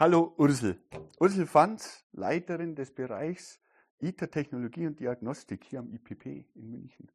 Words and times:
Hallo 0.00 0.32
Ursel. 0.38 0.80
Ursel 1.18 1.46
Fanz, 1.46 2.06
Leiterin 2.12 2.74
des 2.74 2.90
Bereichs 2.90 3.60
ITER-Technologie 3.98 4.86
und 4.86 4.98
Diagnostik 4.98 5.62
hier 5.62 5.80
am 5.80 5.92
IPP 5.92 6.46
in 6.54 6.70
München. 6.70 7.12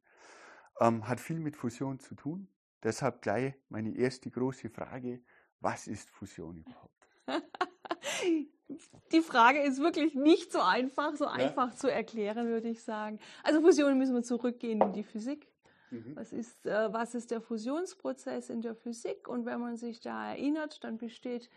Ähm, 0.78 1.08
hat 1.08 1.18
viel 1.18 1.40
mit 1.40 1.56
Fusion 1.56 1.98
zu 1.98 2.14
tun. 2.14 2.46
Deshalb 2.84 3.22
gleich 3.22 3.54
meine 3.70 3.92
erste 3.96 4.30
große 4.30 4.70
Frage. 4.70 5.20
Was 5.58 5.88
ist 5.88 6.10
Fusion 6.10 6.58
überhaupt? 6.58 7.08
Die 9.10 9.20
Frage 9.20 9.62
ist 9.62 9.80
wirklich 9.80 10.14
nicht 10.14 10.52
so 10.52 10.60
einfach, 10.60 11.16
so 11.16 11.24
ja. 11.24 11.32
einfach 11.32 11.74
zu 11.74 11.90
erklären, 11.90 12.46
würde 12.46 12.68
ich 12.68 12.84
sagen. 12.84 13.18
Also 13.42 13.62
Fusion 13.62 13.98
müssen 13.98 14.14
wir 14.14 14.22
zurückgehen 14.22 14.80
in 14.80 14.92
die 14.92 15.02
Physik. 15.02 15.48
Mhm. 15.90 16.14
Was, 16.14 16.32
ist, 16.32 16.64
äh, 16.66 16.92
was 16.92 17.16
ist 17.16 17.32
der 17.32 17.40
Fusionsprozess 17.40 18.48
in 18.48 18.62
der 18.62 18.76
Physik? 18.76 19.26
Und 19.26 19.44
wenn 19.44 19.58
man 19.58 19.76
sich 19.76 19.98
da 19.98 20.30
erinnert, 20.30 20.84
dann 20.84 20.98
besteht 20.98 21.50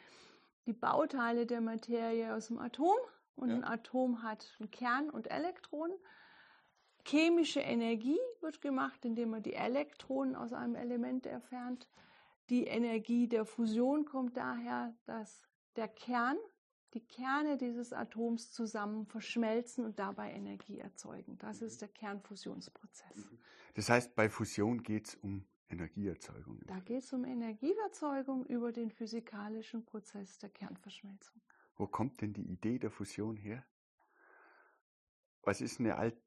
die 0.70 0.73
Bauteile 0.73 1.47
der 1.47 1.61
Materie 1.61 2.32
aus 2.36 2.47
dem 2.47 2.59
Atom 2.59 2.96
und 3.36 3.50
ja. 3.50 3.55
ein 3.55 3.64
Atom 3.64 4.21
hat 4.21 4.55
einen 4.59 4.69
Kern 4.69 5.09
und 5.09 5.32
Elektronen. 5.32 5.97
Chemische 7.04 7.59
Energie 7.59 8.19
wird 8.42 8.61
gemacht, 8.61 9.04
indem 9.04 9.32
man 9.32 9.42
die 9.42 9.55
Elektronen 9.55 10.36
aus 10.36 10.54
einem 10.54 10.75
Element 10.75 11.25
entfernt. 11.25 11.89
Die 12.51 12.65
Energie 12.65 13.28
der 13.28 13.45
Fusion 13.45 14.05
kommt 14.05 14.37
daher, 14.37 14.93
dass 15.05 15.42
der 15.75 15.87
Kern, 15.87 16.37
die 16.93 17.01
Kerne 17.01 17.57
dieses 17.57 17.92
Atoms 17.92 18.51
zusammen 18.51 19.07
verschmelzen 19.07 19.86
und 19.86 19.97
dabei 19.97 20.33
Energie 20.33 20.78
erzeugen. 20.78 21.39
Das 21.39 21.64
ist 21.64 21.81
der 21.81 21.87
Kernfusionsprozess. 21.87 23.15
Mhm. 23.15 23.39
Das 23.73 23.89
heißt, 23.89 24.14
bei 24.14 24.29
Fusion 24.29 24.83
geht 24.83 25.07
es 25.07 25.15
um 25.15 25.47
Energieerzeugung. 25.69 26.59
Da 26.65 26.79
geht 26.79 27.04
es 27.04 27.14
um 27.14 27.25
Energieerzeugung 27.25 28.46
über 28.46 28.71
den 28.71 28.91
physikalischen 28.91 29.86
Prozess 29.86 30.37
der 30.39 30.50
Kernverschmelzung. 30.50 31.42
Wo 31.75 31.87
kommt 31.87 32.22
denn 32.22 32.33
die 32.33 32.52
Idee 32.52 32.80
der 32.80 32.92
Fusion 32.92 33.38
her? 33.38 33.64
Was 35.44 35.62
ist 35.62 35.80
eine 35.80 35.95
Alt 35.95 36.17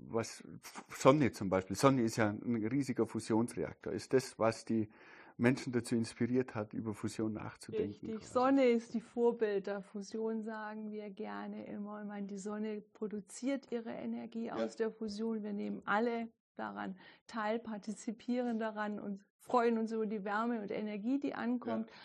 was 0.00 0.42
Sonne 0.90 1.32
zum 1.32 1.48
Beispiel. 1.48 1.76
Sonne 1.76 2.02
ist 2.02 2.16
ja 2.16 2.30
ein 2.30 2.66
riesiger 2.66 3.06
Fusionsreaktor. 3.06 3.92
Ist 3.92 4.12
das, 4.12 4.38
was 4.38 4.64
die 4.64 4.88
Menschen 5.36 5.72
dazu 5.72 5.94
inspiriert 5.94 6.54
hat, 6.54 6.72
über 6.72 6.94
Fusion 6.94 7.34
nachzudenken? 7.34 8.10
Richtig. 8.10 8.28
Sonne 8.28 8.68
ist 8.68 8.94
die 8.94 9.00
Vorbild 9.00 9.66
der 9.66 9.82
Fusion, 9.82 10.42
sagen 10.42 10.90
wir 10.90 11.10
gerne 11.10 11.66
immer. 11.66 12.02
Ich 12.02 12.08
meine, 12.08 12.26
die 12.26 12.38
Sonne 12.38 12.82
produziert 12.92 13.70
ihre 13.70 13.90
Energie 13.90 14.46
ja. 14.46 14.54
aus 14.54 14.76
der 14.76 14.90
Fusion. 14.90 15.42
Wir 15.42 15.52
nehmen 15.52 15.82
alle 15.84 16.28
daran 16.58 16.96
teil, 17.26 17.58
partizipieren 17.58 18.58
daran 18.58 18.98
und 18.98 19.24
freuen 19.40 19.78
uns 19.78 19.92
über 19.92 20.06
die 20.06 20.24
Wärme 20.24 20.60
und 20.60 20.70
Energie, 20.70 21.18
die 21.18 21.34
ankommt. 21.34 21.88
Ja. 21.88 21.96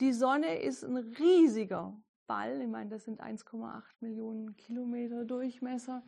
Die 0.00 0.12
Sonne 0.12 0.60
ist 0.60 0.84
ein 0.84 0.96
riesiger 0.96 1.94
Ball. 2.26 2.60
Ich 2.60 2.68
meine, 2.68 2.90
das 2.90 3.04
sind 3.04 3.20
1,8 3.22 3.82
Millionen 4.00 4.56
Kilometer 4.56 5.24
Durchmesser. 5.24 6.02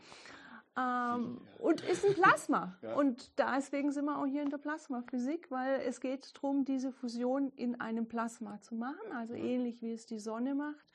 Ähm, 0.77 1.41
und 1.59 1.81
ist 1.83 2.05
ein 2.05 2.15
Plasma. 2.15 2.77
ja. 2.83 2.95
Und 2.95 3.33
deswegen 3.39 3.91
sind 3.91 4.05
wir 4.05 4.19
auch 4.19 4.27
hier 4.27 4.43
in 4.43 4.51
der 4.51 4.59
Plasmaphysik, 4.59 5.51
weil 5.51 5.81
es 5.81 6.01
geht 6.01 6.37
darum, 6.37 6.65
diese 6.65 6.93
Fusion 6.93 7.51
in 7.57 7.81
einem 7.81 8.07
Plasma 8.07 8.61
zu 8.61 8.75
machen, 8.75 9.13
also 9.13 9.35
ja. 9.35 9.43
ähnlich 9.43 9.83
wie 9.83 9.93
es 9.93 10.07
die 10.07 10.19
Sonne 10.19 10.55
macht. 10.55 10.87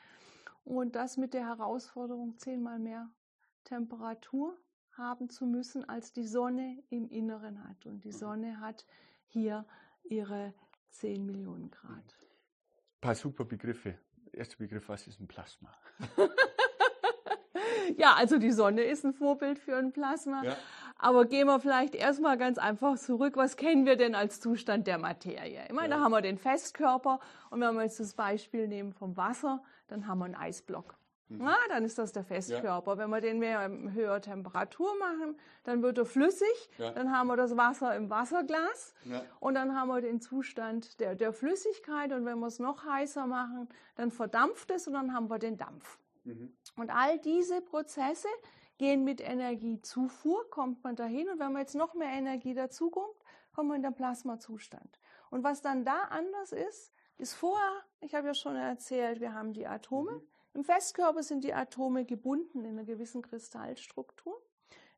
Und 0.63 0.95
das 0.95 1.17
mit 1.17 1.33
der 1.33 1.47
Herausforderung, 1.47 2.37
zehnmal 2.37 2.79
mehr 2.79 3.09
Temperatur 3.65 4.57
haben 4.97 5.29
zu 5.29 5.45
müssen, 5.45 5.87
als 5.87 6.13
die 6.13 6.25
Sonne 6.25 6.83
im 6.89 7.09
Inneren 7.09 7.67
hat. 7.67 7.85
Und 7.85 8.03
die 8.03 8.09
mhm. 8.09 8.17
Sonne 8.17 8.59
hat 8.59 8.85
hier 9.27 9.65
ihre 10.03 10.53
10 10.89 11.25
Millionen 11.25 11.71
Grad. 11.71 11.91
Ein 11.97 13.01
paar 13.01 13.15
super 13.15 13.45
Begriffe. 13.45 13.97
Erster 14.31 14.57
Begriff, 14.57 14.89
was 14.89 15.07
ist 15.07 15.19
ein 15.19 15.27
Plasma? 15.27 15.71
ja, 17.97 18.13
also 18.15 18.37
die 18.37 18.51
Sonne 18.51 18.83
ist 18.83 19.03
ein 19.05 19.13
Vorbild 19.13 19.59
für 19.59 19.75
ein 19.77 19.91
Plasma. 19.91 20.43
Ja. 20.43 20.57
Aber 20.97 21.25
gehen 21.25 21.47
wir 21.47 21.59
vielleicht 21.59 21.95
erstmal 21.95 22.37
ganz 22.37 22.57
einfach 22.57 22.97
zurück. 22.97 23.35
Was 23.35 23.57
kennen 23.57 23.85
wir 23.85 23.95
denn 23.95 24.15
als 24.15 24.39
Zustand 24.39 24.87
der 24.87 24.97
Materie? 24.97 25.65
Ich 25.67 25.73
meine, 25.73 25.89
ja. 25.89 25.97
da 25.97 26.03
haben 26.03 26.11
wir 26.11 26.21
den 26.21 26.37
Festkörper 26.37 27.19
und 27.49 27.61
wenn 27.61 27.75
wir 27.75 27.83
jetzt 27.83 27.99
das 27.99 28.13
Beispiel 28.13 28.67
nehmen 28.67 28.93
vom 28.93 29.17
Wasser, 29.17 29.63
dann 29.87 30.07
haben 30.07 30.19
wir 30.19 30.25
einen 30.25 30.35
Eisblock. 30.35 30.95
Mhm. 31.33 31.45
Na, 31.45 31.57
dann 31.69 31.83
ist 31.83 31.97
das 31.97 32.11
der 32.11 32.23
Festkörper. 32.23 32.91
Ja. 32.91 32.97
Wenn 32.97 33.09
wir 33.09 33.21
den 33.21 33.39
mehr 33.39 33.69
höher 33.93 34.21
Temperatur 34.21 34.95
machen, 34.99 35.37
dann 35.63 35.81
wird 35.81 35.97
er 35.97 36.05
flüssig. 36.05 36.69
Ja. 36.77 36.91
Dann 36.91 37.11
haben 37.11 37.27
wir 37.27 37.37
das 37.37 37.57
Wasser 37.57 37.95
im 37.95 38.09
Wasserglas. 38.09 38.93
Ja. 39.05 39.23
Und 39.39 39.55
dann 39.55 39.75
haben 39.75 39.87
wir 39.87 40.01
den 40.01 40.21
Zustand 40.21 40.99
der, 40.99 41.15
der 41.15 41.33
Flüssigkeit. 41.33 42.11
Und 42.11 42.25
wenn 42.25 42.39
wir 42.39 42.47
es 42.47 42.59
noch 42.59 42.85
heißer 42.85 43.25
machen, 43.27 43.69
dann 43.95 44.11
verdampft 44.11 44.71
es 44.71 44.87
und 44.87 44.93
dann 44.93 45.13
haben 45.13 45.29
wir 45.29 45.39
den 45.39 45.57
Dampf. 45.57 45.97
Mhm. 46.23 46.53
Und 46.75 46.89
all 46.89 47.19
diese 47.19 47.61
Prozesse 47.61 48.27
gehen 48.77 49.03
mit 49.03 49.21
Energiezufuhr, 49.21 50.49
kommt 50.49 50.83
man 50.83 50.95
dahin. 50.95 51.29
Und 51.29 51.39
wenn 51.39 51.51
man 51.51 51.61
jetzt 51.61 51.75
noch 51.75 51.93
mehr 51.93 52.09
Energie 52.09 52.53
dazukommt, 52.53 53.15
kommt 53.53 53.69
man 53.69 53.77
in 53.77 53.83
den 53.83 53.93
Plasmazustand. 53.93 54.99
Und 55.29 55.43
was 55.43 55.61
dann 55.61 55.83
da 55.85 56.03
anders 56.09 56.51
ist, 56.51 56.93
ist 57.17 57.33
vorher, 57.33 57.83
ich 58.01 58.15
habe 58.15 58.27
ja 58.27 58.33
schon 58.33 58.55
erzählt, 58.55 59.19
wir 59.19 59.33
haben 59.33 59.53
die 59.53 59.67
Atome. 59.67 60.11
Mhm. 60.11 60.21
Im 60.53 60.63
Festkörper 60.63 61.23
sind 61.23 61.43
die 61.43 61.53
Atome 61.53 62.05
gebunden 62.05 62.63
in 62.63 62.77
einer 62.77 62.85
gewissen 62.85 63.21
Kristallstruktur. 63.21 64.39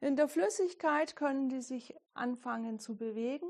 In 0.01 0.16
der 0.16 0.27
Flüssigkeit 0.27 1.16
können 1.16 1.49
die 1.49 1.61
sich 1.61 1.95
anfangen 2.13 2.79
zu 2.79 2.95
bewegen. 2.95 3.47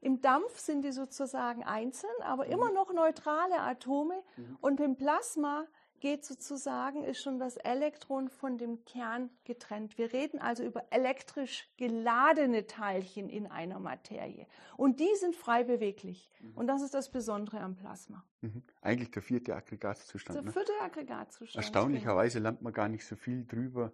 Im 0.00 0.20
Dampf 0.20 0.58
sind 0.58 0.82
die 0.82 0.92
sozusagen 0.92 1.64
einzeln, 1.64 2.12
aber 2.22 2.44
mhm. 2.44 2.52
immer 2.52 2.70
noch 2.70 2.92
neutrale 2.92 3.60
Atome. 3.60 4.22
Mhm. 4.36 4.58
Und 4.60 4.80
im 4.80 4.96
Plasma 4.96 5.66
geht 6.00 6.24
sozusagen, 6.24 7.04
ist 7.04 7.22
schon 7.22 7.38
das 7.38 7.56
Elektron 7.56 8.28
von 8.28 8.58
dem 8.58 8.84
Kern 8.84 9.30
getrennt. 9.44 9.98
Wir 9.98 10.12
reden 10.12 10.40
also 10.40 10.62
über 10.64 10.84
elektrisch 10.90 11.68
geladene 11.76 12.66
Teilchen 12.66 13.28
in 13.28 13.46
einer 13.46 13.78
Materie. 13.78 14.46
Und 14.76 15.00
die 15.00 15.14
sind 15.16 15.36
frei 15.36 15.64
beweglich. 15.64 16.30
Mhm. 16.40 16.52
Und 16.54 16.66
das 16.66 16.82
ist 16.82 16.94
das 16.94 17.10
Besondere 17.10 17.60
am 17.60 17.76
Plasma. 17.76 18.24
Mhm. 18.40 18.62
Eigentlich 18.80 19.10
der 19.10 19.22
vierte 19.22 19.54
Aggregatzustand. 19.54 20.36
Der 20.36 20.44
ne? 20.44 20.52
vierte 20.52 20.72
Aggregatzustand. 20.82 21.64
Erstaunlicherweise 21.64 22.38
lernt 22.38 22.62
man 22.62 22.72
gar 22.72 22.88
nicht 22.88 23.06
so 23.06 23.16
viel 23.16 23.46
drüber 23.46 23.92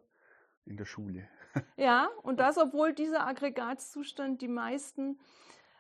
in 0.67 0.77
der 0.77 0.87
Schule. 0.87 1.29
Ja, 1.77 2.09
und 2.25 2.41
das, 2.41 2.59
obwohl 2.59 2.93
dieser 2.93 3.25
Aggregatzustand 3.29 4.43
die 4.43 4.49
meisten 4.49 5.21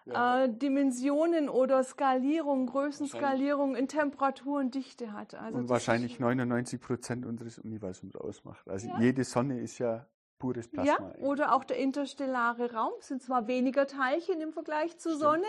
ja. 0.06 0.44
äh, 0.44 0.52
Dimensionen 0.52 1.48
oder 1.48 1.82
Skalierung, 1.82 2.66
Größenskalierung 2.66 3.74
in 3.76 3.88
Temperatur 3.88 4.60
und 4.60 4.74
Dichte 4.74 5.12
hat. 5.12 5.34
Also 5.34 5.58
und 5.58 5.68
wahrscheinlich 5.68 6.20
99 6.20 6.80
Prozent 6.80 7.26
unseres 7.26 7.58
Universums 7.58 8.16
ausmacht. 8.16 8.68
Also 8.68 8.88
ja. 8.88 8.98
jede 9.00 9.24
Sonne 9.24 9.60
ist 9.60 9.78
ja 9.78 10.06
pures 10.38 10.68
Plasma. 10.68 11.12
Ja, 11.18 11.24
oder 11.24 11.54
auch 11.54 11.64
der 11.64 11.78
interstellare 11.78 12.72
Raum 12.72 12.92
sind 13.00 13.22
zwar 13.22 13.46
weniger 13.46 13.86
Teilchen 13.86 14.40
im 14.40 14.52
Vergleich 14.52 14.98
zur 14.98 15.12
Stimmt. 15.12 15.22
Sonne 15.22 15.46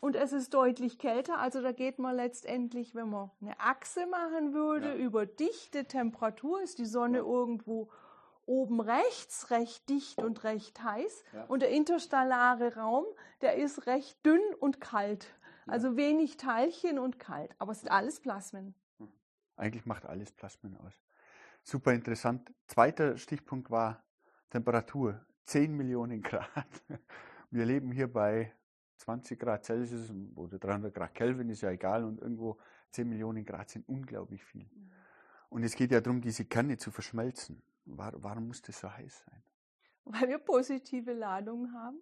und 0.00 0.16
es 0.16 0.32
ist 0.32 0.54
deutlich 0.54 0.98
kälter. 0.98 1.38
Also 1.38 1.60
da 1.60 1.72
geht 1.72 1.98
man 1.98 2.16
letztendlich, 2.16 2.94
wenn 2.94 3.10
man 3.10 3.30
eine 3.40 3.58
Achse 3.60 4.06
machen 4.06 4.54
würde, 4.54 4.88
ja. 4.88 4.94
über 4.94 5.26
Dichte, 5.26 5.84
Temperatur, 5.84 6.62
ist 6.62 6.78
die 6.78 6.86
Sonne 6.86 7.18
irgendwo 7.18 7.88
oben 8.48 8.80
rechts 8.80 9.50
recht 9.50 9.88
dicht 9.88 10.18
und 10.18 10.42
recht 10.44 10.82
heiß 10.82 11.24
ja. 11.32 11.44
und 11.44 11.60
der 11.60 11.70
interstellare 11.70 12.74
Raum, 12.74 13.04
der 13.42 13.56
ist 13.56 13.86
recht 13.86 14.24
dünn 14.24 14.42
und 14.58 14.80
kalt. 14.80 15.34
Also 15.66 15.98
wenig 15.98 16.38
Teilchen 16.38 16.98
und 16.98 17.18
kalt, 17.18 17.54
aber 17.58 17.72
es 17.72 17.80
sind 17.80 17.90
alles 17.90 18.20
Plasmen. 18.20 18.74
Hm. 18.98 19.12
Eigentlich 19.56 19.84
macht 19.84 20.06
alles 20.06 20.32
Plasmen 20.32 20.76
aus. 20.78 20.94
Super 21.62 21.92
interessant. 21.92 22.50
Zweiter 22.66 23.18
Stichpunkt 23.18 23.70
war 23.70 24.02
Temperatur. 24.48 25.20
10 25.44 25.76
Millionen 25.76 26.22
Grad. 26.22 26.48
Wir 27.50 27.66
leben 27.66 27.92
hier 27.92 28.10
bei 28.10 28.54
20 28.96 29.38
Grad 29.38 29.64
Celsius 29.64 30.12
oder 30.34 30.58
300 30.58 30.94
Grad 30.94 31.14
Kelvin, 31.14 31.50
ist 31.50 31.62
ja 31.62 31.70
egal. 31.70 32.04
Und 32.04 32.20
irgendwo 32.20 32.58
10 32.92 33.08
Millionen 33.08 33.44
Grad 33.44 33.68
sind 33.68 33.86
unglaublich 33.88 34.44
viel. 34.44 34.64
Mhm. 34.64 34.90
Und 35.50 35.62
es 35.62 35.74
geht 35.74 35.90
ja 35.90 36.00
darum, 36.00 36.20
diese 36.20 36.44
Kerne 36.44 36.76
zu 36.76 36.90
verschmelzen. 36.90 37.62
Warum 37.96 38.48
muss 38.48 38.62
das 38.62 38.80
so 38.80 38.90
heiß 38.90 39.24
sein? 39.26 39.42
Weil 40.04 40.28
wir 40.28 40.38
positive 40.38 41.12
Ladungen 41.12 41.72
haben. 41.72 42.00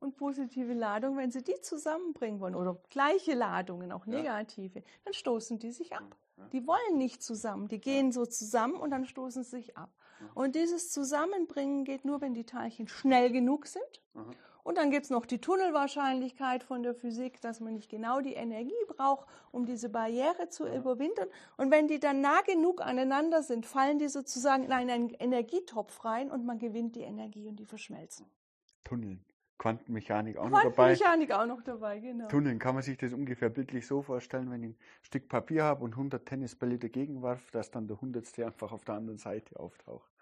Und 0.00 0.16
positive 0.16 0.74
Ladungen, 0.74 1.18
wenn 1.18 1.32
Sie 1.32 1.42
die 1.42 1.60
zusammenbringen 1.60 2.38
wollen, 2.38 2.54
oder 2.54 2.80
gleiche 2.88 3.34
Ladungen, 3.34 3.90
auch 3.90 4.06
negative, 4.06 4.78
ja. 4.78 4.84
dann 5.04 5.12
stoßen 5.12 5.58
die 5.58 5.72
sich 5.72 5.92
ab. 5.92 6.16
Die 6.52 6.66
wollen 6.66 6.98
nicht 6.98 7.22
zusammen. 7.22 7.66
Die 7.68 7.80
gehen 7.80 8.12
so 8.12 8.24
zusammen 8.24 8.74
und 8.74 8.90
dann 8.90 9.06
stoßen 9.06 9.42
sie 9.42 9.50
sich 9.50 9.76
ab. 9.76 9.90
Und 10.34 10.54
dieses 10.54 10.90
Zusammenbringen 10.90 11.84
geht 11.84 12.04
nur, 12.04 12.20
wenn 12.20 12.34
die 12.34 12.44
Teilchen 12.44 12.88
schnell 12.88 13.30
genug 13.32 13.66
sind. 13.66 14.02
Und 14.68 14.76
dann 14.76 14.90
gibt 14.90 15.04
es 15.04 15.10
noch 15.10 15.24
die 15.24 15.40
Tunnelwahrscheinlichkeit 15.40 16.62
von 16.62 16.82
der 16.82 16.94
Physik, 16.94 17.40
dass 17.40 17.58
man 17.58 17.72
nicht 17.72 17.88
genau 17.88 18.20
die 18.20 18.34
Energie 18.34 18.74
braucht, 18.86 19.26
um 19.50 19.64
diese 19.64 19.88
Barriere 19.88 20.50
zu 20.50 20.66
überwinden. 20.66 21.24
Und 21.56 21.70
wenn 21.70 21.88
die 21.88 21.98
dann 21.98 22.20
nah 22.20 22.42
genug 22.42 22.82
aneinander 22.82 23.42
sind, 23.42 23.64
fallen 23.64 23.98
die 23.98 24.08
sozusagen 24.08 24.64
in 24.64 24.72
einen 24.72 25.08
Energietopf 25.14 26.04
rein 26.04 26.30
und 26.30 26.44
man 26.44 26.58
gewinnt 26.58 26.96
die 26.96 27.00
Energie 27.00 27.48
und 27.48 27.56
die 27.56 27.64
verschmelzen. 27.64 28.26
Tunneln. 28.84 29.24
Quantenmechanik 29.56 30.36
auch 30.36 30.50
noch 30.50 30.62
dabei. 30.62 30.94
Quantenmechanik 30.94 31.32
auch 31.32 31.46
noch 31.46 31.62
dabei, 31.62 32.00
genau. 32.00 32.28
Tunneln, 32.28 32.58
kann 32.58 32.74
man 32.74 32.82
sich 32.82 32.98
das 32.98 33.14
ungefähr 33.14 33.48
bildlich 33.48 33.86
so 33.86 34.02
vorstellen, 34.02 34.50
wenn 34.50 34.62
ich 34.62 34.70
ein 34.72 34.78
Stück 35.00 35.30
Papier 35.30 35.64
habe 35.64 35.82
und 35.82 35.92
100 35.92 36.26
Tennisbälle 36.26 36.76
dagegen 36.76 37.22
warf, 37.22 37.50
dass 37.52 37.70
dann 37.70 37.88
der 37.88 38.02
hundertste 38.02 38.44
einfach 38.44 38.70
auf 38.72 38.84
der 38.84 38.96
anderen 38.96 39.18
Seite 39.18 39.58
auftaucht. 39.58 40.12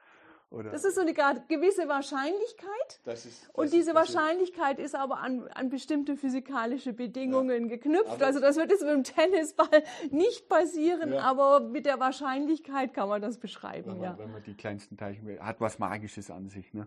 Oder 0.50 0.70
das 0.70 0.84
ist 0.84 0.94
so 0.94 1.00
eine 1.00 1.12
gewisse 1.12 1.88
Wahrscheinlichkeit. 1.88 3.00
Das 3.04 3.26
ist, 3.26 3.48
das 3.48 3.50
und 3.50 3.72
diese 3.72 3.94
Wahrscheinlichkeit 3.94 4.78
ist 4.78 4.94
aber 4.94 5.18
an, 5.18 5.48
an 5.48 5.70
bestimmte 5.70 6.16
physikalische 6.16 6.92
Bedingungen 6.92 7.64
ja. 7.64 7.76
geknüpft. 7.76 8.08
Aber 8.08 8.26
also 8.26 8.40
das 8.40 8.56
wird 8.56 8.70
jetzt 8.70 8.82
mit 8.82 8.90
dem 8.90 9.02
Tennisball 9.02 9.82
nicht 10.10 10.48
passieren, 10.48 11.12
ja. 11.12 11.22
aber 11.22 11.60
mit 11.60 11.84
der 11.84 11.98
Wahrscheinlichkeit 11.98 12.94
kann 12.94 13.08
man 13.08 13.20
das 13.20 13.38
beschreiben. 13.38 13.90
Wenn 13.90 13.98
man, 13.98 14.04
ja. 14.04 14.18
wenn 14.18 14.30
man 14.30 14.42
die 14.44 14.54
kleinsten 14.54 14.96
Teilchen 14.96 15.26
will. 15.26 15.40
Hat 15.40 15.60
was 15.60 15.80
Magisches 15.80 16.30
an 16.30 16.48
sich. 16.48 16.72
Ne? 16.72 16.86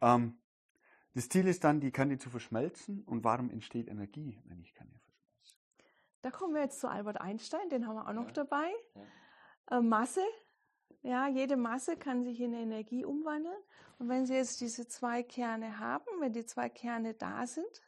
Ähm, 0.00 0.38
das 1.14 1.28
Ziel 1.28 1.48
ist 1.48 1.64
dann, 1.64 1.80
die 1.80 1.90
Kerne 1.90 2.18
zu 2.18 2.30
verschmelzen. 2.30 3.02
Und 3.02 3.24
warum 3.24 3.50
entsteht 3.50 3.88
Energie, 3.88 4.40
wenn 4.44 4.60
ich 4.60 4.74
Kerne 4.74 4.92
verschmelze? 4.92 5.58
Da 6.22 6.30
kommen 6.30 6.54
wir 6.54 6.62
jetzt 6.62 6.78
zu 6.78 6.88
Albert 6.88 7.20
Einstein, 7.20 7.68
den 7.70 7.88
haben 7.88 7.96
wir 7.96 8.06
auch 8.06 8.12
noch 8.12 8.30
dabei. 8.30 8.70
Äh, 9.70 9.80
Masse 9.80 10.22
ja, 11.02 11.28
jede 11.28 11.56
Masse 11.56 11.96
kann 11.96 12.24
sich 12.24 12.40
in 12.40 12.52
Energie 12.52 13.04
umwandeln. 13.04 13.56
Und 13.98 14.08
wenn 14.08 14.26
Sie 14.26 14.34
jetzt 14.34 14.60
diese 14.60 14.86
zwei 14.86 15.22
Kerne 15.22 15.78
haben, 15.78 16.06
wenn 16.20 16.32
die 16.32 16.46
zwei 16.46 16.68
Kerne 16.68 17.14
da 17.14 17.46
sind, 17.46 17.82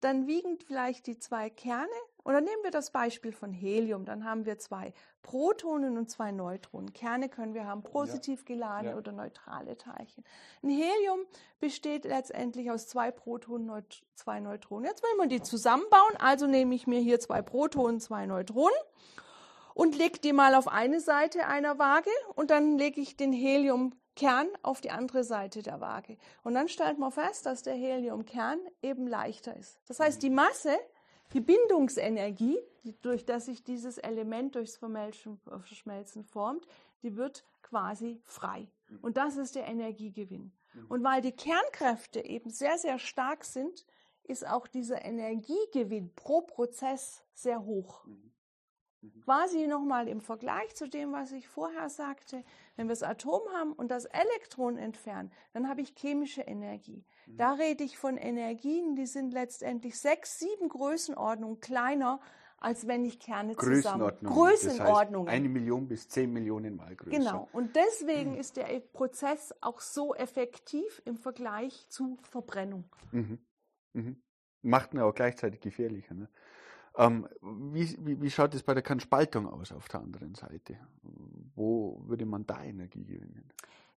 dann 0.00 0.26
wiegen 0.26 0.58
vielleicht 0.58 1.06
die 1.06 1.18
zwei 1.18 1.50
Kerne, 1.50 1.88
oder 2.24 2.40
nehmen 2.40 2.62
wir 2.62 2.70
das 2.70 2.90
Beispiel 2.90 3.32
von 3.32 3.52
Helium, 3.52 4.04
dann 4.04 4.24
haben 4.24 4.44
wir 4.46 4.58
zwei 4.58 4.92
Protonen 5.22 5.98
und 5.98 6.10
zwei 6.10 6.30
Neutronen. 6.30 6.92
Kerne 6.92 7.28
können 7.28 7.54
wir 7.54 7.66
haben 7.66 7.82
positiv 7.82 8.44
geladene 8.44 8.92
ja. 8.92 8.96
oder 8.96 9.12
neutrale 9.12 9.76
Teilchen. 9.76 10.24
Ein 10.62 10.70
Helium 10.70 11.20
besteht 11.58 12.04
letztendlich 12.04 12.70
aus 12.70 12.86
zwei 12.86 13.10
Protonen, 13.10 13.70
und 13.70 14.02
zwei 14.14 14.40
Neutronen. 14.40 14.84
Jetzt 14.84 15.02
will 15.02 15.16
man 15.16 15.28
die 15.28 15.42
zusammenbauen, 15.42 16.16
also 16.18 16.46
nehme 16.46 16.74
ich 16.74 16.86
mir 16.86 17.00
hier 17.00 17.18
zwei 17.18 17.42
Protonen, 17.42 18.00
zwei 18.00 18.26
Neutronen 18.26 18.78
und 19.78 19.96
lege 19.96 20.18
die 20.18 20.32
mal 20.32 20.56
auf 20.56 20.66
eine 20.66 21.00
Seite 21.00 21.46
einer 21.46 21.78
Waage 21.78 22.10
und 22.34 22.50
dann 22.50 22.78
lege 22.78 23.00
ich 23.00 23.16
den 23.16 23.32
Heliumkern 23.32 24.48
auf 24.64 24.80
die 24.80 24.90
andere 24.90 25.22
Seite 25.22 25.62
der 25.62 25.80
Waage. 25.80 26.16
Und 26.42 26.54
dann 26.54 26.66
stellt 26.66 26.98
man 26.98 27.12
fest, 27.12 27.46
dass 27.46 27.62
der 27.62 27.74
Heliumkern 27.74 28.58
eben 28.82 29.06
leichter 29.06 29.56
ist. 29.56 29.80
Das 29.86 30.00
heißt, 30.00 30.20
die 30.20 30.30
Masse, 30.30 30.76
die 31.32 31.40
Bindungsenergie, 31.40 32.58
durch 33.02 33.24
das 33.24 33.46
sich 33.46 33.62
dieses 33.62 33.98
Element 33.98 34.56
durchs 34.56 34.78
Verschmelzen 34.78 36.24
formt, 36.24 36.66
die 37.04 37.14
wird 37.14 37.44
quasi 37.62 38.20
frei. 38.24 38.66
Und 39.00 39.16
das 39.16 39.36
ist 39.36 39.54
der 39.54 39.68
Energiegewinn. 39.68 40.50
Und 40.88 41.04
weil 41.04 41.22
die 41.22 41.30
Kernkräfte 41.30 42.24
eben 42.24 42.50
sehr, 42.50 42.78
sehr 42.78 42.98
stark 42.98 43.44
sind, 43.44 43.86
ist 44.24 44.44
auch 44.44 44.66
dieser 44.66 45.04
Energiegewinn 45.04 46.12
pro 46.16 46.40
Prozess 46.40 47.22
sehr 47.32 47.64
hoch. 47.64 48.04
Mhm. 48.06 48.32
Quasi 49.24 49.66
nochmal 49.68 50.08
im 50.08 50.20
Vergleich 50.20 50.74
zu 50.74 50.88
dem, 50.88 51.12
was 51.12 51.30
ich 51.30 51.46
vorher 51.46 51.88
sagte, 51.88 52.42
wenn 52.76 52.86
wir 52.86 52.92
das 52.92 53.04
Atom 53.04 53.42
haben 53.54 53.72
und 53.72 53.90
das 53.90 54.06
Elektron 54.06 54.76
entfernen, 54.76 55.30
dann 55.52 55.68
habe 55.68 55.82
ich 55.82 55.94
chemische 55.96 56.42
Energie. 56.42 57.04
Mhm. 57.26 57.36
Da 57.36 57.52
rede 57.52 57.84
ich 57.84 57.96
von 57.96 58.16
Energien, 58.16 58.96
die 58.96 59.06
sind 59.06 59.32
letztendlich 59.32 60.00
sechs, 60.00 60.40
sieben 60.40 60.68
Größenordnungen 60.68 61.60
kleiner, 61.60 62.20
als 62.58 62.88
wenn 62.88 63.04
ich 63.04 63.20
Kerne 63.20 63.54
zusammen. 63.56 64.18
Größenordnungen. 64.24 64.48
Das 64.50 64.80
heißt 64.80 65.28
eine 65.28 65.48
Million 65.48 65.86
bis 65.86 66.08
zehn 66.08 66.32
Millionen 66.32 66.74
Mal 66.74 66.96
größer. 66.96 67.16
Genau. 67.16 67.48
Und 67.52 67.76
deswegen 67.76 68.32
mhm. 68.32 68.40
ist 68.40 68.56
der 68.56 68.80
Prozess 68.80 69.54
auch 69.60 69.80
so 69.80 70.14
effektiv 70.14 71.00
im 71.04 71.16
Vergleich 71.16 71.86
zu 71.88 72.18
Verbrennung. 72.22 72.84
Mhm. 73.12 73.38
Mhm. 73.92 74.22
Macht 74.62 74.92
ihn 74.92 74.98
aber 74.98 75.12
gleichzeitig 75.12 75.60
gefährlicher. 75.60 76.14
Ne? 76.14 76.28
Ähm, 76.98 77.28
wie, 77.40 77.96
wie, 78.00 78.20
wie, 78.20 78.30
schaut 78.30 78.54
es 78.54 78.62
bei 78.64 78.74
der 78.74 78.82
Kernspaltung 78.82 79.48
aus 79.48 79.70
auf 79.70 79.88
der 79.88 80.00
anderen 80.00 80.34
Seite? 80.34 80.76
Wo 81.54 82.00
würde 82.04 82.26
man 82.26 82.44
da 82.44 82.62
Energie 82.64 83.04
gewinnen? 83.04 83.48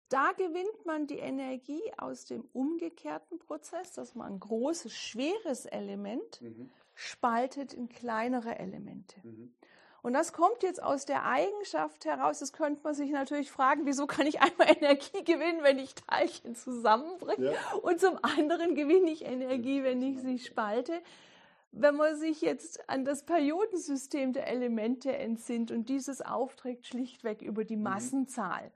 Da 0.09 0.33
gewinnt 0.33 0.85
man 0.85 1.07
die 1.07 1.17
Energie 1.17 1.81
aus 1.97 2.25
dem 2.25 2.43
umgekehrten 2.53 3.39
Prozess, 3.39 3.93
dass 3.93 4.13
man 4.13 4.33
ein 4.33 4.39
großes, 4.39 4.93
schweres 4.93 5.65
Element 5.65 6.41
mhm. 6.41 6.69
spaltet 6.93 7.73
in 7.73 7.89
kleinere 7.89 8.59
Elemente. 8.59 9.15
Mhm. 9.23 9.51
Und 10.03 10.13
das 10.13 10.33
kommt 10.33 10.63
jetzt 10.63 10.81
aus 10.81 11.05
der 11.05 11.25
Eigenschaft 11.25 12.05
heraus, 12.05 12.39
das 12.39 12.53
könnte 12.53 12.81
man 12.83 12.93
sich 12.93 13.11
natürlich 13.11 13.51
fragen, 13.51 13.85
wieso 13.85 14.05
kann 14.05 14.27
ich 14.27 14.41
einmal 14.41 14.67
Energie 14.77 15.23
gewinnen, 15.23 15.63
wenn 15.63 15.79
ich 15.79 15.95
Teilchen 15.95 16.55
zusammenbringe 16.55 17.53
ja. 17.53 17.73
und 17.81 17.99
zum 17.99 18.17
anderen 18.23 18.75
gewinne 18.75 19.09
ich 19.11 19.25
Energie, 19.25 19.83
wenn 19.83 20.01
ich 20.01 20.19
sie 20.19 20.39
spalte 20.39 21.01
wenn 21.71 21.95
man 21.95 22.15
sich 22.15 22.41
jetzt 22.41 22.89
an 22.89 23.05
das 23.05 23.25
Periodensystem 23.25 24.33
der 24.33 24.47
Elemente 24.47 25.15
entsinnt 25.15 25.71
und 25.71 25.89
dieses 25.89 26.21
aufträgt 26.21 26.85
schlichtweg 26.85 27.41
über 27.41 27.63
die 27.63 27.77
mhm. 27.77 27.83
Massenzahl, 27.83 28.71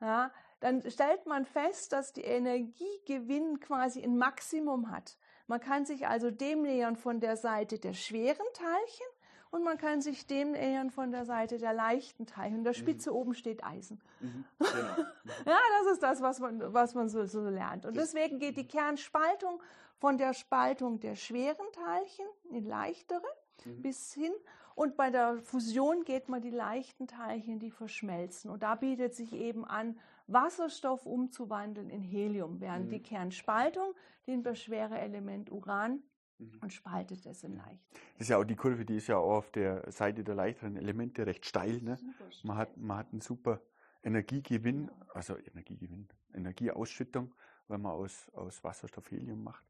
ja, 0.00 0.30
dann 0.60 0.88
stellt 0.90 1.26
man 1.26 1.44
fest, 1.44 1.92
dass 1.92 2.12
die 2.12 2.22
Energiegewinn 2.22 3.60
quasi 3.60 4.02
ein 4.02 4.16
Maximum 4.16 4.90
hat. 4.90 5.16
Man 5.46 5.60
kann 5.60 5.84
sich 5.84 6.06
also 6.06 6.30
dem 6.30 6.62
nähern 6.62 6.96
von 6.96 7.20
der 7.20 7.36
Seite 7.36 7.78
der 7.78 7.92
schweren 7.92 8.46
Teilchen 8.54 9.06
und 9.50 9.64
man 9.64 9.78
kann 9.78 10.00
sich 10.00 10.26
dem 10.26 10.52
nähern 10.52 10.90
von 10.90 11.10
der 11.10 11.24
Seite 11.24 11.58
der 11.58 11.72
leichten 11.72 12.26
Teilchen. 12.26 12.58
In 12.58 12.64
der 12.64 12.72
mhm. 12.72 12.78
Spitze 12.78 13.10
mhm. 13.10 13.16
oben 13.16 13.34
steht 13.34 13.64
Eisen. 13.64 14.00
Mhm. 14.20 14.44
Genau. 14.58 15.08
ja, 15.46 15.58
das 15.78 15.92
ist 15.92 16.02
das, 16.02 16.20
was 16.20 16.40
man, 16.40 16.72
was 16.72 16.94
man 16.94 17.08
so, 17.08 17.24
so 17.24 17.48
lernt. 17.48 17.86
Und 17.86 17.96
deswegen 17.96 18.38
geht 18.38 18.56
die 18.56 18.68
Kernspaltung 18.68 19.62
von 19.96 20.18
der 20.18 20.34
Spaltung 20.34 21.00
der 21.00 21.16
schweren 21.16 21.66
Teilchen 21.72 22.26
in 22.50 22.66
leichtere 22.66 23.26
mhm. 23.64 23.82
bis 23.82 24.12
hin. 24.12 24.32
Und 24.74 24.96
bei 24.96 25.10
der 25.10 25.38
Fusion 25.38 26.04
geht 26.04 26.28
man 26.28 26.42
die 26.42 26.50
leichten 26.50 27.06
Teilchen, 27.06 27.58
die 27.58 27.70
verschmelzen. 27.70 28.50
Und 28.50 28.62
da 28.62 28.74
bietet 28.74 29.14
sich 29.14 29.32
eben 29.32 29.64
an, 29.64 29.98
Wasserstoff 30.26 31.06
umzuwandeln 31.06 31.88
in 31.88 32.02
Helium, 32.02 32.60
während 32.60 32.86
mhm. 32.86 32.90
die 32.90 33.02
Kernspaltung 33.02 33.94
den 34.26 34.42
das 34.42 34.60
schwere 34.60 34.98
Element 34.98 35.50
Uran 35.50 36.02
mhm. 36.38 36.58
und 36.60 36.72
spaltet 36.72 37.24
es 37.26 37.42
in 37.44 37.56
leicht. 37.56 37.84
Das 38.14 38.22
ist 38.22 38.28
ja 38.28 38.38
auch 38.38 38.44
die 38.44 38.56
Kurve, 38.56 38.84
die 38.84 38.96
ist 38.96 39.06
ja 39.06 39.16
auch 39.16 39.38
auf 39.38 39.50
der 39.50 39.90
Seite 39.90 40.24
der 40.24 40.34
leichteren 40.34 40.76
Elemente 40.76 41.26
recht 41.26 41.46
steil. 41.46 41.80
Ne? 41.82 41.98
Man, 42.42 42.56
hat, 42.56 42.76
man 42.76 42.98
hat 42.98 43.12
einen 43.12 43.20
super 43.20 43.60
Energiegewinn, 44.02 44.90
also 45.14 45.36
Energiegewinn, 45.36 46.08
Energieausschüttung, 46.34 47.34
wenn 47.68 47.82
man 47.82 47.92
aus, 47.92 48.28
aus 48.34 48.62
Wasserstoff 48.62 49.10
Helium 49.10 49.42
macht. 49.42 49.64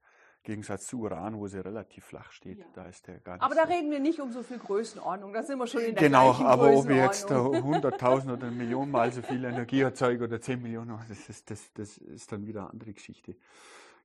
Gegensatz 0.46 0.86
zu 0.86 1.00
Uran, 1.00 1.36
wo 1.38 1.48
sie 1.48 1.58
relativ 1.58 2.04
flach 2.04 2.30
steht. 2.30 2.60
Ja. 2.60 2.66
Da 2.72 2.86
ist 2.86 3.06
der 3.08 3.18
gar 3.18 3.42
Aber 3.42 3.54
da 3.56 3.64
reden 3.64 3.90
wir 3.90 3.98
nicht 3.98 4.20
um 4.20 4.30
so 4.30 4.44
viel 4.44 4.58
Größenordnung, 4.58 5.32
da 5.32 5.42
sind 5.42 5.58
wir 5.58 5.66
schon 5.66 5.80
in 5.80 5.94
der 5.94 6.04
Genau, 6.04 6.32
aber 6.34 6.72
ob 6.72 6.86
wir 6.86 6.96
jetzt 6.96 7.28
100.000 7.28 8.32
oder 8.32 8.46
eine 8.46 8.52
Million 8.52 8.88
Mal 8.88 9.12
so 9.12 9.22
viel 9.22 9.44
Energie 9.44 9.80
erzeugen 9.80 10.22
oder 10.22 10.40
10 10.40 10.62
Millionen, 10.62 10.96
das 11.08 11.28
ist, 11.28 11.50
das, 11.50 11.72
das 11.74 11.98
ist 11.98 12.30
dann 12.30 12.46
wieder 12.46 12.60
eine 12.60 12.70
andere 12.70 12.92
Geschichte. 12.92 13.34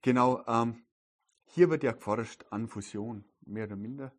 Genau, 0.01 0.41
ähm, 0.48 0.82
hier 1.51 1.70
wird 1.70 1.84
ja 1.84 1.91
geforscht 1.91 2.46
an 2.50 2.67
Fusion, 2.67 3.24
mehr 3.41 3.65
oder 3.65 3.75
minder. 3.75 4.13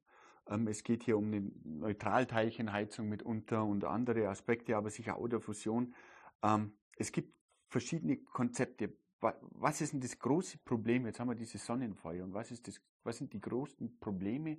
Ähm, 0.48 0.68
es 0.68 0.82
geht 0.82 1.02
hier 1.02 1.18
um 1.18 1.26
eine 1.26 1.50
Neutralteilchenheizung 1.64 3.08
mitunter 3.08 3.64
und 3.64 3.84
andere 3.84 4.28
Aspekte, 4.28 4.76
aber 4.76 4.90
sicher 4.90 5.16
auch 5.16 5.28
der 5.28 5.40
Fusion. 5.40 5.94
Ähm, 6.42 6.72
es 6.96 7.12
gibt 7.12 7.34
verschiedene 7.68 8.18
Konzepte 8.18 8.94
was 9.22 9.80
ist 9.80 9.92
denn 9.92 10.00
das 10.00 10.18
große 10.18 10.58
Problem? 10.58 11.06
Jetzt 11.06 11.20
haben 11.20 11.28
wir 11.28 11.36
diese 11.36 11.58
Sonnenfeuer. 11.58 12.24
Und 12.24 12.34
was, 12.34 12.50
ist 12.50 12.66
das, 12.66 12.80
was 13.04 13.18
sind 13.18 13.32
die 13.32 13.40
großen 13.40 14.00
Probleme, 14.00 14.58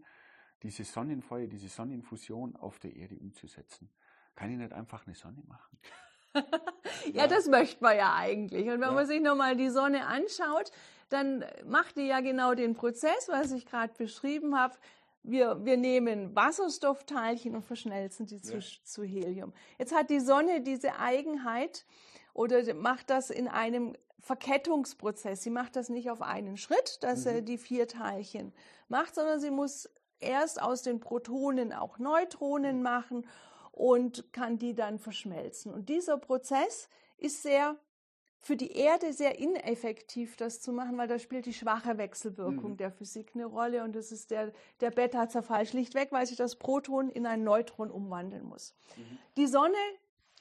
diese 0.61 0.85
Sonnenfeuer, 0.85 1.47
diese 1.47 1.67
Sonnenfusion 1.67 2.55
auf 2.55 2.79
der 2.79 2.95
Erde 2.95 3.19
umzusetzen? 3.19 3.89
Kann 4.35 4.51
ich 4.51 4.57
nicht 4.57 4.71
einfach 4.71 5.05
eine 5.05 5.15
Sonne 5.15 5.43
machen? 5.47 5.77
ja, 7.13 7.27
das 7.27 7.47
möchte 7.47 7.83
man 7.83 7.97
ja 7.97 8.15
eigentlich. 8.15 8.67
Und 8.67 8.81
wenn 8.81 8.81
ja. 8.81 8.91
man 8.91 9.05
sich 9.05 9.21
nochmal 9.21 9.55
die 9.55 9.69
Sonne 9.69 10.05
anschaut, 10.05 10.71
dann 11.09 11.45
macht 11.65 11.97
die 11.97 12.07
ja 12.07 12.21
genau 12.21 12.53
den 12.55 12.73
Prozess, 12.73 13.27
was 13.27 13.51
ich 13.51 13.65
gerade 13.65 13.93
beschrieben 13.97 14.57
habe. 14.57 14.75
Wir, 15.21 15.63
wir 15.63 15.77
nehmen 15.77 16.35
Wasserstoffteilchen 16.35 17.55
und 17.55 17.63
verschmelzen 17.63 18.27
sie 18.27 18.41
zu, 18.41 18.57
ja. 18.57 18.63
zu 18.83 19.03
Helium. 19.03 19.53
Jetzt 19.77 19.95
hat 19.95 20.09
die 20.09 20.19
Sonne 20.19 20.61
diese 20.61 20.99
Eigenheit 20.99 21.85
oder 22.33 22.73
macht 22.73 23.09
das 23.09 23.29
in 23.29 23.47
einem 23.47 23.93
Verkettungsprozess. 24.19 25.43
Sie 25.43 25.49
macht 25.49 25.75
das 25.75 25.89
nicht 25.89 26.09
auf 26.09 26.21
einen 26.21 26.57
Schritt, 26.57 27.03
dass 27.03 27.25
mhm. 27.25 27.45
die 27.45 27.57
vier 27.57 27.87
Teilchen 27.87 28.53
macht, 28.89 29.15
sondern 29.15 29.39
sie 29.39 29.51
muss 29.51 29.89
erst 30.19 30.61
aus 30.61 30.81
den 30.81 30.99
Protonen 30.99 31.73
auch 31.73 31.99
Neutronen 31.99 32.77
mhm. 32.77 32.83
machen 32.83 33.27
und 33.73 34.31
kann 34.31 34.59
die 34.59 34.75
dann 34.75 34.99
verschmelzen. 34.99 35.73
Und 35.73 35.89
dieser 35.89 36.17
Prozess 36.17 36.87
ist 37.17 37.41
sehr 37.41 37.75
für 38.39 38.55
die 38.55 38.73
Erde 38.73 39.13
sehr 39.13 39.39
ineffektiv, 39.39 40.35
das 40.35 40.61
zu 40.61 40.73
machen, 40.73 40.97
weil 40.97 41.07
da 41.07 41.17
spielt 41.17 41.45
die 41.45 41.53
schwache 41.53 41.97
Wechselwirkung 41.97 42.71
mhm. 42.71 42.77
der 42.77 42.91
Physik 42.91 43.31
eine 43.33 43.45
Rolle 43.45 43.83
und 43.83 43.95
das 43.95 44.11
ist 44.11 44.31
der, 44.31 44.51
der 44.81 44.91
Beta-Zerfall 44.91 45.65
schlichtweg, 45.65 46.11
weil 46.11 46.25
sich 46.25 46.37
das 46.37 46.57
Proton 46.57 47.09
in 47.09 47.25
ein 47.25 47.43
Neutron 47.43 47.89
umwandeln 47.89 48.43
muss. 48.43 48.75
Mhm. 48.97 49.17
Die 49.37 49.47
Sonne 49.47 49.77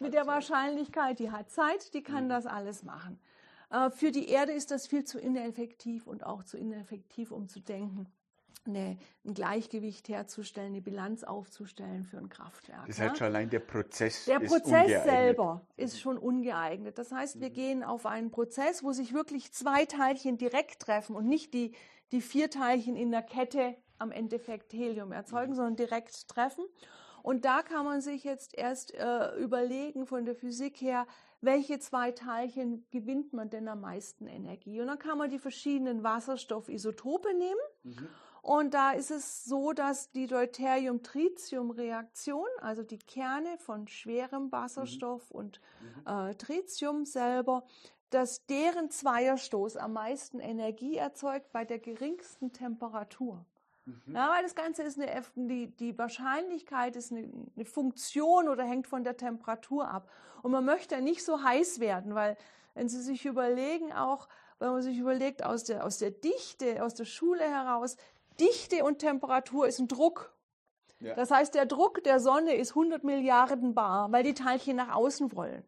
mit 0.00 0.14
der 0.14 0.26
Wahrscheinlichkeit, 0.26 1.20
die 1.20 1.30
hat 1.30 1.50
Zeit, 1.50 1.94
die 1.94 2.02
kann 2.02 2.24
mhm. 2.24 2.30
das 2.30 2.46
alles 2.46 2.82
machen. 2.82 3.20
Äh, 3.70 3.90
für 3.90 4.10
die 4.10 4.28
Erde 4.28 4.52
ist 4.52 4.72
das 4.72 4.88
viel 4.88 5.04
zu 5.04 5.18
ineffektiv 5.18 6.08
und 6.08 6.26
auch 6.26 6.42
zu 6.42 6.58
ineffektiv, 6.58 7.30
um 7.30 7.48
zu 7.48 7.60
denken 7.60 8.12
eine, 8.66 8.98
ein 9.24 9.34
Gleichgewicht 9.34 10.08
herzustellen, 10.08 10.68
eine 10.68 10.80
Bilanz 10.80 11.24
aufzustellen 11.24 12.04
für 12.04 12.18
ein 12.18 12.28
Kraftwerk. 12.28 12.86
Das 12.86 13.00
heißt 13.00 13.18
schon 13.18 13.26
allein 13.26 13.50
der 13.50 13.60
Prozess. 13.60 14.24
Der 14.24 14.40
Prozess 14.40 15.04
selber 15.04 15.66
ist 15.76 16.00
schon 16.00 16.18
ungeeignet. 16.18 16.98
Das 16.98 17.12
heißt, 17.12 17.40
wir 17.40 17.50
mhm. 17.50 17.54
gehen 17.54 17.84
auf 17.84 18.06
einen 18.06 18.30
Prozess, 18.30 18.82
wo 18.82 18.92
sich 18.92 19.12
wirklich 19.12 19.52
zwei 19.52 19.84
Teilchen 19.84 20.38
direkt 20.38 20.82
treffen 20.82 21.16
und 21.16 21.26
nicht 21.26 21.54
die, 21.54 21.72
die 22.12 22.20
vier 22.20 22.50
Teilchen 22.50 22.96
in 22.96 23.10
der 23.10 23.22
Kette 23.22 23.76
am 23.98 24.10
Endeffekt 24.10 24.72
Helium 24.72 25.12
erzeugen, 25.12 25.52
mhm. 25.52 25.56
sondern 25.56 25.76
direkt 25.76 26.28
treffen. 26.28 26.64
Und 27.22 27.44
da 27.44 27.62
kann 27.62 27.84
man 27.84 28.00
sich 28.00 28.24
jetzt 28.24 28.56
erst 28.58 28.94
äh, 28.94 29.36
überlegen 29.36 30.06
von 30.06 30.24
der 30.24 30.34
Physik 30.34 30.80
her, 30.80 31.06
welche 31.40 31.78
zwei 31.78 32.12
Teilchen 32.12 32.86
gewinnt 32.90 33.32
man 33.32 33.50
denn 33.50 33.68
am 33.68 33.80
meisten 33.80 34.26
Energie? 34.26 34.80
Und 34.80 34.88
dann 34.88 34.98
kann 34.98 35.18
man 35.18 35.30
die 35.30 35.38
verschiedenen 35.38 36.02
Wasserstoffisotope 36.02 37.34
nehmen. 37.34 37.60
Mhm. 37.82 38.08
Und 38.42 38.74
da 38.74 38.90
ist 38.90 39.10
es 39.12 39.44
so, 39.44 39.72
dass 39.72 40.10
die 40.10 40.26
Deuterium-Tritium-Reaktion, 40.26 42.48
also 42.60 42.82
die 42.82 42.98
Kerne 42.98 43.56
von 43.58 43.86
schwerem 43.86 44.50
Wasserstoff 44.50 45.30
mhm. 45.30 45.36
und 45.36 45.60
mhm. 45.80 46.06
äh, 46.06 46.34
Tritium 46.34 47.04
selber, 47.06 47.62
dass 48.10 48.44
deren 48.46 48.90
Zweierstoß 48.90 49.76
am 49.76 49.92
meisten 49.92 50.40
Energie 50.40 50.96
erzeugt 50.96 51.52
bei 51.52 51.64
der 51.64 51.78
geringsten 51.78 52.52
Temperatur. 52.52 53.46
Mhm. 53.84 54.14
Ja, 54.14 54.30
weil 54.30 54.42
das 54.42 54.56
Ganze 54.56 54.82
ist 54.82 55.00
eine, 55.00 55.22
die, 55.36 55.68
die 55.68 55.96
Wahrscheinlichkeit 55.96 56.96
ist 56.96 57.12
eine, 57.12 57.30
eine, 57.54 57.64
Funktion 57.64 58.48
oder 58.48 58.64
hängt 58.64 58.88
von 58.88 59.04
der 59.04 59.16
Temperatur 59.16 59.88
ab. 59.88 60.10
Und 60.42 60.50
man 60.50 60.64
möchte 60.64 60.96
ja 60.96 61.00
nicht 61.00 61.24
so 61.24 61.44
heiß 61.44 61.78
werden, 61.78 62.16
weil 62.16 62.36
wenn 62.74 62.88
Sie 62.88 63.00
sich 63.00 63.24
überlegen, 63.24 63.92
auch 63.92 64.26
wenn 64.58 64.70
man 64.70 64.82
sich 64.82 64.98
überlegt, 64.98 65.44
aus 65.44 65.62
der, 65.64 65.84
aus 65.84 65.98
der 65.98 66.10
Dichte, 66.10 66.84
aus 66.84 66.94
der 66.94 67.04
Schule 67.04 67.44
heraus, 67.44 67.96
Dichte 68.40 68.84
und 68.84 68.98
Temperatur 68.98 69.66
ist 69.66 69.78
ein 69.78 69.88
Druck. 69.88 70.32
Ja. 71.00 71.14
Das 71.14 71.30
heißt, 71.30 71.54
der 71.54 71.66
Druck 71.66 72.04
der 72.04 72.20
Sonne 72.20 72.54
ist 72.54 72.70
100 72.70 73.02
Milliarden 73.02 73.74
bar, 73.74 74.12
weil 74.12 74.22
die 74.22 74.34
Teilchen 74.34 74.76
nach 74.76 74.94
außen 74.94 75.34
wollen. 75.34 75.64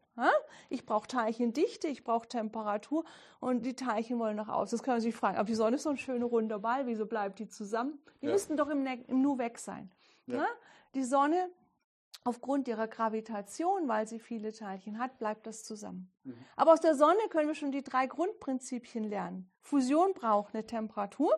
Ich 0.68 0.86
brauche 0.86 1.08
Teilchendichte, 1.08 1.88
ich 1.88 2.04
brauche 2.04 2.28
Temperatur 2.28 3.04
und 3.40 3.66
die 3.66 3.74
Teilchen 3.74 4.18
wollen 4.20 4.36
nach 4.36 4.48
außen. 4.48 4.76
Das 4.76 4.84
kann 4.84 4.94
man 4.94 5.00
sich 5.00 5.14
fragen, 5.14 5.36
aber 5.36 5.46
die 5.46 5.56
Sonne 5.56 5.76
ist 5.76 5.82
so 5.82 5.90
ein 5.90 5.96
schöner 5.96 6.26
runder 6.26 6.60
Ball, 6.60 6.86
wieso 6.86 7.06
bleibt 7.06 7.40
die 7.40 7.48
zusammen? 7.48 7.98
Die 8.22 8.26
ja. 8.26 8.32
müssten 8.32 8.56
doch 8.56 8.68
im, 8.68 8.86
im 8.86 9.22
Nu 9.22 9.38
weg 9.38 9.58
sein. 9.58 9.90
Ja. 10.26 10.46
Die 10.94 11.02
Sonne, 11.02 11.50
aufgrund 12.22 12.68
ihrer 12.68 12.86
Gravitation, 12.86 13.88
weil 13.88 14.06
sie 14.06 14.20
viele 14.20 14.52
Teilchen 14.52 15.00
hat, 15.00 15.18
bleibt 15.18 15.46
das 15.48 15.64
zusammen. 15.64 16.12
Mhm. 16.22 16.38
Aber 16.54 16.72
aus 16.72 16.80
der 16.80 16.94
Sonne 16.94 17.18
können 17.30 17.48
wir 17.48 17.56
schon 17.56 17.72
die 17.72 17.82
drei 17.82 18.06
Grundprinzipien 18.06 19.04
lernen. 19.04 19.50
Fusion 19.60 20.14
braucht 20.14 20.54
eine 20.54 20.64
Temperatur. 20.64 21.34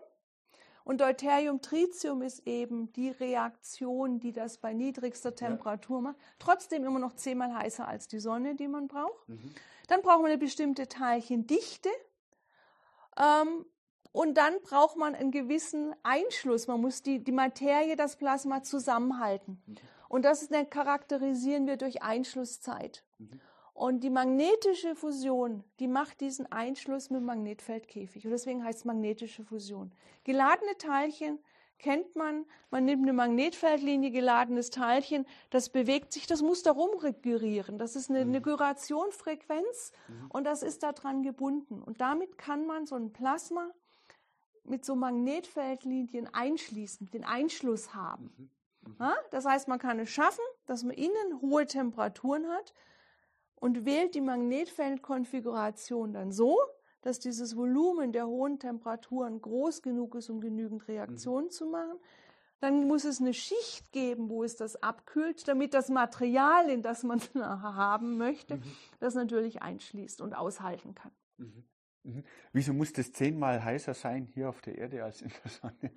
Und 0.86 1.00
Deuterium-Tritium 1.00 2.22
ist 2.22 2.46
eben 2.46 2.92
die 2.92 3.10
Reaktion, 3.10 4.20
die 4.20 4.30
das 4.30 4.58
bei 4.58 4.72
niedrigster 4.72 5.34
Temperatur 5.34 5.96
ja. 5.96 6.02
macht. 6.02 6.16
Trotzdem 6.38 6.84
immer 6.84 7.00
noch 7.00 7.16
zehnmal 7.16 7.52
heißer 7.52 7.88
als 7.88 8.06
die 8.06 8.20
Sonne, 8.20 8.54
die 8.54 8.68
man 8.68 8.86
braucht. 8.86 9.28
Mhm. 9.28 9.50
Dann 9.88 10.00
braucht 10.00 10.22
man 10.22 10.26
eine 10.26 10.38
bestimmte 10.38 10.86
Teilchendichte. 10.86 11.88
Ähm, 13.18 13.66
und 14.12 14.34
dann 14.34 14.54
braucht 14.62 14.96
man 14.96 15.16
einen 15.16 15.32
gewissen 15.32 15.92
Einschluss. 16.04 16.68
Man 16.68 16.80
muss 16.80 17.02
die, 17.02 17.18
die 17.18 17.32
Materie, 17.32 17.96
das 17.96 18.14
Plasma 18.14 18.62
zusammenhalten. 18.62 19.60
Mhm. 19.66 19.74
Und 20.08 20.24
das 20.24 20.48
charakterisieren 20.70 21.66
wir 21.66 21.78
durch 21.78 22.04
Einschlusszeit. 22.04 23.02
Mhm. 23.18 23.40
Und 23.76 24.02
die 24.02 24.10
magnetische 24.10 24.94
Fusion, 24.94 25.62
die 25.80 25.86
macht 25.86 26.22
diesen 26.22 26.50
Einschluss 26.50 27.10
mit 27.10 27.20
dem 27.20 27.26
Magnetfeldkäfig. 27.26 28.24
Und 28.24 28.30
deswegen 28.30 28.64
heißt 28.64 28.78
es 28.78 28.84
magnetische 28.86 29.44
Fusion. 29.44 29.92
Geladene 30.24 30.78
Teilchen 30.78 31.38
kennt 31.78 32.16
man, 32.16 32.46
man 32.70 32.86
nimmt 32.86 33.02
eine 33.02 33.12
Magnetfeldlinie, 33.12 34.10
geladenes 34.12 34.70
Teilchen, 34.70 35.26
das 35.50 35.68
bewegt 35.68 36.14
sich, 36.14 36.26
das 36.26 36.40
muss 36.40 36.62
da 36.62 36.72
rumgerieren. 36.72 37.76
Das 37.76 37.96
ist 37.96 38.08
eine, 38.08 38.20
eine 38.20 38.38
mhm. 38.38 38.44
Gyrationfrequenz 38.44 39.92
mhm. 40.08 40.30
und 40.30 40.44
das 40.44 40.62
ist 40.62 40.82
daran 40.82 41.22
gebunden. 41.22 41.82
Und 41.82 42.00
damit 42.00 42.38
kann 42.38 42.66
man 42.66 42.86
so 42.86 42.94
ein 42.94 43.12
Plasma 43.12 43.68
mit 44.64 44.86
so 44.86 44.96
Magnetfeldlinien 44.96 46.32
einschließen, 46.32 47.10
den 47.10 47.24
Einschluss 47.24 47.94
haben. 47.94 48.32
Mhm. 48.38 48.50
Mhm. 48.98 49.12
Das 49.32 49.44
heißt, 49.44 49.68
man 49.68 49.78
kann 49.78 49.98
es 49.98 50.08
schaffen, 50.08 50.44
dass 50.64 50.82
man 50.82 50.94
innen 50.94 51.42
hohe 51.42 51.66
Temperaturen 51.66 52.48
hat, 52.48 52.72
und 53.56 53.84
wählt 53.84 54.14
die 54.14 54.20
Magnetfeldkonfiguration 54.20 56.12
dann 56.12 56.32
so, 56.32 56.58
dass 57.02 57.18
dieses 57.18 57.56
Volumen 57.56 58.12
der 58.12 58.26
hohen 58.26 58.58
Temperaturen 58.58 59.40
groß 59.40 59.82
genug 59.82 60.14
ist, 60.16 60.28
um 60.28 60.40
genügend 60.40 60.88
Reaktionen 60.88 61.46
mhm. 61.46 61.50
zu 61.50 61.66
machen. 61.66 61.98
Dann 62.60 62.88
muss 62.88 63.04
es 63.04 63.20
eine 63.20 63.34
Schicht 63.34 63.92
geben, 63.92 64.30
wo 64.30 64.42
es 64.42 64.56
das 64.56 64.82
abkühlt, 64.82 65.46
damit 65.46 65.74
das 65.74 65.88
Material, 65.88 66.70
in 66.70 66.82
das 66.82 67.02
man 67.02 67.18
es 67.18 67.32
haben 67.34 68.16
möchte, 68.16 68.56
mhm. 68.56 68.62
das 68.98 69.14
natürlich 69.14 69.62
einschließt 69.62 70.20
und 70.20 70.34
aushalten 70.34 70.94
kann. 70.94 71.12
Mhm. 71.36 71.64
mhm. 72.02 72.24
Wieso 72.52 72.72
muss 72.72 72.92
das 72.92 73.12
zehnmal 73.12 73.62
heißer 73.62 73.94
sein 73.94 74.26
hier 74.26 74.48
auf 74.48 74.60
der 74.60 74.78
Erde 74.78 75.04
als 75.04 75.22
in 75.22 75.28
der 75.28 75.50
Sonne? 75.50 75.92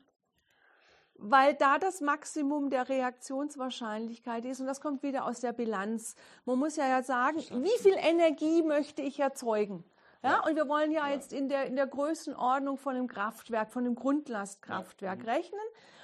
Weil 1.22 1.54
da 1.54 1.78
das 1.78 2.02
Maximum 2.02 2.70
der 2.70 2.90
Reaktionswahrscheinlichkeit 2.90 4.46
ist 4.46 4.60
und 4.62 4.68
das 4.68 4.82
kommt 4.82 5.04
wieder 5.04 5.26
aus 5.26 5.42
der 5.42 5.54
Bilanz. 5.54 6.16
Man 6.46 6.60
muss 6.60 6.76
ja, 6.76 7.04
sagen, 7.04 7.38
wie 7.38 7.78
viel 7.82 7.96
Energie 7.98 8.64
möchte 8.64 9.02
ich 9.02 9.20
erzeugen? 9.20 9.84
Ja, 10.24 10.46
und 10.46 10.56
wir 10.56 10.68
wollen 10.68 10.92
ja, 10.92 11.08
ja, 11.08 11.14
jetzt 11.14 11.32
in 11.32 11.48
der, 11.48 11.66
in 11.66 11.76
der 11.76 11.88
Größenordnung 11.88 12.78
von 12.78 12.96
einem 12.96 13.08
Kraftwerk, 13.08 13.72
von 13.72 13.86
einem 13.86 13.96
Grundlastkraftwerk 13.96 15.26
ja. 15.26 15.34
rechnen. 15.34 15.62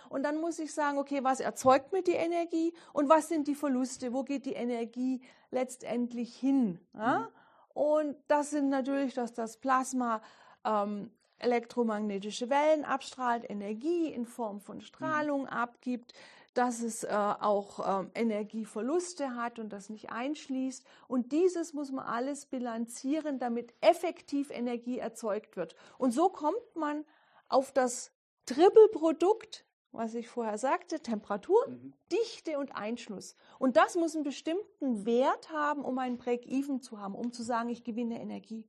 Und 0.10 0.24
dann 0.24 0.39
muss 0.39 0.60
ich 0.60 0.74
sagen, 0.74 0.98
okay, 0.98 1.24
was 1.24 1.39
erzeugt 1.39 1.91
mir 1.91 2.01
die 2.01 2.13
Energie 2.13 2.74
und 2.93 3.10
was 3.10 3.27
sind 3.27 3.48
die 3.48 3.55
Verluste? 3.55 4.13
Wo 4.13 4.24
geht 4.24 4.45
die 4.45 4.53
Energie 4.53 5.22
letztendlich 5.51 6.36
hin? 6.36 6.79
Ja? 6.93 7.19
Mhm. 7.19 7.27
Und 7.74 8.15
das 8.27 8.51
sind 8.51 8.69
natürlich, 8.69 9.13
dass 9.13 9.34
das 9.34 9.57
Plasma 9.57 10.22
ähm, 10.63 11.12
elektromagnetische 11.39 12.50
Wellen 12.50 12.86
abstrahlt, 12.86 13.50
Energie 13.50 14.08
in 14.08 14.25
Form 14.25 14.62
von 14.62 14.82
Strahlung 14.82 15.42
mhm. 15.42 15.48
abgibt, 15.48 16.13
dass 16.56 16.82
es 16.82 17.04
äh, 17.04 17.10
auch 17.10 18.01
ähm, 18.01 18.12
Energieverluste 18.15 19.36
hat 19.36 19.60
und 19.60 19.74
das 19.74 19.89
nicht 19.89 20.10
einschließt. 20.10 20.86
Und 21.08 21.34
dieses 21.34 21.74
muss 21.74 21.92
man 21.92 22.06
alles 22.06 22.46
bilanzieren, 22.46 23.39
damit 23.39 23.74
effektiv 23.82 24.50
Energie 24.51 24.98
erzeugt 24.98 25.58
wird. 25.58 25.75
Und 25.98 26.12
so 26.12 26.30
kommt 26.30 26.75
man 26.75 27.04
auf 27.50 27.74
das 27.74 28.12
Triple-Produkt, 28.46 29.65
was 29.92 30.13
ich 30.15 30.30
vorher 30.30 30.58
sagte, 30.58 31.01
Temperatur, 31.01 31.68
mhm. 31.68 31.94
Dichte 32.12 32.58
und 32.58 32.75
Einschluss. 32.75 33.36
Und 33.60 33.75
das 33.75 33.96
muss 33.96 34.15
einen 34.15 34.24
bestimmten 34.24 35.06
Wert 35.06 35.51
haben, 35.51 35.84
um 35.84 35.98
einen 36.00 36.18
Break-Even 36.18 36.82
zu 36.82 37.00
haben, 37.00 37.15
um 37.15 37.34
zu 37.34 37.44
sagen, 37.44 37.70
ich 37.70 37.84
gewinne 37.84 38.22
Energie. 38.22 38.65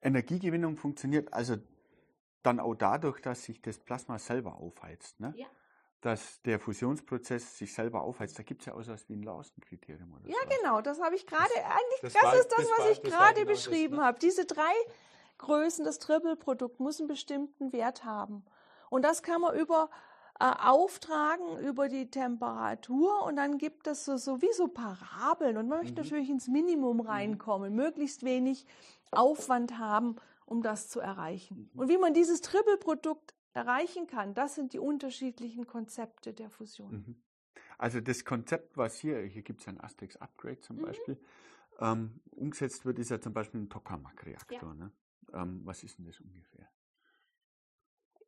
Energiegewinnung 0.00 0.76
funktioniert 0.76 1.32
also 1.32 1.56
dann 2.42 2.60
auch 2.60 2.74
dadurch, 2.74 3.20
dass 3.20 3.44
sich 3.44 3.60
das 3.60 3.78
Plasma 3.78 4.18
selber 4.18 4.56
aufheizt. 4.56 5.20
Ne? 5.20 5.34
Ja. 5.36 5.46
Dass 6.00 6.40
der 6.42 6.60
Fusionsprozess 6.60 7.58
sich 7.58 7.74
selber 7.74 8.02
aufheizt. 8.02 8.38
Da 8.38 8.44
gibt 8.44 8.62
es 8.62 8.66
ja 8.66 8.74
auch 8.74 8.82
so 8.82 8.92
etwas 8.92 9.08
wie 9.08 9.16
ein 9.16 9.22
Lawson-Kriterium. 9.22 10.16
Ja, 10.26 10.36
so. 10.42 10.56
genau. 10.56 10.80
Das 10.80 11.00
habe 11.00 11.16
ich 11.16 11.26
gerade, 11.26 11.52
eigentlich, 11.54 12.00
das, 12.02 12.12
das, 12.12 12.22
war, 12.22 12.34
ist 12.34 12.48
das, 12.48 12.58
das 12.58 12.70
was 12.70 12.78
war, 12.78 12.90
ich 12.92 13.02
gerade 13.02 13.40
genau 13.40 13.52
beschrieben 13.52 13.96
ne? 13.96 14.04
habe. 14.04 14.18
Diese 14.20 14.44
drei 14.44 14.72
Größen, 15.38 15.84
das 15.84 15.98
Triple-Produkt 15.98 16.78
muss 16.80 17.00
einen 17.00 17.08
bestimmten 17.08 17.72
Wert 17.72 18.04
haben. 18.04 18.44
Und 18.90 19.02
das 19.04 19.22
kann 19.22 19.40
man 19.40 19.56
über 19.56 19.90
äh, 20.40 20.44
auftragen 20.44 21.58
über 21.58 21.88
die 21.88 22.10
Temperatur 22.10 23.24
und 23.24 23.34
dann 23.34 23.58
gibt 23.58 23.88
es 23.88 24.04
so, 24.04 24.16
so 24.16 24.40
wie 24.40 24.52
so 24.52 24.68
Parabeln 24.68 25.56
und 25.56 25.66
man 25.68 25.80
möchte 25.80 26.00
mhm. 26.00 26.04
natürlich 26.04 26.30
ins 26.30 26.46
Minimum 26.46 26.98
mhm. 26.98 27.06
reinkommen, 27.08 27.74
möglichst 27.74 28.22
wenig 28.22 28.64
Aufwand 29.10 29.78
haben 29.78 30.14
um 30.48 30.62
das 30.62 30.88
zu 30.88 31.00
erreichen. 31.00 31.70
Mhm. 31.72 31.80
Und 31.80 31.88
wie 31.88 31.98
man 31.98 32.14
dieses 32.14 32.40
Triple-Produkt 32.40 33.34
erreichen 33.52 34.06
kann, 34.06 34.34
das 34.34 34.54
sind 34.54 34.72
die 34.72 34.78
unterschiedlichen 34.78 35.66
Konzepte 35.66 36.32
der 36.32 36.50
Fusion. 36.50 36.92
Mhm. 36.92 37.22
Also 37.76 38.00
das 38.00 38.24
Konzept, 38.24 38.76
was 38.76 38.98
hier, 38.98 39.20
hier 39.20 39.42
gibt 39.42 39.60
es 39.60 39.68
ein 39.68 39.80
Asterix 39.80 40.16
Upgrade 40.16 40.60
zum 40.60 40.76
mhm. 40.76 40.82
Beispiel, 40.82 41.18
ähm, 41.80 42.20
umgesetzt 42.30 42.84
wird, 42.84 42.98
ist 42.98 43.10
ja 43.10 43.20
zum 43.20 43.32
Beispiel 43.32 43.60
ein 43.60 43.68
Tokamak-Reaktor. 43.68 44.68
Ja. 44.68 44.74
Ne? 44.74 44.92
Ähm, 45.32 45.60
was 45.64 45.82
ist 45.84 45.98
denn 45.98 46.06
das 46.06 46.18
ungefähr? 46.20 46.68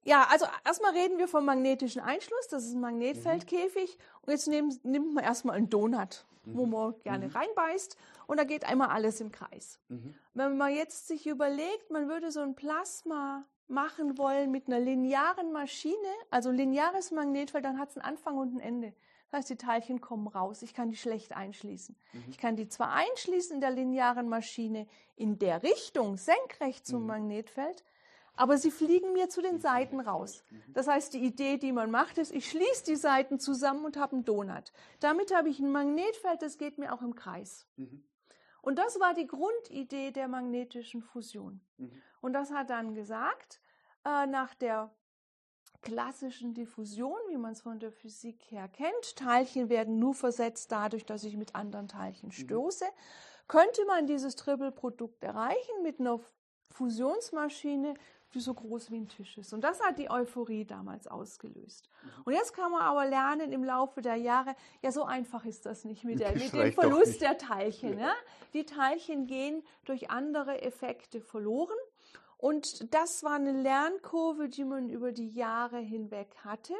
Ja, 0.02 0.26
also 0.30 0.46
erstmal 0.64 0.92
reden 0.92 1.18
wir 1.18 1.28
vom 1.28 1.44
magnetischen 1.44 2.00
Einschluss, 2.00 2.48
das 2.48 2.64
ist 2.64 2.74
ein 2.74 2.80
Magnetfeldkäfig. 2.80 3.98
Mhm. 3.98 4.04
Und 4.22 4.32
jetzt 4.32 4.48
nehm, 4.48 4.78
nimmt 4.82 5.14
man 5.14 5.24
erstmal 5.24 5.56
einen 5.56 5.68
Donut, 5.68 6.24
mhm. 6.44 6.56
wo 6.56 6.66
man 6.66 6.94
gerne 7.02 7.28
mhm. 7.28 7.32
reinbeißt 7.32 7.96
und 8.26 8.38
da 8.38 8.44
geht 8.44 8.64
einmal 8.64 8.88
alles 8.88 9.20
im 9.20 9.30
Kreis. 9.30 9.78
Mhm. 9.88 10.14
Wenn 10.34 10.56
man 10.56 10.74
jetzt 10.74 11.08
sich 11.08 11.26
überlegt, 11.26 11.90
man 11.90 12.08
würde 12.08 12.30
so 12.30 12.40
ein 12.40 12.54
Plasma 12.54 13.44
machen 13.68 14.18
wollen 14.18 14.50
mit 14.50 14.66
einer 14.66 14.80
linearen 14.80 15.52
Maschine, 15.52 15.94
also 16.30 16.50
lineares 16.50 17.10
Magnetfeld, 17.10 17.64
dann 17.64 17.78
hat 17.78 17.90
es 17.90 17.98
einen 17.98 18.06
Anfang 18.06 18.36
und 18.38 18.56
ein 18.56 18.60
Ende. 18.60 18.94
Das 19.30 19.38
heißt, 19.38 19.50
die 19.50 19.56
Teilchen 19.56 20.00
kommen 20.00 20.26
raus. 20.26 20.62
Ich 20.62 20.74
kann 20.74 20.90
die 20.90 20.96
schlecht 20.96 21.36
einschließen. 21.36 21.96
Mhm. 22.12 22.24
Ich 22.30 22.38
kann 22.38 22.56
die 22.56 22.68
zwar 22.68 22.92
einschließen 22.92 23.54
in 23.54 23.60
der 23.60 23.70
linearen 23.70 24.28
Maschine 24.28 24.88
in 25.14 25.38
der 25.38 25.62
Richtung, 25.62 26.16
senkrecht 26.16 26.86
zum 26.86 27.02
mhm. 27.02 27.08
Magnetfeld, 27.08 27.84
aber 28.40 28.56
sie 28.56 28.70
fliegen 28.70 29.12
mir 29.12 29.28
zu 29.28 29.42
den 29.42 29.60
Seiten 29.60 30.00
raus. 30.00 30.44
Das 30.68 30.88
heißt, 30.88 31.12
die 31.12 31.22
Idee, 31.22 31.58
die 31.58 31.72
man 31.72 31.90
macht, 31.90 32.16
ist, 32.16 32.32
ich 32.32 32.48
schließe 32.48 32.84
die 32.86 32.96
Seiten 32.96 33.38
zusammen 33.38 33.84
und 33.84 33.98
habe 33.98 34.14
einen 34.14 34.24
Donut. 34.24 34.72
Damit 34.98 35.34
habe 35.36 35.50
ich 35.50 35.58
ein 35.58 35.70
Magnetfeld, 35.70 36.40
das 36.40 36.56
geht 36.56 36.78
mir 36.78 36.94
auch 36.94 37.02
im 37.02 37.14
Kreis. 37.14 37.66
Mhm. 37.76 38.02
Und 38.62 38.78
das 38.78 38.98
war 38.98 39.12
die 39.12 39.26
Grundidee 39.26 40.10
der 40.10 40.26
magnetischen 40.26 41.02
Fusion. 41.02 41.60
Mhm. 41.76 42.02
Und 42.22 42.32
das 42.32 42.50
hat 42.50 42.70
dann 42.70 42.94
gesagt, 42.94 43.60
äh, 44.06 44.26
nach 44.26 44.54
der 44.54 44.90
klassischen 45.82 46.54
Diffusion, 46.54 47.18
wie 47.28 47.36
man 47.36 47.52
es 47.52 47.60
von 47.60 47.78
der 47.78 47.92
Physik 47.92 48.40
her 48.48 48.68
kennt, 48.68 49.16
Teilchen 49.16 49.68
werden 49.68 49.98
nur 49.98 50.14
versetzt 50.14 50.72
dadurch, 50.72 51.04
dass 51.04 51.24
ich 51.24 51.36
mit 51.36 51.54
anderen 51.54 51.88
Teilchen 51.88 52.28
mhm. 52.28 52.32
stoße, 52.32 52.86
mhm. 52.86 53.48
könnte 53.48 53.84
man 53.84 54.06
dieses 54.06 54.34
Triple-Produkt 54.34 55.22
erreichen 55.24 55.82
mit 55.82 56.00
einer 56.00 56.20
Fusionsmaschine, 56.70 57.94
die 58.34 58.40
so 58.40 58.54
groß 58.54 58.90
wie 58.90 59.00
ein 59.00 59.08
Tisch 59.08 59.38
ist. 59.38 59.52
Und 59.52 59.62
das 59.62 59.80
hat 59.80 59.98
die 59.98 60.10
Euphorie 60.10 60.64
damals 60.64 61.06
ausgelöst. 61.06 61.88
Und 62.24 62.32
jetzt 62.32 62.54
kann 62.54 62.70
man 62.70 62.82
aber 62.82 63.06
lernen 63.06 63.52
im 63.52 63.64
Laufe 63.64 64.02
der 64.02 64.16
Jahre, 64.16 64.54
ja, 64.82 64.92
so 64.92 65.04
einfach 65.04 65.44
ist 65.44 65.66
das 65.66 65.84
nicht 65.84 66.04
mit, 66.04 66.20
der, 66.20 66.32
mit 66.32 66.52
dem 66.52 66.72
Verlust 66.72 67.20
der 67.20 67.38
Teilchen. 67.38 67.98
Ja. 67.98 68.08
Ja. 68.08 68.14
Die 68.54 68.64
Teilchen 68.64 69.26
gehen 69.26 69.62
durch 69.84 70.10
andere 70.10 70.62
Effekte 70.62 71.20
verloren. 71.20 71.76
Und 72.36 72.92
das 72.94 73.22
war 73.22 73.34
eine 73.34 73.52
Lernkurve, 73.52 74.48
die 74.48 74.64
man 74.64 74.88
über 74.88 75.12
die 75.12 75.28
Jahre 75.28 75.78
hinweg 75.78 76.34
hatte. 76.42 76.74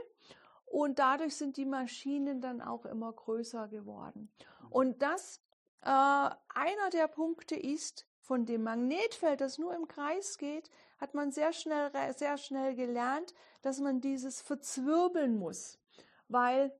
Und 0.64 1.00
dadurch 1.00 1.36
sind 1.36 1.56
die 1.56 1.66
Maschinen 1.66 2.40
dann 2.40 2.62
auch 2.62 2.86
immer 2.86 3.12
größer 3.12 3.68
geworden. 3.68 4.30
Mhm. 4.62 4.72
Und 4.72 5.02
das, 5.02 5.40
äh, 5.82 5.88
einer 5.88 6.90
der 6.92 7.08
Punkte 7.08 7.56
ist, 7.56 8.06
von 8.30 8.46
dem 8.46 8.62
Magnetfeld, 8.62 9.40
das 9.40 9.58
nur 9.58 9.74
im 9.74 9.88
Kreis 9.88 10.38
geht, 10.38 10.70
hat 11.00 11.14
man 11.14 11.32
sehr 11.32 11.52
schnell, 11.52 11.90
sehr 12.14 12.38
schnell 12.38 12.76
gelernt, 12.76 13.34
dass 13.60 13.80
man 13.80 14.00
dieses 14.00 14.40
verzwirbeln 14.40 15.36
muss, 15.36 15.80
weil 16.28 16.72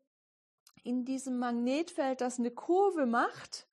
in 0.85 1.04
diesem 1.04 1.40
Magnetfeld, 1.40 2.21
das 2.21 2.38
eine 2.38 2.52
Kurve 2.52 3.04
macht 3.04 3.66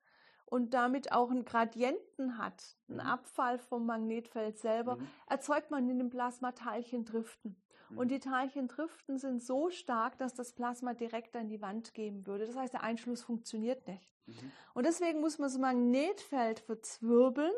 und 0.46 0.74
damit 0.74 1.12
auch 1.12 1.29
einen 1.29 1.46
Gradienten 1.46 2.39
hat, 2.39 2.75
einen 2.89 2.98
mhm. 2.98 3.05
Abfall 3.05 3.60
vom 3.60 3.86
Magnetfeld 3.86 4.57
selber, 4.57 4.96
mhm. 4.96 5.07
erzeugt 5.27 5.69
man 5.69 5.88
in 5.88 6.00
dem 6.00 6.10
Plasma 6.10 6.53
Teilchendriften. 6.53 7.62
Mhm. 7.89 7.98
Und 8.00 8.07
die 8.10 8.19
Teilchendriften 8.19 9.19
sind 9.19 9.43
so 9.43 9.69
stark, 9.69 10.17
dass 10.17 10.34
das 10.34 10.53
Plasma 10.53 10.96
direkt 10.96 11.36
an 11.36 11.48
die 11.48 11.62
Wand 11.62 11.93
geben 11.93 12.25
würde. 12.25 12.48
Das 12.48 12.55
heißt, 12.55 12.74
der 12.74 12.81
Einschluss 12.81 13.22
funktioniert 13.22 13.86
nicht. 13.86 14.17
Mhm. 14.27 14.51
Und 14.74 14.86
deswegen 14.86 15.22
muss 15.22 15.39
man 15.39 15.50
das 15.50 15.57
Magnetfeld 15.57 16.60
verzwirbeln, 16.60 17.53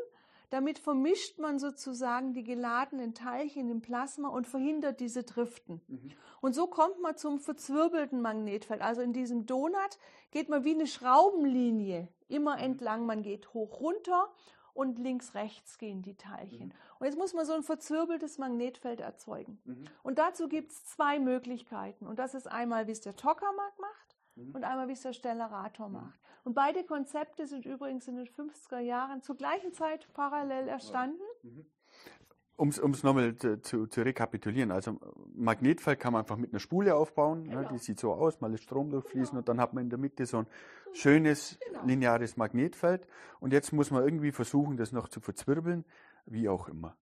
damit 0.49 0.79
vermischt 0.79 1.37
man 1.37 1.59
sozusagen 1.59 2.33
die 2.33 2.43
geladenen 2.43 3.13
Teilchen 3.13 3.69
im 3.69 3.81
Plasma 3.81 4.29
und 4.29 4.47
verhindert 4.47 4.99
diese 4.99 5.23
Driften. 5.23 5.81
Mhm. 5.87 6.11
Und 6.41 6.53
so 6.53 6.67
kommt 6.67 6.99
man 7.01 7.17
zum 7.17 7.39
verzwirbelten 7.39 8.21
Magnetfeld. 8.21 8.81
Also 8.81 9.01
in 9.01 9.13
diesem 9.13 9.45
Donut 9.45 9.97
geht 10.31 10.49
man 10.49 10.63
wie 10.63 10.73
eine 10.73 10.87
Schraubenlinie 10.87 12.07
immer 12.27 12.57
mhm. 12.57 12.63
entlang. 12.63 13.05
Man 13.05 13.21
geht 13.21 13.53
hoch 13.53 13.79
runter 13.79 14.29
und 14.73 14.97
links 14.97 15.35
rechts 15.35 15.77
gehen 15.77 16.01
die 16.01 16.15
Teilchen. 16.15 16.67
Mhm. 16.67 16.73
Und 16.99 17.05
jetzt 17.05 17.17
muss 17.17 17.33
man 17.33 17.45
so 17.45 17.53
ein 17.53 17.63
verzwirbeltes 17.63 18.37
Magnetfeld 18.37 19.01
erzeugen. 19.01 19.59
Mhm. 19.65 19.85
Und 20.03 20.17
dazu 20.17 20.47
gibt 20.47 20.71
es 20.71 20.85
zwei 20.85 21.19
Möglichkeiten. 21.19 22.07
Und 22.07 22.17
das 22.17 22.33
ist 22.33 22.47
einmal, 22.47 22.87
wie 22.87 22.91
es 22.91 23.01
der 23.01 23.15
Tokamak 23.15 23.79
macht. 23.79 24.08
Und 24.53 24.63
einmal, 24.63 24.87
wie 24.87 24.93
es 24.93 25.01
der 25.01 25.13
Stellarator 25.13 25.87
mhm. 25.87 25.93
macht. 25.93 26.19
Und 26.43 26.53
beide 26.53 26.83
Konzepte 26.83 27.45
sind 27.47 27.65
übrigens 27.65 28.07
in 28.07 28.15
den 28.15 28.27
50er 28.27 28.79
Jahren 28.79 29.21
zur 29.21 29.35
gleichen 29.35 29.73
Zeit 29.73 30.07
parallel 30.13 30.67
erstanden. 30.67 31.21
Mhm. 31.43 31.65
Um 32.57 32.69
es 32.69 33.03
nochmal 33.03 33.35
zu, 33.37 33.61
zu, 33.61 33.87
zu, 33.87 34.01
rekapitulieren, 34.01 34.71
also 34.71 34.99
Magnetfeld 35.33 35.97
kann 35.97 36.11
man 36.11 36.23
einfach 36.23 36.35
mit 36.35 36.51
einer 36.51 36.59
Spule 36.59 36.93
aufbauen, 36.93 37.45
genau. 37.45 37.61
ne, 37.61 37.69
die 37.71 37.77
sieht 37.77 38.01
so 38.01 38.11
aus, 38.11 38.41
mal 38.41 38.53
ist 38.53 38.63
Strom 38.63 38.89
durchfließen 38.89 39.29
genau. 39.29 39.39
und 39.39 39.47
dann 39.47 39.61
hat 39.61 39.73
man 39.73 39.85
in 39.85 39.89
der 39.89 39.97
Mitte 39.97 40.25
so 40.25 40.39
ein 40.39 40.47
schönes 40.91 41.57
genau. 41.65 41.85
lineares 41.85 42.35
Magnetfeld 42.35 43.07
und 43.39 43.53
jetzt 43.53 43.71
muss 43.71 43.91
man 43.91 44.03
irgendwie 44.03 44.33
versuchen, 44.33 44.75
das 44.75 44.91
noch 44.91 45.07
zu 45.07 45.21
verzwirbeln, 45.21 45.85
wie 46.25 46.49
auch 46.49 46.67
immer. 46.67 46.97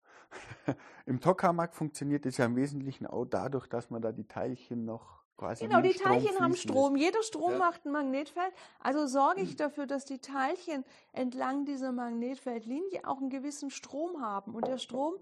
Im 1.08 1.22
Tokamak 1.22 1.74
funktioniert 1.74 2.28
es 2.28 2.38
ja 2.38 2.46
im 2.46 2.56
Wesentlichen 2.56 3.08
auch 3.08 3.26
dadurch, 3.26 3.68
dass 3.68 3.90
man 3.90 4.02
da 4.04 4.12
die 4.12 4.28
Teilchen 4.28 4.86
noch 4.86 5.17
Quasi 5.38 5.66
genau, 5.66 5.82
die 5.82 5.94
Teilchen 5.94 6.40
haben 6.40 6.56
Strom. 6.56 6.96
Ist. 6.96 7.04
Jeder 7.04 7.22
Strom 7.22 7.52
ja. 7.52 7.58
macht 7.60 7.86
ein 7.86 7.92
Magnetfeld. 7.92 8.52
Also 8.80 9.06
sorge 9.06 9.42
ich 9.42 9.52
mhm. 9.52 9.58
dafür, 9.58 9.86
dass 9.86 10.04
die 10.06 10.18
Teilchen 10.18 10.84
entlang 11.14 11.66
dieser 11.66 11.92
Magnetfeldlinie 11.92 13.02
auch 13.08 13.18
einen 13.18 13.30
gewissen 13.30 13.70
Strom 13.70 14.22
haben. 14.22 14.56
Und 14.56 14.68
der 14.68 14.80
Strom, 14.80 15.16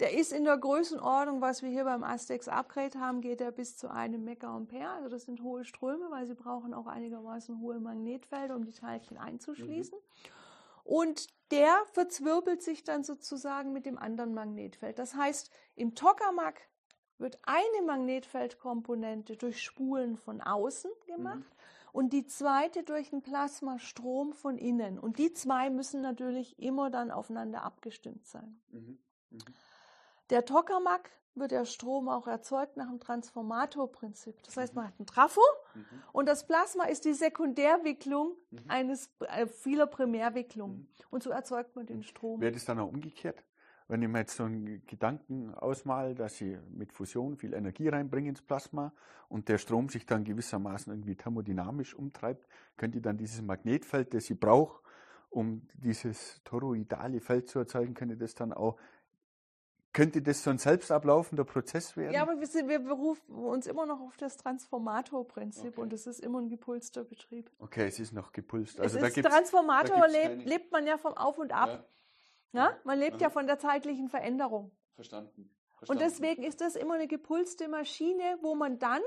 der 0.00 0.14
ist 0.14 0.32
in 0.32 0.44
der 0.44 0.56
Größenordnung, 0.56 1.42
was 1.42 1.62
wir 1.62 1.68
hier 1.68 1.84
beim 1.84 2.02
Astex 2.02 2.48
Upgrade 2.48 2.98
haben, 2.98 3.20
geht 3.20 3.42
er 3.42 3.52
bis 3.52 3.76
zu 3.76 3.90
einem 3.90 4.24
Megaampere. 4.24 4.88
Also 4.88 5.10
das 5.10 5.24
sind 5.24 5.42
hohe 5.42 5.66
Ströme, 5.66 6.10
weil 6.10 6.24
sie 6.24 6.34
brauchen 6.34 6.72
auch 6.72 6.86
einigermaßen 6.86 7.60
hohe 7.60 7.78
Magnetfelder, 7.80 8.56
um 8.56 8.64
die 8.64 8.72
Teilchen 8.72 9.18
einzuschließen. 9.18 9.98
Mhm. 9.98 10.30
Und 10.84 11.26
der 11.50 11.76
verzwirbelt 11.92 12.62
sich 12.62 12.82
dann 12.82 13.04
sozusagen 13.04 13.72
mit 13.72 13.84
dem 13.84 13.98
anderen 13.98 14.32
Magnetfeld. 14.32 14.98
Das 14.98 15.14
heißt, 15.14 15.50
im 15.76 15.94
Tokamak 15.94 16.62
wird 17.20 17.38
eine 17.42 17.86
Magnetfeldkomponente 17.86 19.36
durch 19.36 19.62
Spulen 19.62 20.16
von 20.16 20.40
außen 20.40 20.90
gemacht 21.06 21.38
mhm. 21.38 21.90
und 21.92 22.12
die 22.12 22.26
zweite 22.26 22.82
durch 22.82 23.12
einen 23.12 23.22
Plasmastrom 23.22 24.32
von 24.32 24.58
innen. 24.58 24.98
Und 24.98 25.18
die 25.18 25.32
zwei 25.32 25.70
müssen 25.70 26.00
natürlich 26.00 26.58
immer 26.58 26.90
dann 26.90 27.10
aufeinander 27.10 27.62
abgestimmt 27.62 28.26
sein. 28.26 28.60
Mhm. 28.70 28.98
Mhm. 29.30 29.38
Der 30.30 30.44
Tokamak 30.44 31.10
wird 31.34 31.52
der 31.52 31.64
Strom 31.64 32.08
auch 32.08 32.26
erzeugt 32.26 32.76
nach 32.76 32.88
dem 32.88 33.00
Transformatorprinzip. 33.00 34.42
Das 34.42 34.56
heißt, 34.56 34.74
man 34.74 34.88
hat 34.88 34.94
einen 34.98 35.06
Trafo 35.06 35.40
mhm. 35.74 35.84
und 36.12 36.26
das 36.26 36.46
Plasma 36.46 36.84
ist 36.84 37.04
die 37.04 37.14
Sekundärwicklung 37.14 38.36
mhm. 38.50 38.58
eines 38.68 39.10
äh, 39.20 39.46
vieler 39.46 39.86
Primärwicklungen. 39.86 40.78
Mhm. 40.78 40.88
Und 41.10 41.22
so 41.22 41.30
erzeugt 41.30 41.76
man 41.76 41.86
den 41.86 42.02
Strom. 42.02 42.40
Wird 42.40 42.56
es 42.56 42.64
dann 42.64 42.78
auch 42.78 42.88
umgekehrt? 42.88 43.42
Wenn 43.90 44.02
ich 44.02 44.08
mir 44.08 44.20
jetzt 44.20 44.36
so 44.36 44.44
einen 44.44 44.86
Gedanken 44.86 45.52
ausmale, 45.52 46.14
dass 46.14 46.36
sie 46.36 46.56
mit 46.70 46.92
Fusion 46.92 47.36
viel 47.36 47.54
Energie 47.54 47.88
reinbringen 47.88 48.30
ins 48.30 48.40
Plasma 48.40 48.92
und 49.28 49.48
der 49.48 49.58
Strom 49.58 49.88
sich 49.88 50.06
dann 50.06 50.22
gewissermaßen 50.22 50.92
irgendwie 50.92 51.16
thermodynamisch 51.16 51.94
umtreibt, 51.94 52.46
könnte 52.76 52.98
ich 52.98 53.02
dann 53.02 53.16
dieses 53.16 53.42
Magnetfeld, 53.42 54.14
das 54.14 54.26
sie 54.26 54.34
braucht, 54.34 54.80
um 55.28 55.66
dieses 55.74 56.40
toroidale 56.44 57.20
Feld 57.20 57.48
zu 57.48 57.58
erzeugen, 57.58 57.94
könnte 57.94 58.16
das 58.16 58.36
dann 58.36 58.52
auch 58.52 58.78
könnte 59.92 60.22
das 60.22 60.44
so 60.44 60.50
ein 60.50 60.58
selbstablaufender 60.58 61.42
Prozess 61.42 61.96
werden? 61.96 62.14
Ja, 62.14 62.22
aber 62.22 62.38
wir, 62.38 62.46
sind, 62.46 62.68
wir 62.68 62.78
berufen 62.78 63.34
uns 63.34 63.66
immer 63.66 63.86
noch 63.86 64.00
auf 64.00 64.16
das 64.18 64.36
Transformatorprinzip 64.36 65.72
okay. 65.72 65.80
und 65.80 65.92
es 65.92 66.06
ist 66.06 66.20
immer 66.20 66.40
ein 66.40 66.48
gepulster 66.48 67.02
Betrieb. 67.02 67.50
Okay, 67.58 67.88
es 67.88 67.98
ist 67.98 68.12
noch 68.12 68.30
gepulst. 68.30 68.78
Also 68.78 68.98
es 68.98 69.14
da 69.14 69.20
ist, 69.20 69.26
Transformator 69.26 69.98
da 69.98 70.06
lebt, 70.06 70.46
lebt 70.48 70.70
man 70.70 70.86
ja 70.86 70.96
vom 70.96 71.14
Auf 71.14 71.38
und 71.38 71.52
Ab. 71.52 71.68
Ja. 71.68 71.84
Ja? 72.52 72.76
Man 72.84 72.98
lebt 72.98 73.16
Aha. 73.16 73.22
ja 73.22 73.30
von 73.30 73.46
der 73.46 73.58
zeitlichen 73.58 74.08
Veränderung. 74.08 74.70
Verstanden. 74.94 75.50
Verstanden. 75.76 76.02
Und 76.02 76.10
deswegen 76.10 76.42
ist 76.42 76.60
das 76.60 76.76
immer 76.76 76.94
eine 76.94 77.06
gepulste 77.06 77.68
Maschine, 77.68 78.38
wo 78.42 78.54
man 78.54 78.78
dann 78.78 79.00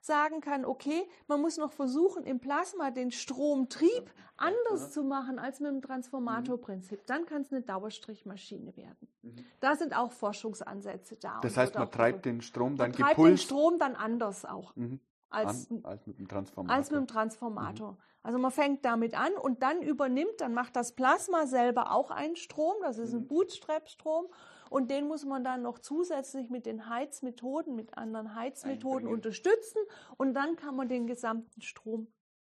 sagen 0.00 0.40
kann, 0.40 0.64
okay, 0.64 1.08
man 1.26 1.40
muss 1.40 1.56
noch 1.56 1.72
versuchen, 1.72 2.24
im 2.24 2.38
Plasma 2.40 2.90
den 2.90 3.10
Stromtrieb 3.10 4.10
anders 4.36 4.82
ja. 4.82 4.90
zu 4.90 5.02
machen 5.02 5.38
als 5.38 5.60
mit 5.60 5.70
dem 5.70 5.82
Transformatorprinzip. 5.82 7.06
Dann 7.06 7.26
kann 7.26 7.42
es 7.42 7.52
eine 7.52 7.62
Dauerstrichmaschine 7.62 8.76
werden. 8.76 9.08
Mhm. 9.22 9.44
Da 9.60 9.74
sind 9.74 9.96
auch 9.96 10.12
Forschungsansätze 10.12 11.16
da. 11.16 11.40
Das 11.42 11.56
heißt, 11.56 11.74
man 11.74 11.90
treibt 11.90 12.24
den 12.24 12.40
Strom 12.40 12.76
dann 12.76 12.90
man 12.90 13.00
treibt 13.00 13.18
den 13.18 13.38
Strom 13.38 13.78
dann 13.78 13.96
anders 13.96 14.44
auch. 14.44 14.74
Mhm. 14.76 15.00
Als, 15.30 15.70
An, 15.70 15.84
als, 15.84 16.06
mit 16.06 16.18
dem 16.18 16.28
Transformator. 16.28 16.76
Als 16.76 16.90
mit 16.90 17.00
dem 17.00 17.06
Transformator. 17.06 17.92
Mhm. 17.92 17.98
Also 18.28 18.38
man 18.38 18.50
fängt 18.50 18.84
damit 18.84 19.18
an 19.18 19.32
und 19.40 19.62
dann 19.62 19.80
übernimmt, 19.80 20.42
dann 20.42 20.52
macht 20.52 20.76
das 20.76 20.92
Plasma 20.92 21.46
selber 21.46 21.92
auch 21.92 22.10
einen 22.10 22.36
Strom, 22.36 22.74
das 22.82 22.98
ist 22.98 23.14
ein 23.14 23.22
mhm. 23.22 23.28
Bootstrap-Strom 23.28 24.26
und 24.68 24.90
den 24.90 25.08
muss 25.08 25.24
man 25.24 25.44
dann 25.44 25.62
noch 25.62 25.78
zusätzlich 25.78 26.50
mit 26.50 26.66
den 26.66 26.90
Heizmethoden, 26.90 27.74
mit 27.74 27.96
anderen 27.96 28.34
Heizmethoden 28.34 28.98
Einbringen. 28.98 29.14
unterstützen 29.14 29.78
und 30.18 30.34
dann 30.34 30.56
kann 30.56 30.76
man 30.76 30.90
den 30.90 31.06
gesamten 31.06 31.62
Strom 31.62 32.06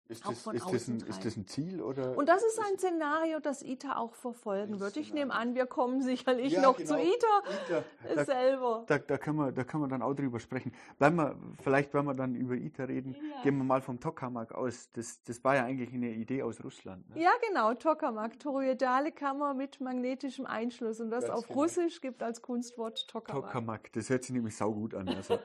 ist 0.09 0.25
das, 0.25 0.33
ist, 0.33 0.47
das 0.47 0.89
ein, 0.89 1.01
ist 1.01 1.25
das, 1.25 1.37
ein, 1.37 1.47
Ziel? 1.47 1.83
Oder 1.83 2.17
und 2.17 2.29
das 2.29 2.45
ist 2.45 2.61
ein 2.61 2.79
Szenario, 2.79 3.41
das 3.41 3.63
ITER 3.63 3.99
auch 3.99 4.15
verfolgen 4.15 4.79
wird. 4.79 4.97
Ich 4.97 5.13
nehme 5.13 5.33
an, 5.35 5.55
wir 5.55 5.67
kommen 5.67 6.01
sicherlich 6.01 6.53
ja, 6.53 6.63
noch 6.63 6.77
genau. 6.77 6.95
zu 6.95 7.01
ITER, 7.01 7.85
ITER. 8.13 8.25
selber. 8.25 8.85
Da, 8.87 8.99
da, 8.99 9.19
können 9.19 9.39
wir, 9.39 9.53
da 9.53 9.65
können 9.65 9.83
wir 9.83 9.89
dann 9.89 10.03
auch 10.03 10.15
drüber 10.15 10.39
sprechen. 10.39 10.73
Bleiben 10.99 11.17
wir, 11.17 11.37
vielleicht, 11.63 11.93
wenn 11.93 12.05
wir 12.05 12.15
dann 12.15 12.37
über 12.37 12.55
ITER 12.55 12.89
reden, 12.89 13.15
ja. 13.15 13.43
gehen 13.43 13.57
wir 13.57 13.65
mal 13.65 13.83
vom 13.83 13.99
Tokamak 13.99 14.53
aus. 14.53 14.91
Das, 14.93 15.23
das 15.25 15.43
war 15.43 15.57
ja 15.57 15.65
eigentlich 15.65 15.93
eine 15.93 16.13
Idee 16.13 16.43
aus 16.43 16.63
Russland. 16.63 17.09
Ne? 17.11 17.23
Ja, 17.23 17.31
genau, 17.49 17.75
Tokamak, 17.75 18.39
toroidale 18.39 19.11
Kammer 19.11 19.55
mit 19.55 19.81
magnetischem 19.81 20.47
Einschluss. 20.47 21.01
Und 21.01 21.11
das 21.11 21.25
Ganz 21.25 21.37
auf 21.37 21.49
genau. 21.49 21.63
Russisch 21.63 22.01
gibt 22.01 22.23
als 22.23 22.43
Kunstwort 22.43 23.09
Tokamak. 23.09 23.47
Tokamak, 23.47 23.93
das 23.93 24.09
hört 24.09 24.23
sich 24.23 24.35
nämlich 24.35 24.57
saugut 24.57 24.95
an. 24.95 25.09
Also. 25.09 25.39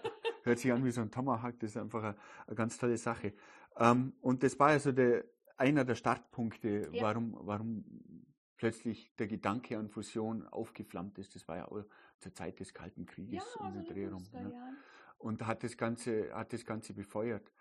hört 0.43 0.59
sich 0.59 0.71
an 0.71 0.83
wie 0.83 0.91
so 0.91 1.01
ein 1.01 1.11
Tomahawk, 1.11 1.59
das 1.59 1.71
ist 1.71 1.77
einfach 1.77 2.03
eine, 2.03 2.15
eine 2.47 2.55
ganz 2.55 2.77
tolle 2.77 2.97
Sache. 2.97 3.33
Ähm, 3.77 4.13
und 4.21 4.43
das 4.43 4.59
war 4.59 4.69
also 4.69 4.91
der, 4.91 5.25
einer 5.57 5.85
der 5.85 5.95
Startpunkte, 5.95 6.89
ja. 6.91 7.01
warum, 7.01 7.37
warum 7.41 7.85
plötzlich 8.57 9.15
der 9.15 9.27
Gedanke 9.27 9.77
an 9.77 9.89
Fusion 9.89 10.47
aufgeflammt 10.47 11.17
ist. 11.17 11.33
Das 11.33 11.47
war 11.47 11.57
ja 11.57 11.67
zur 12.19 12.33
Zeit 12.33 12.59
des 12.59 12.73
Kalten 12.73 13.05
Krieges 13.05 13.43
ja, 13.59 13.67
in 13.67 13.73
der 13.73 13.81
also 13.81 13.93
Drehung. 13.93 14.27
Ne? 14.33 14.53
Und 15.17 15.45
hat 15.47 15.63
das 15.63 15.77
Ganze, 15.77 16.33
hat 16.33 16.53
das 16.53 16.65
Ganze 16.65 16.93
befeuert. 16.93 17.51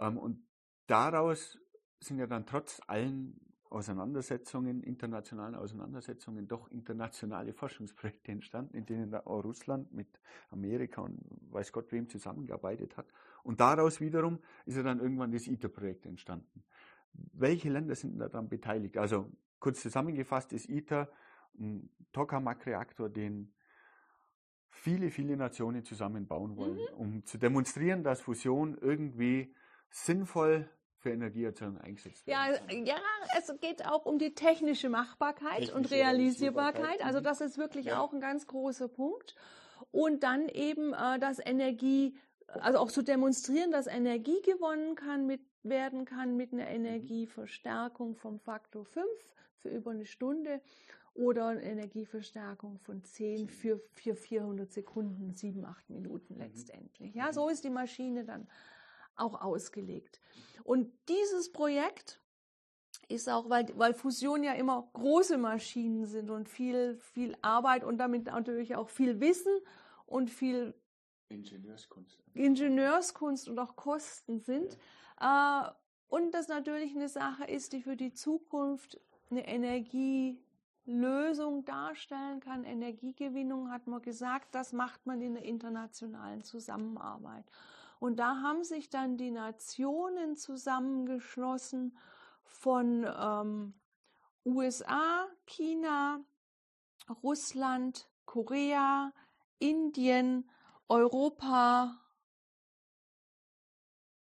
Ähm, 0.00 0.18
und 0.18 0.44
daraus 0.88 1.56
sind 2.00 2.18
ja 2.18 2.26
dann 2.26 2.46
trotz 2.46 2.80
allen 2.86 3.38
Auseinandersetzungen, 3.70 4.82
internationalen 4.82 5.54
Auseinandersetzungen, 5.54 6.48
doch 6.48 6.68
internationale 6.72 7.52
Forschungsprojekte 7.52 8.32
entstanden, 8.32 8.76
in 8.76 8.84
denen 8.84 9.14
auch 9.14 9.44
Russland 9.44 9.92
mit 9.92 10.20
Amerika 10.50 11.02
und 11.02 11.20
weiß 11.52 11.70
Gott 11.70 11.92
wem 11.92 12.08
zusammengearbeitet 12.08 12.96
hat. 12.96 13.06
Und 13.42 13.60
daraus 13.60 14.00
wiederum 14.00 14.38
ist 14.66 14.76
ja 14.76 14.82
dann 14.82 15.00
irgendwann 15.00 15.32
das 15.32 15.46
ITER-Projekt 15.46 16.06
entstanden. 16.06 16.64
Welche 17.12 17.70
Länder 17.70 17.94
sind 17.94 18.18
da 18.18 18.28
dann 18.28 18.48
beteiligt? 18.48 18.96
Also 18.96 19.30
kurz 19.58 19.80
zusammengefasst 19.82 20.52
ist 20.52 20.68
ITER 20.68 21.10
ein 21.58 21.90
Tokamak-Reaktor, 22.12 23.08
den 23.08 23.52
viele, 24.70 25.10
viele 25.10 25.36
Nationen 25.36 25.84
zusammenbauen 25.84 26.56
wollen, 26.56 26.76
mhm. 26.76 26.96
um 26.96 27.26
zu 27.26 27.38
demonstrieren, 27.38 28.02
dass 28.02 28.20
Fusion 28.20 28.78
irgendwie 28.80 29.54
sinnvoll 29.90 30.68
für 31.00 31.10
Energieerzeugung 31.10 31.78
eingesetzt 31.78 32.26
werden 32.26 32.56
kann. 32.66 32.86
Ja, 32.86 32.96
es 33.38 33.52
geht 33.60 33.86
auch 33.86 34.04
um 34.04 34.18
die 34.18 34.34
technische 34.34 34.88
Machbarkeit 34.88 35.58
technische 35.58 35.74
und 35.74 35.90
Realisierbarkeit. 35.90 37.02
Also 37.02 37.20
mhm. 37.20 37.24
das 37.24 37.40
ist 37.40 37.58
wirklich 37.58 37.86
ja. 37.86 38.00
auch 38.00 38.12
ein 38.12 38.20
ganz 38.20 38.46
großer 38.46 38.88
Punkt. 38.88 39.34
Und 39.90 40.22
dann 40.22 40.48
eben 40.48 40.92
äh, 40.92 41.18
das 41.18 41.38
Energie, 41.44 42.14
also 42.54 42.78
auch 42.78 42.90
zu 42.90 43.02
demonstrieren, 43.02 43.70
dass 43.70 43.86
Energie 43.86 44.40
gewonnen 44.42 44.94
kann 44.94 45.26
mit, 45.26 45.40
werden 45.62 46.04
kann 46.04 46.36
mit 46.36 46.52
einer 46.52 46.64
mhm. 46.64 46.86
Energieverstärkung 46.86 48.16
vom 48.16 48.40
Faktor 48.40 48.84
5 48.84 49.06
für 49.58 49.68
über 49.68 49.90
eine 49.90 50.06
Stunde 50.06 50.60
oder 51.14 51.48
eine 51.48 51.62
Energieverstärkung 51.62 52.78
von 52.78 53.02
10 53.02 53.48
für, 53.48 53.80
für 53.92 54.14
400 54.14 54.72
Sekunden, 54.72 55.34
7, 55.34 55.64
8 55.64 55.90
Minuten 55.90 56.34
mhm. 56.34 56.40
letztendlich. 56.40 57.14
Ja, 57.14 57.32
so 57.32 57.48
ist 57.48 57.64
die 57.64 57.70
Maschine 57.70 58.24
dann 58.24 58.48
auch 59.16 59.40
ausgelegt. 59.40 60.20
Und 60.64 60.92
dieses 61.08 61.52
Projekt 61.52 62.20
ist 63.08 63.28
auch, 63.28 63.50
weil, 63.50 63.66
weil 63.76 63.92
Fusion 63.92 64.42
ja 64.42 64.52
immer 64.52 64.88
große 64.92 65.36
Maschinen 65.36 66.06
sind 66.06 66.30
und 66.30 66.48
viel, 66.48 66.96
viel 66.98 67.36
Arbeit 67.42 67.84
und 67.84 67.98
damit 67.98 68.26
natürlich 68.26 68.76
auch 68.76 68.88
viel 68.88 69.20
Wissen 69.20 69.52
und 70.06 70.30
viel 70.30 70.74
Ingenieurskunst, 71.30 72.18
Ingenieurskunst 72.34 73.48
und 73.48 73.58
auch 73.58 73.74
Kosten 73.76 74.40
sind. 74.40 74.76
Ja. 75.20 75.68
Äh, 75.68 75.72
und 76.08 76.32
das 76.32 76.48
natürlich 76.48 76.94
eine 76.94 77.08
Sache 77.08 77.44
ist, 77.44 77.72
die 77.72 77.82
für 77.82 77.96
die 77.96 78.12
Zukunft 78.12 79.00
eine 79.30 79.46
Energielösung 79.46 81.64
darstellen 81.64 82.40
kann. 82.40 82.64
Energiegewinnung 82.64 83.70
hat 83.70 83.86
man 83.86 84.02
gesagt, 84.02 84.54
das 84.54 84.72
macht 84.72 85.06
man 85.06 85.20
in 85.20 85.34
der 85.34 85.44
internationalen 85.44 86.42
Zusammenarbeit. 86.42 87.44
Und 88.00 88.18
da 88.18 88.40
haben 88.40 88.64
sich 88.64 88.90
dann 88.90 89.18
die 89.18 89.30
Nationen 89.30 90.36
zusammengeschlossen 90.36 91.96
von 92.42 93.06
ähm, 93.06 93.74
USA, 94.44 95.28
China, 95.46 96.24
Russland, 97.22 98.08
Korea, 98.24 99.12
Indien, 99.58 100.48
Europa. 100.90 101.96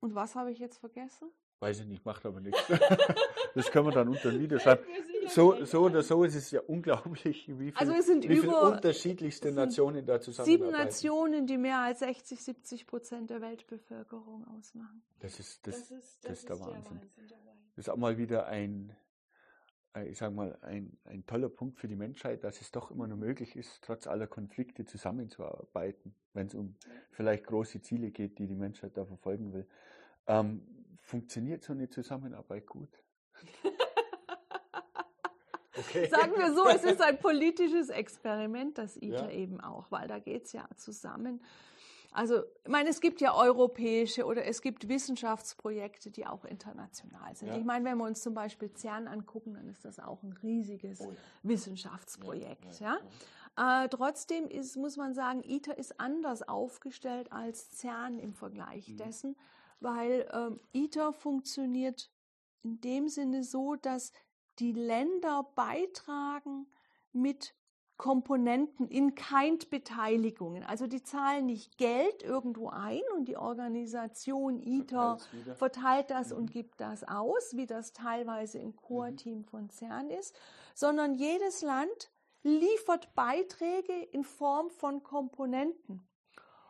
Und 0.01 0.14
was 0.14 0.35
habe 0.35 0.53
ich 0.53 0.59
jetzt 0.59 0.79
vergessen? 0.79 1.31
Weiß 1.61 1.81
ich 1.81 1.87
nicht, 1.87 2.07
macht 2.07 2.25
aber 2.25 2.40
nichts. 2.40 2.59
das 3.55 3.70
können 3.70 3.87
wir 3.87 3.92
dann 3.92 4.09
unter 4.09 4.31
ein 4.31 4.40
Video 4.40 4.59
schreiben. 4.59 4.83
So, 5.29 5.62
so 5.64 5.81
oder 5.83 6.03
so 6.03 6.25
ist 6.25 6.35
es 6.35 6.51
ja 6.51 6.61
unglaublich, 6.66 7.46
wie, 7.49 7.70
viel, 7.70 7.77
also 7.77 7.92
viele 7.92 8.61
unterschiedlichste 8.61 9.53
Nationen 9.53 10.07
da 10.07 10.20
zusammenarbeiten. 10.20 10.64
Sieben 10.64 10.85
Nationen, 10.85 11.46
die 11.46 11.59
mehr 11.59 11.81
als 11.81 11.99
60, 11.99 12.42
70 12.42 12.87
Prozent 12.87 13.31
der 13.31 13.42
Weltbevölkerung 13.42 14.46
ausmachen. 14.59 15.03
Das 15.20 15.38
ist, 15.38 15.66
das, 15.66 15.75
das, 15.77 15.90
ist, 15.90 15.90
das, 15.90 16.20
das 16.23 16.38
ist 16.38 16.49
der, 16.49 16.61
Wahnsinn. 16.61 16.83
der 16.83 16.85
Wahnsinn. 16.85 17.11
Das 17.77 17.87
ist 17.87 17.90
auch 17.90 17.96
mal 17.96 18.16
wieder 18.16 18.46
ein, 18.46 18.96
ich 20.07 20.18
sage 20.18 20.35
mal, 20.35 20.59
ein, 20.62 20.96
ein 21.05 21.26
toller 21.26 21.48
Punkt 21.48 21.79
für 21.79 21.88
die 21.88 21.96
Menschheit, 21.96 22.44
dass 22.44 22.61
es 22.61 22.70
doch 22.70 22.90
immer 22.90 23.07
nur 23.07 23.16
möglich 23.16 23.57
ist, 23.57 23.83
trotz 23.83 24.07
aller 24.07 24.26
Konflikte 24.26 24.85
zusammenzuarbeiten, 24.85 26.14
wenn 26.33 26.46
es 26.46 26.55
um 26.55 26.76
vielleicht 27.11 27.46
große 27.46 27.83
Ziele 27.83 28.11
geht, 28.11 28.38
die 28.38 28.46
die 28.46 28.55
Menschheit 28.55 28.96
da 28.96 29.05
verfolgen 29.05 29.53
will. 29.53 29.66
Ähm, 30.26 30.62
funktioniert 31.00 31.64
so 31.64 31.72
eine 31.72 31.88
Zusammenarbeit 31.88 32.66
gut? 32.66 33.03
Okay. 35.81 36.09
Sagen 36.09 36.33
wir 36.37 36.55
so, 36.55 36.68
es 36.68 36.85
ist 36.85 37.00
ein 37.00 37.18
politisches 37.18 37.88
Experiment, 37.88 38.76
das 38.76 38.96
ITER 38.96 39.31
ja. 39.31 39.31
eben 39.31 39.61
auch, 39.61 39.90
weil 39.90 40.09
da 40.09 40.18
geht 40.18 40.44
es 40.44 40.53
ja 40.53 40.68
zusammen. 40.76 41.40
Also, 42.12 42.42
ich 42.64 42.68
meine, 42.68 42.88
es 42.88 43.01
gibt 43.01 43.20
ja 43.20 43.35
europäische 43.35 44.25
oder 44.25 44.44
es 44.44 44.62
gibt 44.62 44.88
Wissenschaftsprojekte, 44.88 46.11
die 46.11 46.27
auch 46.27 46.44
international 46.44 47.37
sind. 47.37 47.49
Ja. 47.49 47.57
Ich 47.57 47.64
meine, 47.64 47.85
wenn 47.85 47.99
wir 47.99 48.05
uns 48.05 48.23
zum 48.23 48.35
Beispiel 48.35 48.73
CERN 48.75 49.07
angucken, 49.07 49.55
dann 49.55 49.68
ist 49.68 49.85
das 49.85 50.01
auch 50.01 50.23
ein 50.23 50.33
riesiges 50.33 51.01
oh 51.01 51.11
ja. 51.11 51.16
Wissenschaftsprojekt. 51.44 52.81
Ja, 52.81 52.99
äh, 53.57 53.88
trotzdem 53.88 54.49
ist, 54.49 54.77
muss 54.77 54.96
man 54.96 55.14
sagen, 55.14 55.42
ITER 55.44 55.79
ist 55.79 56.01
anders 56.01 56.46
aufgestellt 56.46 57.31
als 57.33 57.70
CERN 57.79 58.18
im 58.18 58.35
Vergleich 58.35 58.88
mhm. 58.88 58.96
dessen 58.96 59.37
weil 59.81 60.29
ähm, 60.33 60.61
ITER 60.73 61.12
funktioniert 61.12 62.11
in 62.62 62.81
dem 62.81 63.09
Sinne 63.09 63.42
so, 63.42 63.75
dass 63.75 64.12
die 64.59 64.73
Länder 64.73 65.51
beitragen 65.55 66.66
mit 67.12 67.55
Komponenten 68.00 68.88
in 68.88 69.14
Kind-Beteiligungen. 69.14 70.64
Also 70.64 70.86
die 70.86 71.02
zahlen 71.02 71.44
nicht 71.44 71.76
Geld 71.76 72.22
irgendwo 72.22 72.70
ein 72.70 73.02
und 73.14 73.28
die 73.28 73.36
Organisation 73.36 74.58
ITER 74.58 75.18
verteilt 75.54 76.10
das 76.10 76.30
mhm. 76.30 76.38
und 76.38 76.50
gibt 76.50 76.80
das 76.80 77.04
aus, 77.04 77.54
wie 77.56 77.66
das 77.66 77.92
teilweise 77.92 78.58
im 78.58 78.74
Core-Team 78.74 79.40
mhm. 79.40 79.44
von 79.44 79.68
CERN 79.68 80.08
ist, 80.08 80.34
sondern 80.74 81.12
jedes 81.12 81.60
Land 81.60 82.10
liefert 82.42 83.14
Beiträge 83.14 83.92
in 84.12 84.24
Form 84.24 84.70
von 84.70 85.02
Komponenten. 85.02 86.08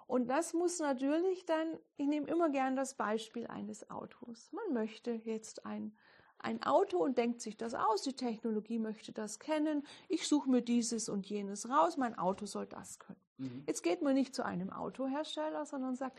Und 0.08 0.26
das 0.26 0.52
muss 0.52 0.80
natürlich 0.80 1.46
dann, 1.46 1.78
ich 1.96 2.08
nehme 2.08 2.26
immer 2.26 2.50
gern 2.50 2.74
das 2.74 2.94
Beispiel 2.94 3.46
eines 3.46 3.88
Autos. 3.88 4.50
Man 4.50 4.72
möchte 4.72 5.12
jetzt 5.12 5.64
ein, 5.64 5.96
ein 6.42 6.62
Auto 6.62 6.98
und 6.98 7.18
denkt 7.18 7.40
sich 7.40 7.57
das 7.57 7.74
aus, 7.74 8.03
die 8.03 8.14
Technologie 8.14 8.79
möchte 8.79 9.12
das 9.12 9.38
kennen, 9.38 9.87
ich 10.09 10.26
suche 10.26 10.50
mir 10.50 10.62
dieses 10.62 11.09
und 11.09 11.26
jenes 11.26 11.68
raus, 11.68 11.96
mein 11.96 12.18
Auto 12.18 12.46
soll 12.46 12.66
das 12.66 12.98
können. 12.98 13.20
Mhm. 13.38 13.64
Jetzt 13.66 13.83
geht 13.83 14.03
man 14.03 14.14
nicht 14.14 14.35
zu 14.35 14.44
einem 14.44 14.70
Autohersteller, 14.70 15.66
sondern 15.66 15.96
sagt, 15.96 16.18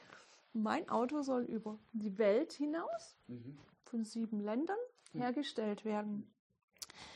mein 0.54 0.90
Auto 0.90 1.22
soll 1.22 1.44
über 1.44 1.80
die 1.94 2.18
Welt 2.18 2.54
hinaus 2.54 3.16
mhm. 3.28 3.58
von 3.84 4.04
sieben 4.04 4.40
Ländern 4.42 4.78
mhm. 5.14 5.22
hergestellt 5.22 5.86
werden. 5.86 6.32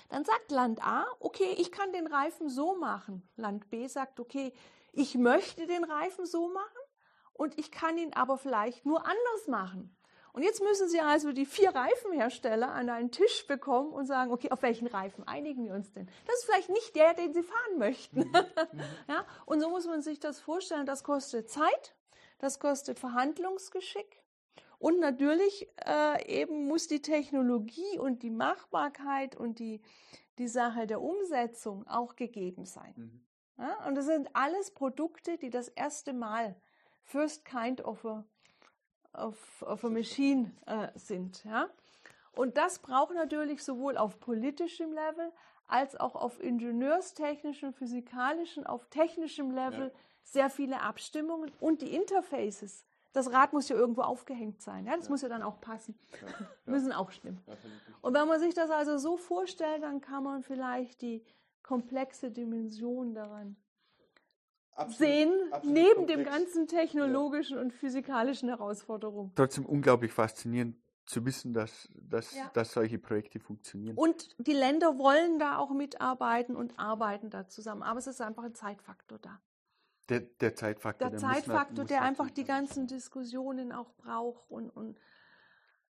Dann 0.09 0.23
sagt 0.23 0.51
Land 0.51 0.85
A, 0.85 1.05
okay, 1.19 1.55
ich 1.57 1.71
kann 1.71 1.91
den 1.91 2.07
Reifen 2.07 2.49
so 2.49 2.75
machen. 2.77 3.27
Land 3.35 3.69
B 3.69 3.87
sagt, 3.87 4.19
okay, 4.19 4.53
ich 4.93 5.15
möchte 5.15 5.67
den 5.67 5.83
Reifen 5.83 6.25
so 6.25 6.47
machen 6.47 6.77
und 7.33 7.57
ich 7.59 7.71
kann 7.71 7.97
ihn 7.97 8.13
aber 8.13 8.37
vielleicht 8.37 8.85
nur 8.85 9.05
anders 9.05 9.47
machen. 9.47 9.95
Und 10.35 10.43
jetzt 10.43 10.61
müssen 10.61 10.89
Sie 10.89 10.99
also 10.99 11.31
die 11.31 11.45
vier 11.45 11.73
Reifenhersteller 11.73 12.69
an 12.69 12.89
einen 12.89 13.09
Tisch 13.09 13.47
bekommen 13.47 13.93
und 13.93 14.05
sagen, 14.05 14.33
okay, 14.33 14.51
auf 14.51 14.63
welchen 14.63 14.85
Reifen 14.85 15.25
einigen 15.25 15.63
wir 15.63 15.73
uns 15.73 15.93
denn? 15.93 16.09
Das 16.25 16.35
ist 16.35 16.43
vielleicht 16.43 16.69
nicht 16.69 16.93
der, 16.93 17.13
den 17.13 17.33
Sie 17.33 17.41
fahren 17.41 17.77
möchten. 17.77 18.19
Mhm. 18.35 18.81
ja, 19.07 19.25
und 19.45 19.61
so 19.61 19.69
muss 19.69 19.85
man 19.85 20.01
sich 20.01 20.19
das 20.19 20.39
vorstellen. 20.39 20.85
Das 20.85 21.03
kostet 21.03 21.49
Zeit, 21.49 21.95
das 22.39 22.59
kostet 22.59 22.99
Verhandlungsgeschick. 22.99 24.21
Und 24.79 24.99
natürlich 24.99 25.69
äh, 25.85 26.41
eben 26.41 26.67
muss 26.67 26.87
die 26.87 27.01
Technologie 27.01 27.97
und 27.97 28.23
die 28.23 28.29
Machbarkeit 28.29 29.35
und 29.35 29.59
die, 29.59 29.81
die 30.37 30.47
Sache 30.47 30.87
der 30.87 31.01
Umsetzung 31.01 31.87
auch 31.87 32.15
gegeben 32.15 32.65
sein. 32.65 32.93
Mhm. 32.97 33.25
Ja, 33.57 33.87
und 33.87 33.95
das 33.95 34.05
sind 34.05 34.29
alles 34.33 34.71
Produkte, 34.71 35.37
die 35.37 35.49
das 35.49 35.69
erste 35.69 36.11
Mal 36.11 36.55
first 37.03 37.45
kind 37.45 37.85
of 37.85 38.03
a, 38.05 38.25
of, 39.17 39.61
of 39.63 39.83
a 39.83 39.89
machine 39.89 40.51
äh, 40.65 40.87
sind. 40.95 41.43
Ja? 41.43 41.69
Und 42.33 42.57
das 42.57 42.79
braucht 42.79 43.15
natürlich 43.15 43.63
sowohl 43.63 43.97
auf 43.97 44.19
politischem 44.19 44.91
Level 44.91 45.31
als 45.67 45.95
auch 45.95 46.15
auf 46.15 46.41
ingenieurstechnischem, 46.41 47.73
physikalischen, 47.73 48.65
auf 48.67 48.85
technischem 48.89 49.51
Level 49.51 49.87
ja. 49.87 49.99
sehr 50.23 50.49
viele 50.49 50.81
Abstimmungen 50.81 51.51
und 51.59 51.81
die 51.81 51.95
Interfaces. 51.95 52.85
Das 53.13 53.31
Rad 53.31 53.53
muss 53.53 53.69
ja 53.69 53.75
irgendwo 53.75 54.01
aufgehängt 54.01 54.61
sein. 54.61 54.85
Ja? 54.85 54.95
Das 54.95 55.05
ja. 55.05 55.11
muss 55.11 55.21
ja 55.21 55.29
dann 55.29 55.41
auch 55.41 55.59
passen. 55.61 55.97
Müssen 56.65 56.91
auch 56.91 57.11
stimmen. 57.11 57.41
Und 58.01 58.13
wenn 58.13 58.27
man 58.27 58.39
sich 58.39 58.53
das 58.53 58.69
also 58.69 58.97
so 58.97 59.17
vorstellt, 59.17 59.83
dann 59.83 60.01
kann 60.01 60.23
man 60.23 60.43
vielleicht 60.43 61.01
die 61.01 61.23
komplexe 61.63 62.29
Dimension 62.29 63.15
daran 63.15 63.55
absolut, 64.75 64.97
sehen, 64.97 65.33
absolut 65.51 65.75
neben 65.75 65.95
komplex. 65.95 66.17
dem 66.17 66.25
ganzen 66.25 66.67
technologischen 66.67 67.57
ja. 67.57 67.63
und 67.63 67.73
physikalischen 67.73 68.49
Herausforderungen. 68.49 69.31
Trotzdem 69.35 69.65
unglaublich 69.65 70.11
faszinierend 70.11 70.77
zu 71.05 71.25
wissen, 71.25 71.53
dass, 71.53 71.89
dass, 71.93 72.35
ja. 72.35 72.49
dass 72.53 72.73
solche 72.73 72.97
Projekte 72.97 73.39
funktionieren. 73.39 73.95
Und 73.95 74.35
die 74.39 74.53
Länder 74.53 74.97
wollen 74.97 75.39
da 75.39 75.57
auch 75.57 75.71
mitarbeiten 75.71 76.55
und 76.55 76.79
arbeiten 76.79 77.29
da 77.29 77.47
zusammen. 77.47 77.83
Aber 77.83 77.99
es 77.99 78.07
ist 78.07 78.21
einfach 78.21 78.43
ein 78.43 78.55
Zeitfaktor 78.55 79.19
da. 79.19 79.39
Der, 80.09 80.21
der 80.21 80.55
Zeitfaktor. 80.55 81.09
Der, 81.09 81.19
der 81.19 81.29
Zeitfaktor, 81.29 81.83
muss, 81.83 81.89
der 81.89 82.01
einfach 82.01 82.29
die 82.29 82.43
ganzen 82.43 82.87
Diskussionen 82.87 83.71
auch 83.71 83.93
braucht 83.95 84.49
und, 84.49 84.69
und 84.69 84.99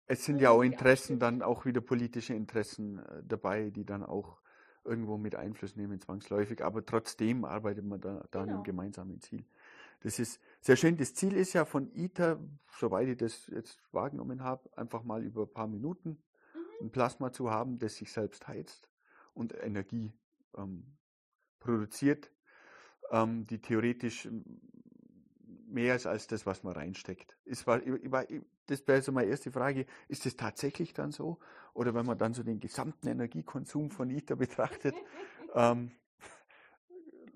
es 0.06 0.24
sind 0.24 0.40
ja 0.40 0.50
auch 0.50 0.62
Interessen, 0.62 1.18
dann 1.18 1.42
auch 1.42 1.64
wieder 1.64 1.80
politische 1.80 2.34
Interessen 2.34 3.00
äh, 3.00 3.22
dabei, 3.24 3.70
die 3.70 3.84
dann 3.84 4.04
auch 4.04 4.38
irgendwo 4.86 5.18
mit 5.18 5.34
Einfluss 5.34 5.76
nehmen, 5.76 6.00
zwangsläufig. 6.00 6.64
Aber 6.64 6.84
trotzdem 6.84 7.44
arbeitet 7.44 7.84
man 7.84 8.00
da, 8.00 8.26
da 8.30 8.40
genau. 8.40 8.42
an 8.42 8.48
einem 8.50 8.62
gemeinsamen 8.64 9.20
Ziel. 9.20 9.44
Das 10.00 10.18
ist 10.18 10.40
sehr 10.60 10.76
schön. 10.76 10.96
Das 10.96 11.14
Ziel 11.14 11.34
ist 11.34 11.52
ja 11.52 11.64
von 11.64 11.90
ITER, 11.94 12.38
soweit 12.78 13.08
ich 13.08 13.16
das 13.16 13.46
jetzt 13.48 13.80
wahrgenommen 13.92 14.42
habe, 14.42 14.70
einfach 14.76 15.02
mal 15.02 15.22
über 15.22 15.42
ein 15.42 15.52
paar 15.52 15.66
Minuten 15.66 16.10
mhm. 16.54 16.86
ein 16.86 16.90
Plasma 16.90 17.32
zu 17.32 17.50
haben, 17.50 17.78
das 17.78 17.96
sich 17.96 18.12
selbst 18.12 18.46
heizt 18.46 18.88
und 19.34 19.54
Energie 19.54 20.12
ähm, 20.56 20.96
produziert, 21.58 22.30
ähm, 23.10 23.46
die 23.46 23.60
theoretisch 23.60 24.28
mehr 25.66 25.96
ist 25.96 26.06
als 26.06 26.26
das, 26.26 26.46
was 26.46 26.62
man 26.62 26.74
reinsteckt. 26.74 27.36
Ist, 27.44 27.66
war, 27.66 27.80
das 28.66 28.86
wäre 28.86 29.02
so 29.02 29.12
meine 29.12 29.30
erste 29.30 29.50
Frage. 29.50 29.86
Ist 30.08 30.26
das 30.26 30.36
tatsächlich 30.36 30.92
dann 30.92 31.12
so? 31.12 31.38
Oder 31.74 31.94
wenn 31.94 32.06
man 32.06 32.18
dann 32.18 32.34
so 32.34 32.42
den 32.42 32.60
gesamten 32.60 33.08
Energiekonsum 33.08 33.90
von 33.90 34.10
ITER 34.10 34.36
betrachtet, 34.36 34.94
ähm, 35.54 35.90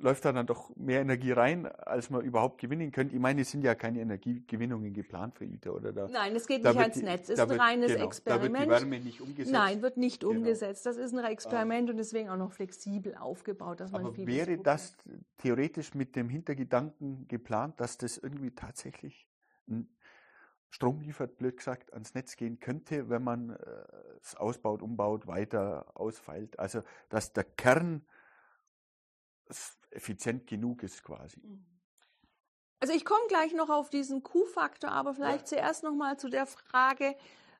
läuft 0.01 0.25
da 0.25 0.33
dann 0.33 0.47
doch 0.47 0.75
mehr 0.77 1.01
Energie 1.01 1.33
rein, 1.33 1.67
als 1.67 2.11
man 2.11 2.23
überhaupt 2.23 2.61
gewinnen 2.61 2.91
könnte. 2.91 3.15
Ich 3.15 3.21
meine, 3.21 3.43
es 3.43 3.51
sind 3.51 3.63
ja 3.65 3.75
keine 3.75 4.01
Energiegewinnungen 4.01 4.93
geplant 4.93 5.37
für 5.37 5.45
ITER, 5.45 5.75
oder? 5.75 5.93
Da, 5.93 6.09
Nein, 6.09 6.35
es 6.35 6.47
geht 6.47 6.65
nicht 6.65 6.77
ans 6.77 6.95
die, 6.97 7.05
Netz. 7.05 7.29
Es 7.29 7.39
ist 7.39 7.41
ein 7.41 7.61
reines 7.61 7.93
genau, 7.93 8.05
Experiment. 8.07 8.55
Da 8.55 8.71
wird 8.71 8.83
die 8.83 8.91
Wärme 8.91 9.05
nicht 9.05 9.21
umgesetzt. 9.21 9.53
Nein, 9.53 9.83
wird 9.83 9.97
nicht 9.97 10.21
genau. 10.21 10.33
umgesetzt. 10.33 10.87
Das 10.87 10.97
ist 10.97 11.15
ein 11.15 11.25
Experiment 11.25 11.89
ah. 11.89 11.93
und 11.93 11.99
deswegen 11.99 12.31
auch 12.31 12.37
noch 12.37 12.53
flexibel 12.53 13.15
aufgebaut, 13.15 13.81
dass 13.81 13.93
man 13.93 14.07
Aber 14.07 14.17
wäre 14.17 14.59
das 14.59 14.97
theoretisch 15.39 15.95
mit 15.95 16.17
dem 16.17 16.29
Hintergedanken 16.29 17.29
geplant, 17.29 17.79
dass 17.79 17.99
das 17.99 18.17
irgendwie 18.17 18.53
tatsächlich 18.53 19.27
Strom 20.71 21.01
liefert, 21.01 21.37
blöd 21.37 21.57
gesagt, 21.57 21.93
ans 21.93 22.15
Netz 22.15 22.37
gehen 22.37 22.61
könnte, 22.61 23.09
wenn 23.09 23.23
man 23.23 23.51
äh, 23.51 23.85
es 24.23 24.37
ausbaut, 24.37 24.83
umbaut, 24.83 25.27
weiter 25.27 25.87
ausfeilt. 25.95 26.59
Also, 26.59 26.83
dass 27.09 27.33
der 27.33 27.45
Kern 27.45 28.07
effizient 29.91 30.47
genug 30.47 30.83
ist 30.83 31.03
quasi. 31.03 31.41
Mhm. 31.41 31.67
Also 32.81 32.95
ich 32.95 33.05
komme 33.05 33.27
gleich 33.29 33.53
noch 33.53 33.69
auf 33.69 33.91
diesen 33.91 34.23
Q-Faktor, 34.23 34.91
aber 34.91 35.13
vielleicht 35.13 35.51
ja. 35.51 35.59
zuerst 35.59 35.83
noch 35.83 35.95
mal 35.95 36.19
zu 36.19 36.31
der 36.31 36.47
Frage, 36.47 37.15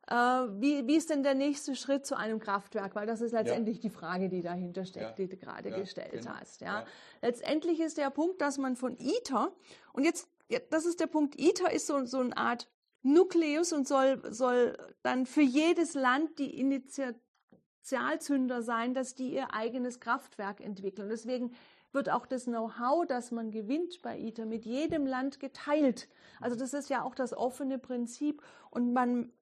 äh, 0.07 0.15
wie, 0.15 0.87
wie 0.87 0.97
ist 0.97 1.11
denn 1.11 1.23
der 1.23 1.35
nächste 1.35 1.77
Schritt 1.77 2.07
zu 2.07 2.17
einem 2.17 2.39
Kraftwerk? 2.39 2.95
Weil 2.95 3.07
das 3.07 3.21
ist 3.21 3.33
letztendlich 3.33 3.77
ja. 3.77 3.83
die 3.83 3.91
Frage, 3.91 4.31
die 4.31 4.41
dahinter 4.41 4.87
steckt, 4.87 5.11
ja. 5.11 5.13
die 5.13 5.29
du 5.29 5.37
gerade 5.37 5.71
gestellt 5.71 6.13
genau. 6.13 6.33
hast. 6.41 6.63
Ja? 6.63 6.87
Letztendlich 7.21 7.81
ist 7.81 7.99
der 7.99 8.09
Punkt, 8.09 8.41
dass 8.41 8.57
man 8.57 8.77
von 8.77 8.97
ITER, 8.99 9.53
und 9.93 10.05
jetzt, 10.05 10.27
das 10.71 10.87
ist 10.87 11.01
der 11.01 11.07
Punkt, 11.07 11.39
ITER 11.39 11.71
ist 11.71 11.87
so, 11.87 12.07
so 12.07 12.21
eine 12.21 12.37
Art 12.37 12.71
Nukleus 13.03 13.73
und 13.73 13.89
soll, 13.89 14.21
soll 14.33 14.77
dann 15.03 15.27
für 15.27 15.43
jedes 15.43 15.95
Land 15.95 16.39
die 16.39 16.59
Initialzünder 16.59 18.63
sein, 18.63 18.95
dass 18.95 19.15
die 19.15 19.35
ihr 19.35 19.55
eigenes 19.55 20.01
Kraftwerk 20.01 20.61
entwickeln. 20.61 21.09
Deswegen 21.09 21.53
wird 21.93 22.11
auch 22.11 22.27
das 22.27 22.45
Know-how, 22.45 23.07
das 23.07 23.31
man 23.31 23.51
gewinnt 23.51 24.03
bei 24.03 24.19
ITER, 24.19 24.47
mit 24.47 24.65
jedem 24.65 25.07
Land 25.07 25.41
geteilt. 25.41 26.09
Also 26.41 26.57
das 26.57 26.75
ist 26.75 26.89
ja 26.89 27.03
auch 27.03 27.15
das 27.15 27.33
offene 27.33 27.79
Prinzip. 27.79 28.43
Und 28.71 28.93
man, 28.93 29.33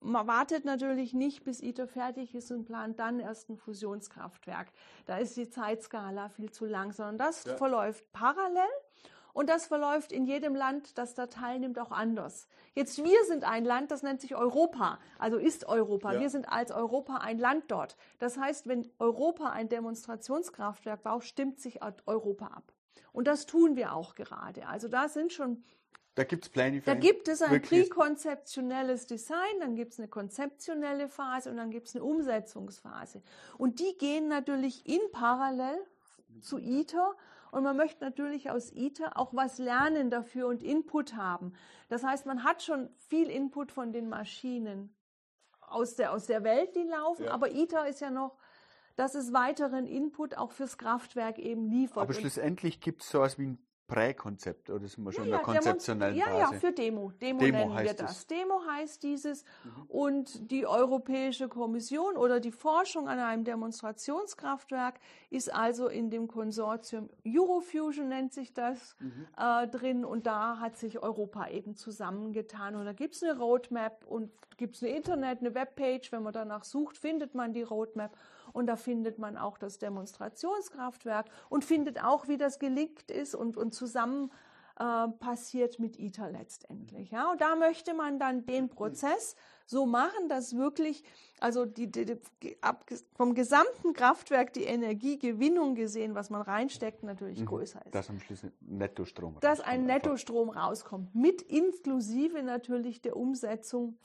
man 0.00 0.26
wartet 0.26 0.64
natürlich 0.64 1.12
nicht, 1.12 1.44
bis 1.44 1.60
ITER 1.60 1.88
fertig 1.88 2.34
ist 2.34 2.50
und 2.50 2.64
plant 2.64 2.98
dann 2.98 3.20
erst 3.20 3.50
ein 3.50 3.56
Fusionskraftwerk. 3.56 4.72
Da 5.06 5.18
ist 5.18 5.36
die 5.36 5.50
Zeitskala 5.50 6.28
viel 6.30 6.50
zu 6.50 6.64
lang, 6.64 6.92
sondern 6.92 7.18
das 7.18 7.44
ja. 7.44 7.56
verläuft 7.56 8.10
parallel. 8.12 8.70
Und 9.32 9.48
das 9.48 9.66
verläuft 9.66 10.12
in 10.12 10.26
jedem 10.26 10.54
Land, 10.54 10.98
das 10.98 11.14
da 11.14 11.26
teilnimmt, 11.26 11.78
auch 11.78 11.90
anders. 11.90 12.46
Jetzt 12.74 13.02
wir 13.02 13.24
sind 13.26 13.44
ein 13.44 13.64
Land, 13.64 13.90
das 13.90 14.02
nennt 14.02 14.20
sich 14.20 14.36
Europa, 14.36 14.98
also 15.18 15.38
ist 15.38 15.64
Europa. 15.66 16.12
Ja. 16.12 16.20
Wir 16.20 16.30
sind 16.30 16.48
als 16.50 16.70
Europa 16.70 17.16
ein 17.16 17.38
Land 17.38 17.64
dort. 17.68 17.96
Das 18.18 18.38
heißt, 18.38 18.66
wenn 18.66 18.90
Europa 18.98 19.50
ein 19.50 19.68
Demonstrationskraftwerk 19.68 21.02
baut, 21.02 21.24
stimmt 21.24 21.60
sich 21.60 21.80
Europa 22.06 22.46
ab. 22.46 22.72
Und 23.12 23.26
das 23.26 23.46
tun 23.46 23.76
wir 23.76 23.94
auch 23.94 24.14
gerade. 24.14 24.66
Also 24.66 24.88
da 24.88 25.08
sind 25.08 25.32
schon 25.32 25.64
da 26.14 26.24
gibt 26.24 26.44
es 26.44 26.50
Pläne 26.50 26.82
für 26.82 26.90
Da 26.90 26.94
gibt 26.94 27.26
es 27.28 27.40
ein 27.40 27.62
präkonzeptionelles 27.62 29.06
Design, 29.06 29.60
dann 29.60 29.76
gibt 29.76 29.94
es 29.94 29.98
eine 29.98 30.08
konzeptionelle 30.08 31.08
Phase 31.08 31.50
und 31.50 31.56
dann 31.56 31.70
gibt 31.70 31.88
es 31.88 31.96
eine 31.96 32.04
Umsetzungsphase. 32.04 33.22
Und 33.56 33.80
die 33.80 33.96
gehen 33.96 34.28
natürlich 34.28 34.86
in 34.86 35.00
parallel 35.10 35.78
zu 36.40 36.58
ITER 36.58 37.14
und 37.52 37.62
man 37.62 37.76
möchte 37.76 38.02
natürlich 38.02 38.50
aus 38.50 38.72
ITER 38.72 39.16
auch 39.18 39.34
was 39.34 39.58
lernen 39.58 40.10
dafür 40.10 40.48
und 40.48 40.62
Input 40.62 41.14
haben. 41.14 41.52
Das 41.88 42.02
heißt, 42.02 42.24
man 42.24 42.44
hat 42.44 42.62
schon 42.62 42.88
viel 42.96 43.28
Input 43.28 43.70
von 43.70 43.92
den 43.92 44.08
Maschinen 44.08 44.96
aus 45.60 45.94
der, 45.94 46.12
aus 46.12 46.26
der 46.26 46.44
Welt, 46.44 46.74
die 46.74 46.82
laufen, 46.82 47.26
ja. 47.26 47.30
aber 47.30 47.52
ITER 47.52 47.86
ist 47.86 48.00
ja 48.00 48.10
noch, 48.10 48.38
dass 48.96 49.14
es 49.14 49.34
weiteren 49.34 49.86
Input 49.86 50.36
auch 50.36 50.50
fürs 50.50 50.78
Kraftwerk 50.78 51.38
eben 51.38 51.66
liefert. 51.66 51.98
Aber 51.98 52.14
schlussendlich 52.14 52.80
gibt 52.80 53.02
es 53.02 53.10
sowas 53.10 53.38
wie 53.38 53.48
ein 53.48 53.58
Präkonzept 53.92 54.70
oder 54.70 54.88
sind 54.88 55.04
wir 55.04 55.12
schon 55.12 55.24
ja, 55.24 55.26
in 55.26 55.30
der 55.32 55.40
konzeptionellen 55.40 56.18
Phase? 56.18 56.30
Ja, 56.30 56.38
ja, 56.38 56.58
für 56.58 56.72
Demo. 56.72 57.12
Demo, 57.20 57.40
Demo 57.40 57.58
nennen 57.58 57.84
wir 57.84 57.94
das. 57.94 58.18
Es. 58.18 58.26
Demo 58.26 58.62
heißt 58.66 59.02
dieses 59.02 59.44
mhm. 59.64 59.82
und 59.88 60.50
die 60.50 60.66
Europäische 60.66 61.48
Kommission 61.48 62.16
oder 62.16 62.40
die 62.40 62.52
Forschung 62.52 63.08
an 63.08 63.18
einem 63.18 63.44
Demonstrationskraftwerk 63.44 64.98
ist 65.30 65.52
also 65.52 65.88
in 65.88 66.10
dem 66.10 66.26
Konsortium 66.26 67.10
Eurofusion 67.26 68.08
nennt 68.08 68.32
sich 68.32 68.54
das 68.54 68.96
mhm. 68.98 69.26
äh, 69.36 69.68
drin 69.68 70.04
und 70.04 70.26
da 70.26 70.58
hat 70.58 70.76
sich 70.76 71.02
Europa 71.02 71.48
eben 71.48 71.76
zusammengetan 71.76 72.76
und 72.76 72.86
da 72.86 72.92
gibt 72.92 73.14
es 73.14 73.22
eine 73.22 73.38
Roadmap 73.38 74.06
und 74.06 74.30
gibt 74.56 74.76
es 74.76 74.82
eine 74.82 74.96
Internet, 74.96 75.40
eine 75.40 75.54
Webpage, 75.54 76.12
wenn 76.12 76.22
man 76.22 76.32
danach 76.32 76.64
sucht, 76.64 76.96
findet 76.96 77.34
man 77.34 77.52
die 77.52 77.62
Roadmap 77.62 78.16
und 78.52 78.66
da 78.66 78.76
findet 78.76 79.18
man 79.18 79.36
auch 79.36 79.58
das 79.58 79.78
Demonstrationskraftwerk 79.78 81.26
und 81.48 81.64
findet 81.64 82.02
auch, 82.02 82.28
wie 82.28 82.36
das 82.36 82.58
gelingt 82.58 83.10
ist 83.10 83.34
und, 83.34 83.56
und 83.56 83.74
zusammen 83.74 84.30
äh, 84.78 85.08
passiert 85.18 85.78
mit 85.78 85.98
ITER 85.98 86.30
letztendlich. 86.30 87.10
Ja? 87.10 87.30
Und 87.30 87.40
da 87.40 87.56
möchte 87.56 87.94
man 87.94 88.18
dann 88.18 88.46
den 88.46 88.68
Prozess 88.68 89.36
so 89.66 89.86
machen, 89.86 90.28
dass 90.28 90.56
wirklich, 90.56 91.04
also 91.40 91.66
die, 91.66 91.90
die, 91.90 92.18
die, 92.42 92.56
ab, 92.62 92.84
vom 93.14 93.34
gesamten 93.34 93.92
Kraftwerk 93.92 94.52
die 94.54 94.64
Energiegewinnung 94.64 95.74
gesehen, 95.74 96.14
was 96.14 96.30
man 96.30 96.42
reinsteckt, 96.42 97.02
natürlich 97.02 97.40
mhm. 97.40 97.46
größer 97.46 97.84
ist. 97.84 97.94
Dass 97.94 98.08
am 98.08 98.18
Schluss 98.18 98.46
Nettostrom 98.60 99.36
Dass 99.40 99.60
ein 99.60 99.84
Nettostrom 99.86 100.50
rauskommt, 100.50 101.14
mit 101.14 101.42
inklusive 101.42 102.42
natürlich 102.42 103.02
der 103.02 103.16
Umsetzung 103.16 103.98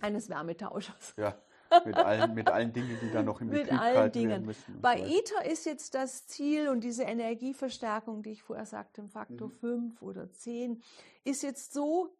eines 0.00 0.28
Wärmetauschers. 0.28 1.14
Ja 1.16 1.36
mit, 1.84 1.96
allen, 1.96 2.34
mit 2.34 2.48
allen 2.48 2.72
Dingen, 2.72 2.98
die 3.00 3.10
da 3.10 3.22
noch 3.22 3.40
im 3.40 3.50
Betrieb 3.50 3.80
allen 3.80 4.12
Dingen. 4.12 4.44
müssen. 4.44 4.80
Bei 4.80 4.98
so 4.98 5.04
ITER 5.04 5.50
ist 5.50 5.66
jetzt 5.66 5.94
das 5.94 6.26
Ziel 6.26 6.68
und 6.68 6.82
diese 6.84 7.04
Energieverstärkung, 7.04 8.22
die 8.22 8.32
ich 8.32 8.42
vorher 8.42 8.66
sagte, 8.66 9.00
im 9.00 9.08
Faktor 9.08 9.48
mhm. 9.48 9.92
5 9.92 10.02
oder 10.02 10.30
10, 10.30 10.82
ist 11.24 11.42
jetzt 11.42 11.72
so 11.72 12.16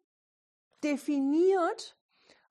definiert, 0.83 1.97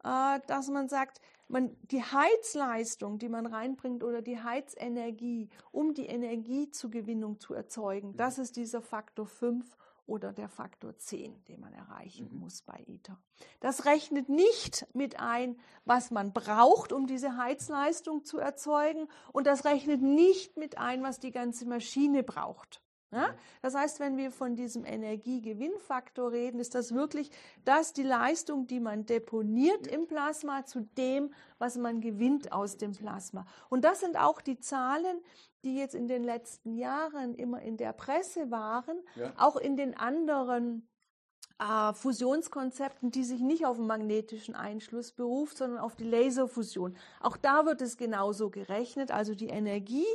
äh, 0.04 0.40
dass 0.46 0.68
man 0.68 0.88
sagt, 0.88 1.20
man, 1.48 1.76
die 1.82 2.02
Heizleistung, 2.02 3.18
die 3.18 3.28
man 3.28 3.46
reinbringt 3.46 4.02
oder 4.02 4.20
die 4.20 4.42
Heizenergie, 4.42 5.48
um 5.70 5.94
die 5.94 6.06
Energiezugewinnung 6.06 7.38
zu 7.38 7.54
erzeugen, 7.54 8.12
mhm. 8.12 8.16
das 8.16 8.38
ist 8.38 8.56
dieser 8.56 8.82
Faktor 8.82 9.26
5 9.26 9.76
oder 10.06 10.32
der 10.32 10.48
Faktor 10.48 10.96
10, 10.96 11.44
den 11.44 11.60
man 11.60 11.72
erreichen 11.72 12.28
mhm. 12.32 12.40
muss 12.40 12.62
bei 12.62 12.82
ITER. 12.86 13.18
Das 13.60 13.84
rechnet 13.84 14.28
nicht 14.28 14.86
mit 14.94 15.18
ein, 15.18 15.58
was 15.84 16.10
man 16.10 16.32
braucht, 16.32 16.92
um 16.92 17.06
diese 17.06 17.36
Heizleistung 17.36 18.24
zu 18.24 18.38
erzeugen 18.38 19.08
und 19.32 19.46
das 19.46 19.64
rechnet 19.64 20.02
nicht 20.02 20.56
mit 20.56 20.78
ein, 20.78 21.02
was 21.02 21.18
die 21.18 21.32
ganze 21.32 21.66
Maschine 21.66 22.22
braucht. 22.22 22.82
Ja? 23.12 23.34
Das 23.62 23.74
heißt, 23.74 24.00
wenn 24.00 24.16
wir 24.16 24.30
von 24.30 24.56
diesem 24.56 24.84
Energiegewinnfaktor 24.84 26.32
reden, 26.32 26.58
ist 26.60 26.74
das 26.74 26.94
wirklich 26.94 27.30
das 27.64 27.92
die 27.92 28.02
Leistung, 28.02 28.66
die 28.66 28.80
man 28.80 29.06
deponiert 29.06 29.86
im 29.86 30.06
Plasma 30.06 30.64
zu 30.64 30.80
dem, 30.98 31.32
was 31.58 31.76
man 31.76 32.00
gewinnt 32.00 32.52
aus 32.52 32.76
dem 32.76 32.92
Plasma. 32.92 33.46
Und 33.68 33.84
das 33.84 34.00
sind 34.00 34.16
auch 34.16 34.40
die 34.40 34.58
Zahlen, 34.58 35.20
die 35.64 35.76
jetzt 35.76 35.94
in 35.94 36.08
den 36.08 36.24
letzten 36.24 36.76
Jahren 36.76 37.34
immer 37.34 37.62
in 37.62 37.76
der 37.76 37.92
Presse 37.92 38.50
waren, 38.50 38.98
ja. 39.14 39.32
auch 39.36 39.56
in 39.56 39.76
den 39.76 39.96
anderen 39.96 40.88
äh, 41.58 41.92
Fusionskonzepten, 41.94 43.10
die 43.10 43.24
sich 43.24 43.40
nicht 43.40 43.66
auf 43.66 43.76
den 43.76 43.86
magnetischen 43.86 44.54
Einschluss 44.54 45.12
beruft, 45.12 45.56
sondern 45.56 45.78
auf 45.78 45.96
die 45.96 46.04
Laserfusion. 46.04 46.96
Auch 47.20 47.36
da 47.36 47.64
wird 47.64 47.80
es 47.80 47.96
genauso 47.96 48.50
gerechnet. 48.50 49.10
Also 49.10 49.34
die 49.34 49.48
Energie, 49.48 50.06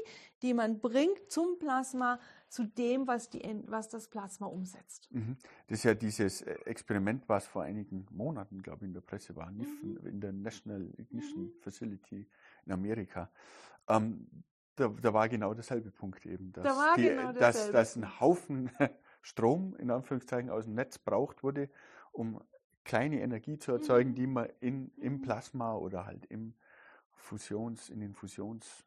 die 0.42 0.54
man 0.54 0.80
bringt 0.80 1.32
zum 1.32 1.58
Plasma, 1.58 2.20
zu 2.52 2.66
dem, 2.66 3.08
was, 3.08 3.30
die, 3.30 3.42
was 3.68 3.88
das 3.88 4.10
Plasma 4.10 4.46
umsetzt. 4.46 5.08
Mhm. 5.12 5.38
Das 5.68 5.80
ist 5.80 5.84
ja 5.86 5.94
dieses 5.94 6.42
äh, 6.42 6.52
Experiment, 6.66 7.30
was 7.30 7.48
vor 7.48 7.64
einigen 7.64 8.06
Monaten, 8.12 8.62
glaube 8.62 8.80
ich, 8.80 8.88
in 8.90 8.94
der 8.94 9.00
Presse 9.00 9.34
war, 9.38 9.50
mhm. 9.50 10.00
in 10.04 10.20
der 10.20 10.34
National 10.34 10.86
Ignition 10.98 11.46
mhm. 11.46 11.54
Facility 11.62 12.28
in 12.66 12.74
Amerika. 12.74 13.32
Ähm, 13.88 14.28
da, 14.76 14.90
da, 14.90 15.14
war 15.14 15.30
genau 15.30 15.54
derselbe 15.54 15.92
Punkt 15.92 16.26
eben, 16.26 16.52
dass, 16.52 16.66
da 16.66 16.96
die, 16.98 17.04
genau 17.04 17.32
dass, 17.32 17.72
dass 17.72 17.96
ein 17.96 18.20
Haufen 18.20 18.70
Strom 19.22 19.74
in 19.78 19.90
Anführungszeichen 19.90 20.50
aus 20.50 20.66
dem 20.66 20.74
Netz 20.74 20.98
braucht 20.98 21.44
wurde, 21.44 21.70
um 22.12 22.42
kleine 22.84 23.22
Energie 23.22 23.60
zu 23.60 23.72
erzeugen, 23.72 24.10
mhm. 24.10 24.16
die 24.16 24.28
man 24.28 24.50
in, 24.60 24.92
im 24.98 25.14
mhm. 25.14 25.22
Plasma 25.22 25.74
oder 25.76 26.06
halt 26.06 26.26
im 26.26 26.54
Fusions, 27.14 27.90
in 27.90 28.02
den 28.02 28.14
Fusions 28.14 28.84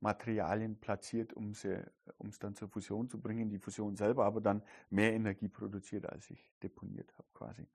Materialien 0.00 0.76
platziert, 0.76 1.32
um 1.32 1.50
es 1.50 2.38
dann 2.38 2.54
zur 2.54 2.68
Fusion 2.68 3.08
zu 3.08 3.20
bringen. 3.20 3.48
Die 3.50 3.58
Fusion 3.58 3.96
selber 3.96 4.24
aber 4.24 4.40
dann 4.40 4.62
mehr 4.88 5.12
Energie 5.12 5.48
produziert, 5.48 6.06
als 6.06 6.30
ich 6.30 6.46
deponiert 6.62 7.12
habe 7.18 7.28
quasi. 7.34 7.66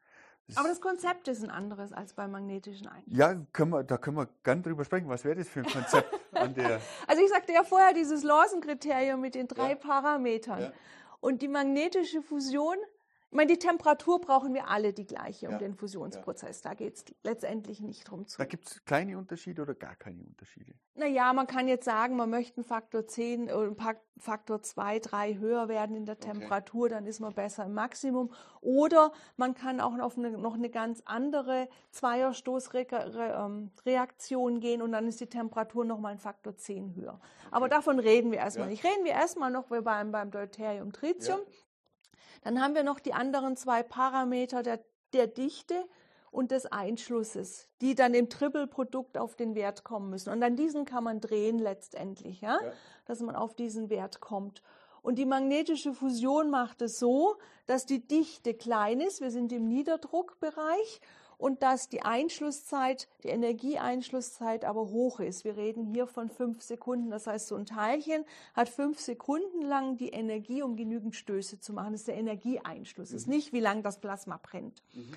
Das 0.47 0.57
aber 0.57 0.67
das 0.67 0.79
Konzept 0.79 1.27
ist 1.27 1.43
ein 1.43 1.49
anderes 1.49 1.91
als 1.91 2.13
beim 2.13 2.31
magnetischen 2.31 2.87
Einschluss. 2.87 3.17
Ja, 3.17 3.33
können 3.51 3.71
wir, 3.71 3.83
da 3.83 3.97
können 3.97 4.17
wir 4.17 4.29
gern 4.43 4.61
drüber 4.61 4.85
sprechen. 4.85 5.07
Was 5.09 5.23
wäre 5.23 5.35
das 5.35 5.49
für 5.49 5.61
ein 5.61 5.65
Konzept? 5.65 6.13
Also 7.07 7.23
ich 7.23 7.29
sagte 7.29 7.53
ja 7.53 7.63
vorher 7.63 7.93
dieses 7.93 8.21
Lawson-Kriterium 8.21 9.21
mit 9.21 9.35
den 9.35 9.47
drei 9.47 9.69
ja. 9.69 9.75
Parametern. 9.75 10.61
Ja. 10.63 10.73
Und 11.21 11.41
die 11.41 11.47
magnetische 11.47 12.21
Fusion 12.21 12.75
ich 13.35 13.37
meine, 13.37 13.51
die 13.51 13.59
Temperatur 13.59 14.21
brauchen 14.21 14.53
wir 14.53 14.69
alle 14.69 14.93
die 14.93 15.05
gleiche 15.05 15.47
um 15.47 15.51
ja, 15.51 15.57
den 15.57 15.75
Fusionsprozess. 15.75 16.61
Da 16.61 16.73
geht 16.73 16.95
es 16.95 17.03
letztendlich 17.21 17.81
nicht 17.81 18.09
drum 18.09 18.25
zu. 18.25 18.37
Da 18.37 18.45
gibt 18.45 18.65
es 18.65 18.85
kleine 18.85 19.17
Unterschiede 19.17 19.61
oder 19.61 19.75
gar 19.75 19.97
keine 19.97 20.23
Unterschiede? 20.23 20.71
Naja, 20.93 21.33
man 21.33 21.45
kann 21.45 21.67
jetzt 21.67 21.83
sagen, 21.83 22.15
man 22.15 22.29
möchte 22.29 22.55
einen 22.55 22.63
Faktor 22.63 23.05
10 23.05 23.51
oder 23.51 23.71
äh, 23.71 23.95
Faktor 24.17 24.61
2, 24.61 24.99
3 24.99 25.35
höher 25.35 25.67
werden 25.67 25.97
in 25.97 26.05
der 26.05 26.17
Temperatur, 26.17 26.85
okay. 26.85 26.93
dann 26.93 27.05
ist 27.05 27.19
man 27.19 27.33
besser 27.33 27.65
im 27.65 27.73
Maximum. 27.73 28.31
Oder 28.61 29.11
man 29.35 29.53
kann 29.53 29.81
auch 29.81 29.99
auf 29.99 30.17
eine, 30.17 30.37
noch 30.37 30.53
eine 30.53 30.69
ganz 30.69 31.01
andere 31.03 31.67
Zweierstoßreaktion 31.91 34.53
ähm, 34.53 34.59
gehen 34.61 34.81
und 34.81 34.93
dann 34.93 35.09
ist 35.09 35.19
die 35.19 35.27
Temperatur 35.27 35.83
nochmal 35.83 36.13
ein 36.13 36.19
Faktor 36.19 36.55
10 36.55 36.95
höher. 36.95 37.15
Okay. 37.15 37.49
Aber 37.51 37.67
davon 37.67 37.99
reden 37.99 38.31
wir 38.31 38.37
erstmal 38.37 38.67
ja. 38.67 38.71
nicht. 38.71 38.85
Reden 38.85 39.03
wir 39.03 39.11
erstmal 39.11 39.51
noch 39.51 39.65
beim, 39.65 40.13
beim 40.13 40.31
Deuterium-Tritium. 40.31 41.39
Ja. 41.39 41.45
Dann 42.45 42.61
haben 42.61 42.75
wir 42.75 42.83
noch 42.83 42.99
die 42.99 43.13
anderen 43.13 43.57
zwei 43.57 43.81
Parameter 43.81 44.61
der, 44.61 44.79
der 45.13 45.25
Dichte 45.25 45.83
und 46.29 46.51
des 46.51 46.67
Einschlusses, 46.67 47.67
die 47.81 47.95
dann 47.95 48.13
im 48.13 48.29
Triple-Produkt 48.29 49.17
auf 49.17 49.35
den 49.35 49.55
Wert 49.55 49.83
kommen 49.83 50.11
müssen. 50.11 50.29
Und 50.29 50.43
an 50.43 50.55
diesen 50.55 50.85
kann 50.85 51.03
man 51.03 51.19
drehen 51.21 51.57
letztendlich, 51.57 52.41
ja? 52.41 52.59
ja? 52.61 52.71
dass 53.05 53.19
man 53.21 53.35
auf 53.35 53.55
diesen 53.55 53.89
Wert 53.89 54.19
kommt. 54.19 54.61
Und 55.01 55.15
die 55.15 55.25
magnetische 55.25 55.91
Fusion 55.91 56.51
macht 56.51 56.83
es 56.83 56.99
so, 56.99 57.37
dass 57.65 57.87
die 57.87 58.05
Dichte 58.05 58.53
klein 58.53 59.01
ist. 59.01 59.21
Wir 59.21 59.31
sind 59.31 59.51
im 59.51 59.67
Niederdruckbereich 59.67 61.01
und 61.37 61.63
dass 61.63 61.89
die 61.89 62.01
Einschlusszeit, 62.01 63.07
die 63.23 63.29
Energieeinschlusszeit 63.29 64.65
aber 64.65 64.89
hoch 64.89 65.19
ist. 65.19 65.43
Wir 65.43 65.57
reden 65.57 65.85
hier 65.85 66.07
von 66.07 66.29
fünf 66.29 66.61
Sekunden. 66.61 67.09
Das 67.09 67.27
heißt, 67.27 67.47
so 67.47 67.55
ein 67.55 67.65
Teilchen 67.65 68.25
hat 68.53 68.69
fünf 68.69 68.99
Sekunden 68.99 69.61
lang 69.61 69.97
die 69.97 70.09
Energie, 70.09 70.61
um 70.61 70.75
genügend 70.75 71.15
Stöße 71.15 71.59
zu 71.59 71.73
machen. 71.73 71.91
Das 71.91 72.01
ist 72.01 72.07
der 72.07 72.17
Energieeinschluss. 72.17 73.09
Das 73.09 73.21
ist 73.21 73.27
mhm. 73.27 73.35
nicht, 73.35 73.53
wie 73.53 73.59
lange 73.59 73.81
das 73.81 73.99
Plasma 73.99 74.39
brennt. 74.41 74.81
Mhm. 74.93 75.13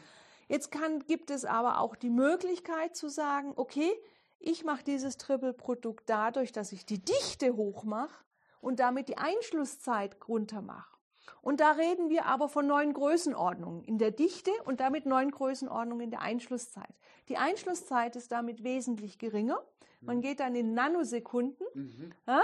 Jetzt 0.48 0.70
kann, 0.70 1.00
gibt 1.00 1.30
es 1.30 1.44
aber 1.44 1.80
auch 1.80 1.94
die 1.94 2.10
Möglichkeit 2.10 2.96
zu 2.96 3.08
sagen, 3.08 3.52
okay, 3.56 3.92
ich 4.40 4.64
mache 4.64 4.84
dieses 4.84 5.16
Triple-Produkt 5.16 6.08
dadurch, 6.08 6.52
dass 6.52 6.72
ich 6.72 6.86
die 6.86 7.04
Dichte 7.04 7.56
hoch 7.56 7.84
mache 7.84 8.24
und 8.60 8.80
damit 8.80 9.08
die 9.08 9.18
Einschlusszeit 9.18 10.16
runter 10.28 10.62
mache. 10.62 10.97
Und 11.42 11.60
da 11.60 11.72
reden 11.72 12.10
wir 12.10 12.26
aber 12.26 12.48
von 12.48 12.66
neuen 12.66 12.92
Größenordnungen 12.92 13.84
in 13.84 13.98
der 13.98 14.10
Dichte 14.10 14.50
und 14.64 14.80
damit 14.80 15.06
neuen 15.06 15.30
Größenordnungen 15.30 16.04
in 16.04 16.10
der 16.10 16.22
Einschlusszeit. 16.22 16.94
Die 17.28 17.36
Einschlusszeit 17.36 18.16
ist 18.16 18.32
damit 18.32 18.64
wesentlich 18.64 19.18
geringer. 19.18 19.62
Man 20.00 20.20
geht 20.20 20.40
dann 20.40 20.54
in 20.54 20.74
Nanosekunden. 20.74 21.66
Mhm. 21.74 22.12
Ja? 22.26 22.40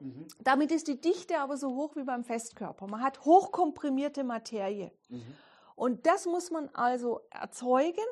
Mhm. 0.00 0.26
Damit 0.40 0.72
ist 0.72 0.88
die 0.88 1.00
Dichte 1.00 1.38
aber 1.38 1.56
so 1.56 1.74
hoch 1.74 1.96
wie 1.96 2.04
beim 2.04 2.24
Festkörper. 2.24 2.86
Man 2.86 3.02
hat 3.02 3.24
hochkomprimierte 3.24 4.24
Materie. 4.24 4.90
Mhm. 5.08 5.22
Und 5.76 6.06
das 6.06 6.26
muss 6.26 6.50
man 6.50 6.68
also 6.72 7.20
erzeugen 7.30 8.04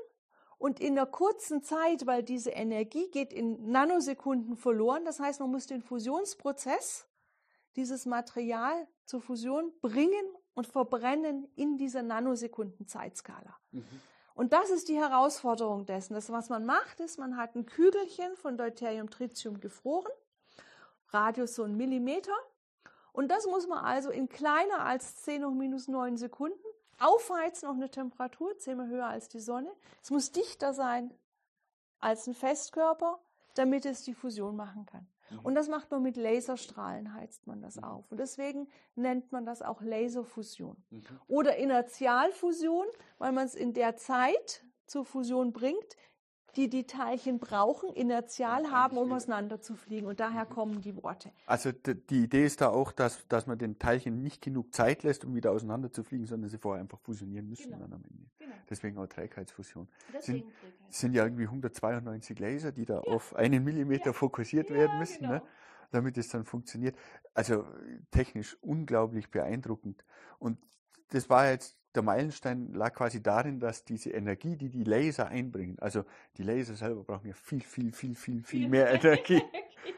und 0.58 0.80
in 0.80 0.98
einer 0.98 1.06
kurzen 1.06 1.62
Zeit, 1.62 2.06
weil 2.06 2.22
diese 2.22 2.50
Energie 2.50 3.10
geht 3.10 3.32
in 3.32 3.70
Nanosekunden 3.70 4.56
verloren. 4.56 5.04
Das 5.04 5.20
heißt, 5.20 5.40
man 5.40 5.50
muss 5.50 5.66
den 5.66 5.82
Fusionsprozess 5.82 7.06
dieses 7.76 8.06
Material 8.06 8.86
zur 9.04 9.20
Fusion 9.20 9.72
bringen 9.80 10.24
und 10.54 10.66
verbrennen 10.66 11.48
in 11.56 11.78
dieser 11.78 12.02
Nanosekunden-Zeitskala. 12.02 13.56
Mhm. 13.72 13.84
Und 14.34 14.52
das 14.52 14.70
ist 14.70 14.88
die 14.88 14.96
Herausforderung 14.96 15.84
dessen. 15.84 16.14
Das, 16.14 16.30
was 16.30 16.48
man 16.48 16.64
macht, 16.64 17.00
ist, 17.00 17.18
man 17.18 17.36
hat 17.36 17.54
ein 17.54 17.66
Kügelchen 17.66 18.36
von 18.36 18.56
Deuterium 18.56 19.10
Tritium 19.10 19.60
gefroren, 19.60 20.12
Radius 21.08 21.54
so 21.54 21.64
ein 21.64 21.76
Millimeter. 21.76 22.32
Und 23.12 23.28
das 23.28 23.46
muss 23.46 23.66
man 23.66 23.84
also 23.84 24.10
in 24.10 24.28
kleiner 24.28 24.80
als 24.86 25.16
10 25.22 25.44
hoch 25.44 25.52
minus 25.52 25.86
9 25.88 26.16
Sekunden 26.16 26.64
aufheizen 26.98 27.68
auf 27.68 27.76
eine 27.76 27.90
Temperatur, 27.90 28.56
zehnmal 28.58 28.88
höher 28.88 29.06
als 29.06 29.28
die 29.28 29.40
Sonne. 29.40 29.70
Es 30.02 30.10
muss 30.10 30.32
dichter 30.32 30.72
sein 30.72 31.12
als 31.98 32.26
ein 32.26 32.34
Festkörper, 32.34 33.20
damit 33.54 33.84
es 33.86 34.02
die 34.02 34.14
Fusion 34.14 34.56
machen 34.56 34.86
kann. 34.86 35.06
Mhm. 35.32 35.38
Und 35.42 35.54
das 35.54 35.68
macht 35.68 35.90
man 35.90 36.02
mit 36.02 36.16
Laserstrahlen, 36.16 37.14
heizt 37.14 37.46
man 37.46 37.60
das 37.60 37.76
mhm. 37.76 37.84
auf. 37.84 38.10
Und 38.10 38.18
deswegen 38.18 38.68
nennt 38.94 39.32
man 39.32 39.44
das 39.44 39.62
auch 39.62 39.80
Laserfusion. 39.82 40.76
Mhm. 40.90 41.02
Oder 41.28 41.56
Inertialfusion, 41.56 42.86
weil 43.18 43.32
man 43.32 43.46
es 43.46 43.54
in 43.54 43.72
der 43.72 43.96
Zeit 43.96 44.64
zur 44.86 45.04
Fusion 45.04 45.52
bringt, 45.52 45.96
die 46.56 46.68
die 46.68 46.84
Teilchen 46.84 47.38
brauchen, 47.38 47.92
inertial 47.94 48.70
haben, 48.70 48.96
um 48.98 49.12
auseinanderzufliegen. 49.12 50.08
Und 50.08 50.20
daher 50.20 50.44
kommen 50.44 50.80
die 50.80 50.94
Worte. 51.02 51.30
Also 51.46 51.72
die 51.72 52.24
Idee 52.24 52.44
ist 52.44 52.60
da 52.60 52.68
auch, 52.68 52.92
dass, 52.92 53.26
dass 53.28 53.46
man 53.46 53.58
den 53.58 53.78
Teilchen 53.78 54.22
nicht 54.22 54.42
genug 54.42 54.74
Zeit 54.74 55.02
lässt, 55.02 55.24
um 55.24 55.34
wieder 55.34 55.50
auseinanderzufliegen, 55.52 56.26
sondern 56.26 56.50
sie 56.50 56.58
vorher 56.58 56.82
einfach 56.82 57.00
fusionieren 57.00 57.48
müssen 57.48 57.70
genau. 57.70 57.78
dann 57.78 57.94
am 57.94 58.04
Ende. 58.04 58.26
Genau. 58.38 58.54
Deswegen 58.68 58.98
auch 58.98 59.06
Trägheitsfusion. 59.06 59.88
Deswegen 60.12 60.40
sind, 60.40 60.52
sind 60.88 61.14
ja 61.14 61.24
irgendwie 61.24 61.44
192 61.44 62.38
Laser, 62.38 62.72
die 62.72 62.84
da 62.84 62.94
ja. 62.94 63.12
auf 63.12 63.34
einen 63.34 63.64
Millimeter 63.64 64.06
ja. 64.06 64.12
fokussiert 64.12 64.68
ja, 64.70 64.76
werden 64.76 64.98
müssen, 64.98 65.22
ne, 65.22 65.28
genau. 65.28 65.44
ne, 65.44 65.50
damit 65.90 66.18
es 66.18 66.28
dann 66.28 66.44
funktioniert. 66.44 66.96
Also 67.34 67.64
technisch 68.10 68.56
unglaublich 68.60 69.30
beeindruckend. 69.30 70.04
Und 70.38 70.58
das 71.10 71.30
war 71.30 71.50
jetzt 71.50 71.76
der 71.94 72.02
Meilenstein 72.02 72.72
lag 72.72 72.94
quasi 72.94 73.22
darin, 73.22 73.60
dass 73.60 73.84
diese 73.84 74.10
Energie, 74.10 74.56
die 74.56 74.68
die 74.68 74.84
Laser 74.84 75.28
einbringen, 75.28 75.78
also 75.80 76.04
die 76.36 76.42
Laser 76.42 76.74
selber 76.74 77.04
brauchen 77.04 77.28
ja 77.28 77.34
viel, 77.34 77.60
viel, 77.60 77.92
viel, 77.92 78.14
viel, 78.14 78.42
viel 78.42 78.68
mehr 78.68 78.90
Energie, 78.90 79.42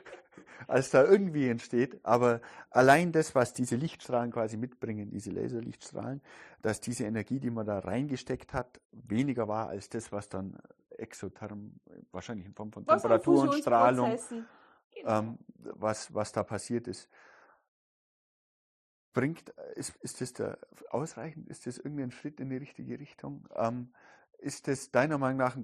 als 0.66 0.90
da 0.90 1.04
irgendwie 1.04 1.48
entsteht. 1.48 2.00
Aber 2.02 2.40
allein 2.70 3.12
das, 3.12 3.34
was 3.34 3.52
diese 3.52 3.76
Lichtstrahlen 3.76 4.32
quasi 4.32 4.56
mitbringen, 4.56 5.10
diese 5.10 5.30
Laserlichtstrahlen, 5.30 6.20
dass 6.62 6.80
diese 6.80 7.04
Energie, 7.04 7.38
die 7.38 7.50
man 7.50 7.66
da 7.66 7.78
reingesteckt 7.78 8.52
hat, 8.52 8.80
weniger 8.92 9.46
war 9.46 9.68
als 9.68 9.88
das, 9.88 10.10
was 10.10 10.28
dann 10.28 10.56
exotherm, 10.96 11.74
wahrscheinlich 12.12 12.46
in 12.46 12.54
Form 12.54 12.72
von 12.72 12.86
Temperatur 12.86 13.42
und 13.42 13.54
Strahlung, 13.54 14.18
genau. 14.94 15.18
ähm, 15.18 15.38
was, 15.58 16.12
was 16.14 16.32
da 16.32 16.42
passiert 16.42 16.88
ist 16.88 17.08
bringt, 19.14 19.48
ist, 19.76 19.96
ist 20.02 20.20
das 20.20 20.34
da 20.34 20.58
ausreichend? 20.90 21.48
Ist 21.48 21.66
das 21.66 21.78
irgendein 21.78 22.10
Schritt 22.10 22.40
in 22.40 22.50
die 22.50 22.56
richtige 22.56 22.98
Richtung? 22.98 23.48
Ähm, 23.56 23.94
ist 24.38 24.68
das 24.68 24.90
deiner 24.90 25.16
Meinung 25.16 25.38
nach, 25.38 25.56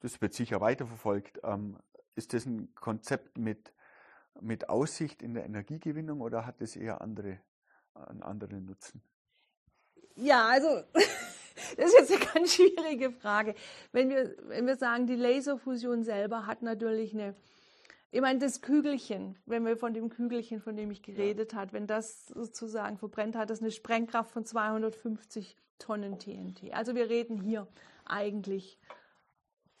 das 0.00 0.20
wird 0.20 0.34
sicher 0.34 0.60
weiterverfolgt, 0.60 1.40
ähm, 1.44 1.78
ist 2.16 2.32
das 2.32 2.46
ein 2.46 2.74
Konzept 2.74 3.38
mit, 3.38 3.72
mit 4.40 4.68
Aussicht 4.68 5.22
in 5.22 5.34
der 5.34 5.44
Energiegewinnung 5.44 6.20
oder 6.20 6.46
hat 6.46 6.60
das 6.60 6.74
eher 6.74 7.00
andere, 7.00 7.38
einen 7.94 8.22
anderen 8.22 8.64
Nutzen? 8.64 9.02
Ja, 10.16 10.48
also 10.48 10.82
das 11.76 11.92
ist 11.92 12.10
jetzt 12.10 12.12
eine 12.12 12.32
ganz 12.32 12.54
schwierige 12.54 13.12
Frage. 13.12 13.54
Wenn 13.92 14.08
wir, 14.08 14.34
wenn 14.48 14.66
wir 14.66 14.76
sagen, 14.76 15.06
die 15.06 15.14
Laserfusion 15.14 16.02
selber 16.02 16.46
hat 16.46 16.62
natürlich 16.62 17.12
eine 17.12 17.34
ich 18.10 18.20
meine, 18.20 18.38
das 18.38 18.62
Kügelchen, 18.62 19.36
wenn 19.46 19.64
wir 19.64 19.76
von 19.76 19.92
dem 19.92 20.08
Kügelchen, 20.08 20.60
von 20.60 20.76
dem 20.76 20.90
ich 20.90 21.02
geredet 21.02 21.52
ja. 21.52 21.58
habe, 21.58 21.72
wenn 21.72 21.86
das 21.86 22.26
sozusagen 22.26 22.98
verbrennt, 22.98 23.36
hat 23.36 23.50
das 23.50 23.60
eine 23.60 23.70
Sprengkraft 23.70 24.30
von 24.30 24.44
250 24.44 25.56
Tonnen 25.78 26.18
TNT. 26.18 26.72
Also 26.72 26.94
wir 26.94 27.10
reden 27.10 27.40
hier 27.40 27.66
eigentlich 28.04 28.78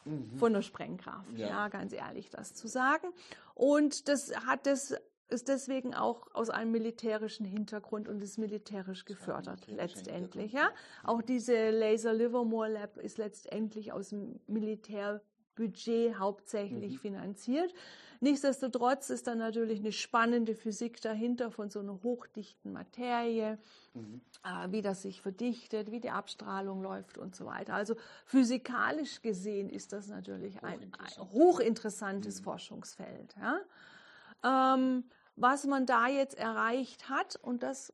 mhm. 0.04 0.36
von 0.36 0.52
einer 0.52 0.62
Sprengkraft, 0.62 1.38
ja. 1.38 1.48
ja. 1.48 1.68
ganz 1.68 1.92
ehrlich, 1.92 2.30
das 2.30 2.54
zu 2.54 2.68
sagen. 2.68 3.08
Und 3.54 4.08
das 4.08 4.34
hat 4.46 4.66
das 4.66 4.94
ist 5.28 5.48
deswegen 5.48 5.94
auch 5.94 6.28
aus 6.34 6.50
einem 6.50 6.70
militärischen 6.70 7.46
Hintergrund 7.46 8.08
und 8.08 8.22
ist 8.22 8.38
militärisch 8.38 9.04
gefördert 9.04 9.66
letztendlich. 9.66 10.52
Ja, 10.52 10.70
auch 11.02 11.20
diese 11.20 11.70
Laser 11.70 12.12
Livermore 12.12 12.68
Lab 12.68 12.96
ist 12.98 13.18
letztendlich 13.18 13.92
aus 13.92 14.10
dem 14.10 14.38
Militär 14.46 15.20
Budget 15.56 16.18
hauptsächlich 16.18 16.94
mhm. 16.94 16.98
finanziert. 16.98 17.74
Nichtsdestotrotz 18.20 19.10
ist 19.10 19.26
da 19.26 19.34
natürlich 19.34 19.80
eine 19.80 19.92
spannende 19.92 20.54
Physik 20.54 21.00
dahinter 21.00 21.50
von 21.50 21.68
so 21.68 21.80
einer 21.80 22.02
hochdichten 22.02 22.72
Materie, 22.72 23.58
mhm. 23.94 24.20
äh, 24.44 24.70
wie 24.72 24.82
das 24.82 25.02
sich 25.02 25.20
verdichtet, 25.20 25.90
wie 25.90 26.00
die 26.00 26.10
Abstrahlung 26.10 26.82
läuft 26.82 27.18
und 27.18 27.34
so 27.34 27.44
weiter. 27.46 27.74
Also 27.74 27.96
physikalisch 28.24 29.20
gesehen 29.20 29.68
ist 29.68 29.92
das 29.92 30.08
natürlich 30.08 30.62
ein, 30.62 30.92
ein 30.98 31.32
hochinteressantes 31.32 32.40
mhm. 32.40 32.44
Forschungsfeld. 32.44 33.34
Ja? 33.38 34.74
Ähm, 34.74 35.04
was 35.36 35.66
man 35.66 35.84
da 35.84 36.08
jetzt 36.08 36.38
erreicht 36.38 37.10
hat, 37.10 37.36
und 37.36 37.62
das 37.62 37.92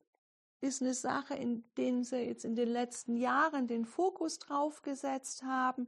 ist 0.61 0.81
eine 0.81 0.93
Sache, 0.93 1.33
in 1.33 1.65
der 1.75 2.03
sie 2.05 2.19
jetzt 2.19 2.45
in 2.45 2.55
den 2.55 2.69
letzten 2.69 3.17
Jahren 3.17 3.67
den 3.67 3.83
Fokus 3.83 4.39
drauf 4.39 4.81
gesetzt 4.81 5.43
haben, 5.43 5.87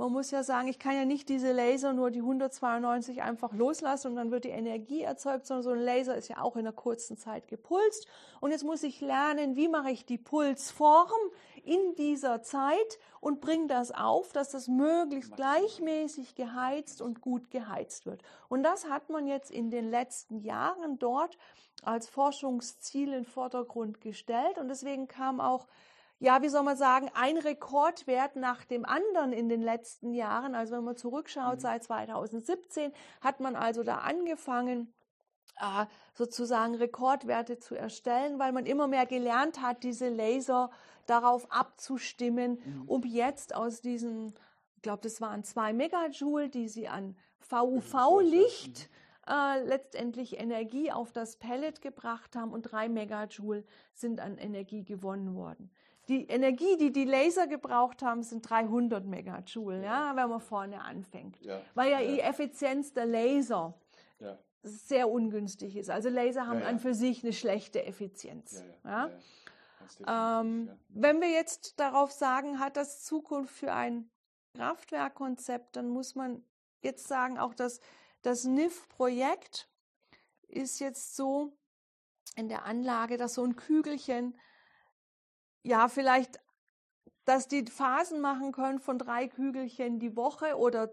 man 0.00 0.12
muss 0.12 0.30
ja 0.30 0.42
sagen, 0.42 0.66
ich 0.66 0.78
kann 0.78 0.96
ja 0.96 1.04
nicht 1.04 1.28
diese 1.28 1.52
Laser 1.52 1.92
nur 1.92 2.10
die 2.10 2.20
192 2.20 3.20
einfach 3.20 3.52
loslassen 3.52 4.08
und 4.08 4.16
dann 4.16 4.30
wird 4.30 4.44
die 4.44 4.48
Energie 4.48 5.02
erzeugt, 5.02 5.46
sondern 5.46 5.62
so 5.62 5.70
ein 5.70 5.78
Laser 5.78 6.16
ist 6.16 6.28
ja 6.28 6.40
auch 6.40 6.56
in 6.56 6.60
einer 6.60 6.72
kurzen 6.72 7.18
Zeit 7.18 7.48
gepulst. 7.48 8.06
Und 8.40 8.50
jetzt 8.50 8.64
muss 8.64 8.82
ich 8.82 9.02
lernen, 9.02 9.56
wie 9.56 9.68
mache 9.68 9.90
ich 9.90 10.06
die 10.06 10.16
Pulsform 10.16 11.10
in 11.64 11.94
dieser 11.96 12.42
Zeit 12.42 12.98
und 13.20 13.42
bringe 13.42 13.66
das 13.66 13.92
auf, 13.92 14.32
dass 14.32 14.50
das 14.50 14.68
möglichst 14.68 15.36
gleichmäßig 15.36 16.34
geheizt 16.34 17.02
und 17.02 17.20
gut 17.20 17.50
geheizt 17.50 18.06
wird. 18.06 18.22
Und 18.48 18.62
das 18.62 18.88
hat 18.88 19.10
man 19.10 19.26
jetzt 19.26 19.50
in 19.50 19.70
den 19.70 19.90
letzten 19.90 20.40
Jahren 20.40 20.98
dort 20.98 21.36
als 21.82 22.08
Forschungsziel 22.08 23.08
in 23.08 23.12
den 23.12 23.24
Vordergrund 23.26 24.00
gestellt. 24.00 24.56
Und 24.56 24.68
deswegen 24.68 25.08
kam 25.08 25.40
auch 25.40 25.66
ja, 26.20 26.42
wie 26.42 26.50
soll 26.50 26.62
man 26.62 26.76
sagen, 26.76 27.10
ein 27.14 27.38
Rekordwert 27.38 28.36
nach 28.36 28.64
dem 28.66 28.84
anderen 28.84 29.32
in 29.32 29.48
den 29.48 29.62
letzten 29.62 30.12
Jahren. 30.12 30.54
Also 30.54 30.76
wenn 30.76 30.84
man 30.84 30.96
zurückschaut, 30.96 31.56
mhm. 31.56 31.60
seit 31.60 31.82
2017 31.82 32.92
hat 33.22 33.40
man 33.40 33.56
also 33.56 33.82
da 33.82 33.98
angefangen, 33.98 34.92
äh, 35.58 35.86
sozusagen 36.12 36.74
Rekordwerte 36.74 37.58
zu 37.58 37.74
erstellen, 37.74 38.38
weil 38.38 38.52
man 38.52 38.66
immer 38.66 38.86
mehr 38.86 39.06
gelernt 39.06 39.62
hat, 39.62 39.82
diese 39.82 40.10
Laser 40.10 40.70
darauf 41.06 41.50
abzustimmen, 41.50 42.58
mhm. 42.62 42.82
um 42.86 43.02
jetzt 43.04 43.54
aus 43.54 43.80
diesen, 43.80 44.34
ich 44.76 44.82
glaube, 44.82 45.00
das 45.02 45.22
waren 45.22 45.42
zwei 45.42 45.72
Megajoule, 45.72 46.50
die 46.50 46.68
sie 46.68 46.86
an 46.86 47.16
VUV-Licht 47.48 48.90
mhm. 49.26 49.32
äh, 49.32 49.62
letztendlich 49.64 50.38
Energie 50.38 50.92
auf 50.92 51.12
das 51.12 51.36
Pellet 51.36 51.80
gebracht 51.80 52.36
haben 52.36 52.52
und 52.52 52.62
drei 52.62 52.90
Megajoule 52.90 53.64
sind 53.94 54.20
an 54.20 54.36
Energie 54.36 54.84
gewonnen 54.84 55.34
worden 55.34 55.70
die 56.10 56.26
Energie, 56.26 56.76
die 56.76 56.92
die 56.92 57.04
Laser 57.04 57.46
gebraucht 57.46 58.02
haben, 58.02 58.22
sind 58.22 58.48
300 58.48 59.06
Megajoule, 59.06 59.82
ja. 59.82 60.10
ja 60.10 60.16
wenn 60.16 60.28
man 60.28 60.40
vorne 60.40 60.82
anfängt. 60.82 61.40
Ja. 61.40 61.60
Weil 61.74 61.90
ja, 61.90 62.00
ja, 62.00 62.10
die 62.12 62.20
Effizienz 62.20 62.92
der 62.92 63.06
Laser 63.06 63.74
sehr 64.62 65.08
ungünstig 65.08 65.76
ist. 65.76 65.90
Also 65.90 66.08
Laser 66.08 66.46
haben 66.46 66.62
an 66.62 66.78
für 66.78 66.94
sich 66.94 67.24
eine 67.24 67.32
schlechte 67.32 67.84
Effizienz. 67.84 68.62
Ähm, 70.06 70.70
wenn 70.88 71.20
wir 71.20 71.30
jetzt 71.30 71.80
darauf 71.80 72.12
sagen, 72.12 72.60
hat 72.60 72.76
das 72.76 73.02
Zukunft 73.02 73.54
für 73.54 73.72
ein 73.72 74.10
Kraftwerkkonzept, 74.54 75.76
dann 75.76 75.88
muss 75.88 76.14
man 76.14 76.44
jetzt 76.82 77.08
sagen, 77.08 77.38
auch 77.38 77.54
das, 77.54 77.80
das 78.22 78.44
NIF-Projekt 78.44 79.68
ist 80.46 80.78
jetzt 80.78 81.16
so 81.16 81.56
in 82.36 82.48
der 82.48 82.64
Anlage, 82.64 83.16
dass 83.16 83.34
so 83.34 83.44
ein 83.44 83.56
Kügelchen 83.56 84.38
ja, 85.62 85.88
vielleicht, 85.88 86.40
dass 87.24 87.48
die 87.48 87.64
Phasen 87.66 88.20
machen 88.20 88.52
können 88.52 88.80
von 88.80 88.98
drei 88.98 89.28
Kügelchen 89.28 89.98
die 89.98 90.16
Woche 90.16 90.56
oder 90.56 90.92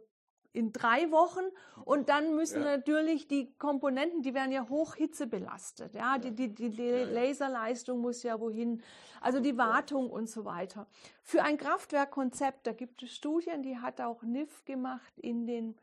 in 0.54 0.74
drei 0.74 1.12
Wochen 1.12 1.46
und 1.86 2.10
dann 2.10 2.36
müssen 2.36 2.64
ja. 2.64 2.78
natürlich 2.78 3.28
die 3.28 3.54
Komponenten, 3.58 4.24
die 4.24 4.34
werden 4.34 4.52
ja 4.52 4.68
hoch 4.68 4.96
hitzebelastet. 4.96 5.94
Ja, 5.94 6.14
ja. 6.14 6.18
Die, 6.18 6.32
die, 6.32 6.54
die, 6.54 6.70
die 6.72 7.04
Laserleistung 7.04 8.00
muss 8.00 8.24
ja 8.24 8.40
wohin, 8.40 8.82
also 9.22 9.40
die 9.40 9.58
Wartung 9.58 10.10
und 10.10 10.28
so 10.30 10.46
weiter. 10.46 10.88
Für 11.22 11.44
ein 11.44 11.58
Kraftwerkkonzept, 11.58 12.66
da 12.66 12.74
gibt 12.74 13.04
es 13.04 13.16
Studien, 13.16 13.62
die 13.62 13.78
hat 13.78 14.02
auch 14.02 14.24
NIF 14.24 14.66
gemacht 14.66 15.14
in 15.18 15.46
den 15.46 15.76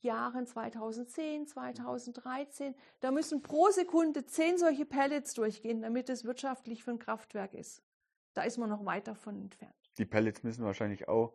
Jahren 0.00 0.46
2010, 0.46 1.46
2013. 1.46 2.74
Da 3.00 3.10
müssen 3.10 3.40
pro 3.40 3.70
Sekunde 3.70 4.26
zehn 4.26 4.58
solche 4.58 4.84
Pellets 4.84 5.34
durchgehen, 5.34 5.80
damit 5.80 6.10
es 6.10 6.24
wirtschaftlich 6.24 6.84
für 6.84 6.92
ein 6.92 6.98
Kraftwerk 6.98 7.54
ist 7.54 7.82
da 8.34 8.42
ist 8.42 8.58
man 8.58 8.68
noch 8.68 8.84
weit 8.84 9.08
davon 9.08 9.40
entfernt. 9.40 9.74
Die 9.98 10.04
Pellets 10.04 10.42
müssen 10.42 10.64
wahrscheinlich 10.64 11.08
auch, 11.08 11.32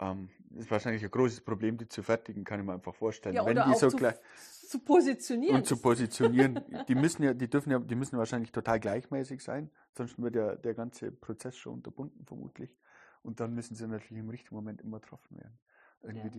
ähm, 0.00 0.30
ist 0.56 0.70
wahrscheinlich 0.70 1.02
ein 1.02 1.10
großes 1.10 1.40
Problem, 1.42 1.76
die 1.78 1.88
zu 1.88 2.02
fertigen, 2.02 2.44
kann 2.44 2.60
ich 2.60 2.66
mir 2.66 2.74
einfach 2.74 2.94
vorstellen. 2.94 3.34
Ja, 3.34 3.44
Wenn 3.44 3.56
die 3.56 3.74
so 3.74 3.88
zu, 3.88 4.14
zu 4.68 4.78
positionieren. 4.80 5.56
Und 5.56 5.66
zu 5.66 5.76
positionieren. 5.76 6.60
die 6.88 6.94
müssen 6.94 7.22
ja, 7.22 7.34
die 7.34 7.48
dürfen 7.48 7.70
ja, 7.70 7.78
die 7.78 7.94
müssen 7.94 8.18
wahrscheinlich 8.18 8.52
total 8.52 8.80
gleichmäßig 8.80 9.42
sein, 9.42 9.70
sonst 9.94 10.20
wird 10.20 10.36
ja 10.36 10.54
der 10.54 10.74
ganze 10.74 11.10
Prozess 11.12 11.56
schon 11.56 11.74
unterbunden 11.74 12.24
vermutlich. 12.24 12.76
Und 13.22 13.40
dann 13.40 13.54
müssen 13.54 13.74
sie 13.74 13.86
natürlich 13.86 14.22
im 14.22 14.30
richtigen 14.30 14.54
Moment 14.54 14.80
immer 14.82 15.00
getroffen 15.00 15.36
werden. 15.36 15.58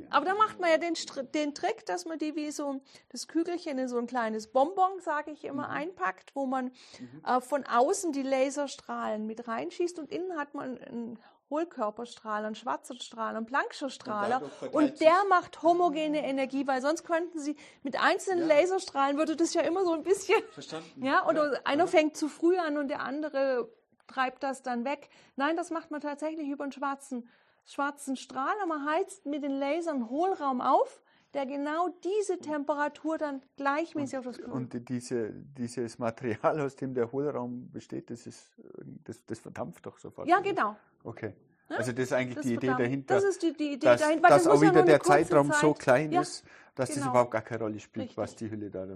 Aber 0.09 0.25
da 0.25 0.35
macht 0.35 0.59
man 0.59 0.69
ja 0.69 0.77
den, 0.77 0.93
den, 1.33 1.53
Trick, 1.53 1.85
dass 1.85 2.05
man 2.05 2.17
die 2.17 2.35
wie 2.35 2.51
so 2.51 2.81
das 3.09 3.27
Kügelchen 3.27 3.77
in 3.77 3.87
so 3.87 3.97
ein 3.97 4.07
kleines 4.07 4.47
Bonbon, 4.47 4.99
sage 5.01 5.31
ich 5.31 5.43
immer, 5.43 5.67
mhm. 5.67 5.73
einpackt, 5.73 6.35
wo 6.35 6.45
man 6.45 6.71
mhm. 6.99 7.21
äh, 7.25 7.41
von 7.41 7.65
außen 7.65 8.11
die 8.13 8.23
Laserstrahlen 8.23 9.27
mit 9.27 9.47
reinschießt 9.47 9.99
und 9.99 10.11
innen 10.11 10.37
hat 10.37 10.53
man 10.53 10.77
einen 10.77 11.19
Hohlkörperstrahler, 11.49 12.47
einen 12.47 12.55
schwarzen 12.55 12.99
Strahler, 12.99 13.37
einen 13.37 13.47
Planck'scher 13.47 13.89
Strahler 13.89 14.41
und, 14.61 14.73
und 14.73 15.01
der 15.01 15.23
macht 15.29 15.63
homogene 15.63 16.25
Energie, 16.25 16.67
weil 16.67 16.81
sonst 16.81 17.03
könnten 17.03 17.39
sie 17.39 17.55
mit 17.83 18.01
einzelnen 18.01 18.47
ja. 18.47 18.55
Laserstrahlen 18.55 19.17
würde 19.17 19.35
das 19.35 19.53
ja 19.53 19.61
immer 19.61 19.85
so 19.85 19.93
ein 19.93 20.03
bisschen 20.03 20.41
Verstanden. 20.51 21.05
ja 21.05 21.25
oder 21.27 21.53
ja. 21.53 21.59
einer 21.63 21.87
fängt 21.87 22.17
zu 22.17 22.27
früh 22.27 22.57
an 22.57 22.77
und 22.77 22.89
der 22.89 23.01
andere 23.01 23.69
treibt 24.07 24.43
das 24.43 24.61
dann 24.61 24.85
weg. 24.85 25.09
Nein, 25.35 25.57
das 25.57 25.69
macht 25.69 25.91
man 25.91 26.01
tatsächlich 26.01 26.47
über 26.47 26.63
einen 26.63 26.71
schwarzen 26.71 27.29
schwarzen 27.67 28.15
Strahler. 28.15 28.65
Man 28.67 28.85
heizt 28.89 29.25
mit 29.25 29.43
den 29.43 29.51
Lasern 29.51 30.09
Hohlraum 30.09 30.61
auf, 30.61 31.01
der 31.33 31.45
genau 31.45 31.89
diese 32.03 32.39
Temperatur 32.39 33.17
dann 33.17 33.41
gleichmäßig 33.57 34.19
und, 34.19 34.19
auf 34.19 34.25
das 34.25 34.43
Kühl. 34.43 34.53
Und 34.53 34.89
diese, 34.89 35.31
dieses 35.31 35.99
Material, 35.99 36.59
aus 36.61 36.75
dem 36.75 36.93
der 36.93 37.11
Hohlraum 37.11 37.69
besteht, 37.71 38.09
das, 38.09 38.25
ist, 38.25 38.55
das, 39.03 39.23
das 39.25 39.39
verdampft 39.39 39.85
doch 39.85 39.97
sofort. 39.97 40.27
Ja, 40.27 40.39
genau. 40.39 40.75
Okay. 41.03 41.33
Also 41.69 41.91
das 41.91 42.05
ist 42.05 42.13
eigentlich 42.13 42.35
das 42.35 42.45
die 42.45 42.53
Idee 42.53 42.67
dahinter. 42.67 43.15
Das 43.15 43.25
ist 43.25 43.43
die, 43.43 43.51
die 43.51 43.73
Idee 43.73 43.87
dass, 43.87 44.01
dahinter. 44.01 44.29
Dass 44.29 44.47
auch 44.47 44.61
wieder 44.61 44.83
der 44.83 45.01
Zeitraum 45.01 45.51
Zeit. 45.51 45.59
so 45.59 45.73
klein 45.73 46.13
ja, 46.13 46.21
ist, 46.21 46.45
dass 46.75 46.89
genau. 46.89 47.01
das 47.01 47.09
überhaupt 47.09 47.31
gar 47.31 47.41
keine 47.41 47.63
Rolle 47.63 47.79
spielt, 47.81 48.03
Richtig. 48.03 48.17
was 48.17 48.35
die 48.37 48.49
Hülle 48.49 48.69
da 48.69 48.87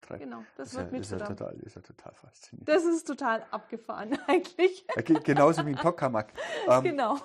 treibt. 0.00 0.24
Genau, 0.24 0.42
das, 0.56 0.72
das 0.72 0.78
wird 0.78 0.92
ja, 0.94 0.98
ist 0.98 1.12
ja 1.12 1.18
total, 1.18 1.56
ist 1.60 1.76
ja 1.76 1.82
total 1.82 2.12
faszinierend. 2.14 2.68
Das 2.68 2.84
ist 2.84 3.06
total 3.06 3.46
abgefahren 3.52 4.18
eigentlich. 4.26 4.84
Genauso 5.22 5.64
wie 5.64 5.70
ein 5.70 5.76
Tokamak. 5.76 6.32
Ähm, 6.68 6.82
genau 6.82 7.18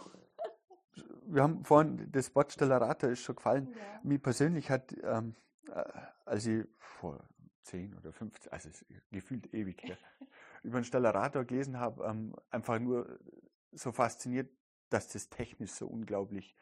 wir 1.28 1.44
haben 1.44 1.64
vorhin, 1.64 2.12
das 2.12 2.34
Wort 2.36 2.52
Stellarator 2.52 3.10
ist 3.10 3.22
schon 3.22 3.36
gefallen. 3.36 3.74
Ja. 3.76 4.00
Mir 4.04 4.20
persönlich 4.20 4.70
hat, 4.70 4.96
ähm, 5.04 5.36
äh, 5.70 5.84
als 6.26 6.46
ich 6.46 6.66
vor 6.78 7.24
10 7.64 7.96
oder 7.96 8.12
15, 8.12 8.52
also 8.52 8.70
gefühlt 9.12 9.54
ewig 9.54 9.84
her, 9.84 9.98
über 10.64 10.78
einen 10.78 10.86
Stellarator 10.86 11.46
gelesen 11.46 11.80
habe, 11.80 12.04
ähm, 12.06 12.36
einfach 12.50 12.80
nur 12.80 13.20
so 13.72 13.92
fasziniert, 13.92 14.50
dass 14.90 15.08
das 15.08 15.30
technisch 15.30 15.72
so 15.72 15.88
unglaublich 15.88 16.56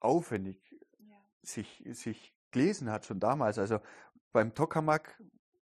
aufwendig 0.00 0.76
ja. 0.98 1.16
sich, 1.42 1.84
sich 1.92 2.34
gelesen 2.50 2.90
hat, 2.90 3.04
schon 3.04 3.20
damals. 3.20 3.58
Also 3.58 3.80
beim 4.32 4.54
Tokamak 4.54 5.20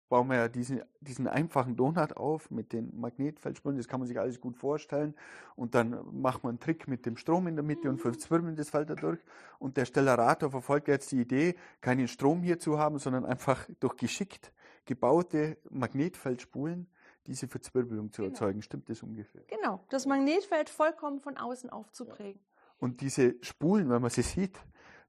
bauen 0.10 0.28
wir 0.30 0.38
ja 0.38 0.47
diesen, 0.47 0.82
diesen 1.01 1.28
einfachen 1.28 1.76
Donut 1.76 2.16
auf 2.16 2.49
mit 2.49 2.74
den 2.74 2.97
Magnetfeldspulen, 2.99 3.78
das 3.78 3.88
kann 3.88 3.99
man 3.99 4.08
sich 4.08 4.20
alles 4.20 4.39
gut 4.39 4.58
vorstellen. 4.58 5.16
Und 5.55 5.76
dann 5.76 5.99
macht 6.12 6.43
man 6.43 6.51
einen 6.51 6.60
Trick 6.60 6.88
mit 6.88 7.05
dem 7.05 7.18
Strom 7.18 7.47
in 7.47 7.55
der 7.55 7.64
Mitte 7.64 7.89
und 7.89 7.99
verzwirbeln 7.99 8.55
das 8.55 8.70
Feld 8.70 8.89
dadurch. 8.89 9.20
Und 9.60 9.78
der 9.78 9.86
Stellarator 9.86 10.51
verfolgt 10.51 10.88
jetzt 10.88 11.12
die 11.12 11.22
Idee, 11.22 11.55
keinen 11.82 12.08
Strom 12.08 12.41
hier 12.41 12.60
zu 12.60 12.80
haben, 12.80 12.99
sondern 12.99 13.26
einfach 13.26 13.68
durch 13.80 13.97
geschickt 13.97 14.53
gebaute 14.86 15.58
Magnetfeldspulen 15.70 16.88
diese 17.28 17.47
Verzwirbelung 17.47 18.12
zu 18.12 18.22
genau. 18.22 18.34
erzeugen. 18.34 18.62
Stimmt 18.62 18.89
das 18.89 19.03
ungefähr? 19.03 19.41
Genau, 19.47 19.84
das 19.89 20.05
Magnetfeld 20.05 20.70
vollkommen 20.70 21.20
von 21.20 21.38
außen 21.38 21.70
aufzuprägen. 21.70 22.41
Ja. 22.41 22.72
Und 22.80 23.01
diese 23.01 23.36
Spulen, 23.41 23.89
wenn 23.89 24.01
man 24.01 24.12
sie 24.12 24.22
sieht, 24.22 24.58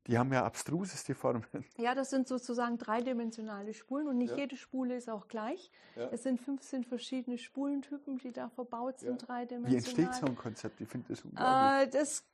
die 0.08 0.18
haben 0.18 0.32
ja 0.32 0.44
abstruseste 0.44 1.14
Formen. 1.14 1.44
Ja, 1.76 1.94
das 1.94 2.10
sind 2.10 2.26
sozusagen 2.26 2.78
dreidimensionale 2.78 3.74
Spulen 3.74 4.08
und 4.08 4.16
nicht 4.16 4.30
ja. 4.30 4.38
jede 4.38 4.56
Spule 4.56 4.96
ist 4.96 5.08
auch 5.08 5.28
gleich. 5.28 5.70
Ja. 5.96 6.08
Es 6.10 6.22
sind 6.22 6.40
15 6.40 6.84
verschiedene 6.84 7.38
Spulentypen, 7.38 8.18
die 8.18 8.32
da 8.32 8.48
verbaut 8.48 9.00
sind, 9.00 9.20
ja. 9.20 9.26
dreidimensional. 9.26 9.72
Wie 9.72 9.76
entsteht 9.76 10.14
so 10.14 10.26
ein 10.26 10.36
Konzept? 10.36 10.80
Ich 10.80 10.88
finde 10.88 11.08
das 11.08 11.22
unglaublich. 11.24 11.88
Äh, 11.88 11.90
das, 11.90 12.24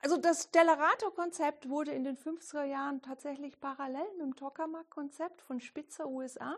also 0.00 0.16
das 0.16 0.44
Stellarator-Konzept 0.44 1.68
wurde 1.68 1.92
in 1.92 2.04
den 2.04 2.16
50er 2.16 2.64
Jahren 2.64 3.02
tatsächlich 3.02 3.60
parallel 3.60 4.06
mit 4.16 4.22
dem 4.22 4.36
Tokamak-Konzept 4.36 5.42
von 5.42 5.60
Spitzer 5.60 6.08
USA 6.08 6.56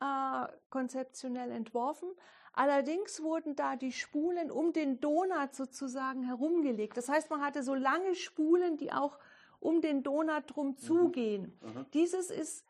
äh, 0.00 0.46
konzeptionell 0.70 1.50
entworfen. 1.50 2.08
Allerdings 2.54 3.22
wurden 3.22 3.54
da 3.54 3.76
die 3.76 3.92
Spulen 3.92 4.50
um 4.50 4.72
den 4.72 4.98
Donut 5.00 5.54
sozusagen 5.54 6.22
herumgelegt. 6.24 6.96
Das 6.96 7.10
heißt, 7.10 7.28
man 7.28 7.42
hatte 7.42 7.62
so 7.62 7.74
lange 7.74 8.14
Spulen, 8.14 8.78
die 8.78 8.92
auch 8.92 9.18
um 9.60 9.80
den 9.80 10.02
Donut 10.02 10.44
drum 10.46 10.68
mhm. 10.68 10.78
zugehen. 10.78 11.58
Mhm. 11.62 11.86
Dieses 11.92 12.30
ist 12.30 12.64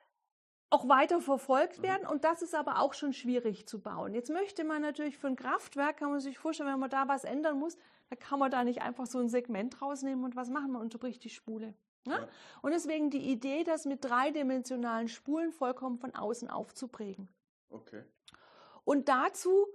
auch 0.71 0.89
weiter 0.89 1.21
verfolgt 1.21 1.79
mhm. 1.79 1.83
werden 1.85 2.07
und 2.07 2.25
das 2.25 2.43
ist 2.43 2.55
aber 2.55 2.81
auch 2.81 2.95
schon 2.95 3.13
schwierig 3.13 3.67
zu 3.67 3.81
bauen. 3.81 4.15
Jetzt 4.15 4.31
möchte 4.31 4.65
man 4.65 4.83
natürlich 4.83 5.19
für 5.19 5.29
ein 5.29 5.37
Kraftwerk, 5.37 5.99
kann 5.99 6.11
man 6.11 6.21
sich 6.21 6.39
vorstellen, 6.39 6.71
wenn 6.71 6.81
man 6.81 6.91
da 6.91 7.09
was 7.09 7.25
ändern 7.25 7.59
muss, 7.59 7.77
da 8.11 8.17
kann 8.17 8.39
man 8.39 8.51
da 8.51 8.65
nicht 8.65 8.83
einfach 8.83 9.07
so 9.07 9.19
ein 9.19 9.29
Segment 9.29 9.81
rausnehmen 9.81 10.25
und 10.25 10.37
was 10.37 10.49
machen, 10.49 10.73
man 10.73 10.83
unterbricht 10.83 11.23
die 11.25 11.31
Spule. 11.31 11.75
Ja? 12.07 12.21
Ja. 12.21 12.29
Und 12.63 12.73
deswegen 12.73 13.11
die 13.11 13.31
Idee, 13.31 13.65
das 13.65 13.85
mit 13.85 14.05
dreidimensionalen 14.05 15.09
Spulen 15.09 15.53
vollkommen 15.53 15.99
von 15.99 16.15
außen 16.15 16.49
aufzuprägen. 16.49 17.29
Okay. 17.71 18.05
Und 18.85 19.09
dazu 19.09 19.67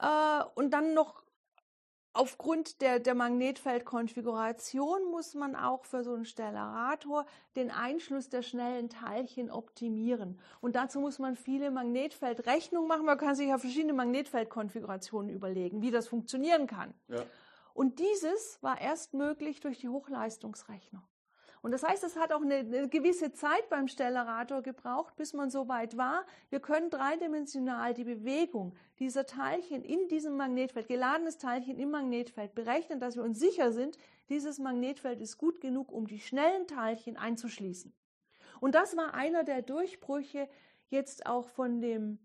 äh, 0.00 0.44
und 0.54 0.70
dann 0.70 0.94
noch 0.94 1.22
Aufgrund 2.12 2.80
der, 2.80 2.98
der 2.98 3.14
Magnetfeldkonfiguration 3.14 5.10
muss 5.12 5.34
man 5.34 5.54
auch 5.54 5.84
für 5.84 6.02
so 6.02 6.12
einen 6.12 6.24
Stellarator 6.24 7.24
den 7.54 7.70
Einschluss 7.70 8.28
der 8.28 8.42
schnellen 8.42 8.88
Teilchen 8.88 9.48
optimieren. 9.48 10.40
Und 10.60 10.74
dazu 10.74 10.98
muss 10.98 11.20
man 11.20 11.36
viele 11.36 11.70
Magnetfeldrechnungen 11.70 12.88
machen. 12.88 13.06
Man 13.06 13.16
kann 13.16 13.36
sich 13.36 13.48
ja 13.48 13.58
verschiedene 13.58 13.92
Magnetfeldkonfigurationen 13.92 15.30
überlegen, 15.30 15.82
wie 15.82 15.92
das 15.92 16.08
funktionieren 16.08 16.66
kann. 16.66 16.94
Ja. 17.06 17.24
Und 17.74 18.00
dieses 18.00 18.60
war 18.60 18.80
erst 18.80 19.14
möglich 19.14 19.60
durch 19.60 19.78
die 19.78 19.88
Hochleistungsrechner. 19.88 21.04
Und 21.62 21.72
das 21.72 21.82
heißt, 21.82 22.04
es 22.04 22.16
hat 22.16 22.32
auch 22.32 22.40
eine, 22.40 22.56
eine, 22.56 22.88
gewisse 22.88 23.32
Zeit 23.32 23.68
beim 23.68 23.86
Stellarator 23.86 24.62
gebraucht, 24.62 25.14
bis 25.16 25.34
man 25.34 25.50
so 25.50 25.68
weit 25.68 25.96
war. 25.96 26.24
Wir 26.48 26.60
können 26.60 26.88
dreidimensional 26.88 27.92
die 27.92 28.04
Bewegung 28.04 28.74
dieser 28.98 29.26
Teilchen 29.26 29.84
in 29.84 30.08
diesem 30.08 30.36
Magnetfeld, 30.36 30.88
geladenes 30.88 31.36
Teilchen 31.36 31.78
im 31.78 31.90
Magnetfeld 31.90 32.54
berechnen, 32.54 32.98
dass 32.98 33.16
wir 33.16 33.24
uns 33.24 33.38
sicher 33.38 33.72
sind, 33.72 33.98
dieses 34.30 34.58
Magnetfeld 34.58 35.20
ist 35.20 35.36
gut 35.36 35.60
genug, 35.60 35.92
um 35.92 36.06
die 36.06 36.20
schnellen 36.20 36.66
Teilchen 36.66 37.18
einzuschließen. 37.18 37.92
Und 38.60 38.74
das 38.74 38.96
war 38.96 39.14
einer 39.14 39.44
der 39.44 39.60
Durchbrüche 39.60 40.48
jetzt 40.88 41.26
auch 41.26 41.48
von 41.48 41.80
dem 41.80 42.18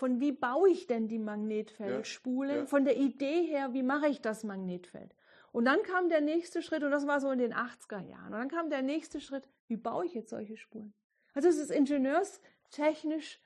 von 0.00 0.18
wie 0.18 0.32
baue 0.32 0.70
ich 0.70 0.86
denn 0.86 1.08
die 1.08 1.18
Magnetfeldspulen, 1.18 2.50
ja, 2.50 2.60
ja. 2.60 2.66
von 2.66 2.86
der 2.86 2.96
Idee 2.96 3.44
her, 3.44 3.74
wie 3.74 3.82
mache 3.82 4.08
ich 4.08 4.22
das 4.22 4.44
Magnetfeld. 4.44 5.14
Und 5.52 5.64
dann 5.64 5.82
kam 5.82 6.08
der 6.08 6.20
nächste 6.20 6.62
Schritt, 6.62 6.82
und 6.82 6.90
das 6.90 7.06
war 7.06 7.20
so 7.20 7.30
in 7.30 7.38
den 7.38 7.52
80er 7.52 8.00
Jahren. 8.00 8.32
Und 8.32 8.38
dann 8.38 8.48
kam 8.48 8.70
der 8.70 8.82
nächste 8.82 9.20
Schritt, 9.20 9.48
wie 9.66 9.76
baue 9.76 10.06
ich 10.06 10.14
jetzt 10.14 10.30
solche 10.30 10.56
Spulen? 10.56 10.94
Also 11.34 11.48
es 11.48 11.58
ist 11.58 11.70
ingenieurstechnisch 11.70 13.40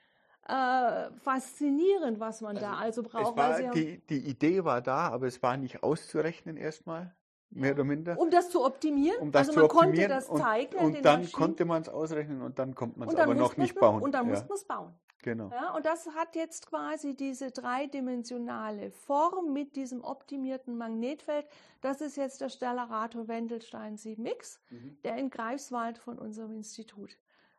äh, 0.47 1.11
faszinierend, 1.17 2.19
was 2.19 2.41
man 2.41 2.57
also 2.57 2.67
da 2.67 2.73
also 2.75 3.03
braucht. 3.03 3.37
War, 3.37 3.71
die, 3.71 3.99
die 4.07 4.19
Idee 4.19 4.63
war 4.63 4.81
da, 4.81 5.09
aber 5.09 5.27
es 5.27 5.41
war 5.41 5.57
nicht 5.57 5.83
auszurechnen 5.83 6.57
erstmal. 6.57 7.15
Mehr 7.51 7.73
oder 7.73 7.83
minder. 7.85 8.19
Um 8.19 8.29
das 8.29 8.49
zu 8.49 8.65
optimieren? 8.65 9.17
Um 9.21 9.31
das 9.31 9.47
also 9.47 9.61
man 9.61 9.69
konnte 9.69 10.07
das 10.07 10.27
zeigen. 10.27 10.75
Und, 10.75 10.97
und 10.97 11.05
dann 11.05 11.21
Maschinen. 11.21 11.31
konnte 11.31 11.65
man 11.65 11.81
es 11.83 11.89
ausrechnen 11.89 12.41
und 12.41 12.59
dann 12.59 12.75
kommt 12.75 12.97
man 12.97 13.07
es 13.07 13.15
aber 13.15 13.33
noch 13.33 13.55
nicht 13.55 13.79
bauen. 13.79 14.01
Und 14.01 14.11
dann 14.11 14.25
ja. 14.25 14.31
muss 14.31 14.41
man 14.41 14.57
es 14.57 14.65
bauen. 14.65 14.93
Genau. 15.25 15.49
Ja, 15.49 15.73
und 15.73 15.87
das 15.87 16.07
hat 16.09 16.35
jetzt 16.35 16.67
quasi 16.67 17.15
diese 17.15 17.49
dreidimensionale 17.49 18.91
Form 18.91 19.53
mit 19.53 19.75
diesem 19.75 20.03
optimierten 20.03 20.77
Magnetfeld. 20.77 21.47
Das 21.81 21.99
ist 21.99 22.15
jetzt 22.15 22.41
der 22.41 22.49
Stellarator 22.49 23.27
Wendelstein 23.27 23.97
7X, 23.97 24.59
mhm. 24.69 24.97
der 25.03 25.17
in 25.17 25.31
Greifswald 25.31 25.97
von 25.97 26.19
unserem 26.19 26.53
Institut 26.53 27.17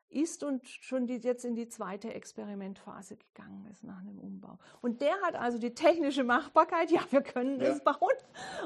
ist 0.09 0.45
und 0.45 0.69
schon 0.69 1.09
die, 1.09 1.17
jetzt 1.17 1.45
in 1.45 1.57
die 1.57 1.69
zweite 1.69 2.15
Experimentphase 2.15 3.17
gegangen 3.17 3.67
ist 3.73 3.83
nach 3.83 3.99
einem 3.99 4.21
Umbau. 4.21 4.61
Und 4.81 5.01
der 5.01 5.21
hat 5.23 5.35
also 5.35 5.59
die 5.59 5.75
technische 5.75 6.23
Machbarkeit, 6.23 6.91
ja, 6.93 7.01
wir 7.11 7.23
können 7.23 7.61
ja. 7.61 7.67
es 7.67 7.83
bauen. 7.83 8.15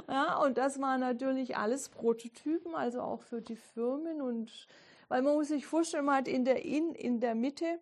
Ja, 0.09 0.37
und 0.43 0.59
das 0.59 0.79
waren 0.79 1.01
natürlich 1.01 1.57
alles 1.57 1.89
Prototypen, 1.89 2.75
also 2.75 3.01
auch 3.01 3.23
für 3.23 3.41
die 3.41 3.57
Firmen 3.57 4.21
und 4.21 4.69
weil 5.09 5.23
man 5.23 5.35
muss 5.35 5.49
sich 5.49 5.67
vorstellen, 5.67 6.05
man 6.05 6.19
hat 6.19 6.29
in 6.29 6.45
der, 6.45 6.65
in, 6.67 6.95
in 6.95 7.19
der 7.19 7.35
Mitte 7.35 7.81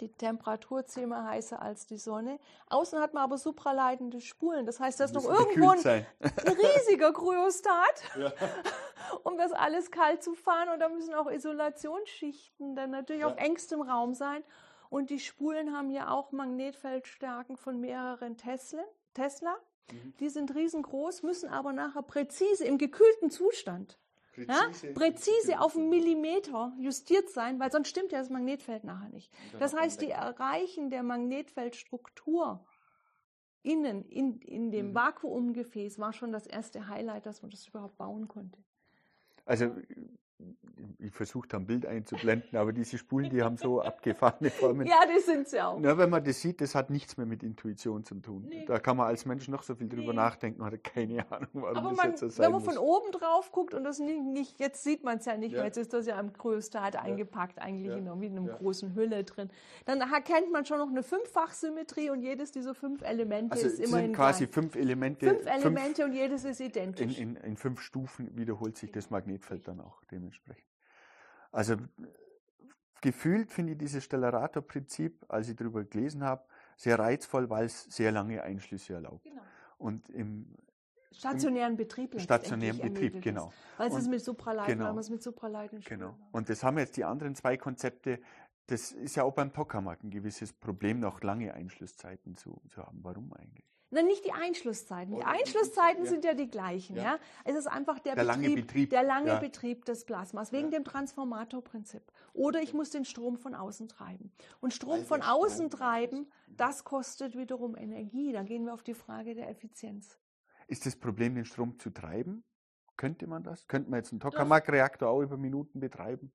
die 0.00 0.08
Temperatur 0.08 0.86
zehnmal 0.86 1.24
heißer 1.24 1.60
als 1.60 1.86
die 1.86 1.98
Sonne. 1.98 2.38
Außen 2.68 3.00
hat 3.00 3.14
man 3.14 3.22
aber 3.24 3.38
supraleitende 3.38 4.20
Spulen. 4.20 4.66
Das 4.66 4.80
heißt, 4.80 5.00
da 5.00 5.04
ist 5.04 5.14
noch 5.14 5.24
irgendwo 5.24 5.70
ein, 5.70 5.78
ein, 5.84 6.06
riesiger 6.48 7.12
Kryostat, 7.12 8.02
ja. 8.18 8.32
um 9.24 9.36
das 9.36 9.52
alles 9.52 9.90
kalt 9.90 10.22
zu 10.22 10.34
fahren. 10.34 10.68
Und 10.70 10.80
da 10.80 10.88
müssen 10.88 11.14
auch 11.14 11.30
Isolationsschichten 11.30 12.74
dann 12.74 12.90
natürlich 12.90 13.22
ja. 13.22 13.28
auf 13.28 13.36
engstem 13.36 13.82
Raum 13.82 14.14
sein. 14.14 14.42
Und 14.90 15.10
die 15.10 15.18
Spulen 15.18 15.76
haben 15.76 15.90
ja 15.90 16.10
auch 16.10 16.32
Magnetfeldstärken 16.32 17.56
von 17.56 17.80
mehreren 17.80 18.36
Tesla. 18.36 18.84
Tesla. 19.14 19.56
Mhm. 19.90 20.14
Die 20.20 20.28
sind 20.28 20.54
riesengroß, 20.54 21.22
müssen 21.22 21.48
aber 21.48 21.72
nachher 21.72 22.02
präzise 22.02 22.64
im 22.64 22.78
gekühlten 22.78 23.30
Zustand 23.30 23.98
Präzise, 24.34 24.86
ja, 24.86 24.92
präzise 24.92 25.60
auf 25.60 25.76
einen 25.76 25.88
Millimeter 25.88 26.72
justiert 26.78 27.30
sein, 27.30 27.60
weil 27.60 27.70
sonst 27.70 27.88
stimmt 27.88 28.12
ja 28.12 28.18
das 28.18 28.30
Magnetfeld 28.30 28.84
nachher 28.84 29.08
nicht. 29.10 29.32
Das 29.58 29.74
heißt, 29.74 30.00
die 30.00 30.10
Erreichen 30.10 30.90
der 30.90 31.02
Magnetfeldstruktur 31.02 32.64
innen 33.62 34.04
in, 34.04 34.40
in 34.40 34.70
dem 34.70 34.90
mhm. 34.90 34.94
Vakuumgefäß 34.94 35.98
war 35.98 36.12
schon 36.12 36.32
das 36.32 36.46
erste 36.46 36.88
Highlight, 36.88 37.26
dass 37.26 37.42
man 37.42 37.50
das 37.50 37.66
überhaupt 37.66 37.96
bauen 37.96 38.28
konnte. 38.28 38.58
Also 39.46 39.70
ich 40.98 41.12
versuche 41.12 41.46
da 41.48 41.58
ein 41.58 41.66
Bild 41.66 41.86
einzublenden, 41.86 42.58
aber 42.58 42.72
diese 42.72 42.98
Spulen, 42.98 43.30
die 43.30 43.42
haben 43.42 43.56
so 43.56 43.80
abgefahrene 43.82 44.50
Formen. 44.50 44.86
Ja, 44.86 45.00
das 45.06 45.26
sind 45.26 45.48
sie 45.48 45.60
auch. 45.60 45.80
Ja, 45.80 45.96
wenn 45.96 46.10
man 46.10 46.24
das 46.24 46.40
sieht, 46.40 46.60
das 46.60 46.74
hat 46.74 46.90
nichts 46.90 47.16
mehr 47.16 47.26
mit 47.26 47.42
Intuition 47.42 48.04
zu 48.04 48.16
tun. 48.16 48.46
Nee. 48.48 48.64
Da 48.66 48.78
kann 48.78 48.96
man 48.96 49.06
als 49.06 49.24
Mensch 49.26 49.48
noch 49.48 49.62
so 49.62 49.74
viel 49.74 49.88
drüber 49.88 50.12
nee. 50.12 50.16
nachdenken, 50.16 50.60
man 50.60 50.72
hat 50.72 50.84
keine 50.84 51.30
Ahnung, 51.30 51.48
warum 51.52 51.76
aber 51.76 51.88
das 51.90 51.96
man, 51.96 52.10
jetzt 52.10 52.20
so 52.20 52.28
sein 52.28 52.44
Wenn 52.44 52.52
man 52.52 52.64
muss. 52.64 52.74
von 52.74 52.82
oben 52.82 53.12
drauf 53.12 53.52
guckt 53.52 53.74
und 53.74 53.84
das 53.84 53.98
nicht, 53.98 54.58
jetzt 54.58 54.82
sieht 54.82 55.04
man 55.04 55.18
es 55.18 55.26
ja 55.26 55.36
nicht 55.36 55.52
ja. 55.52 55.58
mehr, 55.58 55.66
jetzt 55.66 55.76
ist 55.76 55.92
das 55.92 56.06
ja 56.06 56.18
am 56.18 56.32
Größtat 56.32 56.94
ja. 56.94 57.02
eingepackt, 57.02 57.58
eigentlich 57.58 57.88
ja. 57.88 57.96
in, 57.96 58.08
einer, 58.08 58.20
in 58.22 58.38
einer 58.38 58.48
großen 58.48 58.94
Hülle 58.94 59.24
drin. 59.24 59.50
Dann 59.84 60.00
erkennt 60.00 60.50
man 60.52 60.64
schon 60.64 60.78
noch 60.78 60.88
eine 60.88 61.02
Fünffachsymmetrie 61.02 62.10
und 62.10 62.22
jedes 62.22 62.50
dieser 62.50 62.74
fünf 62.74 63.02
Elemente 63.02 63.54
also 63.54 63.66
ist 63.66 63.78
immerhin 63.78 64.06
sind 64.06 64.16
quasi 64.16 64.44
gleich. 64.46 64.54
fünf 64.54 64.76
Elemente. 64.76 65.28
Fünf 65.28 65.46
Elemente 65.46 66.02
fünf, 66.02 66.08
und 66.08 66.12
jedes 66.14 66.44
ist 66.44 66.60
identisch. 66.60 67.18
In, 67.18 67.36
in, 67.36 67.44
in 67.44 67.56
fünf 67.56 67.80
Stufen 67.80 68.36
wiederholt 68.36 68.76
sich 68.76 68.90
das 68.90 69.10
Magnetfeld 69.10 69.68
dann 69.68 69.80
auch 69.80 70.00
dementsprechend. 70.24 70.66
Also 71.52 71.76
gefühlt 73.00 73.52
finde 73.52 73.72
ich 73.72 73.78
dieses 73.78 74.04
Stellarator-Prinzip, 74.04 75.24
als 75.28 75.48
ich 75.48 75.56
darüber 75.56 75.84
gelesen 75.84 76.24
habe, 76.24 76.44
sehr 76.76 76.98
reizvoll, 76.98 77.50
weil 77.50 77.66
es 77.66 77.84
sehr 77.84 78.10
lange 78.10 78.42
Einschlüsse 78.42 78.94
erlaubt. 78.94 79.24
Genau. 79.24 79.42
Und 79.78 80.08
im 80.10 80.56
stationären 81.12 81.76
Betrieb 81.76 82.20
stationären 82.20 82.80
Betrieb, 82.80 83.22
genau. 83.22 83.52
Weil 83.76 83.90
es 83.90 83.98
ist 83.98 84.08
mit 84.08 84.24
Supraleiten, 84.24 84.72
genau. 84.72 84.86
weil 84.86 84.94
man 84.94 85.00
es 85.00 85.10
mit 85.10 85.22
Supraleiten 85.22 85.80
Genau. 85.80 86.16
Und 86.32 86.48
das 86.48 86.64
haben 86.64 86.78
jetzt 86.78 86.96
die 86.96 87.04
anderen 87.04 87.34
zwei 87.34 87.56
Konzepte. 87.56 88.20
Das 88.66 88.92
ist 88.92 89.14
ja 89.14 89.24
auch 89.24 89.34
beim 89.34 89.52
Tokamak 89.52 90.02
ein 90.02 90.10
gewisses 90.10 90.52
Problem, 90.52 90.98
noch 90.98 91.22
lange 91.22 91.52
Einschlusszeiten 91.52 92.36
zu, 92.36 92.62
zu 92.70 92.82
haben. 92.82 93.00
Warum 93.02 93.32
eigentlich? 93.34 93.73
Nein, 93.94 94.06
nicht 94.06 94.24
die 94.24 94.32
Einschlusszeiten. 94.32 95.14
Die 95.14 95.22
Einschlusszeiten 95.22 96.04
sind 96.04 96.24
ja 96.24 96.34
die 96.34 96.48
gleichen. 96.48 96.96
Ja. 96.96 97.02
ja. 97.02 97.18
Es 97.44 97.54
ist 97.54 97.66
einfach 97.66 98.00
der, 98.00 98.16
der 98.16 98.24
Betrieb, 98.24 98.42
lange 98.42 98.54
Betrieb, 98.56 98.90
der 98.90 99.02
lange 99.04 99.28
ja. 99.28 99.38
Betrieb 99.38 99.84
des 99.84 100.04
Plasmas 100.04 100.52
wegen 100.52 100.70
ja. 100.72 100.78
dem 100.78 100.84
Transformatorprinzip. 100.84 102.02
Oder 102.32 102.60
ich 102.60 102.74
muss 102.74 102.90
den 102.90 103.04
Strom 103.04 103.38
von 103.38 103.54
außen 103.54 103.88
treiben. 103.88 104.32
Und 104.60 104.74
Strom 104.74 104.98
Weil 104.98 105.04
von 105.04 105.22
außen 105.22 105.70
treiben, 105.70 106.26
das 106.48 106.84
kostet 106.84 107.36
wiederum 107.36 107.76
Energie. 107.76 108.32
Da 108.32 108.42
gehen 108.42 108.66
wir 108.66 108.74
auf 108.74 108.82
die 108.82 108.94
Frage 108.94 109.34
der 109.34 109.48
Effizienz. 109.48 110.18
Ist 110.66 110.86
das 110.86 110.96
Problem, 110.96 111.34
den 111.36 111.44
Strom 111.44 111.78
zu 111.78 111.90
treiben? 111.90 112.42
Könnte 112.96 113.26
man 113.26 113.42
das? 113.42 113.66
Könnte 113.68 113.90
man 113.90 113.98
jetzt 113.98 114.12
einen 114.12 114.20
Tokamak-Reaktor 114.20 115.08
auch 115.08 115.20
über 115.20 115.36
Minuten 115.36 115.80
betreiben? 115.80 116.32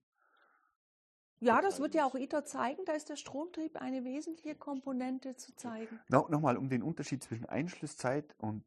Ja, 1.41 1.61
das 1.61 1.79
wird 1.79 1.95
ja 1.95 2.05
auch 2.05 2.15
ITER 2.15 2.43
zeigen, 2.43 2.83
da 2.85 2.93
ist 2.93 3.09
der 3.09 3.15
Stromtrieb 3.15 3.77
eine 3.77 4.03
wesentliche 4.03 4.55
Komponente 4.55 5.35
zu 5.37 5.55
zeigen. 5.55 5.99
No, 6.09 6.27
Nochmal, 6.29 6.57
um 6.57 6.69
den 6.69 6.83
Unterschied 6.83 7.23
zwischen 7.23 7.45
Einschlusszeit 7.45 8.35
und 8.39 8.63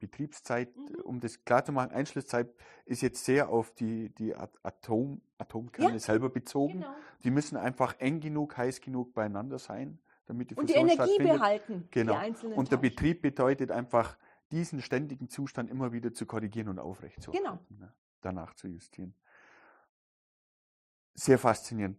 Betriebszeit, 0.00 0.76
mhm. 0.76 1.00
um 1.02 1.20
das 1.20 1.44
klar 1.44 1.64
zu 1.64 1.72
machen, 1.72 1.92
Einschlusszeit 1.92 2.52
ist 2.84 3.02
jetzt 3.02 3.24
sehr 3.24 3.48
auf 3.48 3.70
die, 3.72 4.10
die 4.10 4.34
Atom, 4.34 5.20
Atomkerne 5.38 5.94
ja, 5.94 5.98
selber 5.98 6.28
bezogen. 6.28 6.74
Genau. 6.74 6.94
Die 7.22 7.30
müssen 7.30 7.56
einfach 7.56 7.94
eng 8.00 8.20
genug, 8.20 8.56
heiß 8.56 8.80
genug 8.80 9.14
beieinander 9.14 9.58
sein, 9.58 10.00
damit 10.26 10.50
die 10.50 10.54
Fusion 10.56 10.82
Und 10.82 10.90
die 10.90 10.92
Energie 10.92 11.22
behalten. 11.22 11.88
Genau. 11.92 12.20
und 12.56 12.72
der 12.72 12.78
Betrieb 12.78 13.22
bedeutet 13.22 13.70
einfach, 13.70 14.16
diesen 14.50 14.80
ständigen 14.80 15.28
Zustand 15.28 15.70
immer 15.70 15.92
wieder 15.92 16.12
zu 16.12 16.24
korrigieren 16.26 16.68
und 16.68 16.78
aufrechtzuerhalten. 16.78 17.66
Genau. 17.68 17.86
Ne? 17.86 17.92
Danach 18.20 18.54
zu 18.54 18.68
justieren. 18.68 19.14
Sehr 21.14 21.38
faszinierend 21.38 21.98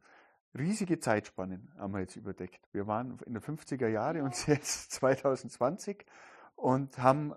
riesige 0.57 0.99
Zeitspannen 0.99 1.73
haben 1.77 1.93
wir 1.93 1.99
jetzt 1.99 2.15
überdeckt. 2.15 2.67
Wir 2.71 2.87
waren 2.87 3.17
in 3.25 3.33
den 3.33 3.41
50er 3.41 3.87
Jahren 3.87 4.21
und 4.21 4.35
jetzt 4.47 4.91
2020 4.91 6.05
und 6.55 6.97
haben 6.97 7.33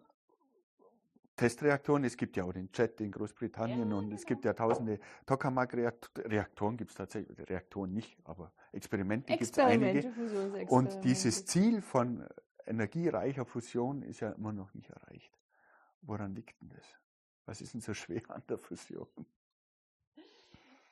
Testreaktoren. 1.37 2.05
Es 2.05 2.17
gibt 2.17 2.37
ja 2.37 2.45
auch 2.45 2.53
den 2.53 2.69
Jet 2.75 3.01
in 3.01 3.11
Großbritannien 3.11 3.91
ja, 3.91 3.97
und 3.97 4.13
es 4.13 4.27
gibt 4.27 4.45
ja 4.45 4.53
tausende 4.53 5.01
Tokamak-Reaktoren, 5.27 6.77
gibt 6.77 6.91
es 6.91 6.97
tatsächlich, 6.97 7.39
Reaktoren 7.49 7.93
nicht, 7.95 8.19
aber 8.25 8.53
Experimente, 8.73 9.33
gibt 9.33 9.43
es 9.43 9.59
einige. 9.59 10.13
Und 10.69 11.03
dieses 11.03 11.47
Ziel 11.47 11.81
von 11.81 12.27
energiereicher 12.67 13.47
Fusion 13.47 14.03
ist 14.03 14.21
ja 14.21 14.33
immer 14.33 14.53
noch 14.53 14.75
nicht 14.75 14.91
erreicht. 14.91 15.33
Woran 16.03 16.35
liegt 16.35 16.61
denn 16.61 16.69
das? 16.69 16.85
Was 17.47 17.61
ist 17.61 17.73
denn 17.75 17.81
so 17.81 17.95
schwer 17.95 18.23
an 18.29 18.43
der 18.49 18.59
Fusion? 18.59 19.09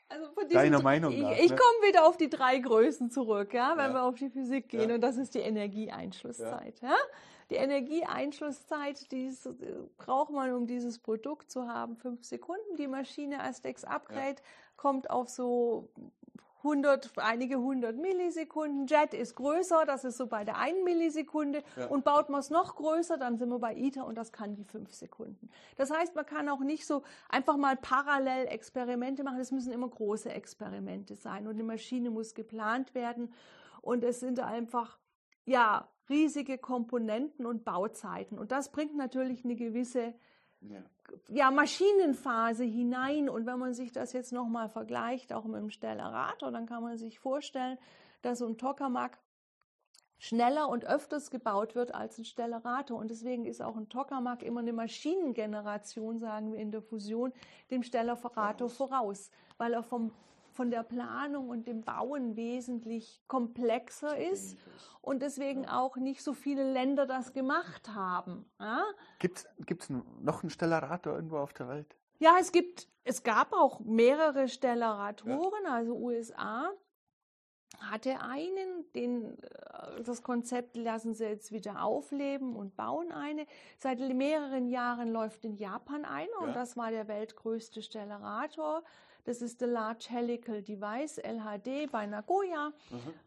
Also 0.09 0.27
Deiner 0.51 0.83
Meinung 0.83 1.13
ich, 1.13 1.21
nach. 1.21 1.33
Ich, 1.33 1.51
ne? 1.51 1.57
komme 1.57 1.89
wieder 1.89 2.07
auf 2.07 2.17
die 2.17 2.31
drei 2.31 2.59
Größen 2.59 3.11
zurück, 3.11 3.53
ja, 3.53 3.77
wenn 3.77 3.91
ja. 3.91 3.95
wir 3.95 4.03
auf 4.05 4.15
die 4.15 4.31
Physik 4.31 4.69
gehen. 4.69 4.89
Ja. 4.89 4.95
Und 4.95 5.01
das 5.03 5.17
ist 5.17 5.35
die 5.35 5.41
Energieeinschlusszeit. 5.41 6.81
Ja. 6.81 6.97
Die 7.51 7.57
Energieeinschlusszeit, 7.57 9.11
die 9.11 9.27
ist, 9.27 9.49
braucht 9.97 10.31
man, 10.31 10.53
um 10.53 10.67
dieses 10.67 10.99
Produkt 10.99 11.51
zu 11.51 11.67
haben, 11.67 11.97
fünf 11.97 12.25
Sekunden. 12.25 12.77
Die 12.77 12.87
Maschine 12.87 13.41
als 13.41 13.63
Dex 13.63 13.85
Upgrade 13.85 14.37
kommt 14.77 15.11
auf 15.11 15.29
so 15.29 15.89
100, 16.59 17.13
einige 17.17 17.59
hundert 17.59 17.97
Millisekunden. 17.97 18.87
Jet 18.87 19.15
ist 19.15 19.37
größer, 19.37 19.85
das 19.87 20.05
ist 20.05 20.17
so 20.17 20.27
bei 20.27 20.45
der 20.45 20.59
einen 20.59 20.83
Millisekunde. 20.85 21.63
Ja. 21.77 21.87
Und 21.87 22.05
baut 22.05 22.29
man 22.29 22.41
es 22.41 22.51
noch 22.51 22.77
größer, 22.77 23.17
dann 23.17 23.39
sind 23.39 23.49
wir 23.49 23.59
bei 23.59 23.77
ITER 23.77 24.05
und 24.05 24.17
das 24.17 24.33
kann 24.33 24.55
die 24.55 24.65
fünf 24.65 24.93
Sekunden. 24.93 25.51
Das 25.77 25.91
heißt, 25.91 26.15
man 26.15 26.27
kann 26.27 26.49
auch 26.49 26.61
nicht 26.61 26.87
so 26.87 27.03
einfach 27.29 27.57
mal 27.57 27.77
parallel 27.77 28.47
Experimente 28.49 29.23
machen. 29.23 29.39
Es 29.39 29.53
müssen 29.53 29.73
immer 29.73 29.89
große 29.89 30.31
Experimente 30.31 31.15
sein 31.15 31.47
und 31.47 31.57
die 31.57 31.63
Maschine 31.63 32.11
muss 32.11 32.35
geplant 32.35 32.95
werden. 32.95 33.33
Und 33.81 34.03
es 34.03 34.21
sind 34.21 34.41
einfach, 34.41 34.99
ja, 35.45 35.89
riesige 36.09 36.59
Komponenten 36.59 37.47
und 37.47 37.65
Bauzeiten. 37.65 38.39
Und 38.39 38.51
das 38.51 38.73
bringt 38.73 38.97
natürlich 38.97 39.45
eine 39.45 39.57
gewisse 39.57 40.15
ja. 41.29 41.51
Maschinenphase 41.51 42.65
hinein. 42.65 43.29
Und 43.29 43.47
wenn 43.47 43.59
man 43.59 43.75
sich 43.75 43.93
das 43.93 44.13
jetzt 44.13 44.33
nochmal 44.33 44.69
vergleicht, 44.69 45.33
auch 45.33 45.45
mit 45.45 45.61
dem 45.61 45.71
Stellarator, 45.71 46.51
dann 46.51 46.67
kann 46.67 46.83
man 46.83 46.97
sich 46.97 47.19
vorstellen, 47.19 47.79
dass 48.23 48.39
so 48.39 48.47
ein 48.47 48.59
Tokamak 48.59 49.19
schneller 50.19 50.69
und 50.69 50.85
öfters 50.85 51.31
gebaut 51.31 51.75
wird 51.75 51.95
als 51.95 52.19
ein 52.19 52.25
Stellarator. 52.25 52.99
Und 52.99 53.11
deswegen 53.11 53.45
ist 53.45 53.63
auch 53.63 53.77
ein 53.77 53.89
Tokamak 53.89 54.43
immer 54.43 54.61
eine 54.61 54.73
Maschinengeneration, 54.73 56.19
sagen 56.19 56.53
wir 56.53 56.59
in 56.59 56.73
der 56.73 56.83
Fusion, 56.83 57.33
dem 57.71 57.83
Stellarator 57.83 58.69
voraus, 58.69 59.31
weil 59.57 59.73
er 59.73 59.83
vom 59.83 60.13
von 60.59 60.73
der 60.73 60.83
Planung 60.83 61.51
und 61.51 61.69
dem 61.69 61.83
Bauen 61.83 62.35
wesentlich 62.35 63.23
komplexer 63.29 64.19
ist 64.19 64.59
und 65.01 65.23
deswegen 65.23 65.69
auch 65.69 65.97
nicht 65.97 66.21
so 66.21 66.33
viele 66.33 66.73
Länder 66.73 67.07
das 67.07 67.33
gemacht 67.33 67.95
haben. 67.95 68.45
Ja? 68.59 68.83
Gibt 69.21 69.47
es 69.71 69.89
noch 69.89 70.43
einen 70.43 70.51
Stellarator 70.51 71.15
irgendwo 71.15 71.37
auf 71.37 71.53
der 71.53 71.69
Welt? 71.69 71.97
Ja, 72.19 72.39
es 72.41 72.51
gibt, 72.51 72.89
es 73.05 73.23
gab 73.23 73.53
auch 73.53 73.79
mehrere 73.79 74.49
Stellaratoren, 74.49 75.63
ja. 75.65 75.75
also 75.75 75.95
USA 75.95 76.73
hatte 77.79 78.21
einen, 78.21 78.91
den, 78.97 79.41
äh, 79.41 80.03
das 80.03 80.25
Konzept 80.25 80.77
lassen 80.77 81.15
sie 81.15 81.27
jetzt 81.27 81.53
wieder 81.53 81.85
aufleben 81.85 82.57
und 82.57 82.75
bauen 82.75 83.13
eine. 83.13 83.47
Seit 83.79 84.01
mehreren 84.01 84.67
Jahren 84.67 85.13
läuft 85.13 85.45
in 85.45 85.55
Japan 85.55 86.05
einer 86.05 86.27
ja. 86.41 86.47
und 86.47 86.57
das 86.57 86.77
war 86.77 86.91
der 86.91 87.07
weltgrößte 87.07 87.81
Stellarator. 87.81 88.83
Das 89.29 89.43
ist 89.43 89.61
der 89.61 89.69
Large 89.69 90.07
Helical 90.09 90.63
Device, 90.63 91.19
LHD, 91.19 91.93
bei 91.93 92.07
Nagoya 92.07 92.73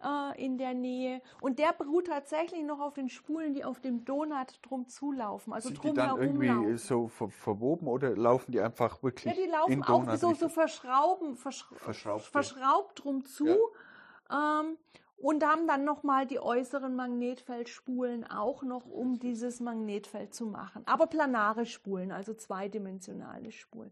äh, 0.03 0.43
in 0.43 0.57
der 0.57 0.73
Nähe. 0.73 1.21
Und 1.41 1.59
der 1.59 1.73
beruht 1.73 2.07
tatsächlich 2.07 2.63
noch 2.63 2.79
auf 2.79 2.95
den 2.95 3.07
Spulen, 3.07 3.53
die 3.53 3.63
auf 3.63 3.81
dem 3.81 4.03
Donut 4.03 4.59
drum 4.63 4.87
zulaufen. 4.87 5.53
Also 5.53 5.69
Sind 5.69 5.77
drum 5.77 5.91
die 5.91 5.97
dann 5.97 6.19
irgendwie 6.19 6.47
laufen. 6.47 6.77
so 6.79 7.07
ver 7.07 7.29
verwoben 7.29 7.87
oder 7.87 8.15
laufen 8.15 8.51
die 8.51 8.59
einfach 8.59 9.03
wirklich? 9.03 9.31
Ja, 9.31 9.43
die 9.43 9.47
laufen 9.47 9.83
auch 9.83 10.15
so, 10.15 10.33
so 10.33 10.49
verschrauben, 10.49 11.35
versch 11.35 11.67
verschraubt, 11.75 12.23
verschraubt 12.23 13.03
drum 13.03 13.23
zu. 13.23 13.45
Ja. 13.45 14.61
Ähm, 14.61 14.77
und 15.17 15.45
haben 15.45 15.67
dann 15.67 15.83
nochmal 15.83 16.25
die 16.25 16.39
äußeren 16.39 16.95
Magnetfeldspulen 16.95 18.23
auch 18.23 18.63
noch, 18.63 18.87
um 18.87 19.19
dieses 19.19 19.59
Magnetfeld 19.59 20.33
zu 20.33 20.47
machen. 20.47 20.81
Aber 20.87 21.05
planare 21.05 21.67
Spulen, 21.67 22.11
also 22.11 22.33
zweidimensionale 22.33 23.51
Spulen 23.51 23.91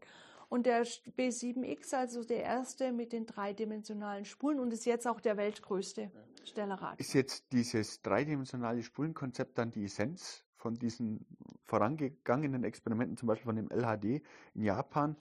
und 0.49 0.65
der 0.65 0.83
B7X, 0.83 1.93
also 1.95 2.23
der 2.23 2.43
erste 2.43 2.91
mit 2.91 3.13
den 3.13 3.25
dreidimensionalen 3.25 4.25
Spulen 4.25 4.59
und 4.59 4.73
ist 4.73 4.85
jetzt 4.85 5.07
auch 5.07 5.21
der 5.21 5.37
weltgrößte 5.37 6.11
Stellarad. 6.43 6.99
Ist 6.99 7.13
jetzt 7.13 7.51
dieses 7.51 8.01
dreidimensionale 8.01 8.81
Spulenkonzept 8.81 9.57
dann 9.57 9.71
die 9.71 9.85
Essenz 9.85 10.43
von 10.55 10.73
diesen 10.75 11.25
vorangegangenen 11.65 12.63
Experimenten, 12.63 13.15
zum 13.15 13.27
Beispiel 13.27 13.45
von 13.45 13.55
dem 13.55 13.69
LHD 13.69 14.23
in 14.55 14.63
Japan? 14.63 15.15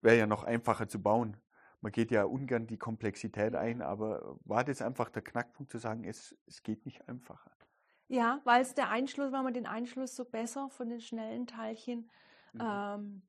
Wäre 0.00 0.18
ja 0.18 0.26
noch 0.26 0.44
einfacher 0.44 0.88
zu 0.88 1.00
bauen. 1.00 1.36
Man 1.82 1.92
geht 1.92 2.10
ja 2.10 2.24
ungern 2.24 2.66
die 2.66 2.78
Komplexität 2.78 3.54
ein, 3.54 3.82
aber 3.82 4.38
war 4.44 4.64
das 4.64 4.80
einfach 4.82 5.10
der 5.10 5.22
Knackpunkt 5.22 5.70
zu 5.70 5.78
sagen, 5.78 6.04
es, 6.04 6.34
es 6.46 6.62
geht 6.62 6.86
nicht 6.86 7.08
einfacher? 7.08 7.50
Ja, 8.08 8.40
weil 8.44 8.62
es 8.62 8.74
der 8.74 8.90
Einschluss, 8.90 9.32
weil 9.32 9.42
man 9.42 9.54
den 9.54 9.66
Einschluss 9.66 10.16
so 10.16 10.24
besser 10.24 10.68
von 10.70 10.88
den 10.88 11.00
schnellen 11.00 11.46
Teilchen 11.46 12.10
mhm. 12.52 12.60
ähm, 12.60 13.22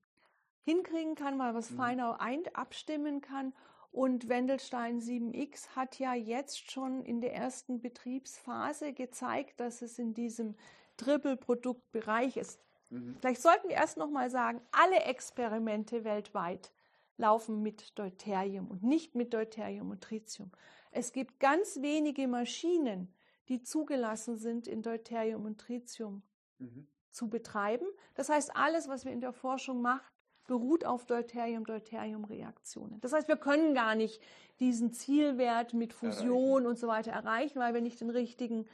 hinkriegen 0.63 1.15
kann, 1.15 1.37
mal 1.37 1.53
was 1.53 1.71
mhm. 1.71 1.77
feiner 1.77 2.21
ein, 2.21 2.43
abstimmen 2.53 3.21
kann. 3.21 3.53
Und 3.91 4.27
Wendelstein 4.27 5.01
7X 5.01 5.75
hat 5.75 5.99
ja 5.99 6.15
jetzt 6.15 6.71
schon 6.71 7.03
in 7.03 7.21
der 7.21 7.35
ersten 7.35 7.79
Betriebsphase 7.79 8.91
gezeigt, 8.93 9.59
dass 9.59 9.83
es 9.83 9.99
in 9.99 10.15
diesem 10.15 10.55
Triple-Produktbereich 10.97 12.37
ist. 12.37 12.59
Mhm. 12.89 13.15
Vielleicht 13.19 13.41
sollten 13.41 13.69
wir 13.69 13.75
erst 13.75 13.97
noch 13.97 14.09
mal 14.09 14.29
sagen, 14.29 14.61
alle 14.71 15.01
Experimente 15.03 16.03
weltweit 16.03 16.71
laufen 17.17 17.61
mit 17.61 17.97
Deuterium 17.99 18.67
und 18.67 18.83
nicht 18.83 19.15
mit 19.15 19.33
Deuterium 19.33 19.91
und 19.91 20.01
Tritium. 20.01 20.51
Es 20.91 21.11
gibt 21.11 21.39
ganz 21.39 21.81
wenige 21.81 22.27
Maschinen, 22.27 23.13
die 23.49 23.61
zugelassen 23.61 24.37
sind, 24.37 24.67
in 24.67 24.81
Deuterium 24.81 25.45
und 25.45 25.59
Tritium 25.59 26.23
mhm. 26.59 26.87
zu 27.11 27.29
betreiben. 27.29 27.85
Das 28.15 28.29
heißt, 28.29 28.55
alles, 28.55 28.87
was 28.87 29.05
wir 29.05 29.11
in 29.11 29.21
der 29.21 29.33
Forschung 29.33 29.81
machen, 29.81 30.12
beruht 30.47 30.85
auf 30.85 31.05
Deuterium-Deuterium-Reaktionen. 31.05 32.99
Das 33.01 33.13
heißt, 33.13 33.27
wir 33.27 33.37
können 33.37 33.73
gar 33.73 33.95
nicht 33.95 34.21
diesen 34.59 34.93
Zielwert 34.93 35.73
mit 35.73 35.93
Fusion 35.93 36.63
erreichen. 36.63 36.67
und 36.67 36.77
so 36.77 36.87
weiter 36.87 37.11
erreichen, 37.11 37.59
weil 37.59 37.73
wir 37.73 37.81
nicht 37.81 37.99
den 38.01 38.09
richtigen 38.09 38.67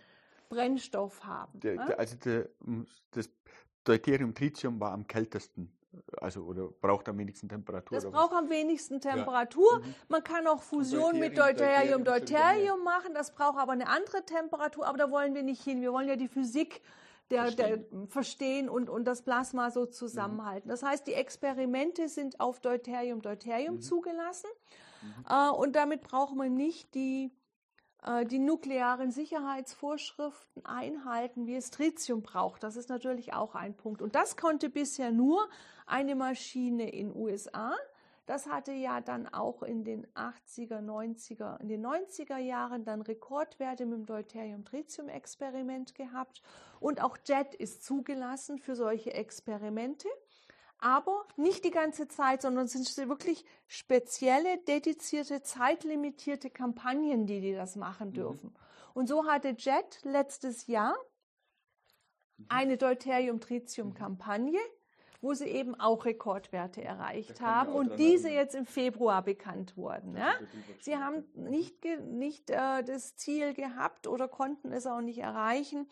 Brennstoff 0.49 1.23
haben. 1.23 1.59
Der, 1.59 1.85
der, 1.85 1.99
also 1.99 2.15
der, 2.17 2.49
das 3.11 3.29
Deuterium-Tritium 3.83 4.79
war 4.79 4.91
am 4.91 5.07
kältesten. 5.07 5.71
Also 6.21 6.43
oder 6.43 6.67
braucht 6.81 7.09
am 7.09 7.17
wenigsten 7.17 7.49
Temperatur? 7.49 7.97
Das 7.97 8.05
braucht 8.05 8.33
am 8.33 8.49
wenigsten 8.49 9.01
Temperatur. 9.01 9.79
Ja. 9.79 9.79
Mhm. 9.79 9.95
Man 10.07 10.23
kann 10.23 10.45
auch 10.45 10.61
Fusion 10.61 11.01
Deuterium, 11.01 11.19
mit 11.19 11.37
Deuterium, 11.37 12.03
Deuterium, 12.03 12.03
Deuterium 12.03 12.83
machen. 12.83 13.13
Das 13.15 13.33
braucht 13.33 13.57
aber 13.57 13.71
eine 13.71 13.87
andere 13.87 14.23
Temperatur. 14.23 14.85
Aber 14.85 14.97
da 14.99 15.09
wollen 15.09 15.33
wir 15.33 15.41
nicht 15.41 15.63
hin. 15.63 15.81
Wir 15.81 15.91
wollen 15.91 16.07
ja 16.07 16.15
die 16.15 16.27
Physik 16.27 16.81
der 17.31 17.43
verstehen, 17.43 17.85
der, 17.91 18.07
verstehen 18.07 18.69
und, 18.69 18.89
und 18.89 19.05
das 19.05 19.21
Plasma 19.21 19.71
so 19.71 19.85
zusammenhalten. 19.85 20.67
Mhm. 20.67 20.71
Das 20.71 20.83
heißt, 20.83 21.07
die 21.07 21.13
Experimente 21.13 22.07
sind 22.09 22.39
auf 22.39 22.59
Deuterium, 22.59 23.21
Deuterium 23.21 23.75
mhm. 23.75 23.81
zugelassen 23.81 24.49
mhm. 25.01 25.25
Äh, 25.29 25.49
und 25.49 25.75
damit 25.75 26.01
braucht 26.01 26.35
man 26.35 26.53
nicht 26.53 26.93
die, 26.95 27.31
äh, 28.03 28.25
die 28.25 28.39
nuklearen 28.39 29.11
Sicherheitsvorschriften 29.11 30.65
einhalten, 30.65 31.47
wie 31.47 31.55
es 31.55 31.69
Tritium 31.69 32.21
braucht. 32.21 32.63
Das 32.63 32.75
ist 32.75 32.89
natürlich 32.89 33.33
auch 33.33 33.55
ein 33.55 33.75
Punkt. 33.75 34.01
Und 34.01 34.15
das 34.15 34.37
konnte 34.37 34.69
bisher 34.69 35.11
nur 35.11 35.47
eine 35.85 36.15
Maschine 36.15 36.89
in 36.89 37.15
USA. 37.15 37.75
Das 38.29 38.45
hatte 38.45 38.73
ja 38.73 39.01
dann 39.01 39.27
auch 39.27 39.63
in 39.63 39.83
den 39.83 40.05
80er, 40.13 40.85
90er, 40.85 41.59
in 41.61 41.67
den 41.67 41.83
90er 41.83 42.37
Jahren 42.37 42.85
dann 42.85 43.01
Rekordwerte 43.01 43.87
mit 43.87 43.97
dem 43.97 44.05
Deuterium-Tritium-Experiment 44.05 45.95
gehabt. 45.95 46.43
Und 46.79 47.01
auch 47.01 47.17
JET 47.25 47.55
ist 47.55 47.83
zugelassen 47.83 48.59
für 48.59 48.75
solche 48.75 49.15
Experimente. 49.15 50.07
Aber 50.77 51.25
nicht 51.37 51.65
die 51.65 51.71
ganze 51.71 52.07
Zeit, 52.07 52.43
sondern 52.43 52.65
es 52.65 52.73
sind 52.73 53.09
wirklich 53.09 53.45
spezielle, 53.65 54.59
dedizierte, 54.59 55.41
zeitlimitierte 55.41 56.51
Kampagnen, 56.51 57.25
die 57.25 57.41
die 57.41 57.53
das 57.55 57.75
machen 57.75 58.09
mhm. 58.09 58.13
dürfen. 58.13 58.49
Mhm. 58.49 58.55
Und 58.93 59.07
so 59.07 59.25
hatte 59.25 59.55
JET 59.57 60.01
letztes 60.03 60.67
Jahr 60.67 60.95
mhm. 62.37 62.45
eine 62.47 62.77
Deuterium-Tritium-Kampagne 62.77 64.59
wo 65.21 65.33
sie 65.33 65.45
eben 65.45 65.79
auch 65.79 66.05
Rekordwerte 66.05 66.83
erreicht 66.83 67.41
haben 67.41 67.73
und 67.73 67.97
diese 67.99 68.29
jetzt 68.29 68.55
im 68.55 68.65
Februar 68.65 69.21
bekannt 69.21 69.75
wurden. 69.75 70.15
Ja? 70.15 70.33
Sie 70.79 70.97
haben 70.97 71.23
nicht, 71.35 71.85
nicht 72.09 72.49
äh, 72.49 72.83
das 72.83 73.15
Ziel 73.15 73.53
gehabt 73.53 74.07
oder 74.07 74.27
konnten 74.27 74.71
es 74.71 74.87
auch 74.87 75.01
nicht 75.01 75.19
erreichen, 75.19 75.87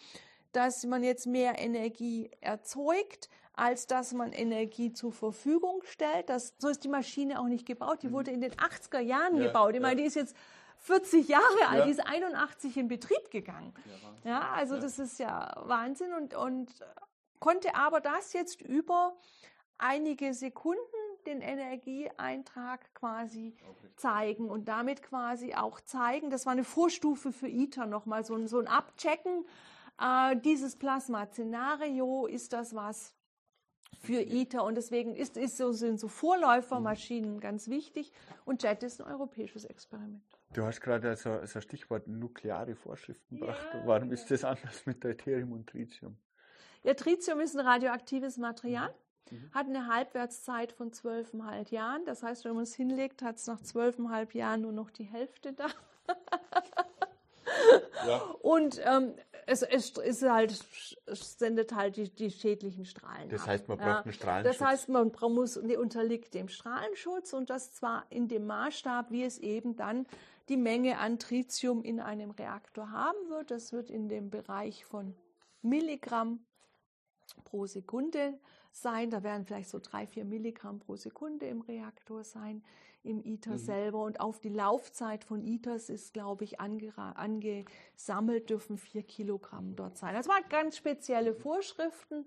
dass 0.54 0.86
man 0.86 1.04
jetzt 1.04 1.28
mehr 1.28 1.60
Energie 1.60 2.32
erzeugt, 2.42 3.30
als 3.54 3.88
dass 3.88 4.14
man 4.14 4.32
Energie 4.32 4.94
zur 4.94 5.12
Verfügung 5.12 5.82
stellt. 5.84 6.30
Das, 6.30 6.54
so 6.58 6.70
ist 6.70 6.84
die 6.84 6.90
Maschine 6.90 7.40
auch 7.40 7.48
nicht 7.48 7.66
gebaut. 7.66 8.04
Die 8.04 8.08
mhm. 8.08 8.14
wurde 8.14 8.32
in 8.32 8.40
den 8.40 8.54
80er 8.54 9.00
Jahren 9.00 9.38
ja, 9.38 9.48
gebaut. 9.48 9.76
Ich 9.76 9.82
meine, 9.82 9.98
die 9.98 10.08
ist 10.08 10.16
jetzt 10.16 10.36
40 10.78 11.28
Jahre 11.28 11.68
alt, 11.68 11.80
ja. 11.80 11.86
die 11.86 11.92
ist 11.92 12.06
81 12.06 12.78
in 12.78 12.88
Betrieb 12.88 13.32
gegangen. 13.32 13.74
Ja, 14.24 14.52
also 14.54 14.80
das 14.80 15.00
ist 15.00 15.20
ja 15.20 15.54
Wahnsinn 15.66 16.14
und, 16.14 16.36
und 16.36 16.72
konnte 17.40 17.76
aber 17.76 18.02
das 18.02 18.34
jetzt 18.34 18.62
über 18.62 19.16
einige 19.78 20.34
Sekunden 20.34 20.82
den 21.26 21.42
Energieeintrag 21.42 22.94
quasi 22.94 23.56
zeigen 23.96 24.50
und 24.50 24.68
damit 24.68 25.04
quasi 25.04 25.54
auch 25.54 25.82
zeigen, 25.82 26.30
das 26.30 26.46
war 26.46 26.54
eine 26.54 26.64
Vorstufe 26.64 27.32
für 27.32 27.48
ITER 27.48 27.86
nochmal, 27.86 28.24
so 28.24 28.36
ein, 28.36 28.48
so 28.48 28.60
ein 28.60 28.68
Abchecken, 28.68 29.46
äh, 30.00 30.38
dieses 30.38 30.78
Plasma-Szenario, 30.78 32.28
ist 32.28 32.54
das 32.54 32.74
was, 32.74 33.14
für 34.00 34.22
ITER 34.22 34.64
und 34.64 34.76
deswegen 34.76 35.16
ist, 35.16 35.38
ist 35.38 35.58
so, 35.58 35.72
sind 35.72 36.00
so 36.00 36.08
Vorläufermaschinen 36.08 37.40
ganz 37.40 37.68
wichtig 37.68 38.12
und 38.46 38.64
JET 38.64 38.84
ist 38.84 39.02
ein 39.02 39.08
europäisches 39.12 39.66
Experiment. 39.66 40.24
Du 40.54 40.64
hast 40.64 40.82
gerade 40.82 41.16
so, 41.16 41.46
so 41.46 41.62
Stichwort 41.62 42.08
nukleare 42.08 42.76
Vorschriften 42.76 43.40
gebracht. 43.40 43.68
Ja, 43.74 43.86
Warum 43.86 44.12
ist 44.12 44.30
das 44.32 44.44
anders 44.44 44.86
mit 44.86 45.04
Deuterium 45.04 45.52
und 45.52 45.68
Tritium? 45.68 46.18
Ja, 46.84 46.94
Tritium 46.94 47.40
ist 47.40 47.56
ein 47.56 47.66
radioaktives 47.66 48.38
Material, 48.38 48.94
mhm. 49.30 49.52
hat 49.54 49.68
eine 49.68 49.88
Halbwertszeit 49.88 50.72
von 50.72 50.92
zwölfeinhalb 50.92 51.72
Jahren. 51.72 52.06
Das 52.06 52.24
heißt, 52.24 52.46
wenn 52.46 52.54
man 52.54 52.64
es 52.64 52.76
hinlegt, 52.76 53.22
hat 53.22 53.38
es 53.38 53.48
nach 53.48 53.62
zwölfeinhalb 53.62 54.34
Jahren 54.34 54.62
nur 54.62 54.72
noch 54.72 54.90
die 54.90 55.04
Hälfte 55.04 55.54
da. 55.54 55.68
ja. 58.08 58.18
Und 58.42 58.80
ähm, 58.84 59.14
es, 59.48 59.62
es, 59.62 59.92
ist 59.92 60.24
halt, 60.24 60.52
es 61.06 61.40
sendet 61.40 61.74
halt 61.74 61.96
die, 61.96 62.10
die 62.10 62.30
schädlichen 62.30 62.86
Strahlen. 62.86 63.30
Das 63.30 63.48
heißt, 63.48 63.68
man 63.68 63.78
braucht 63.78 63.88
ja. 63.88 64.02
einen 64.02 64.14
Strahlenschutz. 64.14 64.58
Das 64.58 64.68
heißt, 64.68 64.90
man 64.90 65.12
muss, 65.34 65.58
unterliegt 65.58 66.34
dem 66.34 66.50
Strahlenschutz 66.50 67.34
und 67.34 67.50
das 67.50 67.74
zwar 67.74 68.06
in 68.10 68.28
dem 68.28 68.46
Maßstab, 68.46 69.10
wie 69.10 69.24
es 69.24 69.40
eben 69.40 69.78
dann 69.78 70.06
die 70.50 70.58
Menge 70.58 70.98
an 71.00 71.18
Tritium 71.18 71.84
in 71.84 72.00
einem 72.00 72.32
Reaktor 72.32 72.92
haben 72.92 73.30
wird. 73.30 73.52
Das 73.52 73.72
wird 73.72 73.90
in 73.90 74.10
dem 74.10 74.30
Bereich 74.30 74.86
von 74.86 75.16
Milligramm 75.62 76.46
pro 77.34 77.66
Sekunde 77.66 78.40
sein. 78.72 79.10
Da 79.10 79.24
werden 79.24 79.46
vielleicht 79.46 79.70
so 79.70 79.80
drei, 79.80 80.08
vier 80.08 80.26
Milligramm 80.26 80.80
pro 80.80 80.96
Sekunde 80.96 81.48
im 81.48 81.62
Reaktor 81.62 82.24
sein, 82.24 82.64
im 83.04 83.24
ITER 83.24 83.54
mhm. 83.54 83.58
selber. 83.58 84.04
Und 84.04 84.20
auf 84.20 84.40
die 84.40 84.50
Laufzeit 84.50 85.24
von 85.24 85.42
ITERs 85.42 85.90
ist, 85.90 86.14
glaube 86.14 86.44
ich, 86.44 86.60
angesammelt, 86.60 88.50
dürfen 88.50 88.78
vier 88.78 89.04
Kilogramm 89.04 89.76
dort 89.76 89.98
sein. 89.98 90.14
Das 90.14 90.28
waren 90.28 90.44
ganz 90.50 90.78
spezielle 90.78 91.34
Vorschriften 91.34 92.26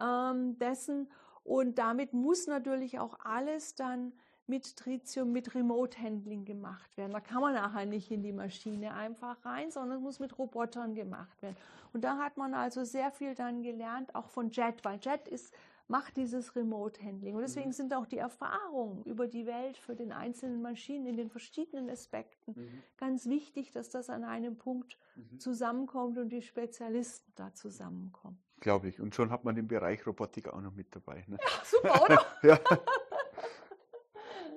ähm, 0.00 0.58
dessen. 0.58 1.08
Und 1.44 1.78
damit 1.78 2.12
muss 2.12 2.46
natürlich 2.46 2.98
auch 2.98 3.18
alles 3.20 3.74
dann 3.74 4.12
mit 4.50 4.76
Tritium, 4.76 5.32
mit 5.32 5.54
Remote 5.54 5.96
Handling 5.98 6.44
gemacht 6.44 6.96
werden. 6.98 7.12
Da 7.12 7.20
kann 7.20 7.40
man 7.40 7.54
nachher 7.54 7.86
nicht 7.86 8.10
in 8.10 8.22
die 8.22 8.32
Maschine 8.32 8.92
einfach 8.92 9.42
rein, 9.44 9.70
sondern 9.70 9.98
es 9.98 10.02
muss 10.02 10.18
mit 10.18 10.38
Robotern 10.38 10.94
gemacht 10.94 11.40
werden. 11.40 11.56
Und 11.92 12.02
da 12.02 12.18
hat 12.18 12.36
man 12.36 12.52
also 12.52 12.84
sehr 12.84 13.10
viel 13.12 13.34
dann 13.34 13.62
gelernt, 13.62 14.14
auch 14.14 14.28
von 14.28 14.50
Jet, 14.50 14.84
weil 14.84 14.98
Jet 15.00 15.26
ist, 15.28 15.54
macht 15.86 16.16
dieses 16.16 16.54
Remote 16.54 17.02
Handling. 17.02 17.34
Und 17.34 17.42
deswegen 17.42 17.68
mhm. 17.68 17.74
sind 17.74 17.94
auch 17.94 18.06
die 18.06 18.18
Erfahrungen 18.18 19.02
über 19.04 19.26
die 19.26 19.46
Welt 19.46 19.76
für 19.76 19.96
den 19.96 20.12
einzelnen 20.12 20.62
Maschinen 20.62 21.06
in 21.06 21.16
den 21.16 21.30
verschiedenen 21.30 21.88
Aspekten 21.88 22.52
mhm. 22.54 22.82
ganz 22.96 23.26
wichtig, 23.26 23.72
dass 23.72 23.90
das 23.90 24.10
an 24.10 24.24
einem 24.24 24.56
Punkt 24.56 24.98
mhm. 25.16 25.38
zusammenkommt 25.40 26.18
und 26.18 26.28
die 26.28 26.42
Spezialisten 26.42 27.32
da 27.34 27.52
zusammenkommen. 27.54 28.38
Glaube 28.60 28.88
ich. 28.88 29.00
Und 29.00 29.14
schon 29.14 29.30
hat 29.30 29.44
man 29.44 29.54
den 29.54 29.66
Bereich 29.66 30.06
Robotik 30.06 30.48
auch 30.48 30.60
noch 30.60 30.74
mit 30.74 30.94
dabei. 30.94 31.24
Ne? 31.26 31.38
Ja, 31.40 31.64
super, 31.64 32.02
oder? 32.02 32.26
ja. 32.42 32.60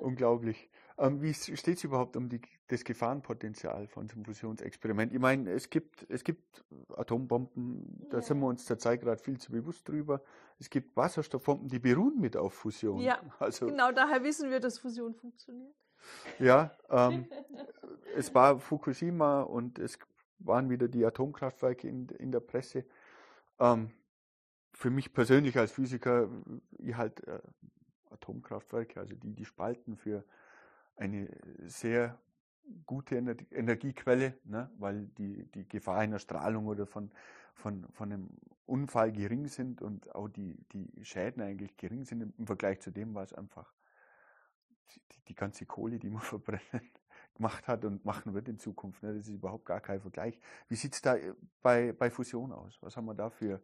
Unglaublich. 0.04 0.70
Ähm, 0.98 1.22
wie 1.22 1.34
steht 1.34 1.78
es 1.78 1.84
überhaupt 1.84 2.18
um 2.18 2.28
die, 2.28 2.42
das 2.68 2.84
Gefahrenpotenzial 2.84 3.88
von 3.88 4.08
so 4.10 4.16
einem 4.16 4.26
Fusionsexperiment? 4.26 5.14
Ich 5.14 5.20
meine, 5.20 5.50
es 5.52 5.70
gibt, 5.70 6.06
es 6.10 6.26
gibt 6.26 6.64
Atombomben, 6.96 8.06
da 8.10 8.18
ja. 8.18 8.22
sind 8.22 8.40
wir 8.40 8.48
uns 8.48 8.66
zurzeit 8.66 9.00
gerade 9.00 9.22
viel 9.22 9.40
zu 9.40 9.52
bewusst 9.52 9.88
drüber. 9.88 10.22
Es 10.60 10.70
gibt 10.70 10.96
Wasserstoffbomben, 10.98 11.70
die 11.70 11.80
beruhen 11.80 12.20
mit 12.20 12.36
auf 12.36 12.54
Fusion. 12.54 13.00
Ja, 13.00 13.22
also, 13.40 13.66
genau 13.66 13.94
daher 13.94 14.24
wissen 14.24 14.52
wir, 14.52 14.60
dass 14.60 14.78
Fusion 14.78 15.16
funktioniert. 15.16 15.74
Ja, 16.38 16.76
ähm, 16.90 17.26
es 18.16 18.36
war 18.36 18.60
Fukushima 18.60 19.42
und 19.44 19.80
es 19.80 19.98
waren 20.40 20.70
wieder 20.70 20.90
die 20.90 21.06
Atomkraftwerke 21.06 21.88
in, 21.88 22.10
in 22.10 22.34
der 22.34 22.42
Presse. 22.42 22.84
Ähm, 23.58 23.92
für 24.74 24.90
mich 24.90 25.14
persönlich 25.14 25.58
als 25.58 25.72
Physiker, 25.72 26.30
ich 26.80 26.96
halt 26.98 27.26
äh, 27.26 27.40
Atomkraftwerke, 28.14 29.00
also 29.00 29.16
die, 29.16 29.34
die 29.34 29.46
spalten 29.46 29.98
für 29.98 30.24
eine 30.96 31.30
sehr 31.66 32.20
gute 32.86 33.16
Energiequelle, 33.16 34.38
ne, 34.46 34.70
weil 34.78 35.08
die, 35.18 35.46
die 35.52 35.68
Gefahr 35.68 35.98
einer 35.98 36.20
Strahlung 36.20 36.68
oder 36.68 36.86
von, 36.86 37.12
von, 37.54 37.86
von 37.92 38.12
einem 38.12 38.30
Unfall 38.66 39.12
gering 39.12 39.48
sind 39.48 39.82
und 39.82 40.14
auch 40.16 40.30
die, 40.30 40.58
die 40.72 41.04
Schäden 41.04 41.42
eigentlich 41.42 41.76
gering 41.78 42.06
sind 42.06 42.34
im 42.38 42.48
Vergleich 42.48 42.80
zu 42.80 42.92
dem, 42.92 43.16
was 43.16 43.34
einfach 43.34 43.74
die, 44.92 45.02
die 45.28 45.36
ganze 45.36 45.66
Kohle, 45.66 46.00
die 46.00 46.10
man 46.10 46.22
verbrennen, 46.22 46.90
gemacht 47.36 47.68
hat 47.68 47.84
und 47.86 48.06
machen 48.06 48.34
wird 48.34 48.48
in 48.48 48.60
Zukunft. 48.60 49.04
Ne, 49.04 49.14
das 49.14 49.28
ist 49.28 49.34
überhaupt 49.34 49.66
gar 49.66 49.82
kein 49.82 50.00
Vergleich. 50.00 50.40
Wie 50.70 50.76
sieht 50.76 50.94
es 50.94 51.02
da 51.02 51.16
bei, 51.62 51.92
bei 51.94 52.10
Fusion 52.10 52.52
aus? 52.52 52.78
Was 52.82 52.96
haben 52.96 53.06
wir 53.06 53.16
da 53.16 53.30
für 53.30 53.62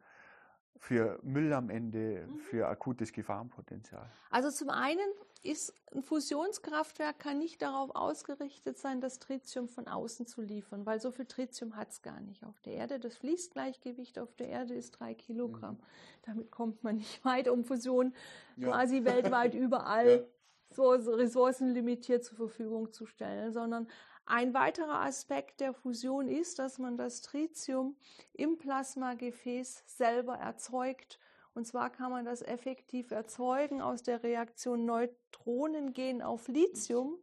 für 0.77 1.19
Müll 1.23 1.53
am 1.53 1.69
Ende, 1.69 2.25
mhm. 2.27 2.39
für 2.39 2.67
akutes 2.67 3.11
Gefahrenpotenzial? 3.11 4.09
Also 4.29 4.49
zum 4.49 4.69
einen 4.69 5.09
ist 5.41 5.73
ein 5.93 6.03
Fusionskraftwerk 6.03 7.19
kann 7.19 7.39
nicht 7.39 7.61
darauf 7.61 7.95
ausgerichtet 7.95 8.77
sein, 8.77 8.99
das 8.99 9.19
Tritium 9.19 9.69
von 9.69 9.87
außen 9.87 10.27
zu 10.27 10.41
liefern, 10.41 10.85
weil 10.85 10.99
so 10.99 11.11
viel 11.11 11.25
Tritium 11.25 11.75
hat 11.75 11.91
es 11.91 12.01
gar 12.01 12.19
nicht 12.19 12.43
auf 12.43 12.59
der 12.61 12.73
Erde. 12.73 12.99
Das 12.99 13.15
Fließgleichgewicht 13.17 14.19
auf 14.19 14.35
der 14.35 14.49
Erde 14.49 14.73
ist 14.73 14.99
drei 14.99 15.13
Kilogramm. 15.13 15.75
Mhm. 15.75 15.83
Damit 16.23 16.51
kommt 16.51 16.83
man 16.83 16.97
nicht 16.97 17.23
weit, 17.25 17.47
um 17.47 17.63
Fusion 17.63 18.13
ja. 18.57 18.69
quasi 18.69 19.03
weltweit 19.05 19.53
überall 19.53 20.09
ja. 20.09 20.75
so 20.75 20.89
ressourcenlimitiert 20.89 22.23
zur 22.25 22.35
Verfügung 22.35 22.91
zu 22.91 23.05
stellen, 23.05 23.53
sondern 23.53 23.87
ein 24.29 24.53
weiterer 24.53 25.01
Aspekt 25.01 25.59
der 25.59 25.73
Fusion 25.73 26.27
ist, 26.27 26.59
dass 26.59 26.77
man 26.77 26.97
das 26.97 27.21
Tritium 27.21 27.95
im 28.33 28.57
Plasmagefäß 28.57 29.83
selber 29.87 30.35
erzeugt. 30.35 31.19
Und 31.55 31.65
zwar 31.65 31.89
kann 31.89 32.11
man 32.11 32.25
das 32.25 32.43
effektiv 32.43 33.09
erzeugen. 33.11 33.81
Aus 33.81 34.03
der 34.03 34.21
Reaktion 34.21 34.85
Neutronen 34.85 35.93
gehen 35.93 36.21
auf 36.21 36.47
Lithium 36.47 37.17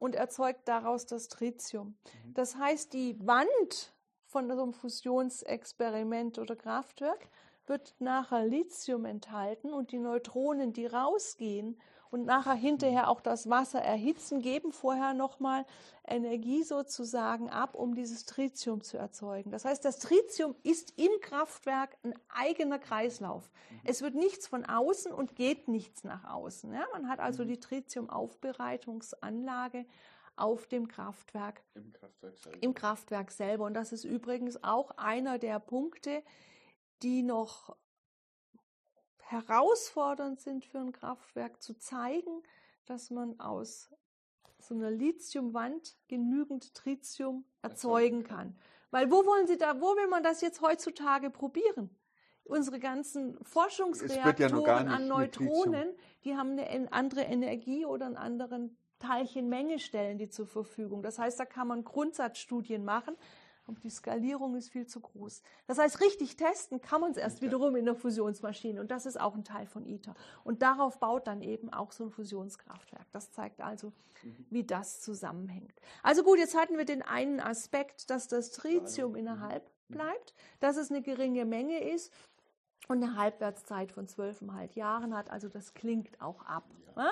und 0.00 0.16
erzeugt 0.16 0.66
daraus 0.66 1.06
das 1.06 1.28
Tritium. 1.28 1.88
Mhm. 2.26 2.34
Das 2.34 2.56
heißt, 2.56 2.92
die 2.92 3.16
Wand 3.24 3.94
von 4.26 4.48
so 4.48 4.62
einem 4.62 4.72
Fusionsexperiment 4.72 6.38
oder 6.38 6.56
Kraftwerk 6.56 7.28
wird 7.66 7.94
nachher 8.00 8.44
Lithium 8.44 9.04
enthalten 9.04 9.72
und 9.72 9.92
die 9.92 9.98
Neutronen, 9.98 10.72
die 10.72 10.86
rausgehen, 10.86 11.80
und 12.10 12.26
nachher 12.26 12.54
hinterher 12.54 13.08
auch 13.08 13.20
das 13.20 13.48
Wasser 13.48 13.80
erhitzen, 13.80 14.42
geben 14.42 14.72
vorher 14.72 15.14
nochmal 15.14 15.64
Energie 16.06 16.64
sozusagen 16.64 17.48
ab, 17.50 17.76
um 17.76 17.94
dieses 17.94 18.24
Tritium 18.24 18.82
zu 18.82 18.96
erzeugen. 18.98 19.52
Das 19.52 19.64
heißt, 19.64 19.84
das 19.84 20.00
Tritium 20.00 20.56
ist 20.62 20.98
im 20.98 21.12
Kraftwerk 21.20 21.96
ein 22.02 22.14
eigener 22.28 22.80
Kreislauf. 22.80 23.48
Mhm. 23.70 23.80
Es 23.84 24.02
wird 24.02 24.16
nichts 24.16 24.48
von 24.48 24.64
außen 24.64 25.12
und 25.12 25.36
geht 25.36 25.68
nichts 25.68 26.02
nach 26.04 26.24
außen. 26.24 26.72
Ja, 26.72 26.86
man 26.92 27.08
hat 27.08 27.20
also 27.20 27.44
mhm. 27.44 27.48
die 27.48 27.60
Tritiumaufbereitungsanlage 27.60 29.84
auf 30.36 30.66
dem 30.66 30.88
Kraftwerk. 30.88 31.62
Im 31.74 31.92
Kraftwerk 31.92 32.38
selber. 32.38 32.62
Im 32.62 32.74
Kraftwerk 32.74 33.30
selber. 33.30 33.66
Und 33.66 33.74
das 33.74 33.92
ist 33.92 34.04
übrigens 34.04 34.64
auch 34.64 34.90
einer 34.96 35.38
der 35.38 35.60
Punkte, 35.60 36.24
die 37.02 37.22
noch 37.22 37.76
herausfordernd 39.30 40.40
sind 40.40 40.64
für 40.64 40.78
ein 40.78 40.92
Kraftwerk, 40.92 41.62
zu 41.62 41.74
zeigen, 41.78 42.42
dass 42.86 43.10
man 43.10 43.38
aus 43.40 43.90
so 44.58 44.74
einer 44.74 44.90
Lithiumwand 44.90 45.96
genügend 46.08 46.74
Tritium 46.74 47.44
erzeugen 47.62 48.24
kann. 48.24 48.56
Weil 48.90 49.10
wo 49.10 49.24
wollen 49.24 49.46
Sie 49.46 49.56
da, 49.56 49.80
wo 49.80 49.96
will 49.96 50.08
man 50.08 50.22
das 50.22 50.40
jetzt 50.40 50.60
heutzutage 50.60 51.30
probieren? 51.30 51.90
Unsere 52.44 52.80
ganzen 52.80 53.38
Forschungsreaktoren 53.44 54.88
ja 54.88 54.94
an 54.94 55.06
Neutronen, 55.06 55.94
die 56.24 56.36
haben 56.36 56.58
eine 56.58 56.92
andere 56.92 57.22
Energie 57.22 57.84
oder 57.84 58.06
einen 58.06 58.16
anderen 58.16 58.76
Teilchenmenge 58.98 59.78
stellen 59.78 60.18
die 60.18 60.28
zur 60.28 60.46
Verfügung. 60.46 61.02
Das 61.02 61.18
heißt, 61.18 61.38
da 61.40 61.44
kann 61.44 61.68
man 61.68 61.84
Grundsatzstudien 61.84 62.84
machen, 62.84 63.16
aber 63.70 63.80
die 63.80 63.90
Skalierung 63.90 64.56
ist 64.56 64.68
viel 64.68 64.86
zu 64.86 65.00
groß. 65.00 65.42
Das 65.66 65.78
heißt, 65.78 66.00
richtig 66.00 66.36
testen 66.36 66.80
kann 66.80 67.00
man 67.00 67.12
es 67.12 67.16
erst 67.16 67.40
wiederum 67.40 67.76
in 67.76 67.84
der 67.84 67.94
Fusionsmaschine 67.94 68.80
und 68.80 68.90
das 68.90 69.06
ist 69.06 69.20
auch 69.20 69.34
ein 69.34 69.44
Teil 69.44 69.66
von 69.66 69.86
ITER. 69.86 70.14
Und 70.44 70.62
darauf 70.62 70.98
baut 70.98 71.26
dann 71.26 71.42
eben 71.42 71.72
auch 71.72 71.92
so 71.92 72.04
ein 72.04 72.10
Fusionskraftwerk. 72.10 73.06
Das 73.12 73.30
zeigt 73.32 73.60
also, 73.60 73.92
mhm. 74.22 74.46
wie 74.50 74.64
das 74.64 75.00
zusammenhängt. 75.00 75.72
Also 76.02 76.22
gut, 76.22 76.38
jetzt 76.38 76.56
hatten 76.56 76.76
wir 76.76 76.84
den 76.84 77.02
einen 77.02 77.40
Aspekt, 77.40 78.10
dass 78.10 78.28
das 78.28 78.50
Tritium 78.50 79.14
innerhalb 79.14 79.64
mhm. 79.88 79.94
bleibt, 79.94 80.34
dass 80.58 80.76
es 80.76 80.90
eine 80.90 81.02
geringe 81.02 81.44
Menge 81.44 81.82
ist 81.90 82.12
und 82.88 83.02
eine 83.02 83.16
Halbwertszeit 83.16 83.92
von 83.92 84.08
zwölfeinhalb 84.08 84.74
Jahren 84.74 85.16
hat. 85.16 85.30
Also 85.30 85.48
das 85.48 85.74
klingt 85.74 86.20
auch 86.20 86.44
ab. 86.44 86.64
Ja. 86.96 87.04
Ne? 87.04 87.10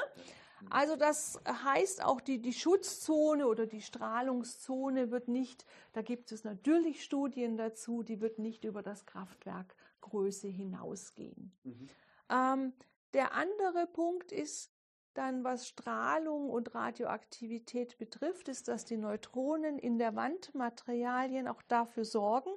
Also 0.70 0.96
das 0.96 1.40
heißt 1.46 2.04
auch 2.04 2.20
die, 2.20 2.40
die 2.40 2.52
Schutzzone 2.52 3.46
oder 3.46 3.66
die 3.66 3.82
Strahlungszone 3.82 5.10
wird 5.10 5.28
nicht, 5.28 5.64
da 5.92 6.02
gibt 6.02 6.32
es 6.32 6.44
natürlich 6.44 7.04
Studien 7.04 7.56
dazu, 7.56 8.02
die 8.02 8.20
wird 8.20 8.38
nicht 8.38 8.64
über 8.64 8.82
das 8.82 9.06
Kraftwerk 9.06 9.74
Größe 10.00 10.48
hinausgehen. 10.48 11.52
Mhm. 11.64 11.88
Ähm, 12.30 12.72
der 13.14 13.34
andere 13.34 13.86
Punkt 13.86 14.32
ist, 14.32 14.70
dann 15.14 15.42
was 15.42 15.66
Strahlung 15.66 16.48
und 16.48 16.74
Radioaktivität 16.74 17.98
betrifft, 17.98 18.48
ist, 18.48 18.68
dass 18.68 18.84
die 18.84 18.96
Neutronen 18.96 19.78
in 19.78 19.98
der 19.98 20.14
Wandmaterialien 20.14 21.48
auch 21.48 21.62
dafür 21.62 22.04
sorgen, 22.04 22.50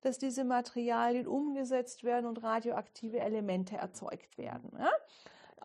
dass 0.00 0.18
diese 0.18 0.44
Materialien 0.44 1.26
umgesetzt 1.26 2.04
werden 2.04 2.26
und 2.26 2.42
radioaktive 2.42 3.18
Elemente 3.18 3.76
erzeugt 3.76 4.38
werden. 4.38 4.70
Ja? 4.78 4.90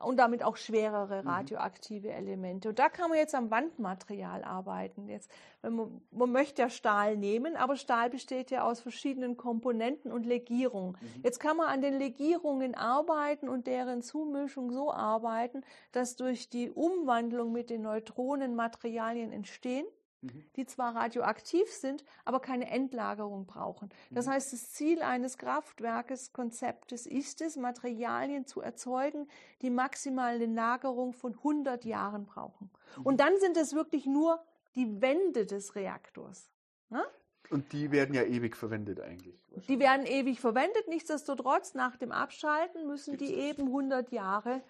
Und 0.03 0.17
damit 0.17 0.43
auch 0.43 0.57
schwerere 0.57 1.21
mhm. 1.21 1.27
radioaktive 1.27 2.11
Elemente. 2.11 2.69
Und 2.69 2.79
da 2.79 2.89
kann 2.89 3.09
man 3.09 3.17
jetzt 3.17 3.35
am 3.35 3.51
Wandmaterial 3.51 4.43
arbeiten. 4.43 5.07
Jetzt, 5.07 5.31
man, 5.61 6.01
man, 6.11 6.31
möchte 6.31 6.61
ja 6.61 6.69
Stahl 6.69 7.17
nehmen, 7.17 7.55
aber 7.55 7.75
Stahl 7.75 8.09
besteht 8.09 8.51
ja 8.51 8.63
aus 8.63 8.81
verschiedenen 8.81 9.37
Komponenten 9.37 10.11
und 10.11 10.25
Legierungen. 10.25 10.97
Mhm. 10.99 11.21
Jetzt 11.23 11.39
kann 11.39 11.57
man 11.57 11.67
an 11.67 11.81
den 11.81 11.97
Legierungen 11.97 12.75
arbeiten 12.75 13.49
und 13.49 13.67
deren 13.67 14.01
Zumischung 14.01 14.71
so 14.71 14.91
arbeiten, 14.91 15.61
dass 15.91 16.15
durch 16.15 16.49
die 16.49 16.69
Umwandlung 16.69 17.51
mit 17.51 17.69
den 17.69 17.83
Neutronen 17.83 18.55
Materialien 18.55 19.31
entstehen 19.31 19.85
Mhm. 20.21 20.45
die 20.55 20.65
zwar 20.65 20.95
radioaktiv 20.95 21.71
sind, 21.71 22.03
aber 22.25 22.39
keine 22.39 22.69
Endlagerung 22.69 23.47
brauchen. 23.47 23.89
Das 24.11 24.27
mhm. 24.27 24.31
heißt, 24.31 24.53
das 24.53 24.71
Ziel 24.71 25.01
eines 25.01 25.37
Kraftwerkes, 25.37 26.31
Konzeptes 26.31 27.07
ist 27.07 27.41
es, 27.41 27.57
Materialien 27.57 28.45
zu 28.45 28.61
erzeugen, 28.61 29.27
die 29.61 29.71
maximal 29.71 30.35
eine 30.35 30.45
Lagerung 30.45 31.13
von 31.13 31.33
100 31.33 31.85
Jahren 31.85 32.25
brauchen. 32.25 32.69
Mhm. 32.97 33.05
Und 33.05 33.19
dann 33.19 33.39
sind 33.39 33.57
es 33.57 33.73
wirklich 33.73 34.05
nur 34.05 34.43
die 34.75 35.01
Wände 35.01 35.45
des 35.45 35.75
Reaktors. 35.75 36.49
Ne? 36.89 37.03
Und 37.49 37.73
die 37.73 37.91
werden 37.91 38.15
ja 38.15 38.23
ewig 38.23 38.55
verwendet 38.55 39.01
eigentlich. 39.01 39.35
Die 39.67 39.79
werden 39.79 40.05
ewig 40.05 40.39
verwendet. 40.39 40.87
Nichtsdestotrotz, 40.87 41.73
nach 41.73 41.97
dem 41.97 42.11
Abschalten 42.11 42.87
müssen 42.87 43.17
die 43.17 43.33
eben 43.33 43.67
100 43.67 44.11
Jahre 44.11 44.61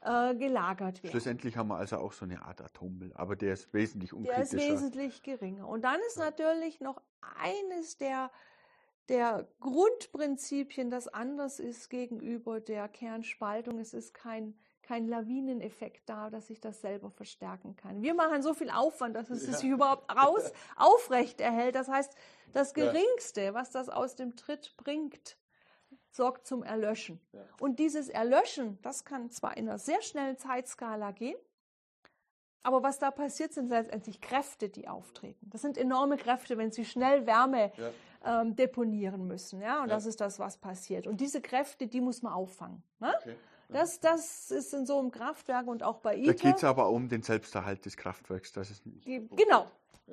äh, 0.00 0.34
gelagert 0.34 1.02
werden. 1.02 1.10
Schlussendlich 1.10 1.56
haben 1.56 1.68
wir 1.68 1.76
also 1.76 1.96
auch 1.98 2.12
so 2.12 2.24
eine 2.24 2.42
Art 2.42 2.60
Atommüll, 2.60 3.12
aber 3.14 3.36
der 3.36 3.54
ist 3.54 3.72
wesentlich 3.74 4.12
unkritischer. 4.12 4.56
Der 4.56 4.66
ist 4.66 4.72
wesentlich 4.72 5.22
geringer. 5.22 5.68
Und 5.68 5.82
dann 5.82 6.00
ist 6.06 6.18
natürlich 6.18 6.80
noch 6.80 7.00
eines 7.40 7.96
der, 7.98 8.30
der 9.08 9.48
Grundprinzipien, 9.60 10.90
das 10.90 11.08
anders 11.08 11.58
ist 11.58 11.88
gegenüber 11.90 12.60
der 12.60 12.88
Kernspaltung. 12.88 13.78
Es 13.78 13.94
ist 13.94 14.14
kein 14.14 14.54
kein 14.88 15.06
Lawineneffekt 15.06 16.08
da, 16.08 16.30
dass 16.30 16.48
ich 16.48 16.62
das 16.62 16.80
selber 16.80 17.10
verstärken 17.10 17.76
kann. 17.76 18.00
Wir 18.00 18.14
machen 18.14 18.40
so 18.40 18.54
viel 18.54 18.70
Aufwand, 18.70 19.16
dass 19.16 19.28
es 19.28 19.46
ja. 19.46 19.52
sich 19.52 19.68
überhaupt 19.68 20.10
raus 20.10 20.50
aufrecht 20.76 21.42
erhält. 21.42 21.74
Das 21.74 21.88
heißt, 21.88 22.16
das 22.54 22.72
Geringste, 22.72 23.52
was 23.52 23.70
das 23.70 23.90
aus 23.90 24.16
dem 24.16 24.34
Tritt 24.34 24.74
bringt, 24.78 25.36
sorgt 26.10 26.46
zum 26.46 26.62
Erlöschen. 26.62 27.20
Ja. 27.32 27.40
Und 27.60 27.78
dieses 27.78 28.08
Erlöschen, 28.08 28.78
das 28.82 29.04
kann 29.04 29.30
zwar 29.30 29.56
in 29.56 29.68
einer 29.68 29.78
sehr 29.78 30.02
schnellen 30.02 30.36
Zeitskala 30.36 31.10
gehen, 31.12 31.36
aber 32.62 32.82
was 32.82 32.98
da 32.98 33.10
passiert, 33.10 33.52
sind 33.52 33.70
letztendlich 33.70 34.20
Kräfte, 34.20 34.68
die 34.68 34.88
auftreten. 34.88 35.48
Das 35.50 35.62
sind 35.62 35.78
enorme 35.78 36.16
Kräfte, 36.16 36.58
wenn 36.58 36.70
sie 36.70 36.84
schnell 36.84 37.26
Wärme 37.26 37.72
ja. 37.76 38.42
ähm, 38.42 38.56
deponieren 38.56 39.26
müssen. 39.26 39.62
Ja? 39.62 39.82
Und 39.82 39.88
ja. 39.88 39.94
das 39.94 40.06
ist 40.06 40.20
das, 40.20 40.38
was 40.38 40.58
passiert. 40.58 41.06
Und 41.06 41.20
diese 41.20 41.40
Kräfte, 41.40 41.86
die 41.86 42.00
muss 42.00 42.22
man 42.22 42.32
auffangen. 42.32 42.82
Ne? 42.98 43.14
Okay. 43.20 43.36
Das, 43.68 44.00
das 44.00 44.50
ist 44.50 44.72
in 44.72 44.86
so 44.86 44.98
einem 44.98 45.10
Kraftwerk 45.10 45.66
und 45.66 45.82
auch 45.82 45.98
bei 45.98 46.16
ITER. 46.16 46.34
Da 46.34 46.42
geht 46.42 46.56
es 46.56 46.64
aber 46.64 46.88
um 46.88 47.08
den 47.08 47.22
Selbsterhalt 47.22 47.84
des 47.84 47.96
Kraftwerks. 47.96 48.52
Das 48.52 48.70
ist 48.70 48.82
genau, 49.04 49.70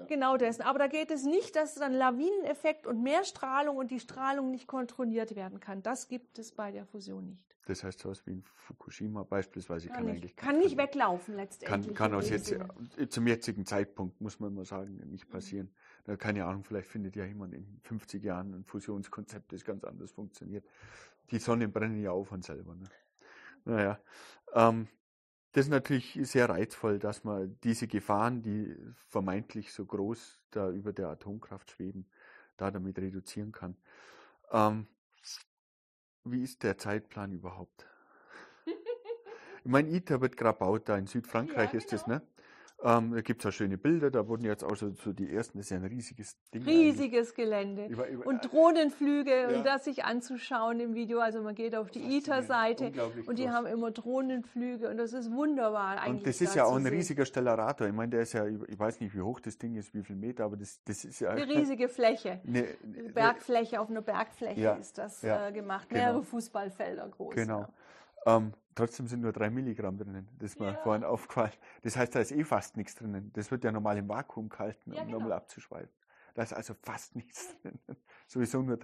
Genau 0.07 0.37
dessen. 0.37 0.61
Aber 0.61 0.79
da 0.79 0.87
geht 0.87 1.11
es 1.11 1.23
nicht, 1.23 1.55
dass 1.55 1.75
dann 1.75 1.93
Lawineneffekt 1.93 2.85
und 2.85 3.01
mehr 3.01 3.23
Strahlung 3.23 3.77
und 3.77 3.91
die 3.91 3.99
Strahlung 3.99 4.51
nicht 4.51 4.67
kontrolliert 4.67 5.35
werden 5.35 5.59
kann. 5.59 5.81
Das 5.83 6.07
gibt 6.07 6.37
es 6.37 6.51
bei 6.51 6.71
der 6.71 6.85
Fusion 6.85 7.29
nicht. 7.29 7.55
Das 7.67 7.83
heißt, 7.83 7.99
so 7.99 8.09
etwas 8.09 8.27
wie 8.27 8.33
in 8.33 8.43
Fukushima 8.43 9.23
beispielsweise 9.23 9.87
kann, 9.87 9.97
kann 9.97 10.05
nicht, 10.05 10.15
eigentlich 10.15 10.35
kann 10.35 10.59
nicht 10.59 10.77
weglaufen 10.77 11.35
letztendlich. 11.35 11.87
Kann, 11.87 12.11
kann 12.11 12.13
aus 12.13 12.29
jetzt, 12.29 12.53
zum 13.09 13.25
jetzigen 13.25 13.65
Zeitpunkt, 13.65 14.21
muss 14.21 14.39
man 14.39 14.53
mal 14.53 14.65
sagen, 14.65 15.01
nicht 15.09 15.29
passieren. 15.29 15.71
Mhm. 16.05 16.17
Keine 16.19 16.45
Ahnung, 16.45 16.63
vielleicht 16.63 16.87
findet 16.87 17.15
ja 17.15 17.25
jemand 17.25 17.55
in 17.55 17.79
50 17.83 18.23
Jahren 18.23 18.53
ein 18.53 18.65
Fusionskonzept, 18.65 19.51
das 19.51 19.63
ganz 19.63 19.83
anders 19.83 20.11
funktioniert. 20.11 20.63
Die 21.31 21.39
Sonnen 21.39 21.71
brennen 21.71 21.99
ja 22.03 22.11
auch 22.11 22.25
von 22.25 22.43
selber. 22.43 22.75
Ne? 22.75 22.83
Naja, 23.65 23.99
ähm, 24.53 24.87
das 25.51 25.65
ist 25.65 25.71
natürlich 25.71 26.19
sehr 26.23 26.49
reizvoll, 26.49 26.99
dass 26.99 27.23
man 27.23 27.57
diese 27.63 27.87
Gefahren, 27.87 28.41
die 28.41 28.75
vermeintlich 29.07 29.73
so 29.73 29.85
groß 29.85 30.41
da 30.51 30.69
über 30.69 30.93
der 30.93 31.07
Atomkraft 31.07 31.71
schweben, 31.71 32.05
da 32.57 32.71
damit 32.71 32.99
reduzieren 32.99 33.51
kann. 33.51 33.75
Ähm, 34.51 34.87
wie 36.23 36.43
ist 36.43 36.63
der 36.63 36.77
Zeitplan 36.77 37.31
überhaupt? 37.31 37.85
Ich 39.63 39.71
meine, 39.71 39.89
ITER 39.89 40.21
wird 40.21 40.37
gerade 40.37 40.59
gebaut, 40.59 40.87
da 40.89 40.95
in 40.95 41.07
Südfrankreich 41.07 41.73
ja, 41.73 41.79
ist 41.79 41.89
genau. 41.89 42.01
das, 42.03 42.07
ne? 42.07 42.21
Ähm, 42.85 43.15
da 43.15 43.21
gibt 43.21 43.43
es 43.43 43.47
auch 43.47 43.51
schöne 43.51 43.79
Bilder, 43.79 44.11
da 44.11 44.27
wurden 44.27 44.45
jetzt 44.45 44.63
auch 44.63 44.75
so, 44.75 44.91
so 44.91 45.11
die 45.11 45.33
ersten, 45.33 45.57
das 45.57 45.65
ist 45.65 45.69
ja 45.71 45.77
ein 45.77 45.85
riesiges 45.85 46.37
Ding. 46.53 46.63
Riesiges 46.63 47.29
eigentlich. 47.29 47.35
Gelände. 47.35 47.85
Über, 47.87 48.07
über, 48.07 48.27
und 48.27 48.51
Drohnenflüge 48.51 49.31
ja. 49.31 49.57
und 49.57 49.65
das 49.65 49.85
sich 49.85 50.05
anzuschauen 50.05 50.79
im 50.79 50.93
Video. 50.93 51.19
Also 51.19 51.41
man 51.41 51.55
geht 51.55 51.75
auf 51.75 51.89
die 51.89 52.17
ITER-Seite 52.17 52.91
und 53.25 53.39
die 53.39 53.45
groß. 53.45 53.53
haben 53.53 53.65
immer 53.65 53.89
Drohnenflüge 53.89 54.87
und 54.87 54.97
das 54.97 55.13
ist 55.13 55.31
wunderbar 55.31 55.99
eigentlich. 55.99 56.19
Und 56.19 56.27
das 56.27 56.41
ist 56.41 56.55
da 56.55 56.59
ja 56.59 56.65
auch 56.65 56.75
ein 56.75 56.83
sehen. 56.83 56.93
riesiger 56.93 57.25
Stellarator. 57.25 57.87
Ich 57.87 57.93
meine, 57.93 58.11
der 58.11 58.21
ist 58.21 58.33
ja, 58.33 58.45
ich 58.45 58.77
weiß 58.77 58.99
nicht, 58.99 59.15
wie 59.15 59.21
hoch 59.21 59.39
das 59.39 59.57
Ding 59.57 59.75
ist, 59.75 59.95
wie 59.95 60.03
viel 60.03 60.15
Meter, 60.15 60.43
aber 60.43 60.57
das, 60.57 60.79
das 60.85 61.05
ist 61.05 61.19
ja. 61.21 61.31
Eine 61.31 61.47
riesige 61.55 61.89
Fläche. 61.89 62.39
Eine, 62.45 62.67
eine 62.83 63.09
Bergfläche, 63.09 63.81
auf 63.81 63.89
einer 63.89 64.03
Bergfläche 64.03 64.61
ja, 64.61 64.73
ist 64.75 64.99
das 64.99 65.23
ja, 65.23 65.47
äh, 65.47 65.51
gemacht. 65.51 65.89
Genau. 65.89 66.01
Mehrere 66.01 66.23
Fußballfelder 66.23 67.09
groß. 67.09 67.33
Genau. 67.33 67.67
Ähm, 68.25 68.53
trotzdem 68.73 69.07
sind 69.07 69.21
nur 69.21 69.31
drei 69.31 69.49
Milligramm 69.49 69.97
drinnen. 69.97 70.27
Das 70.39 70.51
ist 70.51 70.59
mir 70.59 70.71
ja. 70.71 70.79
vorhin 70.83 71.03
aufgefallen. 71.03 71.51
Das 71.83 71.95
heißt, 71.95 72.15
da 72.15 72.19
ist 72.19 72.31
eh 72.31 72.43
fast 72.43 72.77
nichts 72.77 72.95
drinnen. 72.95 73.31
Das 73.33 73.51
wird 73.51 73.63
ja 73.63 73.71
normal 73.71 73.97
im 73.97 74.09
Vakuum 74.09 74.49
gehalten, 74.49 74.91
um 74.91 74.97
ja, 74.97 75.03
genau. 75.03 75.19
nochmal 75.19 75.33
abzuschweifen. 75.33 75.93
Da 76.35 76.43
ist 76.43 76.53
also 76.53 76.73
fast 76.73 77.15
nichts 77.15 77.55
drin. 77.61 77.79
Sowieso 78.27 78.61
nur, 78.61 78.79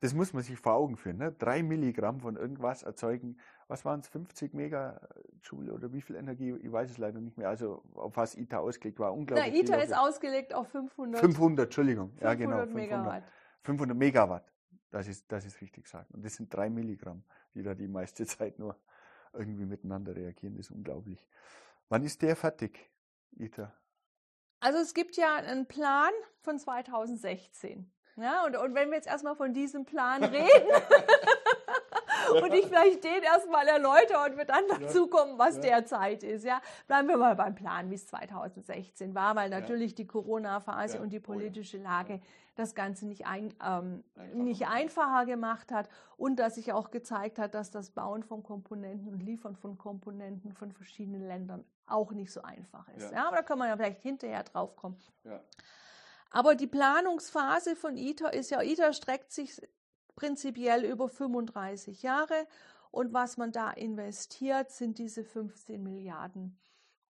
das 0.00 0.14
muss 0.14 0.32
man 0.32 0.42
sich 0.42 0.58
vor 0.58 0.74
Augen 0.74 0.96
führen. 0.96 1.16
Ne? 1.16 1.32
Drei 1.32 1.62
Milligramm 1.62 2.20
von 2.20 2.36
irgendwas 2.36 2.84
erzeugen, 2.84 3.38
was 3.66 3.84
waren 3.84 4.00
es, 4.00 4.08
50 4.08 4.54
Megajoule 4.54 5.72
oder 5.72 5.92
wie 5.92 6.00
viel 6.00 6.16
Energie? 6.16 6.54
Ich 6.62 6.70
weiß 6.70 6.90
es 6.90 6.98
leider 6.98 7.20
nicht 7.20 7.36
mehr. 7.36 7.48
Also 7.48 7.82
auf 7.94 8.16
was 8.16 8.36
ITER 8.36 8.60
ausgelegt 8.60 9.00
war. 9.00 9.12
Unglaublich. 9.12 9.52
Na, 9.52 9.60
ITER 9.60 9.82
ist 9.82 9.96
ausgelegt 9.96 10.54
auf 10.54 10.68
500. 10.68 11.20
500, 11.20 11.66
Entschuldigung. 11.66 12.10
500 12.10 12.22
ja, 12.22 12.34
genau. 12.34 12.58
500 12.60 12.74
Megawatt. 12.74 13.22
500 13.62 13.96
Megawatt. 13.96 14.53
Das 14.94 15.08
ist, 15.08 15.24
das 15.26 15.44
ist 15.44 15.60
richtig 15.60 15.86
gesagt. 15.86 16.12
Und 16.12 16.24
das 16.24 16.36
sind 16.36 16.54
drei 16.54 16.70
Milligramm, 16.70 17.24
die 17.52 17.64
da 17.64 17.74
die 17.74 17.88
meiste 17.88 18.24
Zeit 18.26 18.60
nur 18.60 18.76
irgendwie 19.32 19.64
miteinander 19.64 20.14
reagieren. 20.14 20.54
Das 20.56 20.66
ist 20.66 20.70
unglaublich. 20.70 21.18
Wann 21.88 22.04
ist 22.04 22.22
der 22.22 22.36
fertig, 22.36 22.78
ITER? 23.36 23.74
Also 24.60 24.78
es 24.78 24.94
gibt 24.94 25.16
ja 25.16 25.34
einen 25.34 25.66
Plan 25.66 26.12
von 26.42 26.60
2016. 26.60 27.90
Ja, 28.14 28.46
und, 28.46 28.56
und 28.56 28.76
wenn 28.76 28.90
wir 28.90 28.94
jetzt 28.94 29.08
erstmal 29.08 29.34
von 29.34 29.52
diesem 29.52 29.84
Plan 29.84 30.22
reden 30.24 30.68
und 32.40 32.54
ich 32.54 32.66
vielleicht 32.66 33.02
den 33.02 33.24
erstmal 33.24 33.66
erläutere 33.66 34.30
und 34.30 34.36
wir 34.36 34.44
dann 34.44 34.62
dazu 34.68 35.08
kommen, 35.08 35.36
was 35.40 35.56
ja. 35.56 35.62
derzeit 35.62 36.22
ist. 36.22 36.44
Ja, 36.44 36.62
bleiben 36.86 37.08
wir 37.08 37.16
mal 37.16 37.34
beim 37.34 37.56
Plan, 37.56 37.90
wie 37.90 37.96
es 37.96 38.06
2016 38.06 39.12
war, 39.12 39.34
weil 39.34 39.50
natürlich 39.50 39.90
ja. 39.90 39.96
die 39.96 40.06
Corona-Phase 40.06 40.98
ja. 40.98 41.02
und 41.02 41.10
die 41.10 41.18
politische 41.18 41.78
Lage 41.78 42.20
das 42.54 42.74
Ganze 42.74 43.06
nicht, 43.06 43.26
ein, 43.26 43.52
ähm, 43.64 44.04
nicht 44.34 44.66
einfacher 44.66 45.26
gemacht 45.26 45.72
hat 45.72 45.88
und 46.16 46.36
dass 46.36 46.54
sich 46.54 46.72
auch 46.72 46.90
gezeigt 46.90 47.38
hat, 47.38 47.54
dass 47.54 47.70
das 47.70 47.90
Bauen 47.90 48.22
von 48.22 48.42
Komponenten 48.42 49.08
und 49.08 49.20
Liefern 49.20 49.56
von 49.56 49.76
Komponenten 49.76 50.52
von 50.52 50.72
verschiedenen 50.72 51.26
Ländern 51.26 51.64
auch 51.86 52.12
nicht 52.12 52.32
so 52.32 52.42
einfach 52.42 52.88
ist. 52.90 53.10
Ja. 53.10 53.18
ja 53.18 53.28
aber 53.28 53.36
da 53.36 53.42
kann 53.42 53.58
man 53.58 53.68
ja 53.68 53.76
vielleicht 53.76 54.02
hinterher 54.02 54.44
drauf 54.44 54.76
kommen. 54.76 54.96
Ja. 55.24 55.40
Aber 56.30 56.54
die 56.54 56.66
Planungsphase 56.66 57.76
von 57.76 57.96
ITER 57.96 58.32
ist 58.32 58.50
ja, 58.50 58.62
ITER 58.62 58.92
streckt 58.92 59.32
sich 59.32 59.60
prinzipiell 60.16 60.84
über 60.84 61.08
35 61.08 62.02
Jahre 62.02 62.46
und 62.90 63.12
was 63.12 63.36
man 63.36 63.50
da 63.52 63.70
investiert, 63.72 64.70
sind 64.70 64.98
diese 64.98 65.24
15 65.24 65.82
Milliarden 65.82 66.58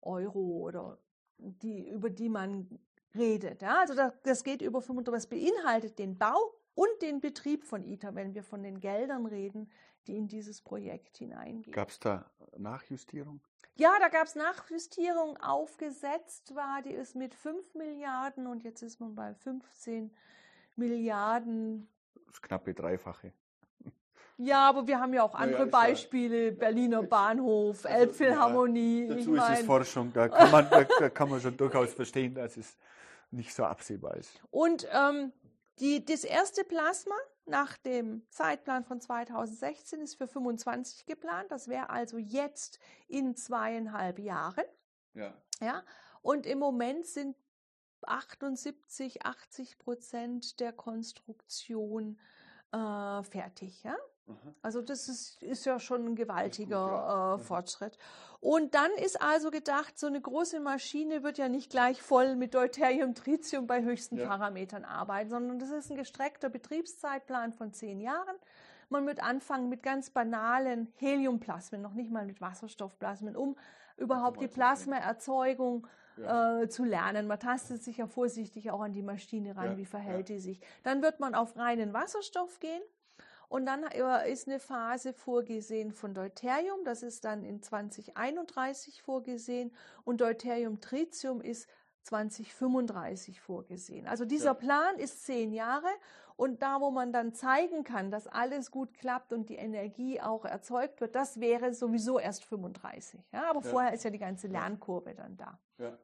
Euro 0.00 0.38
oder 0.38 0.98
die, 1.38 1.88
über 1.88 2.10
die 2.10 2.28
man 2.28 2.78
redet. 3.14 3.62
Ja? 3.62 3.80
Also 3.80 3.94
das, 3.94 4.12
das 4.22 4.44
geht 4.44 4.62
über 4.62 4.80
35, 4.80 5.12
das 5.12 5.26
beinhaltet 5.26 5.98
den 5.98 6.16
Bau 6.18 6.54
und 6.74 7.02
den 7.02 7.20
Betrieb 7.20 7.64
von 7.64 7.84
ITER, 7.84 8.14
wenn 8.14 8.34
wir 8.34 8.42
von 8.42 8.62
den 8.62 8.80
Geldern 8.80 9.26
reden, 9.26 9.70
die 10.06 10.16
in 10.16 10.28
dieses 10.28 10.60
Projekt 10.60 11.18
hineingehen. 11.18 11.72
Gab 11.72 11.90
es 11.90 11.98
da 11.98 12.24
Nachjustierung? 12.56 13.40
Ja, 13.76 13.92
da 14.00 14.08
gab 14.08 14.26
es 14.26 14.34
Nachjustierung. 14.34 15.36
Aufgesetzt 15.38 16.54
war, 16.54 16.82
die 16.82 16.90
ist 16.90 17.16
mit 17.16 17.34
5 17.34 17.74
Milliarden 17.74 18.46
und 18.46 18.64
jetzt 18.64 18.82
ist 18.82 19.00
man 19.00 19.14
bei 19.14 19.34
15 19.34 20.10
Milliarden. 20.76 21.88
Das 22.26 22.42
knappe 22.42 22.74
Dreifache. 22.74 23.32
Ja, 24.38 24.68
aber 24.68 24.86
wir 24.86 24.98
haben 24.98 25.14
ja 25.14 25.22
auch 25.22 25.34
andere 25.34 25.64
ja, 25.64 25.70
Beispiele, 25.70 26.46
ja, 26.46 26.50
Berliner 26.52 27.02
Bahnhof, 27.02 27.84
also, 27.84 27.88
Elbphilharmonie. 27.88 29.06
Ja, 29.06 29.14
dazu 29.14 29.34
ist 29.34 29.50
es 29.50 29.66
Forschung, 29.66 30.12
da 30.12 30.28
kann, 30.28 30.50
man, 30.50 30.68
da, 30.70 30.84
da 30.84 31.08
kann 31.10 31.30
man 31.30 31.40
schon 31.40 31.56
durchaus 31.56 31.92
verstehen, 31.92 32.34
dass 32.34 32.56
es 32.56 32.76
nicht 33.32 33.54
so 33.54 33.64
absehbar 33.64 34.16
ist. 34.16 34.30
Und 34.50 34.86
ähm, 34.92 35.32
Die, 35.78 36.04
das 36.04 36.24
erste 36.24 36.64
Plasma 36.64 37.14
nach 37.46 37.76
dem 37.78 38.22
Zeitplan 38.30 38.84
von 38.84 39.00
2016 39.00 40.00
ist 40.02 40.16
für 40.16 40.28
25 40.28 41.06
geplant. 41.06 41.50
Das 41.50 41.66
wäre 41.66 41.90
also 41.90 42.18
jetzt 42.18 42.78
in 43.08 43.34
zweieinhalb 43.34 44.18
Jahren. 44.18 44.64
Ja. 45.14 45.34
ja. 45.60 45.82
Und 46.20 46.46
im 46.46 46.58
Moment 46.58 47.06
sind 47.06 47.36
78, 48.02 49.24
80 49.24 49.78
Prozent 49.78 50.60
der 50.60 50.72
Konstruktion 50.72 52.20
äh, 52.72 53.22
fertig. 53.24 53.82
Ja? 53.82 53.96
Also 54.62 54.80
das 54.80 55.08
ist, 55.08 55.42
ist 55.42 55.64
ja 55.64 55.78
schon 55.78 56.06
ein 56.06 56.14
gewaltiger 56.14 56.76
ja. 56.76 57.34
äh, 57.34 57.38
Fortschritt. 57.38 57.98
Und 58.40 58.74
dann 58.74 58.90
ist 58.92 59.20
also 59.20 59.50
gedacht, 59.50 59.98
so 59.98 60.06
eine 60.06 60.20
große 60.20 60.60
Maschine 60.60 61.22
wird 61.22 61.38
ja 61.38 61.48
nicht 61.48 61.70
gleich 61.70 62.02
voll 62.02 62.36
mit 62.36 62.54
Deuterium, 62.54 63.14
Tritium 63.14 63.66
bei 63.66 63.82
höchsten 63.82 64.16
ja. 64.16 64.26
Parametern 64.26 64.84
arbeiten, 64.84 65.30
sondern 65.30 65.58
das 65.58 65.70
ist 65.70 65.90
ein 65.90 65.96
gestreckter 65.96 66.48
Betriebszeitplan 66.48 67.52
von 67.52 67.72
zehn 67.72 68.00
Jahren. 68.00 68.36
Man 68.88 69.06
wird 69.06 69.22
anfangen 69.22 69.68
mit 69.68 69.82
ganz 69.82 70.10
banalen 70.10 70.92
Heliumplasmen, 70.96 71.80
noch 71.80 71.94
nicht 71.94 72.10
mal 72.10 72.26
mit 72.26 72.40
Wasserstoffplasmen, 72.40 73.36
um 73.36 73.56
überhaupt 73.96 74.40
die 74.40 74.48
Plasmaerzeugung 74.48 75.86
ja. 76.16 76.62
äh, 76.62 76.68
zu 76.68 76.84
lernen. 76.84 77.26
Man 77.26 77.38
tastet 77.38 77.82
sich 77.82 77.98
ja 77.98 78.06
vorsichtig 78.06 78.70
auch 78.70 78.80
an 78.80 78.92
die 78.92 79.02
Maschine 79.02 79.56
ran, 79.56 79.76
wie 79.76 79.86
verhält 79.86 80.28
die 80.28 80.40
sich. 80.40 80.60
Dann 80.82 81.00
wird 81.02 81.20
man 81.20 81.34
auf 81.34 81.56
reinen 81.56 81.92
Wasserstoff 81.92 82.60
gehen 82.60 82.82
und 83.52 83.66
dann 83.66 83.82
ist 83.82 84.48
eine 84.48 84.58
Phase 84.58 85.12
vorgesehen 85.12 85.92
von 85.92 86.14
Deuterium, 86.14 86.86
das 86.86 87.02
ist 87.02 87.26
dann 87.26 87.44
in 87.44 87.60
2031 87.60 89.02
vorgesehen 89.02 89.74
und 90.04 90.22
Deuterium 90.22 90.80
Tritium 90.80 91.42
ist 91.42 91.68
2035 92.04 93.42
vorgesehen. 93.42 94.06
Also 94.06 94.24
dieser. 94.24 94.54
Plan 94.54 94.96
ist 94.96 95.26
zehn 95.26 95.52
Jahre 95.52 95.88
und 96.36 96.62
da, 96.62 96.80
wo 96.80 96.90
man 96.90 97.12
dann 97.12 97.34
zeigen 97.34 97.84
kann, 97.84 98.10
dass 98.10 98.26
alles 98.26 98.70
gut 98.70 98.94
klappt 98.94 99.34
und 99.34 99.50
die 99.50 99.56
Energie 99.56 100.18
auch 100.18 100.46
erzeugt 100.46 101.02
wird, 101.02 101.14
das 101.14 101.38
wäre 101.38 101.74
sowieso 101.74 102.18
erst 102.18 102.46
35. 102.46 103.20
Ja, 103.32 103.50
aber 103.50 103.60
ja. 103.60 103.70
vorher 103.70 103.92
ist 103.92 104.02
ja 104.04 104.10
die 104.10 104.18
ganze 104.18 104.46
Lernkurve 104.46 105.14
dann 105.14 105.36
da. 105.36 105.58
Ja. 105.76 105.98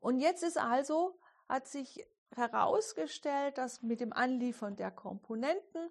Und 0.00 0.18
jetzt 0.18 0.42
ist 0.42 0.56
also, 0.56 1.18
hat 1.46 1.66
sich 1.66 2.06
herausgestellt, 2.34 3.58
dass 3.58 3.82
mit 3.82 4.00
dem 4.00 4.14
Anliefern 4.14 4.76
der 4.76 4.90
Komponenten 4.90 5.90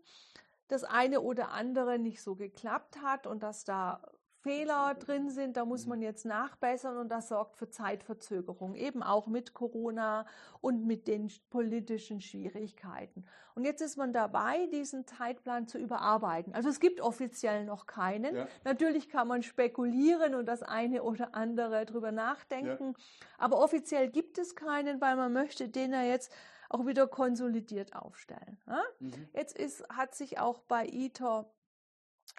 das 0.68 0.84
eine 0.84 1.22
oder 1.22 1.51
andere 1.51 1.99
nicht 1.99 2.22
so 2.22 2.36
geklappt 2.36 3.01
hat 3.01 3.28
und 3.28 3.43
dass 3.43 3.63
da 3.63 4.01
Fehler 4.47 4.95
drin 4.95 5.30
sind, 5.30 5.57
da 5.57 5.65
muss 5.65 5.84
mhm. 5.84 5.89
man 5.89 6.01
jetzt 6.01 6.26
nachbessern 6.26 6.97
und 6.97 7.09
das 7.09 7.28
sorgt 7.28 7.57
für 7.57 7.70
Zeitverzögerung, 7.70 8.76
eben 8.76 9.03
auch 9.03 9.28
mit 9.28 9.53
Corona 9.53 10.26
und 10.61 10.86
mit 10.86 11.07
den 11.07 11.30
politischen 11.49 12.22
Schwierigkeiten. 12.22 13.26
Und 13.55 13.65
jetzt 13.65 13.82
ist 13.82 13.97
man 13.97 14.13
dabei, 14.13 14.68
diesen 14.68 15.05
Zeitplan 15.05 15.68
zu 15.68 15.78
überarbeiten. 15.78 16.53
Also 16.53 16.70
es 16.70 16.80
gibt 16.80 17.01
offiziell 17.01 17.65
noch 17.65 17.88
keinen. 17.88 18.36
Ja. 18.36 18.47
Natürlich 18.63 19.09
kann 19.09 19.28
man 19.28 19.43
spekulieren 19.43 20.34
und 20.34 20.45
das 20.45 20.63
eine 20.63 21.03
oder 21.03 21.36
andere 21.36 21.86
drüber 21.86 22.13
nachdenken, 22.13 22.93
ja. 22.97 23.28
aber 23.38 23.59
offiziell 23.59 24.07
gibt 24.09 24.38
es 24.38 24.55
keinen, 24.55 25.01
weil 25.01 25.18
man 25.18 25.34
möchte 25.34 25.68
den 25.68 25.91
ja 25.91 26.03
jetzt 26.03 26.32
auch 26.70 26.86
wieder 26.86 27.07
konsolidiert 27.07 27.95
aufstellen. 27.95 28.59
Ja? 28.68 28.82
Mhm. 28.99 29.30
Jetzt 29.34 29.57
ist, 29.57 29.88
hat 29.89 30.15
sich 30.15 30.39
auch 30.39 30.59
bei 30.61 30.86
ITER 30.86 31.49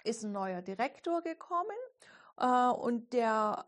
ist 0.03 0.23
ein 0.23 0.31
neuer 0.31 0.61
Direktor 0.61 1.21
gekommen 1.21 1.75
äh, 2.37 2.69
und 2.69 3.13
der 3.13 3.65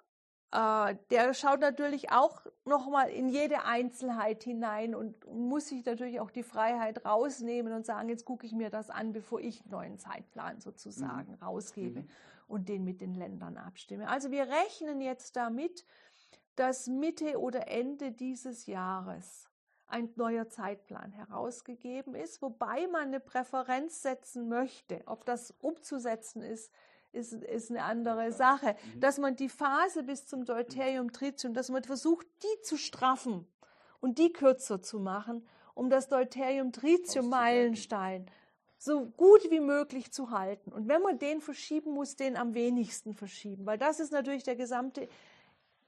äh, 0.51 0.95
der 1.09 1.33
schaut 1.33 1.61
natürlich 1.61 2.11
auch 2.11 2.45
nochmal 2.65 3.09
in 3.09 3.29
jede 3.29 3.63
Einzelheit 3.63 4.43
hinein 4.43 4.95
und 4.95 5.25
muss 5.31 5.69
sich 5.69 5.85
natürlich 5.85 6.19
auch 6.19 6.29
die 6.29 6.43
Freiheit 6.43 7.05
rausnehmen 7.05 7.71
und 7.71 7.85
sagen, 7.85 8.09
jetzt 8.09 8.25
gucke 8.25 8.45
ich 8.45 8.51
mir 8.51 8.69
das 8.69 8.89
an, 8.89 9.13
bevor 9.13 9.39
ich 9.39 9.61
einen 9.61 9.71
neuen 9.71 9.97
Zeitplan 9.97 10.59
sozusagen 10.59 11.31
mhm. 11.31 11.37
rausgebe 11.37 12.01
mhm. 12.01 12.09
und 12.47 12.67
den 12.67 12.83
mit 12.83 12.99
den 12.99 13.15
Ländern 13.15 13.57
abstimme. 13.57 14.09
Also 14.09 14.29
wir 14.29 14.47
rechnen 14.47 14.99
jetzt 14.99 15.37
damit, 15.37 15.85
dass 16.57 16.87
Mitte 16.87 17.39
oder 17.39 17.69
Ende 17.69 18.11
dieses 18.11 18.65
Jahres 18.65 19.49
ein 19.91 20.09
neuer 20.15 20.49
Zeitplan 20.49 21.11
herausgegeben 21.11 22.15
ist, 22.15 22.41
wobei 22.41 22.87
man 22.87 23.03
eine 23.03 23.19
Präferenz 23.19 24.01
setzen 24.01 24.47
möchte. 24.47 25.01
Ob 25.05 25.25
das 25.25 25.53
umzusetzen 25.59 26.41
ist, 26.41 26.71
ist, 27.11 27.33
ist 27.33 27.69
eine 27.69 27.83
andere 27.83 28.31
Sache. 28.31 28.75
Mhm. 28.95 28.99
Dass 28.99 29.17
man 29.17 29.35
die 29.35 29.49
Phase 29.49 30.03
bis 30.03 30.25
zum 30.25 30.45
Deuterium 30.45 31.11
Tritium, 31.11 31.53
dass 31.53 31.69
man 31.69 31.83
versucht, 31.83 32.25
die 32.43 32.61
zu 32.61 32.77
straffen 32.77 33.47
und 33.99 34.17
die 34.17 34.31
kürzer 34.31 34.81
zu 34.81 34.99
machen, 34.99 35.45
um 35.73 35.89
das 35.89 36.07
Deuterium 36.07 36.71
Tritium 36.71 37.29
Meilenstein 37.29 38.29
so 38.77 39.05
gut 39.05 39.51
wie 39.51 39.59
möglich 39.59 40.11
zu 40.11 40.31
halten. 40.31 40.71
Und 40.71 40.87
wenn 40.87 41.03
man 41.03 41.19
den 41.19 41.39
verschieben 41.39 41.91
muss, 41.91 42.15
den 42.15 42.35
am 42.35 42.55
wenigsten 42.55 43.13
verschieben, 43.13 43.65
weil 43.67 43.77
das 43.77 43.99
ist 43.99 44.11
natürlich 44.11 44.43
der 44.43 44.55
gesamte 44.55 45.07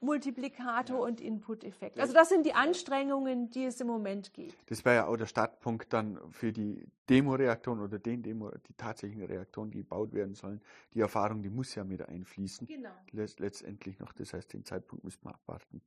Multiplikator 0.00 0.98
ja. 0.98 1.04
und 1.04 1.20
Input-Effekt. 1.20 1.98
Also 1.98 2.12
das 2.12 2.28
sind 2.28 2.44
die 2.44 2.54
Anstrengungen, 2.54 3.50
die 3.50 3.64
es 3.64 3.80
im 3.80 3.86
Moment 3.86 4.32
gibt. 4.32 4.56
Das 4.70 4.84
wäre 4.84 4.96
ja 4.96 5.06
auch 5.06 5.16
der 5.16 5.26
Startpunkt 5.26 5.92
dann 5.92 6.18
für 6.30 6.52
die 6.52 6.86
Demo-Reaktoren 7.08 7.80
oder 7.80 7.98
den 7.98 8.22
Demo, 8.22 8.50
die 8.50 8.74
tatsächlichen 8.74 9.24
Reaktoren, 9.24 9.70
die 9.70 9.78
gebaut 9.78 10.12
werden 10.12 10.34
sollen. 10.34 10.60
Die 10.92 11.00
Erfahrung, 11.00 11.42
die 11.42 11.50
muss 11.50 11.74
ja 11.74 11.84
mit 11.84 12.06
einfließen. 12.06 12.66
Genau. 12.66 12.90
Letztendlich 13.12 13.98
noch. 13.98 14.12
Das 14.12 14.32
heißt, 14.32 14.52
den 14.52 14.64
Zeitpunkt 14.64 15.04
müssen 15.04 15.24
wir 15.24 15.30
abwarten. 15.30 15.82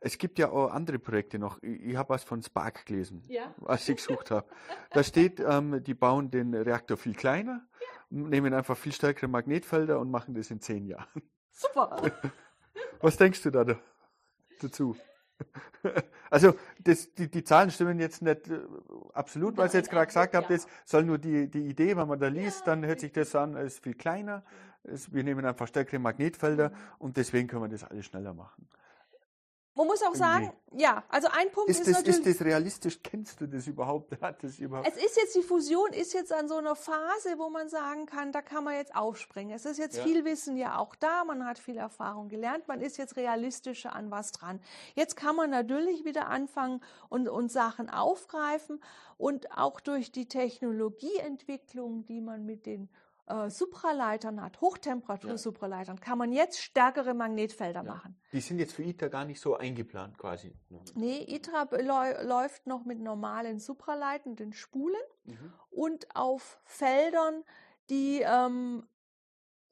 Es 0.00 0.16
gibt 0.16 0.38
ja 0.38 0.50
auch 0.50 0.70
andere 0.70 0.98
Projekte 0.98 1.38
noch. 1.38 1.60
Ich 1.62 1.96
habe 1.96 2.10
was 2.10 2.22
von 2.22 2.42
Spark 2.42 2.86
gelesen, 2.86 3.22
ja. 3.28 3.52
was 3.56 3.88
ich 3.88 3.96
gesucht 3.96 4.30
habe. 4.30 4.46
Da 4.90 5.02
steht, 5.02 5.40
ähm, 5.40 5.82
die 5.82 5.94
bauen 5.94 6.30
den 6.30 6.54
Reaktor 6.54 6.96
viel 6.96 7.14
kleiner, 7.14 7.66
ja. 7.80 8.18
nehmen 8.28 8.54
einfach 8.54 8.76
viel 8.76 8.92
stärkere 8.92 9.28
Magnetfelder 9.28 9.98
und 9.98 10.10
machen 10.10 10.34
das 10.34 10.50
in 10.50 10.60
zehn 10.60 10.86
Jahren. 10.86 11.22
Super. 11.50 12.00
Was 13.00 13.16
denkst 13.16 13.42
du 13.42 13.50
da 13.50 13.64
dazu? 14.60 14.96
Also 16.30 16.54
das, 16.84 17.14
die, 17.14 17.30
die 17.30 17.42
Zahlen 17.42 17.70
stimmen 17.70 17.98
jetzt 18.00 18.20
nicht 18.20 18.48
äh, 18.48 18.58
absolut, 19.14 19.56
was 19.56 19.68
ich 19.72 19.78
jetzt 19.78 19.90
gerade 19.90 20.06
gesagt 20.08 20.34
habe. 20.34 20.46
Das 20.48 20.66
soll 20.84 21.04
nur 21.04 21.16
die, 21.16 21.48
die 21.48 21.68
Idee, 21.68 21.96
wenn 21.96 22.06
man 22.06 22.18
da 22.18 22.28
liest, 22.28 22.66
dann 22.66 22.84
hört 22.84 23.00
sich 23.00 23.12
das 23.12 23.34
an, 23.34 23.56
es 23.56 23.74
ist 23.74 23.84
viel 23.84 23.94
kleiner. 23.94 24.42
Wir 24.82 25.24
nehmen 25.24 25.46
einfach 25.46 25.68
stärkere 25.68 25.98
Magnetfelder 25.98 26.72
und 26.98 27.16
deswegen 27.16 27.48
können 27.48 27.62
wir 27.62 27.68
das 27.68 27.84
alles 27.84 28.04
schneller 28.04 28.34
machen. 28.34 28.68
Man 29.78 29.86
muss 29.86 30.02
auch 30.02 30.14
sagen, 30.16 30.52
ja, 30.76 31.04
also 31.08 31.28
ein 31.28 31.52
Punkt 31.52 31.70
ist, 31.70 31.78
ist 31.78 31.86
das, 31.86 31.98
natürlich. 31.98 32.26
Ist 32.26 32.40
das 32.40 32.46
realistisch? 32.48 32.98
Kennst 33.00 33.40
du 33.40 33.46
das 33.46 33.68
überhaupt? 33.68 34.10
Hat 34.20 34.42
das 34.42 34.58
überhaupt? 34.58 34.88
Es 34.88 34.96
ist 34.96 35.16
jetzt, 35.16 35.36
die 35.36 35.42
Fusion 35.42 35.92
ist 35.92 36.14
jetzt 36.14 36.32
an 36.32 36.48
so 36.48 36.56
einer 36.56 36.74
Phase, 36.74 37.38
wo 37.38 37.48
man 37.48 37.68
sagen 37.68 38.06
kann, 38.06 38.32
da 38.32 38.42
kann 38.42 38.64
man 38.64 38.74
jetzt 38.74 38.96
aufspringen. 38.96 39.54
Es 39.54 39.66
ist 39.66 39.78
jetzt 39.78 39.98
ja. 39.98 40.02
viel 40.02 40.24
Wissen 40.24 40.56
ja 40.56 40.78
auch 40.78 40.96
da, 40.96 41.22
man 41.22 41.46
hat 41.46 41.60
viel 41.60 41.76
Erfahrung 41.76 42.28
gelernt, 42.28 42.66
man 42.66 42.80
ist 42.80 42.96
jetzt 42.96 43.14
realistischer 43.14 43.94
an 43.94 44.10
was 44.10 44.32
dran. 44.32 44.58
Jetzt 44.96 45.14
kann 45.14 45.36
man 45.36 45.48
natürlich 45.48 46.04
wieder 46.04 46.26
anfangen 46.26 46.80
und, 47.08 47.28
und 47.28 47.52
Sachen 47.52 47.88
aufgreifen 47.88 48.80
und 49.16 49.56
auch 49.56 49.78
durch 49.78 50.10
die 50.10 50.26
Technologieentwicklung, 50.26 52.04
die 52.04 52.20
man 52.20 52.44
mit 52.44 52.66
den 52.66 52.88
äh, 53.28 53.50
Supraleitern 53.50 54.42
hat, 54.42 54.60
Hochtemperatur-Supraleitern, 54.60 55.96
ja. 55.96 56.02
kann 56.02 56.18
man 56.18 56.32
jetzt 56.32 56.60
stärkere 56.60 57.14
Magnetfelder 57.14 57.84
ja. 57.84 57.92
machen. 57.94 58.20
Die 58.32 58.40
sind 58.40 58.58
jetzt 58.58 58.74
für 58.74 58.82
ITER 58.82 59.10
gar 59.10 59.24
nicht 59.24 59.40
so 59.40 59.56
eingeplant 59.56 60.18
quasi. 60.18 60.54
Nee, 60.94 61.24
ITER 61.28 61.68
läuft 62.24 62.66
noch 62.66 62.84
mit 62.84 63.00
normalen 63.00 63.58
supraleitenden 63.58 64.52
Spulen 64.52 64.96
mhm. 65.24 65.52
und 65.70 66.14
auf 66.16 66.58
Feldern, 66.64 67.44
die 67.90 68.22
ähm, 68.24 68.86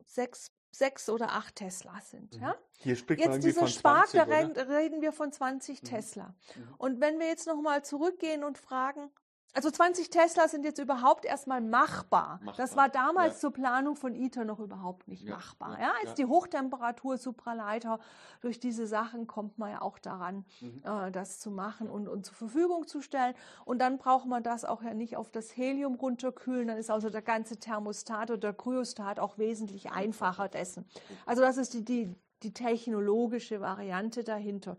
sechs 0.04 0.52
sechs 0.76 1.08
oder 1.08 1.32
acht 1.32 1.56
Tesla 1.56 2.00
sind. 2.02 2.36
Mhm. 2.36 2.42
Ja? 2.42 2.56
Hier 2.78 2.96
spricht 2.96 3.20
jetzt 3.20 3.30
man 3.30 3.40
dieser 3.40 3.60
von 3.60 3.68
Spark, 3.68 4.08
20, 4.08 4.54
da 4.54 4.62
reden 4.62 5.00
wir 5.00 5.12
von 5.12 5.32
20 5.32 5.82
mhm. 5.82 5.86
Tesla. 5.86 6.34
Mhm. 6.54 6.74
Und 6.78 7.00
wenn 7.00 7.18
wir 7.18 7.26
jetzt 7.26 7.46
nochmal 7.46 7.84
zurückgehen 7.84 8.44
und 8.44 8.58
fragen, 8.58 9.10
also 9.56 9.70
20 9.70 10.10
Tesla 10.10 10.48
sind 10.48 10.66
jetzt 10.66 10.78
überhaupt 10.78 11.24
erstmal 11.24 11.62
machbar. 11.62 12.40
machbar. 12.42 12.54
Das 12.58 12.76
war 12.76 12.90
damals 12.90 13.36
ja. 13.36 13.40
zur 13.40 13.52
Planung 13.54 13.96
von 13.96 14.14
ITER 14.14 14.44
noch 14.44 14.60
überhaupt 14.60 15.08
nicht 15.08 15.22
ja. 15.22 15.34
machbar. 15.34 15.80
Ja, 15.80 15.92
als 16.02 16.10
ja. 16.10 16.14
die 16.16 16.26
Hochtemperatur 16.26 17.16
Supraleiter 17.16 17.98
durch 18.42 18.60
diese 18.60 18.86
Sachen 18.86 19.26
kommt 19.26 19.58
man 19.58 19.70
ja 19.70 19.80
auch 19.80 19.98
daran, 19.98 20.44
mhm. 20.60 20.82
äh, 20.84 21.10
das 21.10 21.40
zu 21.40 21.50
machen 21.50 21.88
und, 21.88 22.06
und 22.06 22.26
zur 22.26 22.34
Verfügung 22.34 22.86
zu 22.86 23.00
stellen. 23.00 23.34
Und 23.64 23.78
dann 23.78 23.96
braucht 23.96 24.26
man 24.26 24.42
das 24.42 24.66
auch 24.66 24.82
ja 24.82 24.92
nicht 24.92 25.16
auf 25.16 25.30
das 25.30 25.56
Helium 25.56 25.94
runterkühlen. 25.94 26.68
Dann 26.68 26.76
ist 26.76 26.90
also 26.90 27.08
der 27.08 27.22
ganze 27.22 27.56
Thermostat 27.56 28.30
oder 28.30 28.38
der 28.38 28.52
Kryostat 28.52 29.18
auch 29.18 29.38
wesentlich 29.38 29.90
einfacher 29.90 30.48
dessen. 30.48 30.84
Also 31.24 31.40
das 31.40 31.56
ist 31.56 31.72
die, 31.72 31.82
die, 31.82 32.14
die 32.42 32.52
technologische 32.52 33.62
Variante 33.62 34.22
dahinter. 34.22 34.76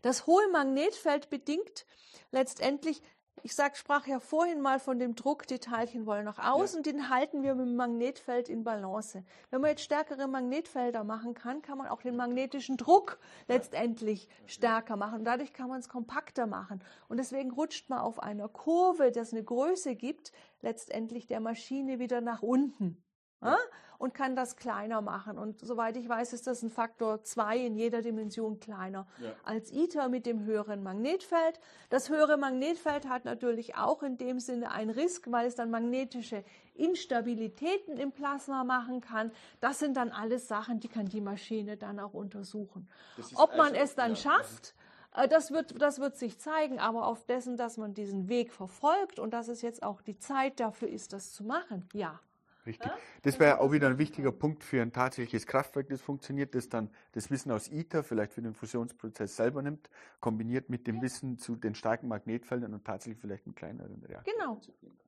Das 0.00 0.26
hohe 0.26 0.48
Magnetfeld 0.52 1.28
bedingt 1.28 1.84
letztendlich 2.30 3.02
ich 3.42 3.54
sag, 3.54 3.76
sprach 3.76 4.06
ja 4.06 4.20
vorhin 4.20 4.60
mal 4.60 4.78
von 4.80 4.98
dem 4.98 5.14
Druck, 5.14 5.46
die 5.46 5.58
Teilchen 5.58 6.06
wollen 6.06 6.24
nach 6.24 6.38
außen, 6.38 6.82
ja. 6.84 6.92
den 6.92 7.08
halten 7.08 7.42
wir 7.42 7.54
mit 7.54 7.66
dem 7.66 7.76
Magnetfeld 7.76 8.48
in 8.48 8.64
Balance. 8.64 9.24
Wenn 9.50 9.60
man 9.60 9.70
jetzt 9.70 9.82
stärkere 9.82 10.26
Magnetfelder 10.26 11.04
machen 11.04 11.34
kann, 11.34 11.62
kann 11.62 11.78
man 11.78 11.86
auch 11.86 12.02
den 12.02 12.16
magnetischen 12.16 12.76
Druck 12.76 13.18
letztendlich 13.46 14.28
stärker 14.46 14.96
machen. 14.96 15.24
Dadurch 15.24 15.52
kann 15.52 15.68
man 15.68 15.80
es 15.80 15.88
kompakter 15.88 16.46
machen. 16.46 16.82
Und 17.08 17.18
deswegen 17.18 17.50
rutscht 17.50 17.88
man 17.88 18.00
auf 18.00 18.22
einer 18.22 18.48
Kurve, 18.48 19.10
das 19.10 19.32
eine 19.32 19.42
Größe 19.42 19.94
gibt, 19.94 20.32
letztendlich 20.60 21.26
der 21.26 21.40
Maschine 21.40 21.98
wieder 21.98 22.20
nach 22.20 22.42
unten 22.42 23.02
ja. 23.42 23.56
und 23.98 24.14
kann 24.14 24.36
das 24.36 24.56
kleiner 24.56 25.00
machen. 25.00 25.38
Und 25.38 25.60
soweit 25.60 25.96
ich 25.96 26.08
weiß, 26.08 26.32
ist 26.32 26.46
das 26.46 26.62
ein 26.62 26.70
Faktor 26.70 27.22
2 27.22 27.58
in 27.58 27.76
jeder 27.76 28.02
Dimension 28.02 28.60
kleiner 28.60 29.06
ja. 29.18 29.32
als 29.44 29.72
ITER 29.72 30.08
mit 30.08 30.26
dem 30.26 30.44
höheren 30.44 30.82
Magnetfeld. 30.82 31.60
Das 31.90 32.08
höhere 32.08 32.36
Magnetfeld 32.36 33.08
hat 33.08 33.24
natürlich 33.24 33.76
auch 33.76 34.02
in 34.02 34.18
dem 34.18 34.40
Sinne 34.40 34.70
ein 34.70 34.90
Risk, 34.90 35.30
weil 35.30 35.46
es 35.46 35.54
dann 35.54 35.70
magnetische 35.70 36.44
Instabilitäten 36.74 37.96
im 37.96 38.12
Plasma 38.12 38.64
machen 38.64 39.00
kann. 39.00 39.32
Das 39.60 39.78
sind 39.78 39.96
dann 39.96 40.10
alles 40.10 40.48
Sachen, 40.48 40.80
die 40.80 40.88
kann 40.88 41.06
die 41.06 41.20
Maschine 41.20 41.76
dann 41.76 41.98
auch 41.98 42.14
untersuchen. 42.14 42.88
Ob 43.34 43.56
man 43.56 43.68
also, 43.68 43.80
es 43.80 43.94
dann 43.94 44.10
ja, 44.10 44.16
schafft, 44.16 44.74
äh, 45.14 45.28
das 45.28 45.50
wird, 45.50 45.80
das 45.80 45.98
wird 45.98 46.16
sich 46.16 46.38
zeigen, 46.38 46.78
aber 46.78 47.06
auf 47.06 47.24
dessen, 47.24 47.56
dass 47.56 47.76
man 47.76 47.94
diesen 47.94 48.28
Weg 48.28 48.52
verfolgt 48.52 49.18
und 49.18 49.32
dass 49.32 49.48
es 49.48 49.62
jetzt 49.62 49.82
auch 49.82 50.02
die 50.02 50.18
Zeit 50.18 50.60
dafür 50.60 50.88
ist, 50.88 51.12
das 51.12 51.32
zu 51.32 51.44
machen, 51.44 51.88
ja. 51.92 52.20
Richtig. 52.68 52.92
Das 53.22 53.40
wäre 53.40 53.60
auch 53.60 53.72
wieder 53.72 53.86
ein 53.86 53.96
wichtiger 53.96 54.30
Punkt 54.30 54.62
für 54.62 54.82
ein 54.82 54.92
tatsächliches 54.92 55.46
Kraftwerk, 55.46 55.88
das 55.88 56.02
funktioniert, 56.02 56.54
das 56.54 56.68
dann 56.68 56.90
das 57.12 57.30
Wissen 57.30 57.50
aus 57.50 57.68
ITER 57.68 58.04
vielleicht 58.04 58.32
für 58.34 58.42
den 58.42 58.52
Fusionsprozess 58.52 59.36
selber 59.36 59.62
nimmt, 59.62 59.88
kombiniert 60.20 60.68
mit 60.68 60.86
dem 60.86 60.96
ja. 60.96 61.02
Wissen 61.02 61.38
zu 61.38 61.56
den 61.56 61.74
starken 61.74 62.08
Magnetfeldern 62.08 62.74
und 62.74 62.84
tatsächlich 62.84 63.18
vielleicht 63.18 63.46
einen 63.46 63.54
kleineren 63.54 64.04
Reaktor. 64.04 64.34
Genau, 64.34 64.60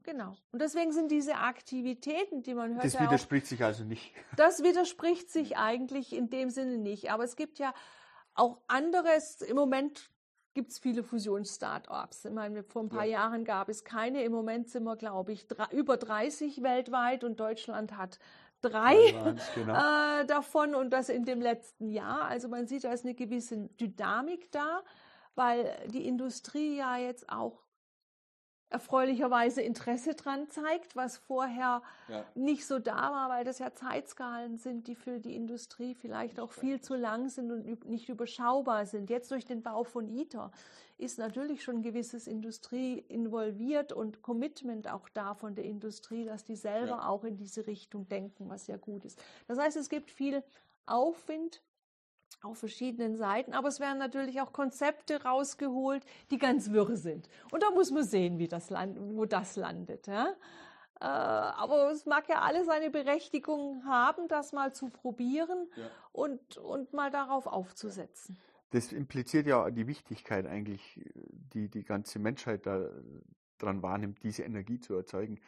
genau. 0.02 0.36
Und 0.52 0.62
deswegen 0.62 0.92
sind 0.92 1.10
diese 1.10 1.36
Aktivitäten, 1.36 2.42
die 2.42 2.54
man 2.54 2.74
hört. 2.74 2.84
Das 2.84 2.98
widerspricht 2.98 3.44
auch, 3.44 3.50
sich 3.50 3.64
also 3.64 3.84
nicht. 3.84 4.14
Das 4.36 4.62
widerspricht 4.62 5.30
sich 5.30 5.58
eigentlich 5.58 6.14
in 6.14 6.30
dem 6.30 6.48
Sinne 6.48 6.78
nicht. 6.78 7.10
Aber 7.10 7.24
es 7.24 7.36
gibt 7.36 7.58
ja 7.58 7.74
auch 8.34 8.58
anderes. 8.68 9.42
Im 9.42 9.56
Moment 9.56 10.10
gibt 10.54 10.70
es 10.70 10.78
viele 10.78 11.02
Fusions-Startups. 11.02 12.24
Ich 12.24 12.32
meine, 12.32 12.62
vor 12.62 12.82
ein 12.82 12.88
paar 12.88 13.04
ja. 13.04 13.20
Jahren 13.20 13.44
gab 13.44 13.68
es 13.68 13.84
keine. 13.84 14.24
Im 14.24 14.32
Moment 14.32 14.68
sind 14.68 14.84
wir, 14.84 14.96
glaube 14.96 15.32
ich, 15.32 15.46
über 15.70 15.96
30 15.96 16.62
weltweit 16.62 17.24
und 17.24 17.38
Deutschland 17.38 17.96
hat 17.96 18.18
drei 18.60 18.96
genau. 19.54 19.74
äh, 20.20 20.26
davon 20.26 20.74
und 20.74 20.90
das 20.90 21.08
in 21.08 21.24
dem 21.24 21.40
letzten 21.40 21.88
Jahr. 21.88 22.24
Also 22.24 22.48
man 22.48 22.66
sieht, 22.66 22.84
da 22.84 22.92
ist 22.92 23.04
eine 23.04 23.14
gewisse 23.14 23.68
Dynamik 23.80 24.50
da, 24.52 24.82
weil 25.34 25.74
die 25.86 26.06
Industrie 26.06 26.76
ja 26.76 26.96
jetzt 26.96 27.30
auch 27.30 27.62
erfreulicherweise 28.70 29.62
Interesse 29.62 30.14
dran 30.14 30.48
zeigt, 30.48 30.94
was 30.94 31.18
vorher 31.18 31.82
ja. 32.08 32.24
nicht 32.36 32.66
so 32.66 32.78
da 32.78 33.10
war, 33.12 33.28
weil 33.28 33.44
das 33.44 33.58
ja 33.58 33.74
Zeitskalen 33.74 34.56
sind, 34.56 34.86
die 34.86 34.94
für 34.94 35.18
die 35.18 35.34
Industrie 35.34 35.94
vielleicht 35.94 36.38
auch 36.38 36.52
viel 36.52 36.80
zu 36.80 36.94
lang 36.94 37.28
sind 37.28 37.50
und 37.50 37.84
nicht 37.88 38.08
überschaubar 38.08 38.86
sind. 38.86 39.10
Jetzt 39.10 39.30
durch 39.32 39.44
den 39.44 39.62
Bau 39.62 39.82
von 39.82 40.08
ITER 40.08 40.52
ist 40.98 41.18
natürlich 41.18 41.64
schon 41.64 41.76
ein 41.76 41.82
gewisses 41.82 42.28
Industrie 42.28 43.04
involviert 43.08 43.92
und 43.92 44.22
Commitment 44.22 44.88
auch 44.88 45.08
da 45.08 45.34
von 45.34 45.54
der 45.56 45.64
Industrie, 45.64 46.24
dass 46.24 46.44
die 46.44 46.56
selber 46.56 46.86
ja. 46.86 47.08
auch 47.08 47.24
in 47.24 47.36
diese 47.36 47.66
Richtung 47.66 48.08
denken, 48.08 48.48
was 48.48 48.68
ja 48.68 48.76
gut 48.76 49.04
ist. 49.04 49.20
Das 49.48 49.58
heißt, 49.58 49.76
es 49.76 49.88
gibt 49.88 50.10
viel 50.10 50.44
Aufwind 50.86 51.62
auf 52.42 52.58
verschiedenen 52.58 53.16
Seiten, 53.16 53.52
aber 53.52 53.68
es 53.68 53.80
werden 53.80 53.98
natürlich 53.98 54.40
auch 54.40 54.52
Konzepte 54.52 55.22
rausgeholt, 55.22 56.04
die 56.30 56.38
ganz 56.38 56.70
wirr 56.70 56.96
sind. 56.96 57.28
Und 57.52 57.62
da 57.62 57.70
muss 57.70 57.90
man 57.90 58.04
sehen, 58.04 58.38
wie 58.38 58.48
das 58.48 58.70
land, 58.70 58.98
wo 58.98 59.26
das 59.26 59.56
landet. 59.56 60.06
Ja? 60.06 60.28
Äh, 61.00 61.04
aber 61.04 61.90
es 61.90 62.06
mag 62.06 62.28
ja 62.28 62.40
alle 62.40 62.64
seine 62.64 62.90
Berechtigung 62.90 63.84
haben, 63.84 64.28
das 64.28 64.52
mal 64.52 64.72
zu 64.74 64.88
probieren 64.88 65.68
ja. 65.76 65.90
und, 66.12 66.56
und 66.58 66.92
mal 66.92 67.10
darauf 67.10 67.46
aufzusetzen. 67.46 68.38
Das 68.70 68.92
impliziert 68.92 69.46
ja 69.46 69.70
die 69.70 69.86
Wichtigkeit 69.86 70.46
eigentlich, 70.46 71.00
die 71.14 71.68
die 71.68 71.82
ganze 71.82 72.18
Menschheit 72.20 72.66
daran 72.66 73.82
wahrnimmt, 73.82 74.22
diese 74.22 74.44
Energie 74.44 74.78
zu 74.78 74.94
erzeugen. 74.94 75.40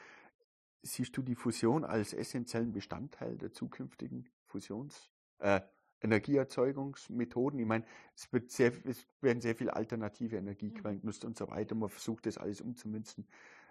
Siehst 0.83 1.17
du 1.17 1.23
die 1.23 1.37
Fusion 1.37 1.85
als 1.85 2.13
essentiellen 2.15 2.73
Bestandteil 2.73 3.39
der 3.39 3.53
zukünftigen 3.53 4.29
Fusions, 4.47 5.11
äh, 5.39 5.61
Energieerzeugungsmethoden. 6.03 7.59
Ich 7.59 7.67
meine, 7.67 7.85
es, 8.15 8.33
wird 8.33 8.51
sehr, 8.51 8.73
es 8.85 9.07
werden 9.21 9.41
sehr 9.41 9.55
viele 9.55 9.75
alternative 9.75 10.37
Energiequellen 10.37 10.99
mhm. 10.99 11.01
genutzt 11.03 11.25
und 11.25 11.37
so 11.37 11.49
weiter. 11.49 11.75
Man 11.75 11.89
versucht 11.89 12.27
das 12.27 12.39
alles 12.39 12.61
umzumünzen. 12.61 13.27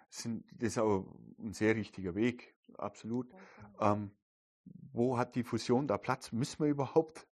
Das 0.08 0.26
ist 0.60 0.78
auch 0.78 1.06
ein 1.38 1.52
sehr 1.52 1.74
richtiger 1.74 2.14
Weg, 2.14 2.54
absolut. 2.76 3.28
Ähm, 3.80 4.10
wo 4.92 5.16
hat 5.16 5.34
die 5.34 5.42
Fusion 5.42 5.86
da 5.86 5.96
Platz? 5.96 6.32
Müssen 6.32 6.62
wir 6.62 6.70
überhaupt 6.70 7.26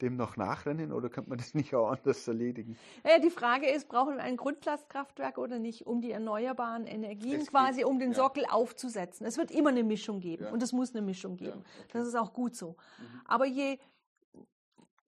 dem 0.00 0.16
noch 0.16 0.36
nachrennen 0.36 0.92
oder 0.92 1.08
könnte 1.08 1.30
man 1.30 1.38
das 1.38 1.54
nicht 1.54 1.74
auch 1.74 1.90
anders 1.90 2.26
erledigen? 2.26 2.76
Ja, 3.04 3.18
die 3.18 3.30
Frage 3.30 3.68
ist, 3.68 3.88
brauchen 3.88 4.16
wir 4.16 4.22
ein 4.22 4.36
Grundlastkraftwerk 4.36 5.38
oder 5.38 5.58
nicht, 5.58 5.86
um 5.86 6.00
die 6.00 6.10
erneuerbaren 6.10 6.86
Energien 6.86 7.40
es 7.40 7.48
quasi, 7.48 7.78
geht, 7.78 7.86
um 7.86 7.98
den 7.98 8.10
ja. 8.10 8.16
Sockel 8.16 8.44
aufzusetzen? 8.46 9.26
Es 9.26 9.38
wird 9.38 9.50
immer 9.50 9.70
eine 9.70 9.84
Mischung 9.84 10.20
geben 10.20 10.44
ja. 10.44 10.50
und 10.50 10.62
es 10.62 10.72
muss 10.72 10.94
eine 10.94 11.02
Mischung 11.02 11.36
geben. 11.36 11.62
Ja, 11.64 11.82
okay. 11.84 11.88
Das 11.92 12.06
ist 12.08 12.16
auch 12.16 12.32
gut 12.32 12.56
so. 12.56 12.70
Mhm. 12.70 13.20
Aber 13.24 13.46
je 13.46 13.78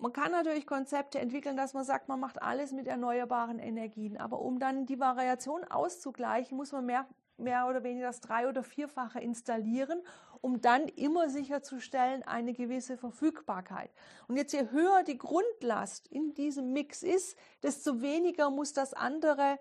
man 0.04 0.12
kann 0.12 0.32
natürlich 0.32 0.66
Konzepte 0.66 1.18
entwickeln, 1.18 1.56
dass 1.56 1.72
man 1.72 1.82
sagt, 1.82 2.08
man 2.08 2.20
macht 2.20 2.42
alles 2.42 2.72
mit 2.72 2.86
erneuerbaren 2.86 3.58
Energien. 3.58 4.18
Aber 4.18 4.40
um 4.40 4.58
dann 4.58 4.84
die 4.84 5.00
Variation 5.00 5.64
auszugleichen, 5.64 6.58
muss 6.58 6.72
man 6.72 6.84
mehr, 6.84 7.06
mehr 7.38 7.66
oder 7.66 7.82
weniger 7.84 8.08
das 8.08 8.20
drei- 8.20 8.46
oder 8.46 8.62
vierfache 8.62 9.18
installieren, 9.20 10.02
um 10.42 10.60
dann 10.60 10.88
immer 10.88 11.30
sicherzustellen, 11.30 12.22
eine 12.22 12.52
gewisse 12.52 12.98
Verfügbarkeit. 12.98 13.90
Und 14.28 14.36
jetzt 14.36 14.52
je 14.52 14.70
höher 14.70 15.04
die 15.04 15.16
Grundlast 15.16 16.06
in 16.08 16.34
diesem 16.34 16.74
Mix 16.74 17.02
ist, 17.02 17.38
desto 17.62 18.02
weniger 18.02 18.50
muss 18.50 18.74
das 18.74 18.92
andere 18.92 19.58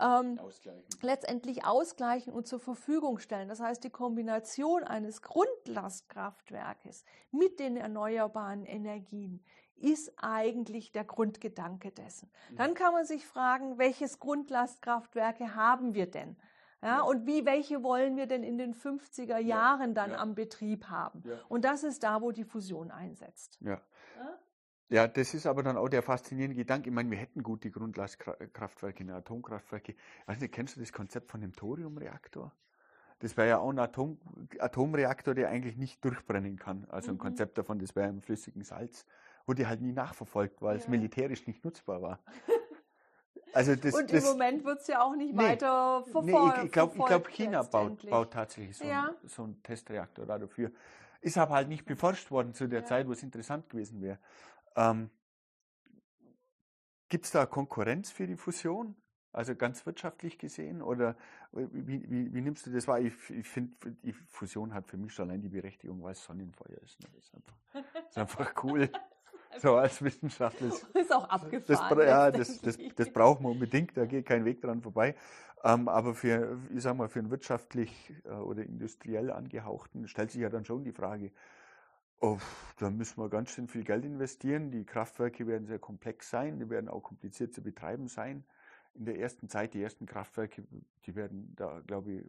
ähm, 0.00 0.38
ausgleichen. 0.38 0.84
letztendlich 1.02 1.66
ausgleichen 1.66 2.32
und 2.32 2.46
zur 2.46 2.60
Verfügung 2.60 3.18
stellen. 3.18 3.50
Das 3.50 3.60
heißt, 3.60 3.84
die 3.84 3.90
Kombination 3.90 4.84
eines 4.84 5.20
Grundlastkraftwerkes 5.20 7.04
mit 7.30 7.60
den 7.60 7.76
erneuerbaren 7.76 8.64
Energien 8.64 9.44
ist 9.76 10.12
eigentlich 10.16 10.92
der 10.92 11.04
Grundgedanke 11.04 11.90
dessen. 11.90 12.30
Dann 12.56 12.74
kann 12.74 12.92
man 12.92 13.04
sich 13.04 13.26
fragen, 13.26 13.78
welches 13.78 14.20
Grundlastkraftwerke 14.20 15.54
haben 15.54 15.94
wir 15.94 16.10
denn? 16.10 16.36
Ja, 16.82 17.02
und 17.02 17.26
wie, 17.26 17.46
welche 17.46 17.84
wollen 17.84 18.16
wir 18.16 18.26
denn 18.26 18.42
in 18.42 18.58
den 18.58 18.74
50er 18.74 19.38
Jahren 19.38 19.94
dann 19.94 20.10
ja. 20.10 20.18
am 20.18 20.34
Betrieb 20.34 20.86
haben? 20.86 21.22
Ja. 21.24 21.38
Und 21.48 21.64
das 21.64 21.84
ist 21.84 22.02
da, 22.02 22.20
wo 22.20 22.32
die 22.32 22.44
Fusion 22.44 22.90
einsetzt. 22.90 23.56
Ja. 23.60 23.80
ja. 24.88 25.06
das 25.06 25.32
ist 25.32 25.46
aber 25.46 25.62
dann 25.62 25.76
auch 25.76 25.88
der 25.88 26.02
faszinierende 26.02 26.56
Gedanke. 26.56 26.90
Ich 26.90 26.94
meine, 26.94 27.08
wir 27.08 27.18
hätten 27.18 27.44
gute 27.44 27.70
Grundlastkraftwerke, 27.70 29.14
Atomkraftwerke. 29.14 29.94
Weißt 30.26 30.42
du, 30.42 30.48
kennst 30.48 30.74
du 30.74 30.80
das 30.80 30.92
Konzept 30.92 31.30
von 31.30 31.40
dem 31.40 31.52
Thoriumreaktor? 31.52 32.52
Das 33.20 33.36
wäre 33.36 33.48
ja 33.48 33.58
auch 33.58 33.70
ein 33.70 33.78
Atom, 33.78 34.18
Atomreaktor, 34.58 35.34
der 35.34 35.50
eigentlich 35.50 35.76
nicht 35.76 36.04
durchbrennen 36.04 36.56
kann. 36.56 36.86
Also 36.88 37.12
ein 37.12 37.14
mhm. 37.14 37.20
Konzept 37.20 37.58
davon, 37.58 37.78
das 37.78 37.94
wäre 37.94 38.08
im 38.08 38.20
flüssigen 38.20 38.64
Salz 38.64 39.06
wurde 39.46 39.68
halt 39.68 39.80
nie 39.80 39.92
nachverfolgt, 39.92 40.62
weil 40.62 40.76
ja. 40.76 40.82
es 40.82 40.88
militärisch 40.88 41.46
nicht 41.46 41.64
nutzbar 41.64 42.02
war. 42.02 42.18
Also 43.54 43.76
das, 43.76 43.94
und 43.94 44.10
das, 44.10 44.24
im 44.24 44.30
Moment 44.30 44.64
wird 44.64 44.80
es 44.80 44.86
ja 44.86 45.02
auch 45.02 45.14
nicht 45.14 45.34
nee, 45.34 45.42
weiter 45.42 46.02
verfolgt. 46.04 46.56
Nee, 46.56 46.64
ich, 46.64 46.72
glaube, 46.72 46.94
glaub, 46.96 47.28
China 47.28 47.62
baut, 47.62 48.08
baut, 48.08 48.32
tatsächlich 48.32 48.78
so, 48.78 48.84
ja. 48.84 49.08
einen, 49.08 49.28
so 49.28 49.44
einen 49.44 49.62
Testreaktor 49.62 50.24
dafür. 50.24 50.72
Ist 51.20 51.36
aber 51.36 51.54
halt 51.54 51.68
nicht 51.68 51.84
beforscht 51.84 52.30
worden 52.30 52.54
zu 52.54 52.66
der 52.66 52.80
ja. 52.80 52.86
Zeit, 52.86 53.06
wo 53.06 53.12
es 53.12 53.22
interessant 53.22 53.68
gewesen 53.68 54.00
wäre. 54.00 54.18
Ähm, 54.74 55.10
Gibt 57.08 57.26
es 57.26 57.30
da 57.30 57.44
Konkurrenz 57.44 58.10
für 58.10 58.26
die 58.26 58.36
Fusion? 58.36 58.96
Also 59.32 59.54
ganz 59.54 59.84
wirtschaftlich 59.86 60.38
gesehen? 60.38 60.82
Oder 60.82 61.16
wie, 61.52 62.10
wie, 62.10 62.34
wie 62.34 62.40
nimmst 62.40 62.66
du 62.66 62.70
das 62.70 62.88
wahr? 62.88 63.00
Ich, 63.00 63.14
ich 63.30 63.48
finde, 63.48 63.74
die 64.02 64.12
Fusion 64.12 64.74
hat 64.74 64.88
für 64.88 64.96
mich 64.96 65.12
schon 65.12 65.28
allein 65.28 65.42
die 65.42 65.48
Berechtigung, 65.48 66.02
weil 66.02 66.12
es 66.12 66.24
Sonnenfeuer 66.24 66.78
ist. 66.82 67.00
Ne? 67.00 67.08
Das 67.14 67.24
ist 67.24 67.34
einfach, 67.34 67.56
das 67.72 68.10
ist 68.10 68.18
einfach 68.18 68.64
cool. 68.64 68.90
So 69.58 69.76
als 69.76 70.02
Wissenschaftler. 70.02 70.68
Ist 70.94 71.12
auch 71.12 71.28
abgefahren. 71.28 71.98
Das, 71.98 72.06
ja, 72.06 72.30
das, 72.30 72.60
das, 72.60 72.78
das 72.96 73.10
braucht 73.10 73.40
man 73.40 73.52
unbedingt, 73.52 73.96
da 73.96 74.06
geht 74.06 74.26
kein 74.26 74.44
Weg 74.44 74.60
dran 74.60 74.82
vorbei. 74.82 75.14
Ähm, 75.64 75.88
aber 75.88 76.14
für, 76.14 76.58
ich 76.74 76.82
sag 76.82 76.96
mal, 76.96 77.08
für 77.08 77.20
einen 77.20 77.30
wirtschaftlich 77.30 78.12
äh, 78.24 78.30
oder 78.30 78.64
industriell 78.64 79.30
angehauchten 79.30 80.08
stellt 80.08 80.30
sich 80.30 80.40
ja 80.40 80.48
dann 80.48 80.64
schon 80.64 80.84
die 80.84 80.92
Frage, 80.92 81.30
oh, 82.20 82.38
da 82.78 82.90
müssen 82.90 83.20
wir 83.20 83.28
ganz 83.28 83.50
schön 83.50 83.68
viel 83.68 83.84
Geld 83.84 84.04
investieren. 84.04 84.70
Die 84.70 84.84
Kraftwerke 84.84 85.46
werden 85.46 85.66
sehr 85.66 85.78
komplex 85.78 86.30
sein, 86.30 86.58
die 86.58 86.68
werden 86.68 86.88
auch 86.88 87.02
kompliziert 87.02 87.52
zu 87.52 87.62
betreiben 87.62 88.08
sein. 88.08 88.44
In 88.94 89.04
der 89.04 89.18
ersten 89.18 89.48
Zeit, 89.48 89.74
die 89.74 89.82
ersten 89.82 90.06
Kraftwerke, 90.06 90.64
die 91.06 91.14
werden 91.14 91.54
da, 91.56 91.80
glaube 91.86 92.12
ich, 92.12 92.24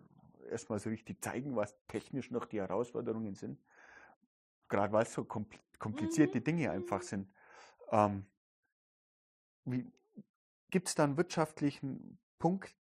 erstmal 0.52 0.80
so 0.80 0.90
richtig 0.90 1.22
zeigen, 1.24 1.56
was 1.56 1.76
technisch 1.88 2.30
noch 2.32 2.46
die 2.46 2.60
Herausforderungen 2.60 3.36
sind 3.36 3.58
gerade 4.74 4.92
weil 4.92 5.04
es 5.04 5.14
so 5.14 5.24
komplizierte 5.24 6.40
mhm. 6.40 6.44
Dinge 6.44 6.72
einfach 6.72 7.02
mhm. 7.02 7.06
sind. 7.06 7.34
Ähm, 7.92 8.26
Gibt 10.72 10.88
es 10.88 10.96
da 10.96 11.04
einen 11.04 11.18
wirtschaftlichen 11.18 12.18
Punkt, 12.40 12.76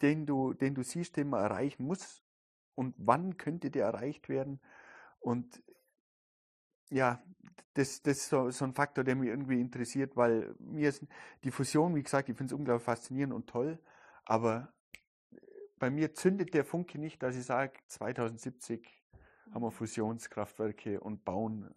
den 0.00 0.24
du, 0.24 0.54
den 0.54 0.74
du 0.74 0.82
siehst, 0.82 1.16
den 1.16 1.28
man 1.28 1.42
erreichen 1.42 1.84
muss 1.84 2.22
und 2.74 2.94
wann 2.96 3.36
könnte 3.36 3.70
der 3.70 3.86
erreicht 3.86 4.28
werden. 4.28 4.60
Und 5.18 5.62
ja, 6.90 7.22
das, 7.74 8.02
das 8.02 8.18
ist 8.18 8.28
so, 8.28 8.50
so 8.50 8.64
ein 8.64 8.74
Faktor, 8.74 9.02
der 9.02 9.16
mich 9.16 9.28
irgendwie 9.28 9.60
interessiert, 9.60 10.16
weil 10.16 10.54
mir 10.58 10.88
ist 10.88 11.04
die 11.42 11.50
Fusion, 11.50 11.94
wie 11.96 12.02
gesagt, 12.02 12.28
ich 12.28 12.36
finde 12.36 12.54
es 12.54 12.58
unglaublich 12.58 12.84
faszinierend 12.84 13.34
und 13.34 13.48
toll, 13.48 13.78
aber 14.24 14.72
bei 15.78 15.90
mir 15.90 16.14
zündet 16.14 16.54
der 16.54 16.64
Funke 16.64 16.98
nicht, 16.98 17.22
dass 17.22 17.34
ich 17.34 17.44
sage, 17.44 17.72
2070 17.88 19.01
haben 19.52 19.62
wir. 19.62 19.70
Fusionskraftwerke 19.70 21.00
und 21.00 21.24
bauen 21.24 21.72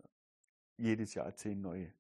jedes 0.77 1.13
Jahr 1.13 1.35
zehn 1.35 1.61
neue. 1.61 1.93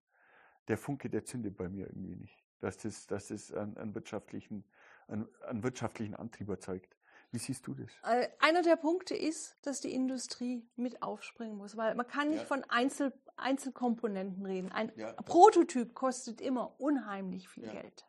Der 0.67 0.77
Funke, 0.77 1.09
der 1.09 1.25
zündet 1.25 1.57
bei 1.57 1.69
mir 1.69 1.87
irgendwie 1.87 2.15
nicht, 2.15 2.43
dass 2.59 2.77
das, 2.77 3.05
dass 3.07 3.27
das 3.27 3.51
einen, 3.53 3.77
einen 3.77 3.93
wirtschaftlichen, 3.93 4.63
einen, 5.07 5.27
einen 5.43 5.63
wirtschaftlichen 5.63 6.15
Antrieb 6.15 6.49
erzeugt. 6.49 6.95
Wie 7.31 7.37
siehst 7.37 7.67
du 7.67 7.73
das? 7.73 7.89
Äh, 8.03 8.27
einer 8.39 8.61
der 8.61 8.75
Punkte 8.75 9.15
ist, 9.15 9.57
dass 9.61 9.81
die 9.81 9.93
Industrie 9.93 10.67
mit 10.75 11.01
aufspringen 11.01 11.57
muss, 11.57 11.75
weil 11.77 11.95
man 11.95 12.07
kann 12.07 12.29
nicht 12.29 12.41
ja. 12.41 12.45
von 12.45 12.63
Einzel 12.69 13.13
Einzelkomponenten 13.37 14.45
reden. 14.45 14.71
Ein 14.71 14.91
ja. 14.95 15.11
Prototyp 15.11 15.93
kostet 15.93 16.39
immer 16.39 16.79
unheimlich 16.79 17.49
viel 17.49 17.65
ja. 17.65 17.73
Geld. 17.73 18.05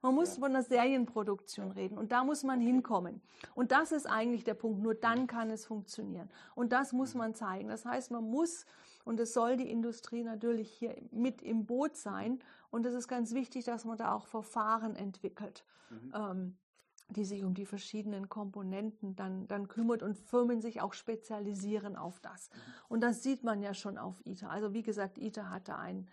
Man 0.00 0.14
muss 0.14 0.36
von 0.36 0.44
einer 0.44 0.62
Serienproduktion 0.62 1.72
reden 1.72 1.98
und 1.98 2.10
da 2.10 2.24
muss 2.24 2.42
man 2.42 2.58
okay. 2.58 2.66
hinkommen. 2.66 3.20
Und 3.54 3.70
das 3.70 3.92
ist 3.92 4.06
eigentlich 4.06 4.44
der 4.44 4.54
Punkt. 4.54 4.82
Nur 4.82 4.94
dann 4.94 5.22
mhm. 5.22 5.26
kann 5.26 5.50
es 5.50 5.66
funktionieren. 5.66 6.30
Und 6.54 6.72
das 6.72 6.92
muss 6.92 7.12
mhm. 7.12 7.18
man 7.18 7.34
zeigen. 7.34 7.68
Das 7.68 7.84
heißt, 7.84 8.10
man 8.10 8.24
muss 8.24 8.64
und 9.04 9.18
es 9.20 9.34
soll 9.34 9.56
die 9.56 9.70
Industrie 9.70 10.22
natürlich 10.22 10.70
hier 10.70 10.96
mit 11.10 11.42
im 11.42 11.66
Boot 11.66 11.96
sein. 11.96 12.40
Und 12.70 12.86
es 12.86 12.94
ist 12.94 13.08
ganz 13.08 13.34
wichtig, 13.34 13.64
dass 13.64 13.84
man 13.84 13.98
da 13.98 14.14
auch 14.14 14.26
Verfahren 14.26 14.96
entwickelt. 14.96 15.64
Mhm. 15.90 16.12
Ähm, 16.14 16.56
die 17.12 17.24
sich 17.24 17.44
um 17.44 17.54
die 17.54 17.66
verschiedenen 17.66 18.28
Komponenten 18.28 19.16
dann, 19.16 19.46
dann 19.48 19.68
kümmert 19.68 20.02
und 20.02 20.16
Firmen 20.16 20.60
sich 20.60 20.80
auch 20.80 20.92
spezialisieren 20.92 21.96
auf 21.96 22.20
das. 22.20 22.50
Und 22.88 23.02
das 23.02 23.22
sieht 23.22 23.44
man 23.44 23.62
ja 23.62 23.74
schon 23.74 23.98
auf 23.98 24.20
ITER. 24.24 24.50
Also 24.50 24.72
wie 24.72 24.82
gesagt, 24.82 25.18
ITER 25.18 25.50
hatte 25.50 25.76
einen, 25.76 26.08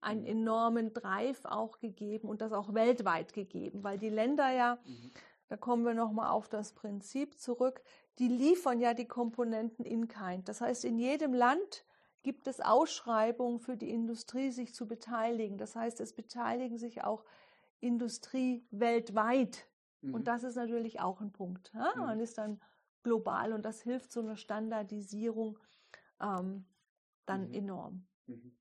einen 0.00 0.22
mhm. 0.22 0.28
enormen 0.28 0.92
Drive 0.92 1.44
auch 1.44 1.78
gegeben 1.78 2.28
und 2.28 2.40
das 2.40 2.52
auch 2.52 2.74
weltweit 2.74 3.32
gegeben, 3.32 3.82
weil 3.82 3.98
die 3.98 4.10
Länder 4.10 4.50
ja, 4.50 4.78
mhm. 4.84 5.10
da 5.48 5.56
kommen 5.56 5.84
wir 5.84 5.94
nochmal 5.94 6.30
auf 6.30 6.48
das 6.48 6.72
Prinzip 6.72 7.38
zurück, 7.38 7.82
die 8.18 8.28
liefern 8.28 8.80
ja 8.80 8.94
die 8.94 9.08
Komponenten 9.08 9.84
in 9.84 10.08
kind. 10.08 10.48
Das 10.48 10.60
heißt, 10.60 10.84
in 10.84 10.98
jedem 10.98 11.32
Land 11.32 11.84
gibt 12.22 12.46
es 12.46 12.60
Ausschreibungen 12.60 13.58
für 13.58 13.76
die 13.76 13.90
Industrie, 13.90 14.50
sich 14.50 14.74
zu 14.74 14.86
beteiligen. 14.86 15.58
Das 15.58 15.74
heißt, 15.74 16.00
es 16.00 16.12
beteiligen 16.12 16.78
sich 16.78 17.02
auch 17.02 17.24
Industrie 17.80 18.64
weltweit 18.70 19.66
Mhm. 20.02 20.14
Und 20.14 20.28
das 20.28 20.44
ist 20.44 20.56
natürlich 20.56 21.00
auch 21.00 21.20
ein 21.20 21.32
Punkt. 21.32 21.72
Ja? 21.74 21.92
Mhm. 21.96 22.02
Man 22.02 22.20
ist 22.20 22.38
dann 22.38 22.60
global 23.02 23.52
und 23.52 23.64
das 23.64 23.80
hilft 23.82 24.12
so 24.12 24.20
einer 24.20 24.36
Standardisierung 24.36 25.58
ähm, 26.20 26.64
dann 27.26 27.48
mhm. 27.48 27.54
enorm. 27.54 28.06
Mhm. 28.26 28.52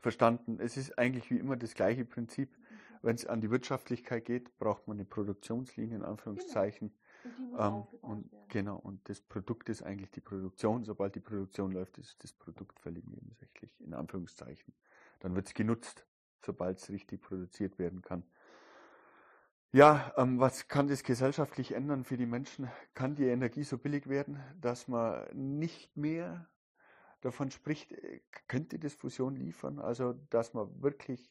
Verstanden. 0.00 0.58
Es 0.60 0.76
ist 0.76 0.98
eigentlich 0.98 1.30
wie 1.30 1.38
immer 1.38 1.56
das 1.56 1.74
gleiche 1.74 2.04
Prinzip. 2.04 2.56
Mhm. 2.56 2.64
Wenn 3.02 3.14
es 3.16 3.26
an 3.26 3.40
die 3.40 3.50
Wirtschaftlichkeit 3.50 4.24
geht, 4.24 4.58
braucht 4.58 4.88
man 4.88 4.96
eine 4.96 5.04
Produktionslinie 5.04 5.96
in 5.96 6.02
Anführungszeichen. 6.02 6.92
Genau. 7.22 7.88
Und, 8.00 8.02
ähm, 8.02 8.10
und 8.10 8.48
genau, 8.48 8.76
und 8.76 9.08
das 9.08 9.20
Produkt 9.20 9.68
ist 9.68 9.82
eigentlich 9.82 10.10
die 10.12 10.20
Produktion. 10.20 10.84
Sobald 10.84 11.14
die 11.14 11.20
Produktion 11.20 11.72
läuft, 11.72 11.98
ist 11.98 12.22
das 12.22 12.32
Produkt 12.32 12.78
völlig 12.80 13.06
nebensächlich, 13.06 13.80
in 13.80 13.94
Anführungszeichen. 13.94 14.74
Dann 15.20 15.34
wird 15.34 15.46
es 15.46 15.54
genutzt, 15.54 16.06
sobald 16.44 16.78
es 16.78 16.90
richtig 16.90 17.22
produziert 17.22 17.78
werden 17.78 18.02
kann. 18.02 18.22
Ja, 19.72 20.12
ähm, 20.16 20.38
was 20.40 20.68
kann 20.68 20.88
das 20.88 21.02
gesellschaftlich 21.02 21.72
ändern 21.72 22.04
für 22.04 22.16
die 22.16 22.26
Menschen? 22.26 22.70
Kann 22.94 23.14
die 23.14 23.26
Energie 23.26 23.64
so 23.64 23.78
billig 23.78 24.08
werden, 24.08 24.40
dass 24.60 24.88
man 24.88 25.26
nicht 25.32 25.96
mehr 25.96 26.48
davon 27.20 27.50
spricht, 27.50 27.92
äh, 27.92 28.20
könnte 28.48 28.78
das 28.78 28.94
Fusion 28.94 29.36
liefern? 29.36 29.78
Also, 29.78 30.14
dass 30.30 30.54
man 30.54 30.82
wirklich 30.82 31.30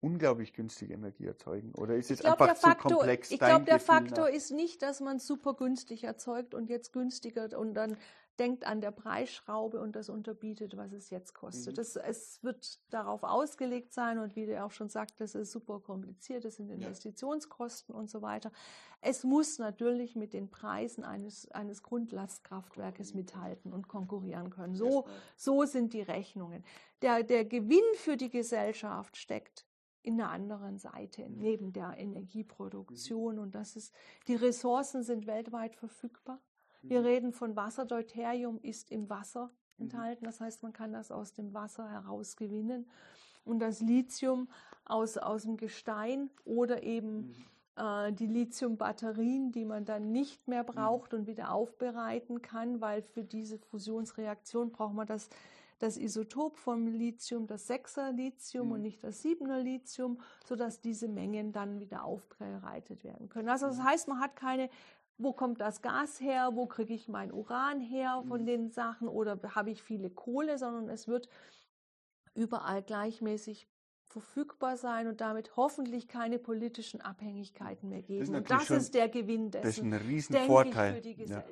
unglaublich 0.00 0.52
günstige 0.52 0.94
Energie 0.94 1.26
erzeugen? 1.26 1.72
Oder 1.74 1.96
ist 1.96 2.10
es 2.10 2.20
glaub, 2.20 2.40
einfach 2.40 2.54
zu 2.54 2.68
Faktor, 2.68 2.92
komplex? 2.92 3.30
Ich 3.30 3.38
glaube, 3.38 3.64
der 3.64 3.80
Faktor 3.80 4.26
nach? 4.26 4.34
ist 4.34 4.50
nicht, 4.50 4.82
dass 4.82 5.00
man 5.00 5.18
super 5.18 5.54
günstig 5.54 6.04
erzeugt 6.04 6.54
und 6.54 6.68
jetzt 6.68 6.92
günstiger 6.92 7.58
und 7.58 7.74
dann 7.74 7.96
denkt 8.40 8.64
an 8.64 8.80
der 8.80 8.90
Preisschraube 8.90 9.80
und 9.80 9.94
das 9.94 10.08
unterbietet, 10.08 10.76
was 10.76 10.92
es 10.92 11.10
jetzt 11.10 11.34
kostet. 11.34 11.74
Mhm. 11.74 11.76
Das, 11.76 11.96
es 11.96 12.42
wird 12.42 12.80
darauf 12.88 13.22
ausgelegt 13.22 13.92
sein 13.92 14.18
und 14.18 14.34
wie 14.34 14.46
du 14.46 14.60
auch 14.62 14.72
schon 14.72 14.88
sagt, 14.88 15.20
das 15.20 15.34
ist 15.34 15.52
super 15.52 15.78
kompliziert, 15.78 16.44
das 16.46 16.56
sind 16.56 16.70
Investitionskosten 16.70 17.94
ja. 17.94 18.00
und 18.00 18.08
so 18.08 18.22
weiter. 18.22 18.50
Es 19.02 19.24
muss 19.24 19.58
natürlich 19.58 20.16
mit 20.16 20.32
den 20.32 20.50
Preisen 20.50 21.04
eines, 21.04 21.50
eines 21.50 21.82
Grundlastkraftwerkes 21.82 23.12
mithalten 23.14 23.72
und 23.74 23.88
konkurrieren 23.88 24.48
können. 24.48 24.74
So, 24.74 25.06
so 25.36 25.64
sind 25.64 25.92
die 25.92 26.02
Rechnungen. 26.02 26.64
Der, 27.02 27.22
der 27.22 27.44
Gewinn 27.44 27.84
für 27.94 28.16
die 28.16 28.30
Gesellschaft 28.30 29.18
steckt 29.18 29.66
in 30.02 30.20
einer 30.20 30.30
anderen 30.30 30.78
Seite 30.78 31.28
mhm. 31.28 31.38
neben 31.38 31.72
der 31.72 31.98
Energieproduktion 31.98 33.38
und 33.38 33.54
das 33.54 33.76
ist 33.76 33.94
die 34.28 34.34
Ressourcen 34.34 35.02
sind 35.02 35.26
weltweit 35.26 35.76
verfügbar. 35.76 36.40
Wir 36.82 37.00
mhm. 37.00 37.06
reden 37.06 37.32
von 37.32 37.56
Wasser. 37.56 37.84
Deuterium 37.84 38.58
ist 38.62 38.90
im 38.90 39.08
Wasser 39.10 39.50
mhm. 39.76 39.84
enthalten. 39.84 40.24
Das 40.24 40.40
heißt, 40.40 40.62
man 40.62 40.72
kann 40.72 40.92
das 40.92 41.10
aus 41.10 41.32
dem 41.32 41.52
Wasser 41.54 41.88
heraus 41.90 42.36
gewinnen. 42.36 42.88
Und 43.44 43.58
das 43.60 43.80
Lithium 43.80 44.48
aus, 44.84 45.16
aus 45.16 45.42
dem 45.42 45.56
Gestein 45.56 46.30
oder 46.44 46.82
eben 46.82 47.16
mhm. 47.16 47.34
äh, 47.76 48.12
die 48.12 48.26
Lithiumbatterien, 48.26 49.52
die 49.52 49.64
man 49.64 49.84
dann 49.84 50.12
nicht 50.12 50.46
mehr 50.48 50.64
braucht 50.64 51.14
und 51.14 51.26
wieder 51.26 51.52
aufbereiten 51.52 52.42
kann, 52.42 52.80
weil 52.80 53.02
für 53.02 53.24
diese 53.24 53.58
Fusionsreaktion 53.58 54.70
braucht 54.72 54.94
man 54.94 55.06
das, 55.06 55.30
das 55.78 55.96
Isotop 55.96 56.58
vom 56.58 56.86
Lithium, 56.86 57.46
das 57.46 57.68
6er 57.68 58.12
Lithium 58.12 58.66
mhm. 58.66 58.72
und 58.72 58.82
nicht 58.82 59.02
das 59.02 59.24
7er 59.24 59.58
Lithium, 59.58 60.20
sodass 60.44 60.80
diese 60.80 61.08
Mengen 61.08 61.52
dann 61.52 61.80
wieder 61.80 62.04
aufbereitet 62.04 63.02
werden 63.04 63.30
können. 63.30 63.48
Also 63.48 63.66
das 63.66 63.82
heißt, 63.82 64.08
man 64.08 64.20
hat 64.20 64.36
keine 64.36 64.68
wo 65.22 65.32
kommt 65.32 65.60
das 65.60 65.82
Gas 65.82 66.20
her, 66.20 66.50
wo 66.54 66.66
kriege 66.66 66.94
ich 66.94 67.08
mein 67.08 67.32
Uran 67.32 67.80
her 67.80 68.22
von 68.26 68.42
mhm. 68.42 68.46
den 68.46 68.70
Sachen 68.70 69.08
oder 69.08 69.38
habe 69.54 69.70
ich 69.70 69.82
viele 69.82 70.10
Kohle, 70.10 70.58
sondern 70.58 70.88
es 70.88 71.08
wird 71.08 71.28
überall 72.34 72.82
gleichmäßig 72.82 73.68
verfügbar 74.06 74.76
sein 74.76 75.06
und 75.06 75.20
damit 75.20 75.56
hoffentlich 75.56 76.08
keine 76.08 76.38
politischen 76.38 77.00
Abhängigkeiten 77.00 77.88
mehr 77.88 78.02
geben. 78.02 78.20
Das 78.20 78.28
und 78.30 78.50
das 78.50 78.70
ist 78.70 78.94
der 78.94 79.08
Gewinn 79.08 79.50
dessen. 79.50 79.64
Das 79.64 79.78
ist 79.78 79.84
ein 79.84 79.92
Riesenvorteil. 79.92 81.06
Ja. 81.06 81.44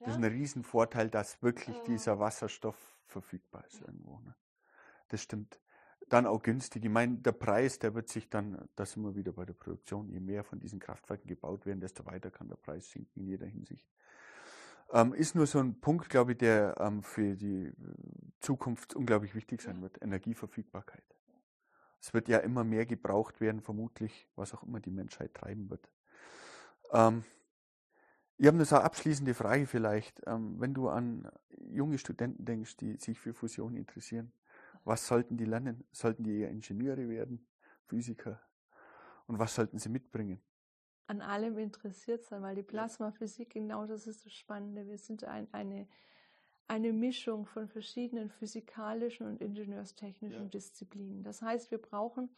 Das 0.00 0.10
ist 0.10 0.16
ein 0.16 0.24
Riesenvorteil, 0.24 1.08
dass 1.10 1.42
wirklich 1.42 1.76
äh, 1.76 1.84
dieser 1.86 2.18
Wasserstoff 2.20 2.76
verfügbar 3.06 3.64
ist 3.66 3.80
irgendwo. 3.80 4.18
Ne? 4.20 4.34
Das 5.08 5.22
stimmt 5.22 5.58
dann 6.08 6.26
auch 6.26 6.42
günstig. 6.42 6.84
Ich 6.84 6.90
meine, 6.90 7.16
der 7.16 7.32
Preis, 7.32 7.78
der 7.78 7.94
wird 7.94 8.08
sich 8.08 8.28
dann, 8.28 8.68
da 8.76 8.86
sind 8.86 9.02
wir 9.02 9.14
wieder 9.14 9.32
bei 9.32 9.44
der 9.44 9.54
Produktion, 9.54 10.08
je 10.08 10.20
mehr 10.20 10.44
von 10.44 10.58
diesen 10.60 10.78
Kraftwerken 10.78 11.26
gebaut 11.26 11.66
werden, 11.66 11.80
desto 11.80 12.04
weiter 12.06 12.30
kann 12.30 12.48
der 12.48 12.56
Preis 12.56 12.90
sinken 12.90 13.20
in 13.20 13.26
jeder 13.26 13.46
Hinsicht. 13.46 13.88
Ähm, 14.92 15.14
ist 15.14 15.34
nur 15.34 15.46
so 15.46 15.58
ein 15.58 15.80
Punkt, 15.80 16.08
glaube 16.10 16.32
ich, 16.32 16.38
der 16.38 16.76
ähm, 16.78 17.02
für 17.02 17.34
die 17.36 17.72
Zukunft 18.40 18.94
unglaublich 18.94 19.34
wichtig 19.34 19.62
sein 19.62 19.80
wird. 19.80 20.02
Energieverfügbarkeit. 20.02 21.04
Es 22.00 22.12
wird 22.12 22.28
ja 22.28 22.38
immer 22.38 22.64
mehr 22.64 22.84
gebraucht 22.84 23.40
werden, 23.40 23.62
vermutlich, 23.62 24.28
was 24.36 24.52
auch 24.52 24.62
immer 24.62 24.80
die 24.80 24.90
Menschheit 24.90 25.32
treiben 25.32 25.70
wird. 25.70 25.88
Ähm, 26.92 27.24
ich 28.36 28.46
habe 28.46 28.56
nur 28.56 28.66
so 28.66 28.76
eine 28.76 28.84
abschließende 28.84 29.32
Frage 29.32 29.66
vielleicht. 29.66 30.20
Ähm, 30.26 30.60
wenn 30.60 30.74
du 30.74 30.88
an 30.88 31.30
junge 31.70 31.98
Studenten 31.98 32.44
denkst, 32.44 32.76
die 32.76 32.96
sich 32.96 33.18
für 33.18 33.32
Fusion 33.32 33.74
interessieren, 33.74 34.32
was 34.84 35.06
sollten 35.06 35.36
die 35.36 35.44
lernen? 35.46 35.84
Sollten 35.92 36.24
die 36.24 36.42
Ingenieure 36.42 37.08
werden, 37.08 37.46
Physiker? 37.86 38.40
Und 39.26 39.38
was 39.38 39.54
sollten 39.54 39.78
sie 39.78 39.88
mitbringen? 39.88 40.40
An 41.06 41.20
allem 41.20 41.58
interessiert 41.58 42.24
sein, 42.24 42.42
weil 42.42 42.54
die 42.54 42.62
Plasmaphysik, 42.62 43.50
genau 43.50 43.86
das 43.86 44.06
ist 44.06 44.24
das 44.24 44.32
Spannende. 44.32 44.86
Wir 44.86 44.98
sind 44.98 45.24
ein, 45.24 45.48
eine, 45.52 45.86
eine 46.66 46.92
Mischung 46.92 47.46
von 47.46 47.68
verschiedenen 47.68 48.30
physikalischen 48.30 49.26
und 49.26 49.40
ingenieurstechnischen 49.40 50.44
ja. 50.44 50.48
Disziplinen. 50.48 51.22
Das 51.22 51.42
heißt, 51.42 51.70
wir 51.70 51.78
brauchen 51.78 52.30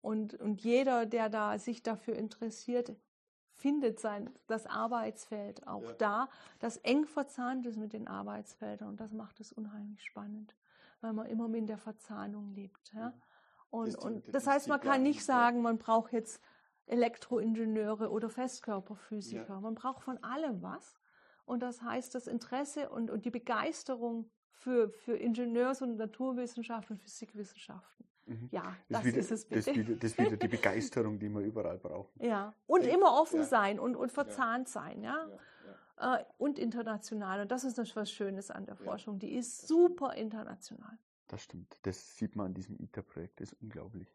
und, 0.00 0.34
und 0.34 0.62
jeder, 0.62 1.06
der 1.06 1.28
da 1.28 1.58
sich 1.58 1.82
dafür 1.82 2.16
interessiert, 2.16 2.94
findet 3.52 3.98
sein, 3.98 4.30
das 4.46 4.66
Arbeitsfeld 4.66 5.66
auch 5.66 5.82
ja. 5.82 5.92
da, 5.94 6.28
das 6.60 6.76
eng 6.78 7.06
verzahnt 7.06 7.66
ist 7.66 7.76
mit 7.76 7.92
den 7.92 8.06
Arbeitsfeldern 8.06 8.88
und 8.88 9.00
das 9.00 9.12
macht 9.12 9.40
es 9.40 9.52
unheimlich 9.52 10.02
spannend 10.04 10.54
weil 11.00 11.12
man 11.12 11.26
immer 11.26 11.48
mit 11.48 11.68
der 11.68 11.78
Verzahnung 11.78 12.52
lebt. 12.54 12.92
Ja? 12.94 13.12
Und, 13.70 13.88
das, 13.88 13.96
und 13.96 14.34
das 14.34 14.46
heißt, 14.46 14.68
man 14.68 14.80
kann 14.80 15.02
nicht 15.02 15.24
sagen, 15.24 15.62
man 15.62 15.78
braucht 15.78 16.12
jetzt 16.12 16.42
Elektroingenieure 16.86 18.10
oder 18.10 18.30
Festkörperphysiker. 18.30 19.54
Ja. 19.54 19.60
Man 19.60 19.74
braucht 19.74 20.02
von 20.02 20.22
allem 20.22 20.62
was. 20.62 20.98
Und 21.44 21.62
das 21.62 21.82
heißt, 21.82 22.14
das 22.14 22.26
Interesse 22.26 22.90
und, 22.90 23.10
und 23.10 23.24
die 23.24 23.30
Begeisterung 23.30 24.30
für, 24.50 24.90
für 24.90 25.16
Ingenieurs- 25.16 25.82
und 25.82 25.96
Naturwissenschaften 25.96 26.96
und 26.96 27.02
Physikwissenschaften. 27.02 28.06
Mhm. 28.26 28.48
Ja, 28.50 28.76
das, 28.88 29.00
das 29.00 29.04
wieder, 29.04 29.18
ist 29.18 29.32
es 29.32 29.44
bitte. 29.46 29.70
Das 29.70 29.76
wieder, 29.76 29.96
das 29.96 30.18
wieder 30.18 30.36
die 30.36 30.48
Begeisterung, 30.48 31.18
die 31.18 31.28
wir 31.28 31.40
überall 31.40 31.78
brauchen. 31.78 32.12
Ja, 32.22 32.54
und 32.66 32.84
immer 32.84 33.18
offen 33.20 33.40
ja. 33.40 33.46
sein 33.46 33.78
und, 33.78 33.96
und 33.96 34.12
verzahnt 34.12 34.68
ja. 34.68 34.72
sein, 34.72 35.02
ja. 35.02 35.26
Ja 36.00 36.16
äh, 36.16 36.24
und 36.38 36.58
international. 36.58 37.42
Und 37.42 37.50
das 37.50 37.64
ist 37.64 37.78
was 37.96 38.10
Schönes 38.10 38.50
an 38.50 38.66
der 38.66 38.76
Forschung. 38.76 39.18
Die 39.18 39.34
ist 39.34 39.66
super 39.66 40.14
international. 40.14 40.98
Das 41.28 41.42
stimmt. 41.42 41.78
Das 41.82 42.16
sieht 42.16 42.36
man 42.36 42.46
an 42.46 42.54
diesem 42.54 42.78
ITER-Projekt. 42.80 43.40
Das 43.40 43.52
ist 43.52 43.62
unglaublich. 43.62 44.14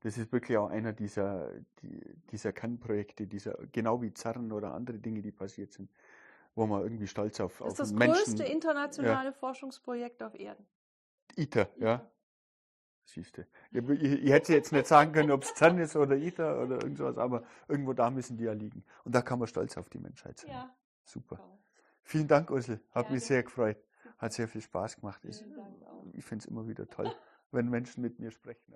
Das 0.00 0.16
ist 0.18 0.32
wirklich 0.32 0.56
auch 0.56 0.70
einer 0.70 0.92
dieser, 0.92 1.50
die, 1.82 2.00
dieser 2.30 2.52
Kernprojekte, 2.52 3.26
dieser, 3.26 3.54
genau 3.72 4.02
wie 4.02 4.12
CERN 4.14 4.52
oder 4.52 4.74
andere 4.74 4.98
Dinge, 4.98 5.22
die 5.22 5.32
passiert 5.32 5.72
sind, 5.72 5.90
wo 6.54 6.66
man 6.66 6.82
irgendwie 6.82 7.06
stolz 7.06 7.40
auf, 7.40 7.58
das 7.58 7.60
auf 7.60 7.68
ist 7.70 7.78
das 7.78 7.92
Menschen, 7.92 8.24
größte 8.24 8.44
internationale 8.44 9.30
ja. 9.30 9.32
Forschungsprojekt 9.32 10.22
auf 10.22 10.34
Erden. 10.34 10.64
ITER, 11.34 11.68
ja. 11.78 12.08
Siehste. 13.04 13.46
Ich, 13.70 13.88
ich, 13.88 14.24
ich, 14.24 14.30
hätte 14.30 14.52
jetzt 14.52 14.72
nicht 14.72 14.86
sagen 14.86 15.12
können, 15.12 15.30
ob 15.30 15.42
es 15.42 15.54
CERN 15.54 15.78
ist 15.78 15.96
oder 15.96 16.16
ITER 16.16 16.62
oder 16.62 16.82
irgendwas, 16.82 17.18
aber 17.18 17.44
irgendwo 17.68 17.92
da 17.92 18.10
müssen 18.10 18.36
die 18.36 18.44
ja 18.44 18.52
liegen. 18.52 18.84
Und 19.04 19.14
da 19.14 19.22
kann 19.22 19.38
man 19.38 19.48
stolz 19.48 19.76
auf 19.76 19.88
die 19.88 19.98
Menschheit 19.98 20.38
sein. 20.38 20.50
Ja. 20.50 20.74
Super. 21.06 21.40
Vielen 22.02 22.28
Dank, 22.28 22.50
Ursel. 22.50 22.80
Hat 22.90 23.06
ja, 23.06 23.12
mich 23.12 23.24
sehr 23.24 23.42
gefreut. 23.42 23.78
Hat 24.18 24.32
sehr 24.32 24.48
viel 24.48 24.60
Spaß 24.60 24.96
gemacht. 24.96 25.24
Ich, 25.24 25.42
ich 26.12 26.24
finde 26.24 26.42
es 26.44 26.46
immer 26.46 26.68
wieder 26.68 26.88
toll, 26.88 27.14
wenn 27.52 27.68
Menschen 27.68 28.02
mit 28.02 28.18
mir 28.18 28.30
sprechen. 28.30 28.74